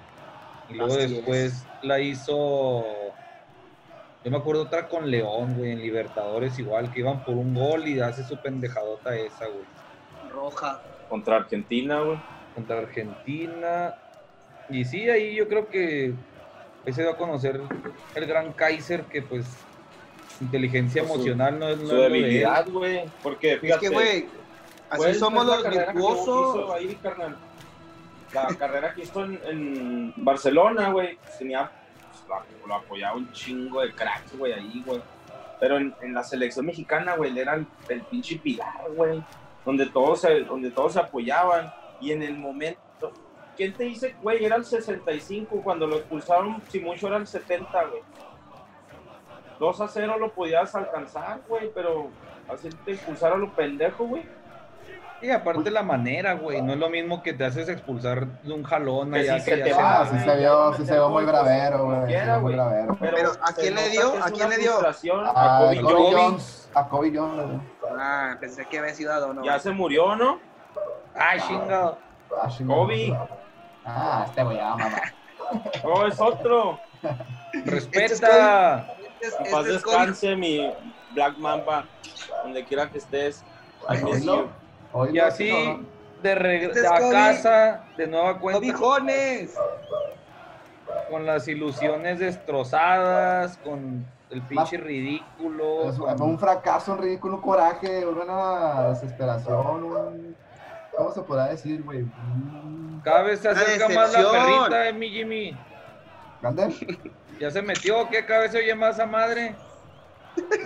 Y 0.69 0.75
luego 0.75 0.95
Así 0.95 1.13
después 1.13 1.67
la 1.83 1.99
hizo. 1.99 2.83
Yo 4.23 4.31
me 4.31 4.37
acuerdo 4.37 4.63
otra 4.63 4.87
con 4.87 5.09
León, 5.09 5.55
güey, 5.55 5.71
en 5.71 5.79
Libertadores, 5.81 6.57
igual, 6.59 6.91
que 6.91 6.99
iban 6.99 7.23
por 7.23 7.35
un 7.35 7.53
gol 7.53 7.87
y 7.87 7.99
hace 7.99 8.23
su 8.23 8.37
pendejadota 8.37 9.15
esa, 9.15 9.45
güey. 9.45 9.65
Roja. 10.31 10.81
Contra 11.09 11.37
Argentina, 11.37 12.01
güey. 12.01 12.19
contra 12.55 12.79
Argentina. 12.79 13.95
Y 14.69 14.83
sí, 14.83 15.07
ahí 15.09 15.35
yo 15.35 15.47
creo 15.47 15.67
que 15.69 16.13
ahí 16.85 16.91
se 16.91 17.03
dio 17.03 17.11
a 17.11 17.17
conocer 17.17 17.61
el 18.15 18.25
gran 18.25 18.51
Kaiser, 18.51 19.03
que 19.03 19.21
pues 19.21 19.45
inteligencia 20.41 21.03
Pues 21.03 21.13
su- 21.13 21.17
emocional 21.19 21.59
no 21.59 21.69
es, 21.69 21.77
no 21.77 21.87
Su 21.87 21.95
es 21.95 21.97
de 22.01 22.03
debilidad, 22.09 22.67
güey. 22.67 23.05
Porque 23.23 23.53
Es 23.53 23.59
fíjate. 23.61 23.79
que, 23.87 23.93
güey, 23.93 24.25
así 24.89 24.97
Pues, 25.03 25.19
somos 25.19 25.43
es 25.43 25.49
la 25.49 25.55
los 25.55 25.63
carrera 25.63 25.93
que 25.93 25.99
hizo 25.99 26.07
virtuosos. 26.15 26.73
ahí, 26.73 26.95
carnal. 27.01 27.37
La 28.33 28.47
carrera 28.57 28.93
que 28.93 29.01
hizo 29.03 29.23
en, 29.23 29.39
en 29.45 30.13
Barcelona, 30.17 30.89
güey, 30.89 31.17
tenía, 31.39 31.71
lo, 32.65 32.75
apoyaba 32.75 33.15
un 33.15 33.31
chingo 33.31 33.81
de 33.81 33.93
cracks, 33.93 34.37
güey, 34.37 34.53
ahí, 34.53 34.83
güey. 34.85 35.01
Pero 35.59 35.77
en, 35.77 35.95
en 36.01 36.13
la 36.13 36.23
selección 36.23 36.65
mexicana, 36.65 37.15
güey, 37.15 37.31
él 37.31 37.37
era 37.39 37.55
el, 37.55 37.65
el 37.89 38.01
pinche 38.01 38.37
pilar, 38.37 38.89
güey, 38.95 39.23
donde 39.65 39.87
todos, 39.87 40.21
se, 40.21 40.41
donde 40.41 40.71
todos 40.71 40.93
se 40.93 40.99
apoyaban. 40.99 41.73
Y 41.99 42.11
en 42.11 42.21
el 42.21 42.37
momento, 42.37 43.11
¿quién 43.55 43.73
te 43.73 43.85
dice, 43.85 44.15
güey? 44.21 44.45
Era 44.45 44.55
el 44.55 44.65
65, 44.65 45.61
cuando 45.63 45.87
lo 45.87 45.97
expulsaron, 45.97 46.61
si 46.69 46.79
mucho 46.79 47.07
era 47.07 47.17
el 47.17 47.27
70, 47.27 47.85
güey. 47.85 48.01
2 49.59 49.81
a 49.81 49.87
0 49.87 50.17
lo 50.19 50.31
podías 50.31 50.73
alcanzar, 50.75 51.41
güey, 51.47 51.71
pero 51.73 52.09
así 52.47 52.69
te 52.85 52.91
expulsaron 52.93 53.41
los 53.41 53.51
pendejos, 53.51 54.07
güey. 54.07 54.23
Y 55.21 55.31
aparte 55.31 55.71
la 55.71 55.81
manera, 55.81 56.33
güey, 56.33 56.61
no 56.61 56.73
es 56.73 56.79
lo 56.79 56.89
mismo 56.89 57.23
que 57.23 57.33
te 57.33 57.43
haces 57.45 57.67
expulsar 57.69 58.27
de 58.43 58.53
un 58.53 58.63
jalón 58.63 59.11
Que 59.11 59.19
allá 59.21 59.39
sí, 59.39 59.45
que 59.45 59.51
que 59.51 59.57
ya 59.59 59.63
te 59.65 59.73
se 59.73 59.79
Ah, 59.81 59.99
va, 59.99 60.05
sí 60.11 60.19
se 60.19 60.35
vio, 60.37 60.73
sí 60.75 60.85
se 60.85 60.93
vio 60.93 61.09
muy 61.09 61.25
bravero, 61.25 61.85
güey. 61.85 62.53
bravero. 62.55 62.97
Pero, 62.99 63.31
¿a 63.41 63.53
quién 63.53 63.75
le 63.75 63.89
dio? 63.89 64.13
¿A 64.23 64.29
quién 64.29 64.49
le 64.49 64.57
dio? 64.57 64.79
A 64.79 65.59
Kobe 65.59 65.81
Jones. 65.81 66.69
A 66.75 66.87
Kobe 66.87 67.11
Jones. 67.15 67.61
Ah, 67.99 68.37
pensé 68.39 68.65
que 68.67 68.77
había 68.77 68.93
sido 68.93 69.11
a 69.11 69.19
Donovan. 69.19 69.43
Ya 69.43 69.57
se 69.59 69.71
murió, 69.71 70.15
¿no? 70.15 70.39
¡Ay, 71.15 71.39
chingado! 71.47 71.97
Ah, 72.39 72.47
chingado. 72.49 72.81
Kobe. 72.81 73.17
Ah, 73.85 74.23
este 74.27 74.43
güey, 74.43 74.59
ah, 74.59 74.75
mamá. 74.77 75.01
Oh, 75.83 76.05
es 76.05 76.19
otro. 76.21 76.79
¡Respeta! 77.65 78.87
Este 79.19 79.27
es- 79.27 79.33
este 79.33 79.49
paz 79.49 79.65
descanse, 79.65 80.35
mi 80.35 80.71
Black 81.13 81.37
Mamba. 81.37 81.85
Donde 82.43 82.63
quiera 82.65 82.89
que 82.89 82.99
estés. 82.99 83.43
I 83.89 84.03
miss 84.03 84.23
you. 84.23 84.47
Y 85.11 85.19
así, 85.19 85.49
cabrón. 85.49 85.87
de 86.23 86.35
regreso 86.35 86.69
Este 86.73 86.79
es 86.85 86.91
a 86.91 86.97
Kobe. 86.97 87.11
casa, 87.13 87.83
de 87.97 88.07
nueva 88.07 88.39
cuenta, 88.39 88.59
Cobijones. 88.59 89.55
con 91.09 91.25
las 91.25 91.47
ilusiones 91.47 92.19
destrozadas, 92.19 93.57
con 93.57 94.05
el 94.29 94.41
pinche 94.43 94.77
ridículo. 94.77 95.89
Es 95.89 95.97
con- 95.97 96.21
un 96.21 96.39
fracaso, 96.39 96.93
un 96.93 96.99
ridículo, 96.99 97.35
un 97.35 97.41
coraje, 97.41 98.05
una 98.05 98.89
desesperación, 98.89 99.83
un... 99.83 100.35
¿Cómo 100.95 101.11
se 101.11 101.21
podrá 101.21 101.47
decir, 101.49 101.83
güey? 101.83 102.01
Un- 102.01 103.01
Cada 103.03 103.21
vez 103.21 103.39
se 103.41 103.49
acerca 103.49 103.87
más 103.89 104.11
la 104.13 104.31
perrita 104.31 104.79
de 104.79 104.93
mi 104.93 105.09
Jimmy. 105.09 105.57
¿Grande? 106.41 106.73
¿Ya 107.39 107.51
se 107.51 107.61
metió 107.61 108.09
qué? 108.09 108.25
Cada 108.25 108.41
vez 108.41 108.51
se 108.51 108.57
oye 108.57 108.73
más 108.73 108.99
a 108.99 109.05
madre. 109.05 109.55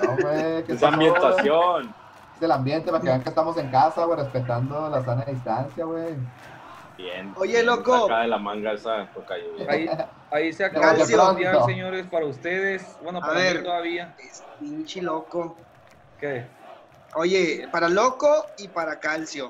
No, 0.02 0.16
güey, 0.22 0.64
¿qué 0.64 0.74
Esa 0.74 0.88
ambientación. 0.88 1.94
Güey? 2.42 2.44
Es 2.44 2.44
el 2.44 2.52
ambiente, 2.52 2.92
para 2.92 3.02
que 3.02 3.08
vean 3.08 3.22
que 3.24 3.30
estamos 3.30 3.58
en 3.58 3.70
casa, 3.70 4.06
güey, 4.06 4.20
respetando 4.20 4.90
la 4.90 5.04
sana 5.04 5.24
distancia, 5.26 5.86
güey. 5.86 6.16
Bien. 6.98 7.34
Oye, 7.38 7.64
loco. 7.64 8.06
Acá 8.06 8.20
de 8.20 8.28
la 8.28 8.38
manga 8.38 8.74
esa 8.74 9.08
tocayo. 9.14 9.46
güey. 9.56 9.68
Ahí, 9.70 9.90
ahí 10.32 10.54
se 10.54 10.66
acaba 10.66 10.92
el 10.92 11.18
mundial, 11.18 11.64
señores, 11.66 12.06
para 12.08 12.26
ustedes. 12.26 12.86
Bueno, 13.02 13.20
A 13.20 13.22
para 13.22 13.34
ver. 13.40 13.58
mí 13.60 13.64
todavía. 13.64 14.16
Es 14.20 14.44
pinche 14.60 15.02
loco. 15.02 15.56
¿Qué? 16.20 16.46
Oye, 17.16 17.68
para 17.72 17.90
loco 17.90 18.46
y 18.58 18.68
para 18.68 19.00
calcio. 19.00 19.50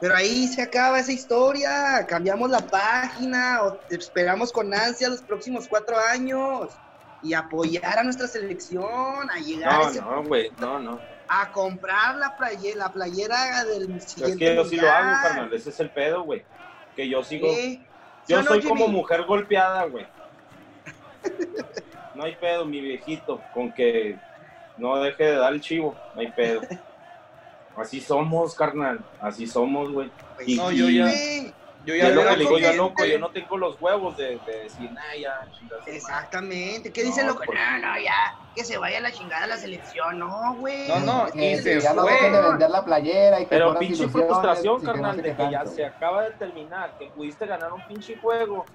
Pero 0.00 0.14
ahí 0.14 0.46
se 0.46 0.62
acaba 0.62 0.98
esa 1.00 1.10
historia. 1.12 2.04
Cambiamos 2.06 2.50
la 2.50 2.60
página. 2.60 3.62
O 3.62 3.72
te 3.74 3.96
esperamos 3.96 4.52
con 4.52 4.72
ansia 4.74 5.08
los 5.08 5.22
próximos 5.22 5.66
cuatro 5.68 5.96
años. 5.98 6.68
Y 7.22 7.32
apoyar 7.34 7.98
a 7.98 8.02
nuestra 8.04 8.28
selección. 8.28 9.30
A 9.30 9.38
llegar 9.38 9.72
a, 9.72 9.78
No, 9.78 9.88
ese- 9.88 10.00
no, 10.02 10.22
güey. 10.24 10.52
No, 10.60 10.78
no. 10.78 11.00
A 11.28 11.50
comprar 11.52 12.16
la 12.16 12.36
playera, 12.36 12.76
la 12.78 12.92
playera 12.92 13.64
del 13.64 13.96
Es 13.96 14.04
siguiente 14.04 14.44
que 14.44 14.54
yo 14.54 14.64
sí 14.64 14.76
lo 14.76 14.90
hago, 14.90 15.10
carnal. 15.22 15.52
Ese 15.52 15.70
es 15.70 15.80
el 15.80 15.90
pedo, 15.90 16.22
güey. 16.22 16.42
Que 16.96 17.08
yo 17.08 17.22
sigo. 17.22 17.48
¿Sí? 17.54 17.82
¿Sí 18.24 18.32
Yo 18.32 18.42
soy 18.42 18.62
como 18.62 18.88
mujer 18.88 19.24
golpeada, 19.24 19.84
güey. 19.84 20.06
No 22.14 22.24
hay 22.24 22.34
pedo, 22.36 22.64
mi 22.64 22.80
viejito, 22.80 23.40
con 23.54 23.72
que 23.72 24.16
no 24.76 24.96
deje 25.00 25.24
de 25.24 25.36
dar 25.36 25.52
el 25.52 25.60
chivo, 25.60 25.94
no 26.14 26.20
hay 26.20 26.32
pedo. 26.32 26.62
Así 27.76 28.00
somos, 28.00 28.56
carnal, 28.56 28.98
así 29.20 29.46
somos, 29.46 29.92
güey. 29.92 30.10
Pues 30.34 30.48
Y- 30.48 30.56
No, 30.56 30.72
yo 30.72 30.88
ya-. 30.88 31.08
Yo 31.88 31.94
ya 31.94 32.10
lo 32.10 32.20
veo 32.20 32.30
que 32.30 32.36
le 32.36 32.44
digo 32.44 32.58
yo, 32.58 32.64
gente. 32.66 32.76
loco, 32.76 33.04
yo 33.06 33.18
no 33.18 33.30
tengo 33.30 33.56
los 33.56 33.80
huevos 33.80 34.14
de, 34.18 34.38
de 34.46 34.58
decir, 34.64 34.92
nah, 34.92 35.14
ya, 35.18 35.46
chingas. 35.58 35.86
Exactamente. 35.86 36.92
¿Qué 36.92 37.02
dice 37.02 37.22
No, 37.24 37.28
loco? 37.32 37.44
No, 37.46 37.78
no, 37.78 37.98
ya. 37.98 38.36
Que 38.54 38.62
se 38.62 38.76
vaya 38.76 38.98
a 38.98 39.00
la 39.00 39.10
chingada 39.10 39.46
la 39.46 39.56
selección. 39.56 40.18
No, 40.18 40.54
güey. 40.56 40.86
No, 40.86 41.00
no, 41.00 41.26
y 41.34 41.56
se 41.56 41.80
ya 41.80 41.94
no 41.94 42.02
fue. 42.02 42.12
dejen 42.12 42.32
de 42.32 42.42
vender 42.42 42.70
la 42.70 42.84
playera 42.84 43.40
y 43.40 43.44
que 43.44 43.48
Pero 43.48 43.78
pinche 43.78 44.06
frustración, 44.06 44.80
que 44.80 44.86
no 44.86 44.92
carnal, 44.92 45.16
sé 45.16 45.22
de 45.22 45.34
que 45.36 45.50
ya 45.50 45.64
se 45.64 45.86
acaba 45.86 46.24
de 46.24 46.32
terminar, 46.32 46.98
que 46.98 47.06
pudiste 47.06 47.46
ganar 47.46 47.72
un 47.72 47.80
pinche 47.86 48.18
juego. 48.18 48.66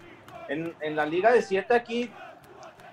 En, 0.47 0.75
en 0.81 0.95
la 0.95 1.05
liga 1.05 1.31
de 1.31 1.41
7 1.43 1.71
aquí, 1.75 2.11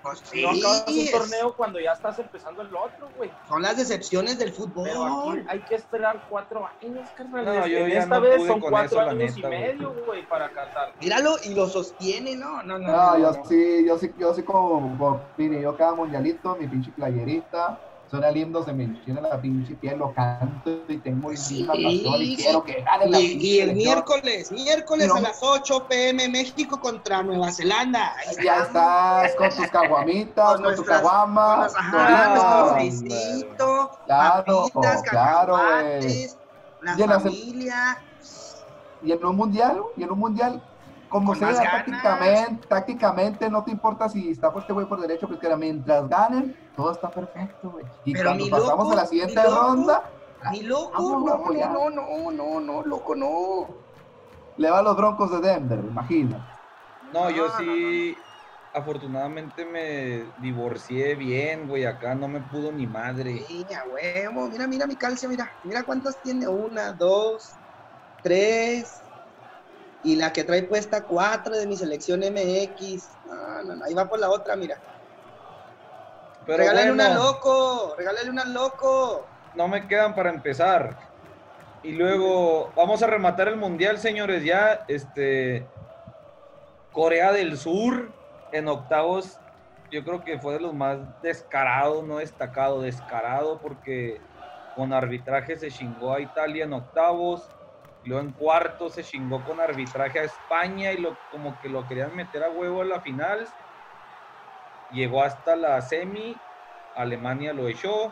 Pues 0.01 0.23
no 0.41 0.49
acabas 0.49 0.85
un 0.87 0.97
es- 0.97 1.11
torneo 1.11 1.55
cuando 1.55 1.79
ya 1.79 1.91
estás 1.91 2.17
empezando 2.17 2.63
el 2.63 2.75
otro, 2.75 3.11
güey. 3.15 3.29
Son 3.47 3.61
las 3.61 3.77
decepciones 3.77 4.39
del 4.39 4.51
fútbol. 4.51 4.89
Pero 4.89 5.29
aquí 5.29 5.43
hay 5.47 5.59
que 5.59 5.75
esperar 5.75 6.23
cuatro 6.27 6.65
años, 6.81 7.07
carnal. 7.15 7.45
No, 7.45 7.67
yo 7.67 7.77
en 7.79 7.89
ya 7.91 7.99
esta 7.99 8.15
no 8.15 8.21
vez 8.21 8.37
pude 8.37 8.47
son 8.47 8.59
con 8.61 8.69
cuatro 8.71 9.01
eso, 9.01 9.09
años 9.09 9.31
y 9.37 9.41
neta, 9.41 9.49
medio, 9.49 9.93
güey, 10.05 10.25
para 10.27 10.49
Qatar. 10.51 10.95
Míralo 10.99 11.35
y 11.43 11.53
lo 11.53 11.67
sostiene, 11.67 12.35
¿no? 12.35 12.63
No, 12.63 12.79
no. 12.79 12.87
No, 12.91 13.17
yo 13.19 13.31
no. 13.31 13.45
sí, 13.45 13.85
yo 13.85 13.97
sí, 13.99 14.11
yo 14.17 14.33
sí 14.33 14.43
como, 14.43 14.97
como 14.97 15.33
mire, 15.37 15.61
yo 15.61 15.75
cada 15.77 15.93
mundialito, 15.93 16.55
mi 16.55 16.67
pinche 16.67 16.91
playerita, 16.91 17.79
suena 18.11 18.29
lindo, 18.29 18.61
se 18.65 18.73
me 18.73 18.89
la 19.07 19.39
pinche 19.41 19.73
piel, 19.75 19.99
lo 19.99 20.13
canto 20.13 20.83
y 20.89 20.97
tengo 20.97 21.33
Sí, 21.33 21.63
una 21.63 21.71
pasión 21.71 22.21
y 22.21 22.35
quiero 22.35 22.61
que 22.61 22.81
gane 22.81 23.07
la 23.09 23.19
Y, 23.21 23.37
y 23.37 23.59
el 23.61 23.73
miércoles, 23.73 24.51
miércoles 24.51 25.07
No. 25.07 25.15
a 25.15 25.21
las 25.21 25.39
8 25.41 25.87
pm 25.87 26.27
México 26.27 26.77
contra 26.81 27.23
Nueva 27.23 27.53
Zelanda. 27.53 28.13
Ya 28.43 28.63
estás 28.63 29.33
con 29.35 29.49
tus 29.49 29.67
caguamitas, 29.67 30.55
Con 30.55 30.63
con, 30.65 30.75
tu 30.75 30.83
caguama. 30.83 31.69
Claro, 34.05 34.67
papitas, 34.73 35.03
claro, 35.03 35.57
la 36.81 36.97
Y 36.97 37.01
en 37.01 37.11
familia. 37.11 38.03
Y 39.03 39.11
en 39.13 39.25
un 39.25 39.35
mundial, 39.37 39.81
y 39.95 40.03
en 40.03 40.11
un 40.11 40.19
mundial, 40.19 40.61
como 41.11 41.35
sea, 41.35 41.69
tácticamente, 41.69 42.67
tácticamente, 42.67 43.49
no 43.49 43.63
te 43.63 43.71
importa 43.71 44.09
si 44.09 44.31
está 44.31 44.51
pues 44.51 44.63
este 44.63 44.73
güey 44.73 44.87
por 44.87 45.01
derecho, 45.01 45.27
porque 45.27 45.55
mientras 45.57 46.07
ganen, 46.09 46.55
todo 46.75 46.91
está 46.91 47.13
perfecto, 47.13 47.71
güey. 47.71 47.85
Y 48.03 48.15
Pero 48.15 48.21
cuando 48.21 48.37
mi 48.37 48.49
pasamos 48.49 48.89
loco, 48.89 48.91
a 48.91 48.95
la 48.95 49.05
siguiente 49.05 49.41
mi 49.41 49.47
loco. 49.47 49.75
ronda, 49.75 50.01
Ni 50.49 50.63
loco, 50.63 51.17
Vamos 51.17 51.25
no, 51.25 51.53
no, 51.55 51.89
no, 51.89 52.31
no, 52.31 52.59
no, 52.59 52.83
loco, 52.83 53.15
no. 53.15 53.77
le 54.55 54.69
va 54.69 54.79
a 54.79 54.83
los 54.83 54.95
broncos 54.97 55.31
de 55.31 55.39
Denver, 55.41 55.79
imagina. 55.85 56.47
No, 57.11 57.29
yo 57.31 57.49
No, 57.49 57.51
sí, 57.51 58.17
afortunadamente 58.73 59.65
me 59.65 60.33
divorcié 60.37 61.15
bien, 61.15 61.67
güey. 61.67 61.85
Acá 61.85 62.15
no 62.15 62.27
me 62.29 62.41
pudo 62.41 62.71
ni 62.71 62.87
madre. 62.87 63.47
Sí, 63.47 63.67
a 63.73 63.85
huevo, 63.87 64.49
mira, 64.49 64.67
mira 64.67 64.87
mi 64.87 64.97
calcio, 64.97 65.29
mira, 65.29 65.49
mira 65.63 65.83
cuántas 65.85 66.21
tiene, 66.21 66.47
una, 66.47 66.91
dos, 66.93 67.59
tres, 68.21 69.05
y 70.03 70.15
la 70.15 70.33
que 70.33 70.43
trae 70.43 70.63
puesta 70.63 71.03
cuatro 71.03 71.55
de 71.55 71.67
mi 71.67 71.77
selección 71.77 72.21
MX. 72.21 73.09
No, 73.27 73.63
no, 73.63 73.75
no, 73.75 73.85
ahí 73.85 73.93
va 73.93 74.09
por 74.09 74.19
la 74.19 74.29
otra, 74.29 74.55
mira. 74.55 74.77
Pero 76.45 76.57
regálale 76.57 76.91
una 76.91 77.13
loco, 77.13 77.95
regálale 77.97 78.29
una 78.29 78.45
loco. 78.45 79.27
no 79.55 79.67
me 79.67 79.87
quedan 79.87 80.15
para 80.15 80.29
empezar. 80.29 80.97
Y 81.83 81.93
luego 81.93 82.71
vamos 82.75 83.01
a 83.01 83.07
rematar 83.07 83.47
el 83.47 83.57
mundial, 83.57 83.97
señores. 83.97 84.43
Ya, 84.43 84.85
este. 84.87 85.67
Corea 86.91 87.31
del 87.31 87.57
Sur 87.57 88.11
en 88.51 88.67
octavos, 88.67 89.39
yo 89.91 90.03
creo 90.03 90.23
que 90.23 90.39
fue 90.39 90.53
de 90.53 90.59
los 90.59 90.73
más 90.73 90.99
descarados, 91.21 92.03
no 92.03 92.17
destacado, 92.17 92.81
descarado, 92.81 93.59
porque 93.59 94.19
con 94.75 94.91
arbitraje 94.91 95.55
se 95.57 95.71
chingó 95.71 96.13
a 96.13 96.19
Italia 96.19 96.65
en 96.65 96.73
octavos. 96.73 97.47
Luego 98.03 98.23
en 98.23 98.31
cuartos 98.31 98.93
se 98.93 99.03
chingó 99.03 99.43
con 99.43 99.59
arbitraje 99.59 100.19
a 100.19 100.23
España 100.23 100.91
y 100.91 100.97
lo, 100.97 101.17
como 101.31 101.59
que 101.61 101.69
lo 101.69 101.87
querían 101.87 102.15
meter 102.15 102.43
a 102.43 102.49
huevo 102.49 102.81
a 102.81 102.85
la 102.85 103.01
final. 103.01 103.47
Llegó 104.91 105.23
hasta 105.23 105.55
la 105.55 105.79
semi, 105.81 106.35
Alemania 106.95 107.53
lo 107.53 107.67
echó. 107.67 108.11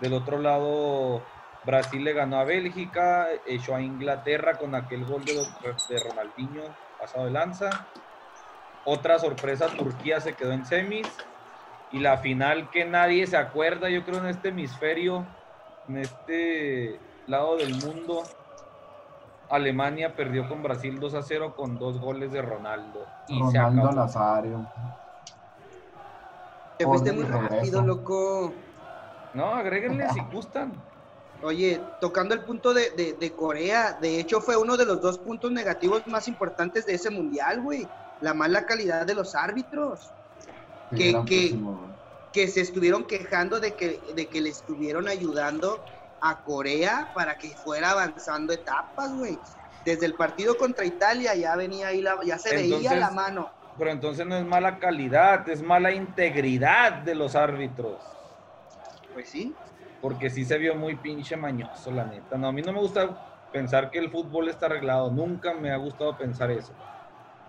Del 0.00 0.12
otro 0.12 0.38
lado, 0.38 1.22
Brasil 1.64 2.04
le 2.04 2.12
ganó 2.12 2.38
a 2.38 2.44
Bélgica, 2.44 3.28
echó 3.46 3.74
a 3.74 3.80
Inglaterra 3.80 4.58
con 4.58 4.74
aquel 4.74 5.04
gol 5.04 5.24
de, 5.24 5.34
de 5.34 6.04
Ronaldinho 6.08 6.62
pasado 7.00 7.24
de 7.24 7.30
lanza. 7.30 7.86
Otra 8.84 9.18
sorpresa, 9.18 9.68
Turquía 9.68 10.20
se 10.20 10.34
quedó 10.34 10.52
en 10.52 10.66
semis. 10.66 11.08
Y 11.90 12.00
la 12.00 12.18
final 12.18 12.70
que 12.70 12.84
nadie 12.84 13.26
se 13.26 13.36
acuerda, 13.36 13.88
yo 13.88 14.04
creo, 14.04 14.18
en 14.18 14.26
este 14.26 14.48
hemisferio, 14.48 15.26
en 15.88 15.98
este 15.98 17.00
lado 17.26 17.56
del 17.56 17.74
mundo, 17.74 18.24
Alemania 19.48 20.14
perdió 20.14 20.46
con 20.48 20.62
Brasil 20.62 20.98
2 21.00 21.14
a 21.14 21.22
0 21.22 21.54
con 21.56 21.78
dos 21.78 21.98
goles 21.98 22.32
de 22.32 22.42
Ronaldo. 22.42 23.06
Y 23.26 23.38
se 23.50 23.58
Ronaldo 23.58 23.82
acabó. 23.82 23.96
Nazario. 23.96 24.66
Te 26.76 26.84
fuiste 26.84 27.12
muy 27.12 27.24
rápido, 27.24 27.82
loco. 27.82 28.54
No, 29.32 29.54
agréguenle 29.54 30.06
si 30.12 30.20
gustan. 30.32 30.72
Oye, 31.40 31.94
tocando 32.00 32.34
el 32.34 32.44
punto 32.44 32.74
de, 32.74 32.90
de- 32.90 33.12
de 33.14 33.34
Corea, 33.34 33.96
de 34.00 34.18
hecho 34.20 34.40
fue 34.40 34.56
uno 34.56 34.76
de 34.76 34.84
los 34.84 35.00
dos 35.00 35.18
puntos 35.18 35.50
negativos 35.52 36.06
más 36.06 36.26
importantes 36.28 36.84
de 36.86 36.94
ese 36.94 37.10
mundial, 37.10 37.62
güey. 37.62 37.88
La 38.20 38.34
mala 38.34 38.66
calidad 38.66 39.06
de 39.06 39.14
los 39.14 39.34
árbitros, 39.34 40.14
Sí, 40.90 40.96
Que- 40.96 41.24
que- 41.26 41.60
que 42.32 42.48
se 42.48 42.62
estuvieron 42.62 43.04
quejando 43.04 43.60
de 43.60 43.76
que, 43.76 44.02
de 44.14 44.28
que 44.30 44.40
le 44.40 44.48
estuvieron 44.48 45.06
ayudando 45.06 45.84
a 46.20 46.42
Corea 46.42 47.10
para 47.14 47.36
que 47.36 47.56
fuera 47.56 47.90
avanzando 47.90 48.52
etapas, 48.52 49.14
güey. 49.14 49.40
Desde 49.84 50.06
el 50.06 50.14
partido 50.14 50.56
contra 50.56 50.84
Italia 50.84 51.34
ya 51.34 51.56
venía 51.56 51.88
ahí, 51.88 52.02
la, 52.02 52.16
ya 52.24 52.38
se 52.38 52.54
veía 52.54 52.94
la 52.96 53.10
mano. 53.10 53.48
Pero 53.76 53.90
entonces 53.92 54.26
no 54.26 54.36
es 54.36 54.44
mala 54.44 54.78
calidad, 54.78 55.48
es 55.48 55.62
mala 55.62 55.92
integridad 55.92 56.92
de 57.02 57.14
los 57.14 57.36
árbitros. 57.36 58.02
Pues 59.12 59.30
sí. 59.30 59.56
Porque 60.00 60.30
sí 60.30 60.44
se 60.44 60.58
vio 60.58 60.74
muy 60.74 60.96
pinche 60.96 61.36
mañoso, 61.36 61.90
la 61.90 62.04
neta. 62.04 62.36
No, 62.36 62.48
a 62.48 62.52
mí 62.52 62.62
no 62.62 62.72
me 62.72 62.80
gusta 62.80 63.18
pensar 63.50 63.90
que 63.90 63.98
el 63.98 64.10
fútbol 64.10 64.48
está 64.48 64.66
arreglado. 64.66 65.10
Nunca 65.10 65.54
me 65.54 65.70
ha 65.70 65.76
gustado 65.76 66.16
pensar 66.16 66.50
eso. 66.50 66.74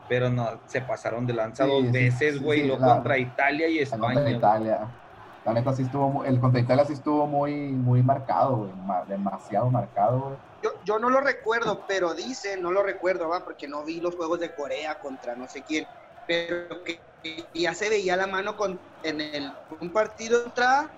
Pero 0.07 0.29
no, 0.29 0.61
se 0.65 0.81
pasaron 0.81 1.25
de 1.27 1.33
lanza 1.33 1.65
Sí, 1.65 1.69
dos 1.69 1.85
sí, 1.85 1.91
veces, 1.91 2.33
sí, 2.37 2.39
güey. 2.43 2.61
sí, 2.61 2.67
lo 2.67 2.79
la- 2.79 2.93
contra 2.95 3.17
Italia 3.17 3.67
y 3.67 3.79
El 3.79 3.89
contra 3.89 4.09
España. 4.13 4.31
Italia. 4.37 4.95
La 5.49 5.55
neta 5.55 5.73
sí 5.73 5.81
estuvo, 5.81 6.23
el 6.25 6.39
contra 6.39 6.61
Italia 6.61 6.85
sí 6.85 6.93
estuvo 6.93 7.25
muy, 7.25 7.53
muy 7.71 8.03
marcado, 8.03 8.57
güey. 8.57 8.71
demasiado 9.07 9.69
marcado, 9.71 10.19
güey. 10.19 10.37
Yo, 10.61 10.71
yo 10.85 10.99
no 10.99 11.09
lo 11.09 11.21
recuerdo, 11.21 11.85
pero 11.87 12.13
dice, 12.13 12.55
no 12.57 12.71
lo 12.71 12.83
recuerdo, 12.83 13.29
va, 13.29 13.43
porque 13.43 13.67
no 13.67 13.83
vi 13.83 13.99
los 13.99 14.15
juegos 14.15 14.39
de 14.39 14.53
Corea 14.53 14.99
contra 14.99 15.35
no 15.35 15.47
sé 15.47 15.63
quién, 15.63 15.87
pero 16.27 16.83
que, 16.83 16.99
ya 17.53 17.73
se 17.73 17.89
veía 17.89 18.15
la 18.15 18.27
mano 18.27 18.55
con 18.55 18.79
en 19.03 19.21
el 19.21 19.51
un 19.81 19.91
partido 19.91 20.43
contra 20.43 20.89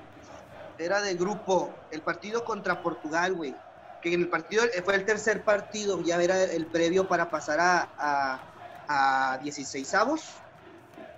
era 0.77 1.01
de 1.01 1.13
grupo, 1.13 1.73
el 1.91 2.01
partido 2.01 2.43
contra 2.43 2.81
Portugal, 2.81 3.33
güey, 3.33 3.55
que 4.01 4.13
en 4.13 4.21
el 4.21 4.29
partido 4.29 4.63
eh, 4.65 4.81
fue 4.83 4.95
el 4.95 5.05
tercer 5.05 5.43
partido, 5.43 6.01
ya 6.01 6.21
era 6.21 6.43
el 6.43 6.65
previo 6.65 7.07
para 7.07 7.29
pasar 7.29 7.59
a, 7.61 7.87
a, 7.97 9.33
a 9.33 9.37
16 9.37 9.93
avos. 9.93 10.23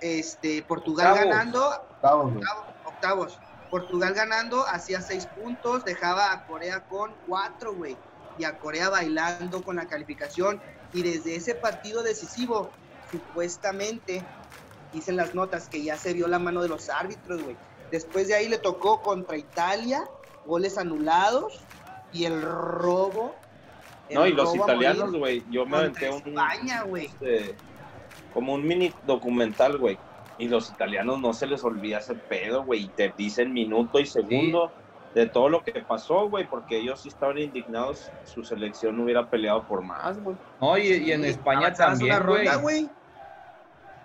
Este, 0.02 0.62
Portugal 0.64 1.14
Octavos. 1.14 1.30
ganando, 1.32 1.70
Octavos, 1.70 2.34
güey. 2.34 2.44
octavos, 2.44 2.73
octavos. 3.04 3.38
Portugal 3.70 4.14
ganando, 4.14 4.66
hacía 4.68 5.02
seis 5.02 5.26
puntos, 5.26 5.84
dejaba 5.84 6.32
a 6.32 6.46
Corea 6.46 6.86
con 6.86 7.12
cuatro, 7.28 7.74
güey. 7.74 7.98
Y 8.38 8.46
a 8.46 8.60
Corea 8.60 8.90
bailando 8.90 9.64
con 9.64 9.76
la 9.76 9.88
calificación. 9.88 10.62
Y 10.94 11.02
desde 11.02 11.36
ese 11.36 11.56
partido 11.56 12.04
decisivo, 12.04 12.70
supuestamente, 13.12 14.24
dicen 14.94 15.16
las 15.16 15.34
notas 15.34 15.70
que 15.70 15.84
ya 15.84 15.98
se 15.98 16.14
vio 16.14 16.28
la 16.28 16.40
mano 16.40 16.62
de 16.62 16.70
los 16.70 16.90
árbitros, 16.90 17.42
güey. 17.42 17.56
Después 17.92 18.28
de 18.28 18.36
ahí 18.36 18.48
le 18.48 18.58
tocó 18.58 19.02
contra 19.02 19.38
Italia, 19.38 20.04
goles 20.46 20.78
anulados 20.78 21.60
y 22.12 22.26
el 22.26 22.42
robo. 22.42 23.36
el 24.10 24.16
No, 24.16 24.28
y 24.28 24.34
los 24.34 24.50
robo 24.50 24.66
italianos, 24.66 25.16
güey, 25.16 25.44
yo 25.50 25.66
me 25.66 25.78
aventé 25.78 26.10
un, 26.10 26.28
España, 26.28 26.84
güey. 26.84 27.06
este, 27.06 27.56
como 28.34 28.54
un 28.54 28.68
mini 28.68 28.94
documental, 29.06 29.78
güey. 29.78 29.98
Y 30.38 30.48
los 30.48 30.70
italianos 30.72 31.20
no 31.22 31.34
se 31.34 31.48
les 31.48 31.64
olvida 31.64 32.00
ese 32.00 32.16
pedo, 32.16 32.64
güey. 32.66 32.84
Y 32.86 32.90
te 32.90 33.14
dicen 33.16 33.54
minuto 33.54 34.00
y 34.00 34.06
segundo 34.06 34.74
de 35.14 35.30
todo 35.30 35.48
lo 35.48 35.62
que 35.62 35.74
pasó, 35.88 36.28
güey, 36.28 36.48
porque 36.48 36.78
ellos 36.78 37.02
sí 37.02 37.10
estaban 37.10 37.38
indignados. 37.38 38.12
Su 38.24 38.44
selección 38.44 38.98
no 38.98 39.04
hubiera 39.04 39.30
peleado 39.30 39.68
por 39.68 39.84
más, 39.84 40.20
güey. 40.20 40.36
No, 40.60 40.78
y, 40.78 40.88
y 40.88 41.12
en 41.12 41.24
Sí, 41.24 41.30
España 41.30 41.72
también, 41.74 42.16
güey. 42.26 42.46
ronda, 42.46 42.56
güey. 42.58 42.90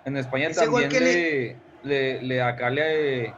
En 0.05 0.17
España 0.17 0.51
también 0.51 0.89
que 0.89 0.99
le, 0.99 1.61
le, 1.81 2.21
le- 2.21 2.41
acá 2.41 2.69
le 2.69 3.33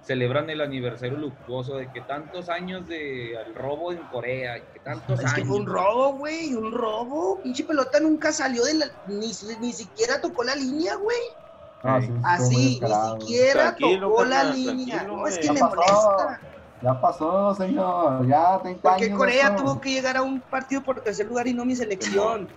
celebran 0.00 0.48
el 0.50 0.60
aniversario 0.60 1.18
luctuoso 1.18 1.76
de 1.76 1.90
que 1.90 2.00
tantos 2.02 2.48
años 2.48 2.86
de 2.86 3.36
al 3.36 3.54
robo 3.54 3.92
en 3.92 4.06
Corea, 4.06 4.64
que 4.72 4.78
tantos 4.80 5.18
Es 5.20 5.32
que 5.32 5.40
años. 5.40 5.48
fue 5.48 5.56
un 5.58 5.66
robo, 5.66 6.12
güey, 6.18 6.54
un 6.54 6.72
robo. 6.72 7.42
Pinche 7.42 7.64
pelota 7.64 7.98
nunca 8.00 8.32
salió 8.32 8.64
de 8.64 8.74
la. 8.74 8.86
Ni, 9.06 9.32
ni 9.60 9.72
siquiera 9.72 10.20
tocó 10.20 10.44
la 10.44 10.54
línea, 10.54 10.94
güey. 10.94 11.18
No, 11.86 12.00
Sí. 12.02 12.08
muy 12.10 12.20
Así, 12.24 12.56
ni 12.56 13.20
siquiera 13.20 13.74
Tranquilo, 13.76 14.08
tocó 14.08 14.24
la 14.24 14.44
línea. 14.44 15.02
No, 15.04 15.26
es 15.26 15.38
que 15.38 15.52
me 15.52 15.60
Ya 15.60 15.68
pasó. 15.68 16.10
molesta. 16.10 16.40
Ya 16.82 17.00
pasó, 17.00 17.54
señor. 17.54 18.26
Ya 18.26 18.58
30 18.60 18.82
Porque 18.90 19.04
años. 19.06 19.18
Corea 19.18 19.56
tuvo 19.56 19.80
que 19.80 19.90
llegar 19.92 20.16
a 20.16 20.22
un 20.22 20.40
partido 20.40 20.82
por 20.82 21.00
tercer 21.00 21.26
lugar 21.26 21.46
y 21.46 21.54
no 21.54 21.64
mi 21.64 21.74
selección. 21.74 22.48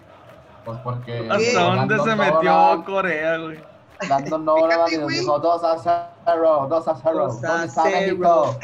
Pues 0.65 0.77
porque. 0.83 1.19
¿Hasta 1.19 1.35
¿Hasta 1.35 1.61
dónde 1.61 1.99
se 1.99 2.15
metió 2.15 2.83
Corea, 2.85 3.37
güey? 3.37 3.63
Landon 4.07 4.45
güey. 4.45 5.19
dijo 5.19 5.39
2 5.39 5.63
a 5.63 6.13
0, 6.25 6.67
2 6.69 6.87
a 6.87 6.95
0. 7.03 7.27
2 7.27 7.43
a 7.43 7.47
¿Dónde 7.47 7.65
está 7.67 7.83
0. 7.83 7.97
México? 7.99 8.55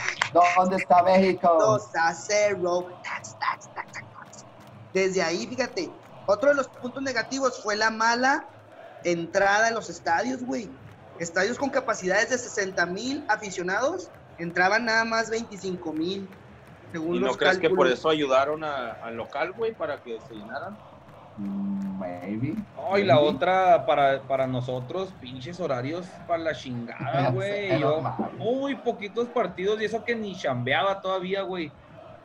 ¿Dónde 0.57 0.75
está 0.77 1.03
México? 1.03 1.57
2 1.59 1.95
a 1.95 2.13
0. 2.13 2.87
Tax, 3.03 3.35
tax, 3.39 3.69
tax, 3.73 3.93
tax, 3.93 4.07
tax. 4.13 4.45
Desde 4.93 5.21
ahí, 5.21 5.45
fíjate, 5.47 5.91
otro 6.25 6.49
de 6.49 6.55
los 6.55 6.67
puntos 6.69 7.03
negativos 7.03 7.61
fue 7.61 7.75
la 7.75 7.89
mala 7.91 8.45
entrada 9.05 9.69
en 9.69 9.75
los 9.75 9.89
estadios, 9.89 10.43
güey. 10.43 10.69
Estadios 11.19 11.57
con 11.57 11.69
capacidades 11.69 12.29
de 12.29 12.37
60 12.37 12.85
mil 12.87 13.23
aficionados, 13.29 14.09
entraban 14.37 14.83
nada 14.85 15.05
más 15.05 15.29
25 15.29 15.93
mil, 15.93 16.27
según 16.91 17.15
¿Y 17.15 17.19
no 17.19 17.27
los 17.27 17.37
crees 17.37 17.57
que 17.57 17.69
por 17.69 17.87
eso 17.87 18.09
ayudaron 18.09 18.63
a- 18.63 18.93
al 19.01 19.15
local, 19.15 19.53
güey, 19.53 19.73
para 19.73 20.01
que 20.01 20.19
se 20.19 20.33
llenaran? 20.35 20.77
Mm, 21.37 21.99
Maybe. 21.99 22.55
No, 22.75 22.97
y 22.97 23.03
la 23.03 23.15
Maybe. 23.15 23.29
otra 23.29 23.85
para, 23.85 24.21
para 24.23 24.47
nosotros, 24.47 25.13
pinches 25.21 25.59
horarios 25.59 26.05
para 26.27 26.43
la 26.43 26.53
chingada, 26.53 26.97
güey. 27.31 27.79
Yo, 27.79 28.01
muy 28.37 28.75
poquitos 28.75 29.29
partidos 29.29 29.81
y 29.81 29.85
eso 29.85 30.03
que 30.03 30.15
ni 30.15 30.35
chambeaba 30.35 30.99
todavía, 30.99 31.43
güey. 31.43 31.71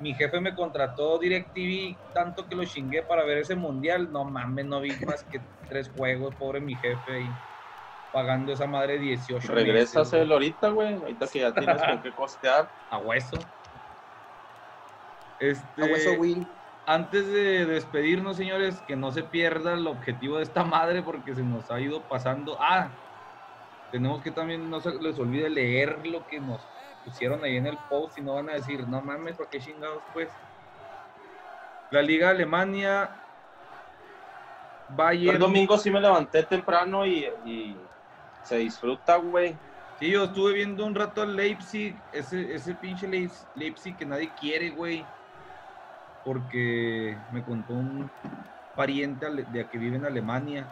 Mi 0.01 0.15
jefe 0.15 0.41
me 0.41 0.55
contrató 0.55 1.19
DirecTV 1.19 2.13
tanto 2.13 2.49
que 2.49 2.57
lo 2.57 2.65
chingué 2.65 3.03
para 3.03 3.25
ver 3.25 3.39
ese 3.39 3.55
mundial. 3.55 4.11
No 4.11 4.25
mames, 4.25 4.65
no 4.65 4.81
vi 4.81 4.93
más 5.07 5.25
que 5.31 5.41
tres 5.69 5.91
juegos, 5.91 6.35
pobre 6.37 6.61
mi 6.61 6.75
jefe. 6.75 7.21
Y 7.21 7.37
pagando 8.11 8.53
esa 8.53 8.67
madre 8.67 8.99
18 8.99 9.53
Regrésaselo 9.53 10.35
ahorita, 10.35 10.71
güey, 10.71 10.95
ahorita 10.95 11.29
que 11.29 11.41
ya 11.41 11.53
tienes 11.53 11.83
con 11.83 12.03
qué 12.03 12.13
costear. 12.15 12.73
A 12.89 12.99
hueso. 12.99 13.37
Este, 15.39 15.83
A 15.83 15.85
hueso 15.85 16.13
win. 16.15 16.49
Antes 16.87 17.27
de 17.27 17.67
despedirnos, 17.67 18.39
señores, 18.39 18.83
que 18.87 18.97
no 18.97 19.13
se 19.13 19.23
pierda 19.23 19.75
el 19.75 19.87
objetivo 19.87 20.39
de 20.39 20.45
esta 20.45 20.65
madre 20.65 21.03
porque 21.03 21.35
se 21.35 21.45
nos 21.45 21.71
ha 21.71 21.79
ido 21.79 22.09
pasando. 22.09 22.57
Ah, 22.59 22.91
tenemos 23.91 24.23
que 24.23 24.31
también 24.31 24.71
no 24.71 24.81
se 24.81 24.93
les 24.99 25.19
olvide 25.19 25.51
leer 25.51 26.07
lo 26.07 26.27
que 26.27 26.41
nos 26.41 26.67
pusieron 27.05 27.45
ahí 27.45 27.57
en 27.57 27.67
el 27.67 27.79
post 27.89 28.19
y 28.19 28.23
no 28.23 28.35
van 28.35 28.51
a 28.51 28.55
decir, 28.55 28.87
no 28.89 29.03
mames, 29.03 29.37
¿por 29.37 29.49
qué 29.49 29.61
chingados 29.61 30.05
pues? 30.13 30.43
La 31.91 32.03
Liga 32.03 32.31
Alemania, 32.31 33.21
Yo 35.25 35.33
el 35.33 35.39
Bayern. 35.39 35.39
domingo 35.39 35.79
sí 35.79 35.91
me 35.91 36.01
levanté 36.01 36.43
temprano 36.45 37.07
y, 37.07 37.25
y 37.45 37.91
se 38.43 38.57
disfruta, 38.57 39.17
güey. 39.17 39.59
Sí, 39.95 40.11
yo 40.11 40.25
estuve 40.25 40.55
viendo 40.55 40.87
un 40.87 40.95
rato 40.95 41.21
al 41.23 41.37
Leipzig, 41.37 42.03
ese, 42.11 42.55
ese 42.55 42.75
pinche 42.75 43.07
Leipzig, 43.55 43.97
que 43.97 44.07
nadie 44.07 44.35
quiere, 44.35 44.71
güey. 44.71 45.07
Porque 46.23 47.23
me 47.31 47.45
contó 47.45 47.75
un 47.75 48.11
pariente 48.75 49.27
de 49.31 49.69
que 49.69 49.79
vive 49.79 49.97
en 49.97 50.07
Alemania 50.07 50.71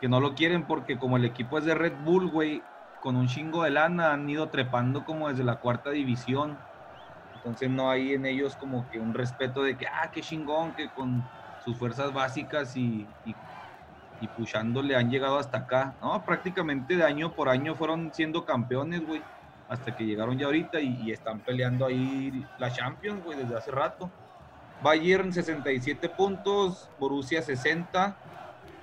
que 0.00 0.08
no 0.08 0.20
lo 0.20 0.34
quieren 0.34 0.66
porque 0.66 0.98
como 0.98 1.16
el 1.16 1.24
equipo 1.24 1.58
es 1.58 1.64
de 1.64 1.74
Red 1.74 1.98
Bull, 2.00 2.28
güey, 2.28 2.71
con 3.02 3.16
un 3.16 3.26
chingo 3.28 3.64
de 3.64 3.72
lana 3.72 4.12
han 4.12 4.30
ido 4.30 4.48
trepando 4.50 5.04
como 5.04 5.28
desde 5.28 5.44
la 5.44 5.60
cuarta 5.60 5.90
división. 5.90 6.64
Entonces 7.34 7.70
no 7.70 7.90
hay 7.90 8.12
en 8.14 8.26
ellos 8.26 8.56
como 8.56 8.88
que 8.88 9.00
un 9.00 9.14
respeto 9.14 9.64
de 9.64 9.76
que, 9.76 9.86
ah, 9.88 10.10
qué 10.12 10.22
chingón, 10.22 10.74
que 10.74 10.92
con 10.92 11.30
sus 11.58 11.78
fuerzas 11.78 12.12
básicas 12.12 12.76
y, 12.76 13.16
y 13.24 13.36
y 14.20 14.94
han 14.94 15.10
llegado 15.10 15.38
hasta 15.38 15.58
acá. 15.58 15.98
No, 16.00 16.24
prácticamente 16.24 16.96
de 16.96 17.04
año 17.04 17.34
por 17.34 17.48
año 17.48 17.74
fueron 17.76 18.12
siendo 18.14 18.44
campeones, 18.44 19.04
güey. 19.04 19.26
Hasta 19.66 19.94
que 19.96 20.04
llegaron 20.06 20.38
ya 20.38 20.46
ahorita 20.46 20.80
y, 20.80 20.94
y 21.02 21.12
están 21.12 21.44
peleando 21.44 21.86
ahí 21.86 22.48
la 22.56 22.70
Champions, 22.70 23.22
güey, 23.22 23.38
desde 23.38 23.56
hace 23.56 23.70
rato. 23.72 24.14
Bayern 24.78 25.32
67 25.32 26.08
puntos, 26.10 26.92
Borussia 26.98 27.42
60, 27.42 28.22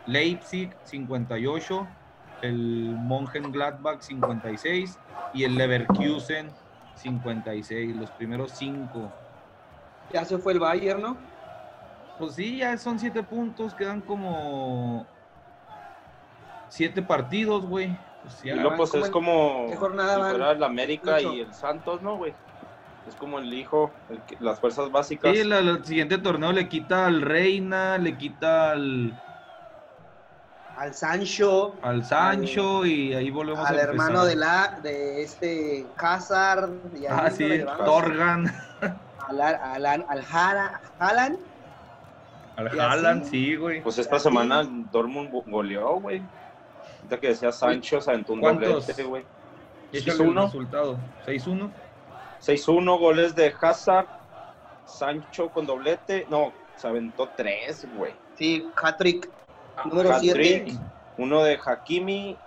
Leipzig 0.06 0.78
58, 0.84 1.99
el 2.42 2.96
Mönchengladbach 3.00 4.02
56 4.02 5.00
y 5.32 5.44
el 5.44 5.56
Leverkusen 5.58 6.54
56, 6.94 7.96
los 7.96 8.12
primeros 8.12 8.52
cinco. 8.52 9.14
Ya 10.10 10.26
se 10.26 10.38
fue 10.38 10.54
el 10.54 10.60
Bayern, 10.60 11.02
¿no? 11.02 11.20
Pues 12.18 12.36
sí, 12.36 12.58
ya 12.58 12.78
son 12.78 13.00
siete 13.00 13.24
puntos, 13.24 13.74
quedan 13.74 14.02
como 14.02 15.08
siete 16.68 17.02
partidos, 17.02 17.66
güey. 17.66 17.98
Pues 18.22 18.44
Y 18.44 18.50
luego, 18.50 18.76
pues 18.76 18.92
¿cómo 18.92 19.06
es 19.06 19.12
como 19.12 19.68
qué 19.70 19.76
jornada 19.78 20.16
si 20.16 20.30
fuera 20.32 20.52
el 20.52 20.64
América 20.64 21.22
y 21.22 21.40
el 21.40 21.54
Santos, 21.54 22.02
¿no, 22.02 22.18
güey? 22.18 22.36
Es 23.06 23.16
como 23.16 23.40
el 23.40 23.54
hijo, 23.54 23.96
el 24.10 24.22
que- 24.24 24.38
las 24.40 24.60
fuerzas 24.60 24.92
básicas. 24.92 25.38
Sí, 25.38 25.44
la- 25.46 25.60
el 25.60 25.86
siguiente 25.86 26.18
torneo 26.18 26.52
le 26.52 26.68
quita 26.68 27.06
al 27.06 27.22
Reina, 27.22 27.98
le 27.98 28.18
quita 28.18 28.72
al, 28.72 29.22
Al 30.80 30.94
Sancho, 30.94 31.76
al 31.82 32.06
Sancho 32.06 32.86
y 32.86 33.14
ahí 33.14 33.30
volvemos 33.32 33.60
al 33.60 33.66
a 33.66 33.82
empezar. 33.82 33.90
hermano 33.90 34.24
de 34.26 34.36
la 34.38 34.80
de 34.82 35.22
este 35.24 35.86
Hazard, 35.98 36.70
y 36.96 37.06
ahí 37.06 37.08
Ah, 37.10 37.30
sí. 37.30 37.50
Torgan, 37.84 38.46
al, 39.28 39.42
al, 39.42 39.86
al, 39.86 40.06
al 40.08 40.24
Jara- 40.24 40.80
Haaland, 40.98 41.38
al 42.56 42.66
Y 42.66 42.68
así. 42.70 42.80
Haaland, 42.80 43.24
sí, 43.26 43.56
güey. 43.58 43.82
Pues 43.84 43.98
esta 43.98 44.16
Así. 44.16 44.24
semana 44.24 44.64
Dortmund 44.92 45.30
go- 45.32 45.44
goleó, 45.48 46.00
güey. 46.00 46.22
Ahorita 46.98 47.20
que 47.20 47.28
decía 47.28 47.52
Sancho, 47.52 48.00
se 48.00 48.12
aventó 48.12 48.34
un 48.34 48.42
doblete, 48.42 49.04
güey. 49.04 49.26
Échale 49.92 50.12
el 50.24 50.30
6-1. 50.30 50.46
resultado. 50.46 50.98
6-1. 51.26 51.70
6-1 52.40 53.00
goles 53.00 53.36
de 53.36 53.54
Hazard. 53.62 54.06
Sancho 54.86 55.50
con 55.50 55.66
doblete. 55.66 56.26
No, 56.30 56.54
se 56.78 56.88
aventó 56.88 57.28
tres, 57.36 57.86
güey. 57.98 58.14
sí, 58.38 58.70
hat-trick, 58.82 59.30
número 59.86 60.14
Hat-trick, 60.14 60.66
7. 60.66 60.80
Uno 61.18 61.44
de 61.44 61.60
Hakimi 61.64 62.38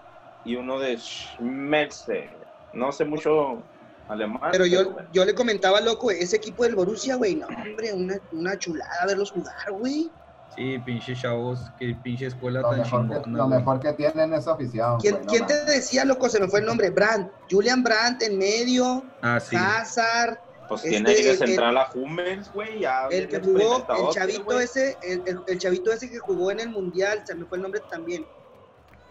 y 0.44 0.56
uno 0.56 0.78
de 0.78 0.98
Schmelzer. 0.98 2.30
No 2.72 2.90
sé 2.92 3.04
mucho 3.04 3.62
alemán. 4.08 4.50
Pero 4.52 4.66
yo, 4.66 4.90
bueno. 4.90 5.08
yo 5.12 5.24
le 5.24 5.34
comentaba, 5.34 5.80
loco, 5.80 6.10
ese 6.10 6.36
equipo 6.36 6.64
del 6.64 6.74
Borussia, 6.74 7.16
güey, 7.16 7.36
no, 7.36 7.46
hombre, 7.46 7.92
una, 7.92 8.16
una 8.32 8.58
chulada 8.58 9.06
verlos 9.06 9.30
jugar, 9.30 9.72
güey. 9.72 10.10
Sí, 10.54 10.78
pinches 10.84 11.20
chavos, 11.20 11.60
qué 11.78 11.96
pinche 12.02 12.26
escuela 12.26 12.60
Lo 12.60 12.70
tan 12.70 12.80
mejor, 12.80 13.08
que, 13.08 13.30
lo 13.30 13.46
güey. 13.46 13.58
mejor 13.58 13.80
que 13.80 13.92
tienen 13.94 14.34
es 14.34 14.46
afición. 14.46 15.00
¿Quién, 15.00 15.14
güey, 15.14 15.26
no 15.26 15.32
quién 15.32 15.46
te 15.46 15.64
decía, 15.64 16.04
loco? 16.04 16.28
Se 16.28 16.40
me 16.40 16.48
fue 16.48 16.60
el 16.60 16.66
nombre. 16.66 16.90
Brandt. 16.90 17.30
Julian 17.50 17.82
Brandt 17.82 18.22
en 18.22 18.36
medio. 18.36 19.02
Ah, 19.22 19.40
sí. 19.40 19.56
Hazard. 19.56 20.38
Pues 20.72 20.84
este, 20.84 20.90
tiene 20.90 21.10
ahí 21.10 21.22
de 21.22 21.30
el- 21.30 21.38
central 21.38 21.76
a 21.78 21.90
Hummels, 21.94 22.52
güey. 22.52 22.80
Ya 22.80 23.06
El 23.10 23.28
que 23.28 23.40
jugó, 23.40 23.86
el 23.88 24.14
chavito 24.14 24.60
ese, 24.60 24.96
el, 25.02 25.22
el- 25.26 25.42
el 25.46 25.58
chavito 25.58 25.92
ese 25.92 26.10
que 26.10 26.18
jugó 26.18 26.50
en 26.50 26.60
el 26.60 26.68
Mundial, 26.70 27.22
se 27.26 27.34
me 27.34 27.44
fue 27.46 27.58
el 27.58 27.62
nombre 27.62 27.80
también. 27.90 28.26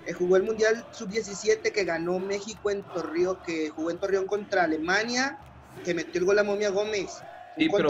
Eh, 0.06 0.14
jugó 0.14 0.36
el 0.38 0.44
Mundial 0.44 0.86
Sub-17 0.92 1.72
que 1.72 1.84
ganó 1.84 2.18
México 2.20 2.72
en 2.72 2.82
Torreón, 2.84 3.38
que 3.46 3.70
jugó 3.70 3.92
en 3.92 4.00
Torreón 4.00 4.26
contra 4.26 4.64
Alemania, 4.64 5.38
que 5.86 5.94
metió 5.94 6.20
el 6.20 6.26
gol 6.26 6.40
a 6.40 6.44
Momia 6.44 6.70
Gómez. 6.72 7.22
Sí, 7.58 7.68
Un 7.68 7.76
pero- 7.76 7.90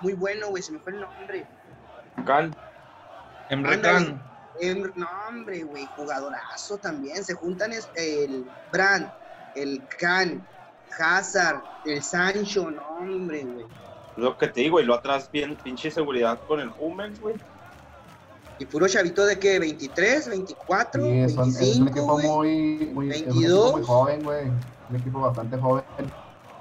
muy 0.00 0.12
bueno, 0.12 0.48
güey, 0.48 0.62
se 0.62 0.72
me 0.72 0.78
fue 0.80 0.92
el 0.92 1.00
nombre. 1.00 1.46
Can. 2.26 2.54
Emre. 3.48 3.80
Can. 3.80 4.22
Em, 4.60 4.92
no, 4.94 5.08
hombre, 5.28 5.64
güey, 5.64 5.86
jugadorazo 5.96 6.78
también. 6.78 7.24
Se 7.24 7.34
juntan 7.34 7.72
es- 7.72 7.88
el 7.96 8.46
Brand, 8.70 9.10
el 9.56 9.82
Can, 9.98 10.46
Hazard, 10.98 11.62
el 11.84 12.02
Sancho, 12.02 12.70
no, 12.70 12.82
hombre, 12.98 13.44
güey. 13.44 13.66
Lo 14.16 14.36
que 14.38 14.48
te 14.48 14.60
digo, 14.60 14.80
y 14.80 14.84
lo 14.84 14.94
atrás 14.94 15.28
bien 15.32 15.56
pinche 15.56 15.90
seguridad 15.90 16.38
con 16.46 16.60
el 16.60 16.70
Hummels, 16.78 17.20
güey. 17.20 17.34
Y 18.58 18.66
puro 18.66 18.86
chavito 18.86 19.26
de 19.26 19.38
que 19.38 19.58
23, 19.58 20.28
24, 20.28 21.02
Sí, 21.02 21.10
es, 21.18 21.36
un- 21.36 21.48
es 21.48 21.76
un 21.78 21.84
25, 21.86 21.88
equipo 21.88 22.12
güey. 22.12 22.26
muy, 22.28 22.86
muy, 22.94 23.10
es 23.10 23.16
un 23.22 23.22
equipo 23.22 23.34
22. 23.40 23.72
muy 23.72 23.82
joven, 23.82 24.22
güey. 24.22 24.46
Un 24.88 24.96
equipo 24.96 25.20
bastante 25.20 25.56
joven. 25.58 25.84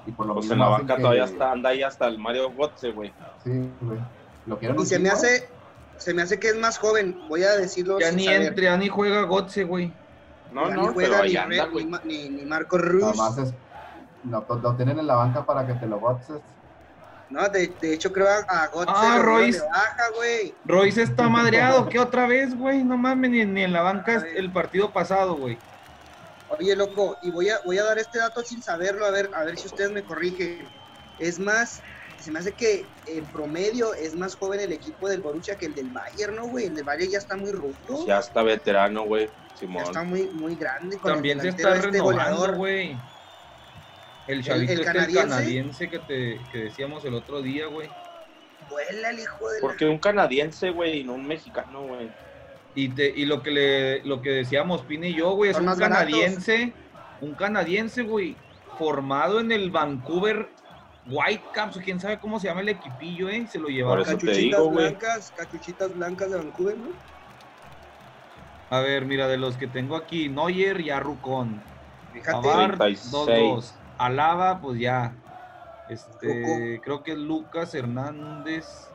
Y 0.06 0.12
por 0.12 0.26
lo 0.26 0.34
Pues 0.34 0.46
mismo 0.46 0.54
en 0.56 0.60
la 0.60 0.68
banca 0.68 0.96
que- 0.96 1.02
todavía 1.02 1.26
está, 1.26 1.52
anda 1.52 1.70
ahí 1.70 1.84
hasta 1.84 2.08
el 2.08 2.18
Mario 2.18 2.52
Götze, 2.58 2.92
güey. 2.92 3.14
Sí, 3.44 3.52
güey. 3.82 4.00
Lo 4.48 4.58
quieren 4.58 4.80
Y 4.82 4.86
se 4.86 4.98
me 5.00 5.10
hace, 5.10 5.48
se 5.98 6.14
me 6.14 6.24
hace 6.24 6.40
que 6.40 6.50
es 6.50 6.58
más 6.58 6.80
joven, 6.80 7.16
voy 7.28 7.44
a 7.44 7.52
decirlo 7.56 8.00
Ya 8.00 8.08
sin 8.08 8.18
ni 8.18 8.26
saber. 8.26 8.42
entre, 8.42 8.64
ya 8.66 8.76
ni 8.78 8.88
juega 8.90 9.22
Gotze, 9.24 9.64
güey. 9.64 9.94
No, 10.52 10.68
Ya 10.68 10.76
no, 10.76 10.82
ni 10.82 10.88
pero 10.88 10.94
juega 10.94 11.20
ahí 11.22 11.30
ni, 11.32 11.36
anda, 11.38 11.68
ni, 11.68 11.86
Ma- 11.86 12.02
ni, 12.04 12.30
ni 12.30 12.46
Marco 12.46 12.78
Ruz. 12.80 13.02
Nada 13.02 13.14
más 13.16 13.38
es. 13.38 13.54
Lo, 14.30 14.46
lo 14.62 14.76
tienen 14.76 15.00
en 15.00 15.08
la 15.08 15.16
banca 15.16 15.46
para 15.46 15.66
que 15.68 15.74
te 15.74 15.86
lo 15.86 16.00
boxes. 16.00 16.38
No, 17.30 17.48
de, 17.50 17.74
de 17.82 17.94
hecho 17.94 18.14
creo 18.14 18.28
a, 18.28 18.40
a 18.48 18.70
Ah, 18.88 19.20
Royce. 19.22 19.60
baja, 19.62 20.04
güey. 20.16 20.54
Royce 20.66 21.02
está 21.02 21.28
madreado, 21.30 21.90
¿qué 21.90 22.00
otra 22.00 22.28
vez, 22.28 22.56
güey? 22.58 22.84
No 22.84 22.98
mames, 22.98 23.32
ni, 23.32 23.46
ni 23.46 23.64
en 23.64 23.74
la 23.74 23.82
banca 23.82 24.24
el 24.36 24.52
partido 24.52 24.92
pasado, 24.92 25.36
güey. 25.36 25.58
Oye, 26.50 26.76
loco, 26.76 27.18
y 27.24 27.32
voy 27.32 27.50
a, 27.50 27.60
voy 27.66 27.80
a 27.80 27.84
dar 27.84 27.98
este 27.98 28.20
dato 28.20 28.44
sin 28.44 28.62
saberlo, 28.62 29.06
a 29.06 29.10
ver, 29.12 29.32
a 29.34 29.44
ver 29.44 29.58
si 29.58 29.66
ustedes 29.68 29.92
me 29.92 30.04
corrigen. 30.04 30.68
Es 31.18 31.40
más, 31.40 31.82
se 32.20 32.30
me 32.32 32.38
hace 32.40 32.52
que 32.52 32.86
en 33.08 33.26
promedio 33.26 33.94
es 33.96 34.16
más 34.16 34.36
joven 34.36 34.60
el 34.60 34.72
equipo 34.72 35.10
del 35.10 35.22
Borussia 35.22 35.56
que 35.58 35.66
el 35.66 35.74
del 35.74 35.90
Bayern, 35.90 36.36
¿no, 36.36 36.46
güey? 36.48 36.66
El 36.66 36.76
del 36.76 36.84
Bayern 36.84 37.12
ya 37.12 37.18
está 37.18 37.36
muy 37.36 37.52
rudo. 37.52 38.06
Ya 38.06 38.20
está 38.20 38.44
veterano, 38.44 39.04
güey. 39.06 39.26
Ya 39.26 39.58
Simón. 39.58 39.84
está 39.84 40.04
muy, 40.04 40.24
muy 40.34 40.56
grande. 40.56 40.98
Con 40.98 41.14
También 41.14 41.40
se 41.42 41.48
el 41.48 41.56
delantero 41.56 41.76
está 41.76 41.88
este 41.88 41.98
renovando, 42.00 42.54
güey. 42.56 42.98
El 44.28 44.44
chavito 44.44 44.72
el 44.74 44.80
este, 44.80 44.90
el 44.90 44.94
canadiense? 44.96 45.30
canadiense 45.30 45.90
que, 45.90 46.00
te, 46.00 46.40
que 46.52 46.58
decíamos 46.60 47.04
el 47.06 47.14
otro 47.14 47.42
día, 47.42 47.66
güey. 47.68 47.90
Vuela 48.70 49.10
el 49.10 49.20
hijo 49.20 49.50
de 49.50 49.56
la- 49.56 49.62
Porque 49.62 49.86
un 49.86 49.98
canadiense, 50.00 50.70
güey, 50.70 51.00
y 51.00 51.04
no 51.04 51.14
un 51.14 51.28
mexicano, 51.28 51.82
güey. 51.84 52.10
Y, 52.76 52.90
te, 52.90 53.08
y 53.10 53.26
lo 53.26 53.44
que 53.44 53.52
le 53.52 54.04
lo 54.04 54.22
que 54.22 54.30
decíamos 54.32 54.82
Pine 54.84 55.10
y 55.10 55.14
yo, 55.16 55.32
güey, 55.32 55.52
es 55.52 55.58
Son 55.58 55.68
un 55.68 55.78
baratos. 55.78 55.98
canadiense, 56.06 56.74
un 57.22 57.34
canadiense, 57.36 58.04
güey, 58.04 58.36
formado 58.80 59.40
en 59.42 59.52
el 59.52 59.70
Vancouver 59.70 60.48
Whitecaps, 61.06 61.78
o 61.78 61.82
quién 61.82 62.00
sabe 62.00 62.18
cómo 62.20 62.40
se 62.40 62.48
llama 62.48 62.62
el 62.62 62.70
equipillo, 62.70 63.30
eh, 63.30 63.46
se 63.52 63.60
lo 63.60 63.68
llevaron. 63.68 64.06
Por 64.06 64.08
eso 64.08 64.18
te 64.18 64.26
Cachuchitas 64.28 64.60
digo, 64.60 64.72
güey. 64.72 64.86
blancas, 64.88 65.34
cachuchitas 65.36 65.94
blancas 65.94 66.32
de 66.32 66.38
Vancouver, 66.38 66.78
¿no? 66.78 66.88
A 68.70 68.80
ver, 68.80 69.06
mira, 69.06 69.28
de 69.28 69.38
los 69.38 69.58
que 69.58 69.68
tengo 69.68 69.96
aquí, 69.96 70.30
Neuer 70.30 70.80
y 70.82 70.90
Arrucón. 70.90 71.62
Fíjate. 72.14 72.32
Pavard, 72.32 72.78
36. 72.78 73.12
2-2. 73.14 73.74
Alaba, 74.06 74.60
pues 74.60 74.80
ya. 74.80 75.16
Este, 75.88 76.82
creo 76.84 77.04
que 77.04 77.14
es 77.14 77.18
Lucas 77.18 77.74
Hernández. 77.74 78.90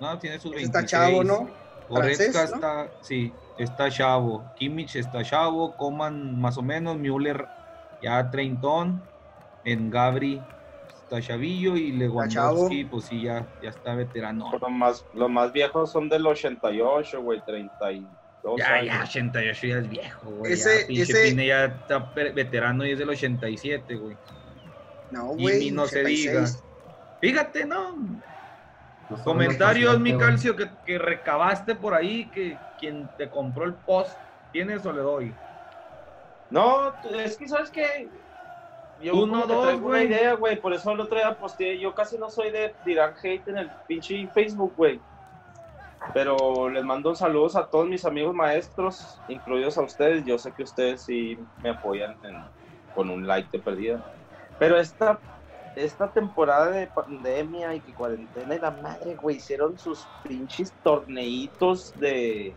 No, 0.00 0.18
tiene 0.18 0.38
sus 0.38 0.52
Ese 0.52 0.62
26. 0.62 0.66
está 0.66 0.86
chavo, 0.86 1.22
¿no? 1.22 1.48
Goretzka 1.88 2.32
Francés, 2.32 2.50
¿no? 2.50 2.56
está, 2.56 2.90
sí, 3.00 3.32
está 3.58 3.90
chavo. 3.90 4.44
Kimmich 4.56 4.96
está 4.96 5.22
chavo. 5.22 5.76
Coman 5.76 6.40
más 6.40 6.58
o 6.58 6.62
menos. 6.62 6.96
Müller 6.96 7.46
ya 8.02 8.28
treintón. 8.30 9.00
En 9.64 9.88
Gabri 9.90 10.42
está 10.88 11.20
chavillo. 11.20 11.76
Y 11.76 11.92
Lewandowski, 11.92 12.84
pues 12.86 13.04
sí, 13.04 13.22
ya, 13.22 13.46
ya 13.62 13.70
está 13.70 13.94
veterano. 13.94 14.50
Los 14.50 14.70
más, 14.70 15.04
los 15.14 15.30
más 15.30 15.52
viejos 15.52 15.92
son 15.92 16.08
del 16.08 16.26
88, 16.26 17.22
güey, 17.22 17.40
32 18.44 18.58
Ya, 18.58 18.74
años. 18.74 18.86
ya, 18.86 19.02
88 19.04 19.66
ya 19.66 19.78
es 19.78 19.88
viejo, 19.88 20.30
güey. 20.30 20.52
Ese- 20.52 20.80
ya, 20.82 20.86
pinche 20.86 21.02
ese- 21.02 21.30
Pine 21.30 21.46
ya 21.46 21.64
está 21.64 21.98
veterano 22.14 22.86
y 22.86 22.92
es 22.92 22.98
del 22.98 23.08
87, 23.08 23.94
güey. 23.96 24.16
No, 25.10 25.34
Y 25.36 25.42
güey. 25.42 25.58
ni 25.60 25.70
no 25.70 25.86
se 25.86 26.00
86. 26.02 26.62
Fíjate, 27.20 27.64
¿no? 27.64 27.96
Comentarios, 29.22 30.00
mi 30.00 30.16
calcio, 30.16 30.56
que, 30.56 30.68
que 30.84 30.98
recabaste 30.98 31.74
por 31.74 31.94
ahí, 31.94 32.30
que 32.30 32.58
quien 32.78 33.08
te 33.16 33.28
compró 33.30 33.64
el 33.64 33.74
post, 33.74 34.18
¿tienes 34.50 34.84
o 34.86 34.92
le 34.92 35.00
doy? 35.02 35.34
No, 36.50 36.94
es 37.18 37.36
que 37.36 37.48
sabes 37.48 37.70
que 37.70 38.08
yo 39.02 39.14
Uno, 39.14 39.32
como 39.32 39.46
que 39.46 39.52
dos, 39.52 39.64
traigo 39.66 39.86
una 39.88 39.98
güey. 39.98 40.06
idea, 40.08 40.34
güey, 40.34 40.60
por 40.60 40.72
eso 40.72 40.90
el 40.92 41.00
otro 41.00 41.16
día 41.18 41.34
posteé, 41.38 41.78
yo 41.78 41.94
casi 41.94 42.16
no 42.18 42.30
soy 42.30 42.50
de 42.50 42.74
tirar 42.84 43.14
hate 43.22 43.48
en 43.48 43.58
el 43.58 43.70
pinche 43.86 44.26
Facebook, 44.32 44.74
güey. 44.76 45.00
Pero 46.12 46.68
les 46.68 46.84
mando 46.84 47.14
saludos 47.14 47.56
a 47.56 47.66
todos 47.66 47.88
mis 47.88 48.04
amigos 48.04 48.34
maestros, 48.34 49.20
incluidos 49.28 49.78
a 49.78 49.82
ustedes. 49.82 50.24
Yo 50.24 50.38
sé 50.38 50.52
que 50.52 50.62
ustedes 50.62 51.02
sí 51.02 51.38
me 51.62 51.70
apoyan 51.70 52.16
con 52.94 53.10
un 53.10 53.26
like 53.26 53.48
de 53.50 53.62
perdida. 53.62 54.04
Pero 54.58 54.78
esta, 54.78 55.18
esta 55.74 56.12
temporada 56.12 56.70
de 56.70 56.86
pandemia 56.86 57.74
y 57.74 57.80
que 57.80 57.94
cuarentena 57.94 58.54
y 58.54 58.60
la 58.60 58.70
madre, 58.70 59.16
güey, 59.16 59.36
hicieron 59.36 59.78
sus 59.78 60.06
pinches 60.22 60.72
torneitos 60.82 61.92
de, 61.98 62.54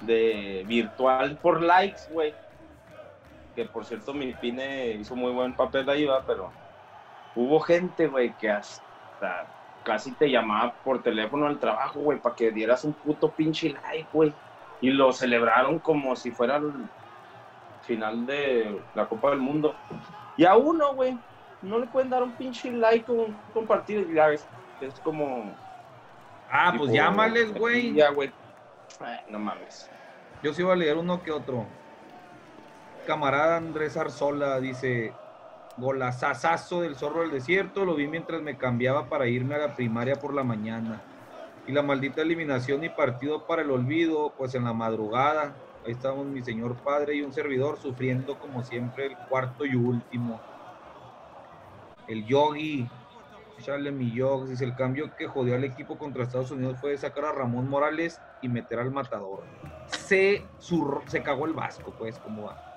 de 0.00 0.64
virtual 0.66 1.38
por 1.38 1.62
likes, 1.62 2.02
güey 2.10 2.34
que 3.58 3.64
por 3.64 3.84
cierto 3.84 4.14
mi 4.14 4.32
Pine 4.34 4.92
hizo 4.92 5.16
muy 5.16 5.32
buen 5.32 5.56
papel 5.56 5.88
ahí, 5.90 6.04
va, 6.04 6.24
pero 6.24 6.52
hubo 7.34 7.58
gente, 7.58 8.06
güey, 8.06 8.32
que 8.36 8.48
hasta 8.48 9.52
casi 9.88 10.12
te 10.12 10.30
llamaba 10.30 10.74
por 10.84 11.02
teléfono 11.02 11.46
al 11.46 11.58
trabajo, 11.58 12.00
güey, 12.00 12.18
para 12.18 12.34
que 12.34 12.50
dieras 12.50 12.84
un 12.84 12.92
puto 12.92 13.30
pinche 13.30 13.70
like, 13.70 14.06
güey. 14.12 14.34
Y 14.82 14.90
lo 14.90 15.14
celebraron 15.14 15.78
como 15.78 16.14
si 16.14 16.30
fuera 16.30 16.56
el 16.56 16.70
final 17.86 18.26
de 18.26 18.82
la 18.94 19.06
Copa 19.06 19.30
del 19.30 19.38
Mundo. 19.38 19.74
Y 20.36 20.44
a 20.44 20.56
uno, 20.58 20.94
güey, 20.94 21.18
no 21.62 21.78
le 21.78 21.86
pueden 21.86 22.10
dar 22.10 22.22
un 22.22 22.32
pinche 22.32 22.70
like 22.70 23.10
o 23.10 23.14
un 23.14 23.36
compartir, 23.54 24.12
ya 24.12 24.30
es, 24.30 24.46
es 24.82 25.00
como... 25.00 25.56
Ah, 26.50 26.74
pues 26.76 26.92
llámales, 26.92 27.54
güey. 27.54 27.94
Ya, 27.94 28.10
güey. 28.10 28.30
No 29.30 29.38
mames. 29.38 29.90
Yo 30.42 30.52
sí 30.52 30.62
voy 30.62 30.72
a 30.72 30.76
leer 30.76 30.98
uno 30.98 31.22
que 31.22 31.30
otro. 31.30 31.64
Camarada 33.06 33.56
Andrés 33.56 33.96
Arzola 33.96 34.60
dice: 34.60 35.14
Golazazazo 35.78 36.80
del 36.82 36.96
zorro 36.96 37.22
del 37.22 37.30
desierto. 37.30 37.84
Lo 37.84 37.94
vi 37.94 38.06
mientras 38.08 38.42
me 38.42 38.58
cambiaba 38.58 39.08
para 39.08 39.28
irme 39.28 39.54
a 39.54 39.58
la 39.58 39.74
primaria 39.74 40.16
por 40.16 40.34
la 40.34 40.44
mañana. 40.44 41.02
Y 41.66 41.72
la 41.72 41.82
maldita 41.82 42.22
eliminación 42.22 42.82
y 42.82 42.88
partido 42.88 43.46
para 43.46 43.62
el 43.62 43.70
olvido, 43.70 44.34
pues 44.36 44.54
en 44.54 44.64
la 44.64 44.72
madrugada. 44.72 45.56
Ahí 45.84 45.92
estábamos 45.92 46.26
mi 46.26 46.42
señor 46.42 46.82
padre 46.82 47.14
y 47.14 47.22
un 47.22 47.32
servidor 47.32 47.78
sufriendo 47.78 48.38
como 48.38 48.64
siempre 48.64 49.06
el 49.06 49.16
cuarto 49.28 49.64
y 49.64 49.74
último. 49.74 50.40
El 52.06 52.26
Yogi. 52.26 52.88
Échale 53.58 53.92
mi 53.92 54.12
Yogi. 54.12 54.50
Dice 54.50 54.64
el 54.64 54.74
cambio 54.74 55.14
que 55.14 55.26
jodió 55.26 55.54
al 55.54 55.64
equipo 55.64 55.98
contra 55.98 56.24
Estados 56.24 56.50
Unidos 56.50 56.78
fue 56.80 56.96
sacar 56.96 57.24
a 57.26 57.32
Ramón 57.32 57.68
Morales 57.68 58.20
y 58.40 58.48
meter 58.48 58.78
al 58.78 58.90
matador. 58.90 59.44
Se, 59.86 60.44
zurró- 60.58 61.02
se 61.06 61.22
cagó 61.22 61.46
el 61.46 61.52
Vasco, 61.52 61.94
pues, 61.96 62.18
¿cómo 62.18 62.44
va? 62.44 62.67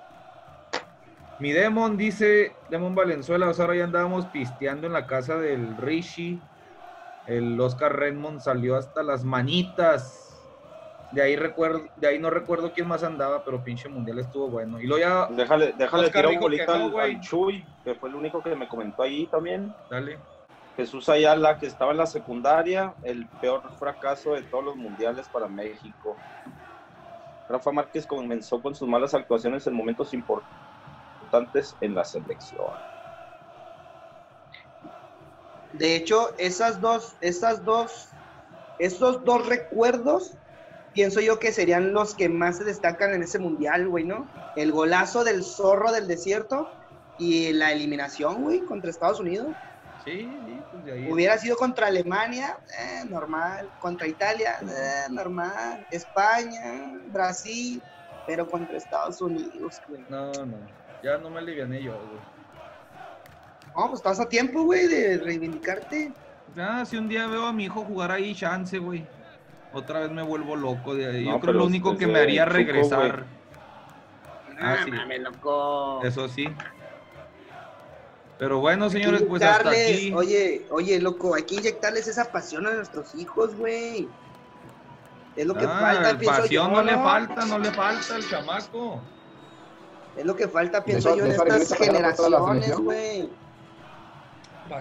Mi 1.42 1.50
Demon 1.50 1.96
dice, 1.96 2.54
Demon 2.68 2.94
Valenzuela, 2.94 3.50
o 3.50 3.52
sea, 3.52 3.64
ahora 3.64 3.76
ya 3.76 3.82
andábamos 3.82 4.26
pisteando 4.26 4.86
en 4.86 4.92
la 4.92 5.08
casa 5.08 5.38
del 5.38 5.76
Rishi. 5.76 6.40
El 7.26 7.60
Oscar 7.60 7.98
Redmond 7.98 8.38
salió 8.38 8.76
hasta 8.76 9.02
las 9.02 9.24
manitas. 9.24 10.40
De 11.10 11.20
ahí 11.20 11.34
recuerdo, 11.34 11.82
de 11.96 12.06
ahí 12.06 12.20
no 12.20 12.30
recuerdo 12.30 12.72
quién 12.72 12.86
más 12.86 13.02
andaba, 13.02 13.42
pero 13.44 13.64
pinche 13.64 13.88
mundial 13.88 14.20
estuvo 14.20 14.50
bueno. 14.50 14.80
Y 14.80 14.86
luego 14.86 15.00
ya, 15.00 15.26
Déjale, 15.34 15.72
tirar 16.12 16.28
un 16.28 16.38
bolito 16.38 16.78
no, 16.78 16.96
al, 17.00 17.10
al 17.10 17.20
Chuy, 17.20 17.66
que 17.84 17.96
fue 17.96 18.08
el 18.08 18.14
único 18.14 18.40
que 18.40 18.54
me 18.54 18.68
comentó 18.68 19.02
ahí 19.02 19.26
también. 19.26 19.74
dale. 19.90 20.20
Jesús 20.76 21.08
Ayala, 21.08 21.58
que 21.58 21.66
estaba 21.66 21.90
en 21.90 21.98
la 21.98 22.06
secundaria, 22.06 22.94
el 23.02 23.28
peor 23.40 23.62
fracaso 23.80 24.34
de 24.34 24.42
todos 24.42 24.64
los 24.64 24.76
mundiales 24.76 25.28
para 25.28 25.48
México. 25.48 26.16
Rafa 27.48 27.72
Márquez 27.72 28.06
comenzó 28.06 28.62
con 28.62 28.76
sus 28.76 28.88
malas 28.88 29.12
actuaciones 29.12 29.66
en 29.66 29.74
momentos 29.74 30.14
importantes 30.14 30.61
en 31.80 31.94
la 31.94 32.04
selección. 32.04 32.78
De 35.72 35.96
hecho, 35.96 36.36
esas 36.38 36.80
dos, 36.80 37.16
esas 37.20 37.64
dos, 37.64 38.08
esos 38.78 39.24
dos 39.24 39.46
recuerdos, 39.46 40.36
pienso 40.92 41.20
yo 41.20 41.38
que 41.38 41.52
serían 41.52 41.92
los 41.92 42.14
que 42.14 42.28
más 42.28 42.58
se 42.58 42.64
destacan 42.64 43.14
en 43.14 43.22
ese 43.22 43.38
mundial, 43.38 43.88
güey, 43.88 44.04
¿no? 44.04 44.28
El 44.54 44.72
golazo 44.72 45.24
del 45.24 45.42
zorro 45.42 45.92
del 45.92 46.06
desierto 46.06 46.68
y 47.16 47.52
la 47.52 47.72
eliminación, 47.72 48.42
güey, 48.42 48.64
contra 48.64 48.90
Estados 48.90 49.20
Unidos. 49.20 49.56
Sí, 50.04 50.40
sí, 50.44 50.66
pues 50.70 50.84
de 50.84 50.92
ahí. 50.92 51.10
Hubiera 51.10 51.38
sido 51.38 51.56
contra 51.56 51.86
Alemania, 51.86 52.58
eh, 52.78 53.08
normal. 53.08 53.70
Contra 53.78 54.08
Italia, 54.08 54.58
eh, 54.60 55.10
normal. 55.10 55.86
España, 55.90 56.90
Brasil, 57.06 57.82
pero 58.26 58.46
contra 58.46 58.76
Estados 58.76 59.20
Unidos, 59.22 59.80
güey. 59.86 60.04
No, 60.08 60.32
no. 60.32 60.66
Ya 61.02 61.18
no 61.18 61.30
me 61.30 61.38
aliviané 61.38 61.82
yo, 61.82 61.92
güey. 61.92 62.20
No, 63.76 63.86
pues 63.88 63.94
estás 64.00 64.20
a 64.20 64.28
tiempo, 64.28 64.62
güey, 64.64 64.86
de 64.86 65.18
reivindicarte. 65.18 66.12
Ah, 66.56 66.84
si 66.84 66.96
un 66.96 67.08
día 67.08 67.26
veo 67.26 67.46
a 67.46 67.52
mi 67.52 67.64
hijo 67.64 67.82
jugar 67.84 68.12
ahí, 68.12 68.34
chance, 68.34 68.78
güey. 68.78 69.06
Otra 69.72 70.00
vez 70.00 70.10
me 70.10 70.22
vuelvo 70.22 70.54
loco 70.54 70.94
de 70.94 71.06
ahí. 71.06 71.24
No, 71.24 71.32
Yo 71.32 71.40
creo 71.40 71.54
lo 71.54 71.64
único 71.64 71.96
que 71.96 72.06
me 72.06 72.20
haría 72.20 72.44
Chuco, 72.44 72.56
regresar. 72.56 73.24
Ah, 74.60 74.76
Ah, 74.78 74.84
sí. 74.84 74.90
mames, 74.90 75.20
loco. 75.20 76.04
Eso 76.04 76.28
sí. 76.28 76.46
Pero 78.38 78.58
bueno, 78.60 78.90
señores, 78.90 79.22
pues 79.22 79.42
hasta 79.42 79.70
aquí. 79.70 80.12
Oye, 80.14 80.66
oye, 80.70 81.00
loco, 81.00 81.34
hay 81.34 81.44
que 81.44 81.54
inyectarles 81.54 82.06
esa 82.08 82.30
pasión 82.30 82.66
a 82.66 82.74
nuestros 82.74 83.14
hijos, 83.14 83.54
güey. 83.56 84.08
Es 85.36 85.46
lo 85.46 85.54
que 85.54 85.64
Ah, 85.64 85.78
falta, 85.80 86.18
pasión 86.18 86.48
yo, 86.48 86.68
no 86.68 86.82
le 86.82 86.94
falta, 86.94 87.46
no 87.46 87.58
le 87.58 87.70
falta 87.70 88.16
al 88.16 88.28
chamaco. 88.28 89.00
Es 90.16 90.24
lo 90.26 90.36
que 90.36 90.48
falta, 90.48 90.84
pienso 90.84 91.16
yo, 91.16 91.24
en 91.24 91.32
estas 91.32 91.74
generaciones, 91.78 92.76
güey. 92.78 93.28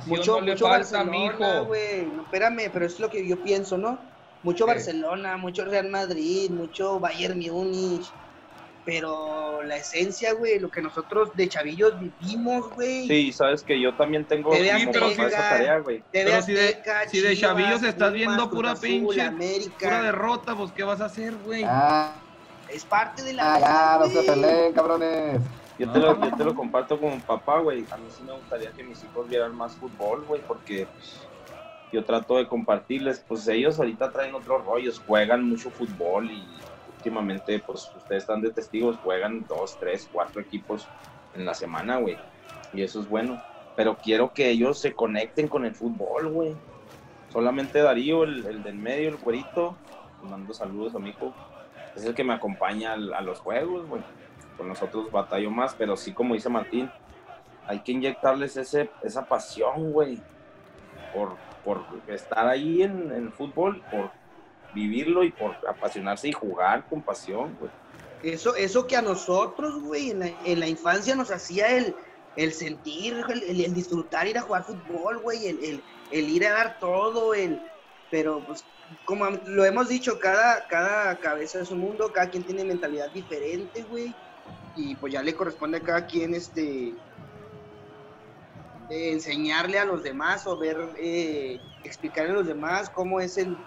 Mucho, 0.06 0.40
no 0.40 0.48
mucho 0.48 0.66
falta, 0.68 0.78
Barcelona, 1.04 1.12
mijo. 1.12 1.66
güey. 1.66 2.06
No, 2.06 2.22
espérame, 2.24 2.70
pero 2.72 2.86
es 2.86 3.00
lo 3.00 3.10
que 3.10 3.28
yo 3.28 3.42
pienso, 3.42 3.78
¿no? 3.78 4.00
Mucho 4.44 4.66
¿Qué? 4.66 4.74
Barcelona, 4.74 5.38
mucho 5.38 5.66
Real 5.66 5.90
Madrid, 5.90 6.50
mucho 6.52 7.00
Bayern 7.00 7.40
Múnich. 7.40 8.10
Pero 8.84 9.62
la 9.62 9.78
esencia, 9.78 10.34
güey, 10.34 10.58
lo 10.60 10.70
que 10.72 10.82
nosotros 10.82 11.30
de 11.36 11.48
chavillos 11.48 11.94
vivimos, 12.00 12.74
güey. 12.74 13.08
Sí, 13.08 13.32
sabes 13.32 13.62
que 13.64 13.80
yo 13.80 13.96
también 13.96 14.26
tengo 14.26 14.50
TV 14.50 14.72
sí- 14.80 15.22
esa 15.22 15.30
tarea, 15.50 15.78
güey. 15.80 16.04
Pero 16.12 16.42
si 16.42 16.54
de- 16.54 16.70
Azteca, 16.70 17.08
si 17.08 17.20
de 17.20 17.36
Chivas, 17.36 17.40
chavillos 17.40 17.84
estás 17.84 17.94
Pumas, 17.96 18.14
viendo 18.14 18.50
pura 18.50 18.72
Azul, 18.72 18.90
pinche- 18.90 19.22
América. 19.22 19.76
Pura 19.80 20.02
derrota, 20.02 20.56
pues 20.56 20.72
¿qué 20.72 20.84
vas 20.84 21.00
a 21.00 21.06
hacer, 21.06 21.36
güey? 21.38 21.64
Ah, 21.64 22.16
Es 22.74 22.86
parte 22.86 23.22
de 23.24 23.34
la 23.34 23.56
ah, 23.56 23.60
ya, 23.60 23.66
vida, 23.66 24.00
no 24.00 24.22
se 24.22 24.32
peleen, 24.32 24.74
cabrones. 24.74 25.42
Yo 25.78 25.92
te, 25.92 26.00
lo, 26.00 26.22
yo 26.22 26.38
te 26.38 26.44
lo 26.44 26.56
comparto 26.56 27.00
como 27.00 27.20
papá, 27.20 27.60
güey. 27.60 27.86
A 27.92 27.98
mí 27.98 28.06
sí 28.10 28.24
me 28.24 28.34
gustaría 28.34 28.72
que 28.72 28.84
mis 28.84 29.04
hijos 29.04 29.28
vieran 29.28 29.56
más 29.56 29.76
fútbol, 29.76 30.24
güey, 30.26 30.42
porque 30.48 30.88
yo 31.92 32.06
trato 32.06 32.38
de 32.38 32.48
compartirles. 32.48 33.24
Pues 33.28 33.48
ellos 33.48 33.80
ahorita 33.80 34.12
traen 34.12 34.36
otros 34.36 34.64
rollos, 34.64 35.02
juegan 35.06 35.44
mucho 35.44 35.70
fútbol 35.72 36.32
y 36.32 36.48
últimamente, 36.98 37.60
pues 37.60 37.92
ustedes 37.98 38.24
están 38.24 38.42
de 38.42 38.52
testigos, 38.52 38.98
juegan 39.04 39.46
dos, 39.50 39.78
tres, 39.80 40.08
cuatro 40.12 40.40
equipos 40.40 40.88
en 41.34 41.46
la 41.46 41.54
semana, 41.54 41.98
güey. 41.98 42.18
Y 42.74 42.84
eso 42.84 43.02
es 43.02 43.10
bueno. 43.10 43.42
Pero 43.76 43.98
quiero 43.98 44.34
que 44.34 44.50
ellos 44.50 44.80
se 44.80 44.94
conecten 44.94 45.48
con 45.48 45.66
el 45.66 45.74
fútbol, 45.74 46.28
güey. 46.30 46.56
Solamente 47.30 47.80
Darío, 47.80 48.24
el, 48.24 48.46
el 48.46 48.64
del 48.64 48.76
medio, 48.76 49.10
el 49.10 49.18
cuerito, 49.18 49.76
mando 50.22 50.54
saludos 50.54 50.94
a 50.96 51.00
mi 51.00 51.10
hijo, 51.10 51.34
es 51.96 52.06
el 52.06 52.14
que 52.16 52.24
me 52.24 52.34
acompaña 52.34 52.94
al- 52.94 53.14
a 53.14 53.22
los 53.22 53.40
juegos, 53.40 53.86
güey 53.88 54.02
con 54.58 54.68
nosotros 54.68 55.10
batallo 55.12 55.50
más, 55.50 55.74
pero 55.74 55.98
sí, 55.98 56.14
como 56.14 56.36
dice 56.36 56.48
Martín, 56.48 56.88
hay 57.68 57.80
que 57.80 57.94
inyectarles 57.94 58.58
ese, 58.58 58.92
esa 59.02 59.26
pasión, 59.26 59.92
güey, 59.92 60.22
por, 61.12 61.36
por 61.64 61.84
estar 62.08 62.48
ahí 62.48 62.84
en, 62.84 63.12
en 63.12 63.32
fútbol, 63.34 63.82
por 63.90 64.12
vivirlo 64.74 65.24
y 65.24 65.32
por 65.32 65.56
apasionarse 65.68 66.30
y 66.30 66.32
jugar 66.32 66.86
con 66.88 67.02
pasión, 67.02 67.56
güey. 67.60 67.72
Eso, 68.22 68.56
eso 68.56 68.86
que 68.86 68.96
a 68.96 69.02
nosotros, 69.02 69.82
güey, 69.82 70.12
en 70.12 70.20
la, 70.20 70.28
en 70.46 70.60
la 70.60 70.68
infancia 70.68 71.16
nos 71.16 71.32
hacía 71.32 71.76
el, 71.76 71.96
el 72.36 72.54
sentir, 72.54 73.24
el 73.48 73.74
disfrutar 73.74 74.28
ir 74.28 74.38
a 74.38 74.42
jugar 74.42 74.64
fútbol, 74.64 75.18
güey, 75.24 75.48
el, 75.48 75.64
el- 75.64 75.84
el 76.12 76.30
ir 76.30 76.46
a 76.46 76.52
dar 76.52 76.78
todo, 76.80 77.34
el, 77.34 77.60
pero 78.12 78.46
pues 78.46 78.64
como 79.06 79.30
lo 79.46 79.66
hemos 79.66 79.90
dicho, 79.90 80.20
cada, 80.20 80.66
cada 80.68 81.20
cabeza 81.20 81.62
es 81.62 81.72
un 81.72 81.80
mundo, 81.80 82.12
cada 82.12 82.30
quien 82.30 82.46
tiene 82.46 82.66
mentalidad 82.66 83.12
diferente, 83.12 83.84
güey, 83.84 84.16
y 84.76 84.96
pues 84.96 85.14
ya 85.14 85.24
le 85.24 85.36
corresponde 85.36 85.78
a 85.78 85.84
cada 85.84 86.06
quien 86.06 86.34
este 86.34 86.94
enseñarle 88.90 89.80
a 89.80 89.86
los 89.86 90.04
demás 90.04 90.46
o 90.48 90.58
ver, 90.58 90.78
eh, 90.98 91.60
explicarle 91.84 92.32
a 92.32 92.36
los 92.36 92.48
demás 92.48 92.90
cómo 92.90 93.22
es 93.22 93.38
el, 93.38 93.58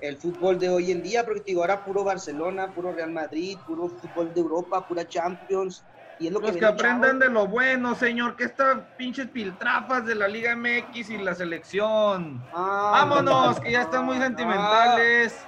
el 0.00 0.16
fútbol 0.16 0.58
de 0.58 0.70
hoy 0.70 0.90
en 0.90 1.02
día, 1.02 1.24
porque 1.24 1.42
digo, 1.46 1.60
ahora 1.60 1.84
puro 1.84 2.04
Barcelona, 2.04 2.72
puro 2.72 2.92
Real 2.92 3.12
Madrid, 3.12 3.58
puro 3.66 3.88
fútbol 3.90 4.32
de 4.32 4.40
Europa, 4.40 4.86
pura 4.86 5.06
Champions, 5.06 5.87
y 6.18 6.26
es 6.26 6.32
lo 6.32 6.40
Los 6.40 6.56
que 6.56 6.64
aprendan 6.66 7.12
chavos. 7.12 7.18
de 7.20 7.28
lo 7.30 7.46
bueno, 7.46 7.94
señor, 7.94 8.36
que 8.36 8.44
estas 8.44 8.78
pinches 8.96 9.28
piltrafas 9.28 10.04
de 10.04 10.14
la 10.14 10.26
Liga 10.28 10.54
MX 10.56 11.10
y 11.10 11.18
la 11.18 11.34
selección. 11.34 12.42
Ah, 12.52 12.90
Vámonos, 13.06 13.60
que 13.60 13.72
ya 13.72 13.82
están 13.82 14.04
muy 14.04 14.16
ah, 14.16 14.22
sentimentales, 14.22 15.46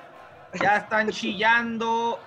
ya 0.60 0.76
están 0.76 1.10
chillando. 1.10 2.20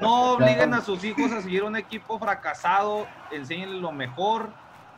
No 0.00 0.32
obliguen 0.34 0.74
a 0.74 0.80
sus 0.80 1.04
hijos 1.04 1.30
a 1.32 1.40
seguir 1.40 1.62
un 1.62 1.76
equipo 1.76 2.18
fracasado, 2.18 3.06
enséñenles 3.30 3.80
lo 3.80 3.92
mejor, 3.92 4.50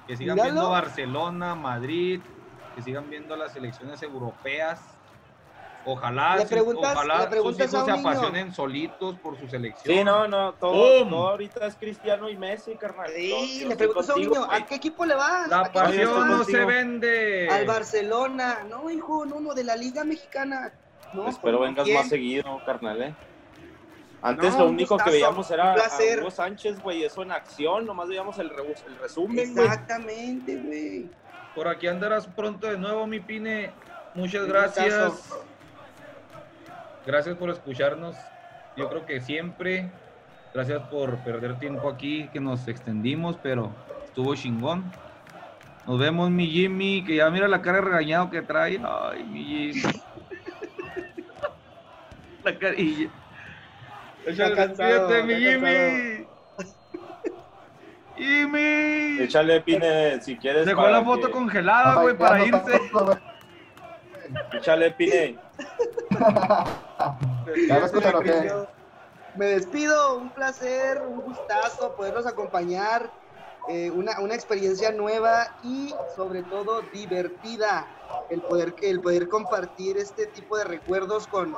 que 0.07 0.17
sigan 0.17 0.37
Míralo. 0.37 0.53
viendo 0.55 0.71
Barcelona, 0.71 1.55
Madrid, 1.55 2.23
que 2.75 2.83
sigan 2.83 3.11
viendo 3.11 3.37
las 3.37 3.53
selecciones 3.53 4.03
europeas. 4.03 4.94
Ojalá, 5.87 6.37
Le 6.37 6.47
preguntas- 6.47 6.95
ojalá 6.97 7.29
le 7.29 7.37
sus 7.43 7.61
hijos 7.61 7.75
a 7.75 7.85
se 7.85 7.93
niño. 7.93 8.09
apasionen 8.09 8.55
solitos 8.55 9.17
por 9.19 9.39
su 9.39 9.47
selección. 9.49 9.97
Sí, 9.99 10.03
no, 10.03 10.27
no, 10.27 10.55
todo, 10.55 11.29
ahorita 11.29 11.67
es 11.67 11.77
Cristiano 11.77 12.29
y 12.31 12.37
Messi, 12.39 12.75
carnal. 12.77 13.11
Sí, 13.15 13.65
le 13.69 13.77
preguntas 13.77 14.09
a 14.09 14.15
un 14.15 14.21
niño. 14.23 14.49
¿a 14.51 14.65
qué 14.65 14.77
equipo 14.77 15.05
le 15.05 15.15
vas? 15.15 15.47
La 15.49 15.61
¿A 15.61 15.63
qué 15.65 15.79
equipo 15.79 15.91
le 15.91 15.97
pasión 16.07 16.29
no 16.31 16.45
se 16.45 16.65
vende. 16.65 17.49
Al 17.51 17.67
Barcelona, 17.67 18.65
no, 18.69 18.91
hijo, 18.91 19.27
no, 19.27 19.41
no, 19.41 19.53
de 19.53 19.65
la 19.65 19.77
Liga 19.77 20.05
Mexicana. 20.05 20.73
No, 21.13 21.29
Espero 21.29 21.61
vengas 21.61 21.85
¿quién? 21.85 21.99
más 21.99 22.09
seguido, 22.09 22.61
carnal, 22.65 23.03
¿eh? 23.03 23.15
Antes 24.23 24.55
No, 24.55 24.61
lo 24.61 24.71
único 24.71 24.97
que 24.97 25.11
veíamos 25.11 25.51
era 25.51 25.75
a. 25.75 26.21
Hugo 26.21 26.31
Sánchez, 26.31 26.81
güey, 26.81 27.05
eso 27.05 27.23
en 27.23 27.31
acción, 27.31 27.85
nomás 27.85 28.09
veíamos 28.09 28.39
el, 28.39 28.49
re- 28.49 28.75
el 28.87 28.97
resumen. 28.97 29.39
Exactamente, 29.39 30.57
güey. 30.57 31.11
Por 31.55 31.69
aquí 31.69 31.87
andarás 31.89 32.27
pronto 32.27 32.67
de 32.69 32.79
nuevo, 32.79 33.07
mi 33.07 33.21
Pine. 33.21 33.71
Muchas 34.15 34.45
Un 34.45 34.49
gracias. 34.49 35.09
gustazo. 35.13 35.45
Gracias 37.07 37.37
por 37.37 37.51
escucharnos. 37.51 38.17
Yo 38.77 38.89
creo 38.89 39.07
que 39.07 39.21
siempre. 39.21 39.91
Gracias 40.53 40.83
por 40.89 41.17
perder 41.19 41.59
tiempo 41.59 41.89
aquí, 41.89 42.29
que 42.33 42.41
nos 42.41 42.67
extendimos, 42.69 43.37
pero 43.43 43.73
estuvo 44.05 44.35
chingón. 44.37 44.85
Nos 45.87 45.99
vemos, 45.99 46.31
mi 46.31 46.47
Jimmy, 46.47 47.05
que 47.05 47.17
ya 47.17 47.29
mira 47.31 47.49
la 47.49 47.61
cara 47.61 47.79
de 47.79 47.85
regañado 47.85 48.31
que 48.31 48.41
trae. 48.41 48.81
Ay, 48.83 49.25
mi 49.25 49.45
Jimmy. 49.45 49.83
la 52.45 52.59
carilla. 52.59 53.11
Échale, 54.27 54.55
cansado, 54.55 55.09
despídete, 55.09 55.23
mi 55.25 55.35
Jimmy. 55.45 56.27
Jimmy. 58.17 59.23
Échale, 59.25 59.61
Pine, 59.61 60.21
si 60.23 60.37
quieres. 60.37 60.67
Dejó 60.67 60.87
la 60.89 61.03
foto 61.03 61.27
que- 61.27 61.33
congelada, 61.33 62.01
güey, 62.01 62.17
para 62.17 62.45
irse. 62.47 62.81
Échale, 64.53 64.91
Pine. 64.93 65.37
Me 69.37 69.47
despido, 69.47 70.17
un 70.17 70.31
placer, 70.31 71.03
un 71.03 71.21
gustazo 71.21 71.95
poderlos 71.97 72.27
acompañar 72.27 73.11
eh, 73.69 73.91
una, 73.91 74.21
una 74.21 74.35
experiencia 74.35 74.93
nueva 74.93 75.57
y 75.63 75.95
sobre 76.15 76.43
todo 76.43 76.83
divertida. 76.93 77.87
El 78.31 78.43
poder, 78.43 78.75
el 78.83 79.01
poder 79.01 79.29
compartir 79.29 79.97
este 79.97 80.27
tipo 80.27 80.57
de 80.57 80.65
recuerdos 80.65 81.27
con, 81.27 81.57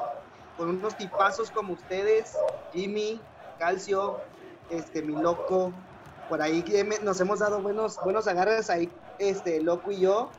con 0.57 0.71
unos 0.71 0.97
tipazos 0.97 1.51
como 1.51 1.75
ustedes, 1.75 2.37
Jimmy, 2.73 3.21
Calcio, 3.59 4.21
este, 4.71 5.03
mi 5.03 5.15
loco. 5.21 5.73
Por 6.29 6.43
ahí 6.43 6.65
nos 7.03 7.21
hemos 7.21 7.41
dado 7.41 7.61
buenos, 7.61 7.99
buenos 8.03 8.27
agarres 8.27 8.71
ahí, 8.71 8.91
este, 9.19 9.61
loco 9.61 9.91
y 9.91 10.01
yo, 10.01 10.31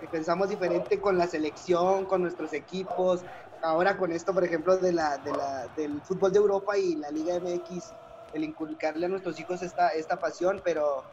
que 0.00 0.06
pensamos 0.06 0.48
diferente 0.48 1.00
con 1.00 1.16
la 1.16 1.26
selección, 1.26 2.04
con 2.06 2.22
nuestros 2.22 2.52
equipos. 2.52 3.20
Ahora 3.62 3.96
con 3.96 4.12
esto, 4.12 4.34
por 4.34 4.44
ejemplo, 4.44 4.78
de 4.78 4.92
la, 4.92 5.18
de 5.18 5.30
la, 5.32 5.68
del 5.68 6.02
fútbol 6.02 6.32
de 6.32 6.38
Europa 6.38 6.76
y 6.78 6.96
la 6.96 7.10
Liga 7.10 7.36
MX, 7.36 7.94
el 8.32 8.44
inculcarle 8.44 9.06
a 9.06 9.08
nuestros 9.08 9.38
hijos 9.38 9.62
esta, 9.62 9.90
esta 9.90 10.18
pasión, 10.18 10.60
pero 10.64 11.06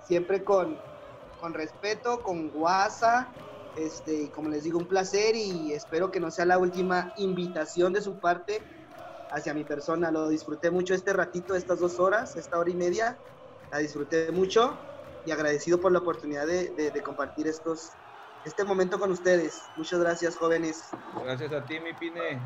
siempre 0.00 0.44
con, 0.44 0.80
con 1.36 1.54
respeto, 1.54 2.22
con 2.22 2.50
guasa, 2.50 3.36
este, 3.74 4.24
y 4.24 4.30
como 4.30 4.50
les 4.50 4.64
digo, 4.64 4.78
un 4.78 4.88
placer 4.88 5.34
y 5.36 5.72
espero 5.72 6.10
que 6.10 6.20
no 6.20 6.30
sea 6.30 6.46
la 6.46 6.58
última 6.58 7.12
invitación 7.16 7.92
de 7.92 8.02
su 8.02 8.20
parte 8.20 8.68
hacia 9.30 9.54
mi 9.54 9.64
persona. 9.64 10.12
Lo 10.12 10.28
disfruté 10.28 10.70
mucho 10.70 10.94
este 10.94 11.12
ratito, 11.12 11.54
estas 11.56 11.80
dos 11.80 11.98
horas, 11.98 12.36
esta 12.36 12.58
hora 12.58 12.70
y 12.70 12.76
media, 12.76 13.20
la 13.70 13.78
disfruté 13.78 14.32
mucho 14.32 14.86
y 15.24 15.32
agradecido 15.32 15.80
por 15.80 15.92
la 15.92 15.98
oportunidad 16.00 16.46
de- 16.46 16.72
de 16.92 17.02
compartir 17.02 17.46
estos, 17.48 17.98
este 18.44 18.64
momento 18.64 18.98
con 18.98 19.10
ustedes. 19.10 19.62
Muchas 19.76 20.00
gracias, 20.00 20.36
jóvenes. 20.36 20.90
Gracias 21.24 21.52
a 21.52 21.62
ti, 21.64 21.80
mi 21.80 21.92
Pine. 21.92 22.40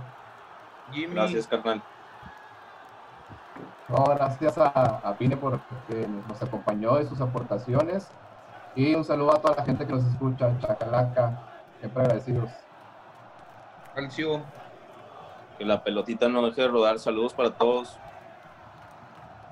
Jimmy. 0.92 1.14
Gracias, 1.14 1.46
carnal. 1.46 1.82
No, 3.88 4.04
gracias 4.04 4.58
a, 4.58 4.66
a 4.66 5.16
Pine 5.16 5.36
por 5.36 5.60
que 5.88 6.06
nos 6.28 6.42
acompañó 6.42 7.00
y 7.00 7.06
sus 7.06 7.20
aportaciones. 7.20 8.08
Y 8.74 8.94
un 8.94 9.04
saludo 9.04 9.34
a 9.34 9.40
toda 9.40 9.56
la 9.56 9.64
gente 9.64 9.86
que 9.86 9.92
nos 9.92 10.04
escucha, 10.04 10.58
Chacalaca, 10.58 11.38
siempre 11.78 12.02
agradecidos. 12.02 12.50
Calcio. 13.94 14.42
Que 15.58 15.64
la 15.64 15.84
pelotita 15.84 16.28
no 16.28 16.42
deje 16.42 16.62
de 16.62 16.68
rodar. 16.68 16.98
Saludos 16.98 17.32
para 17.32 17.50
todos. 17.50 17.96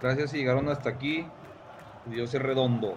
Gracias 0.01 0.31
si 0.31 0.39
llegaron 0.39 0.69
hasta 0.69 0.91
aquí. 0.91 1.29
Dios 2.07 2.35
es 2.35 2.43
redondo. 2.43 2.97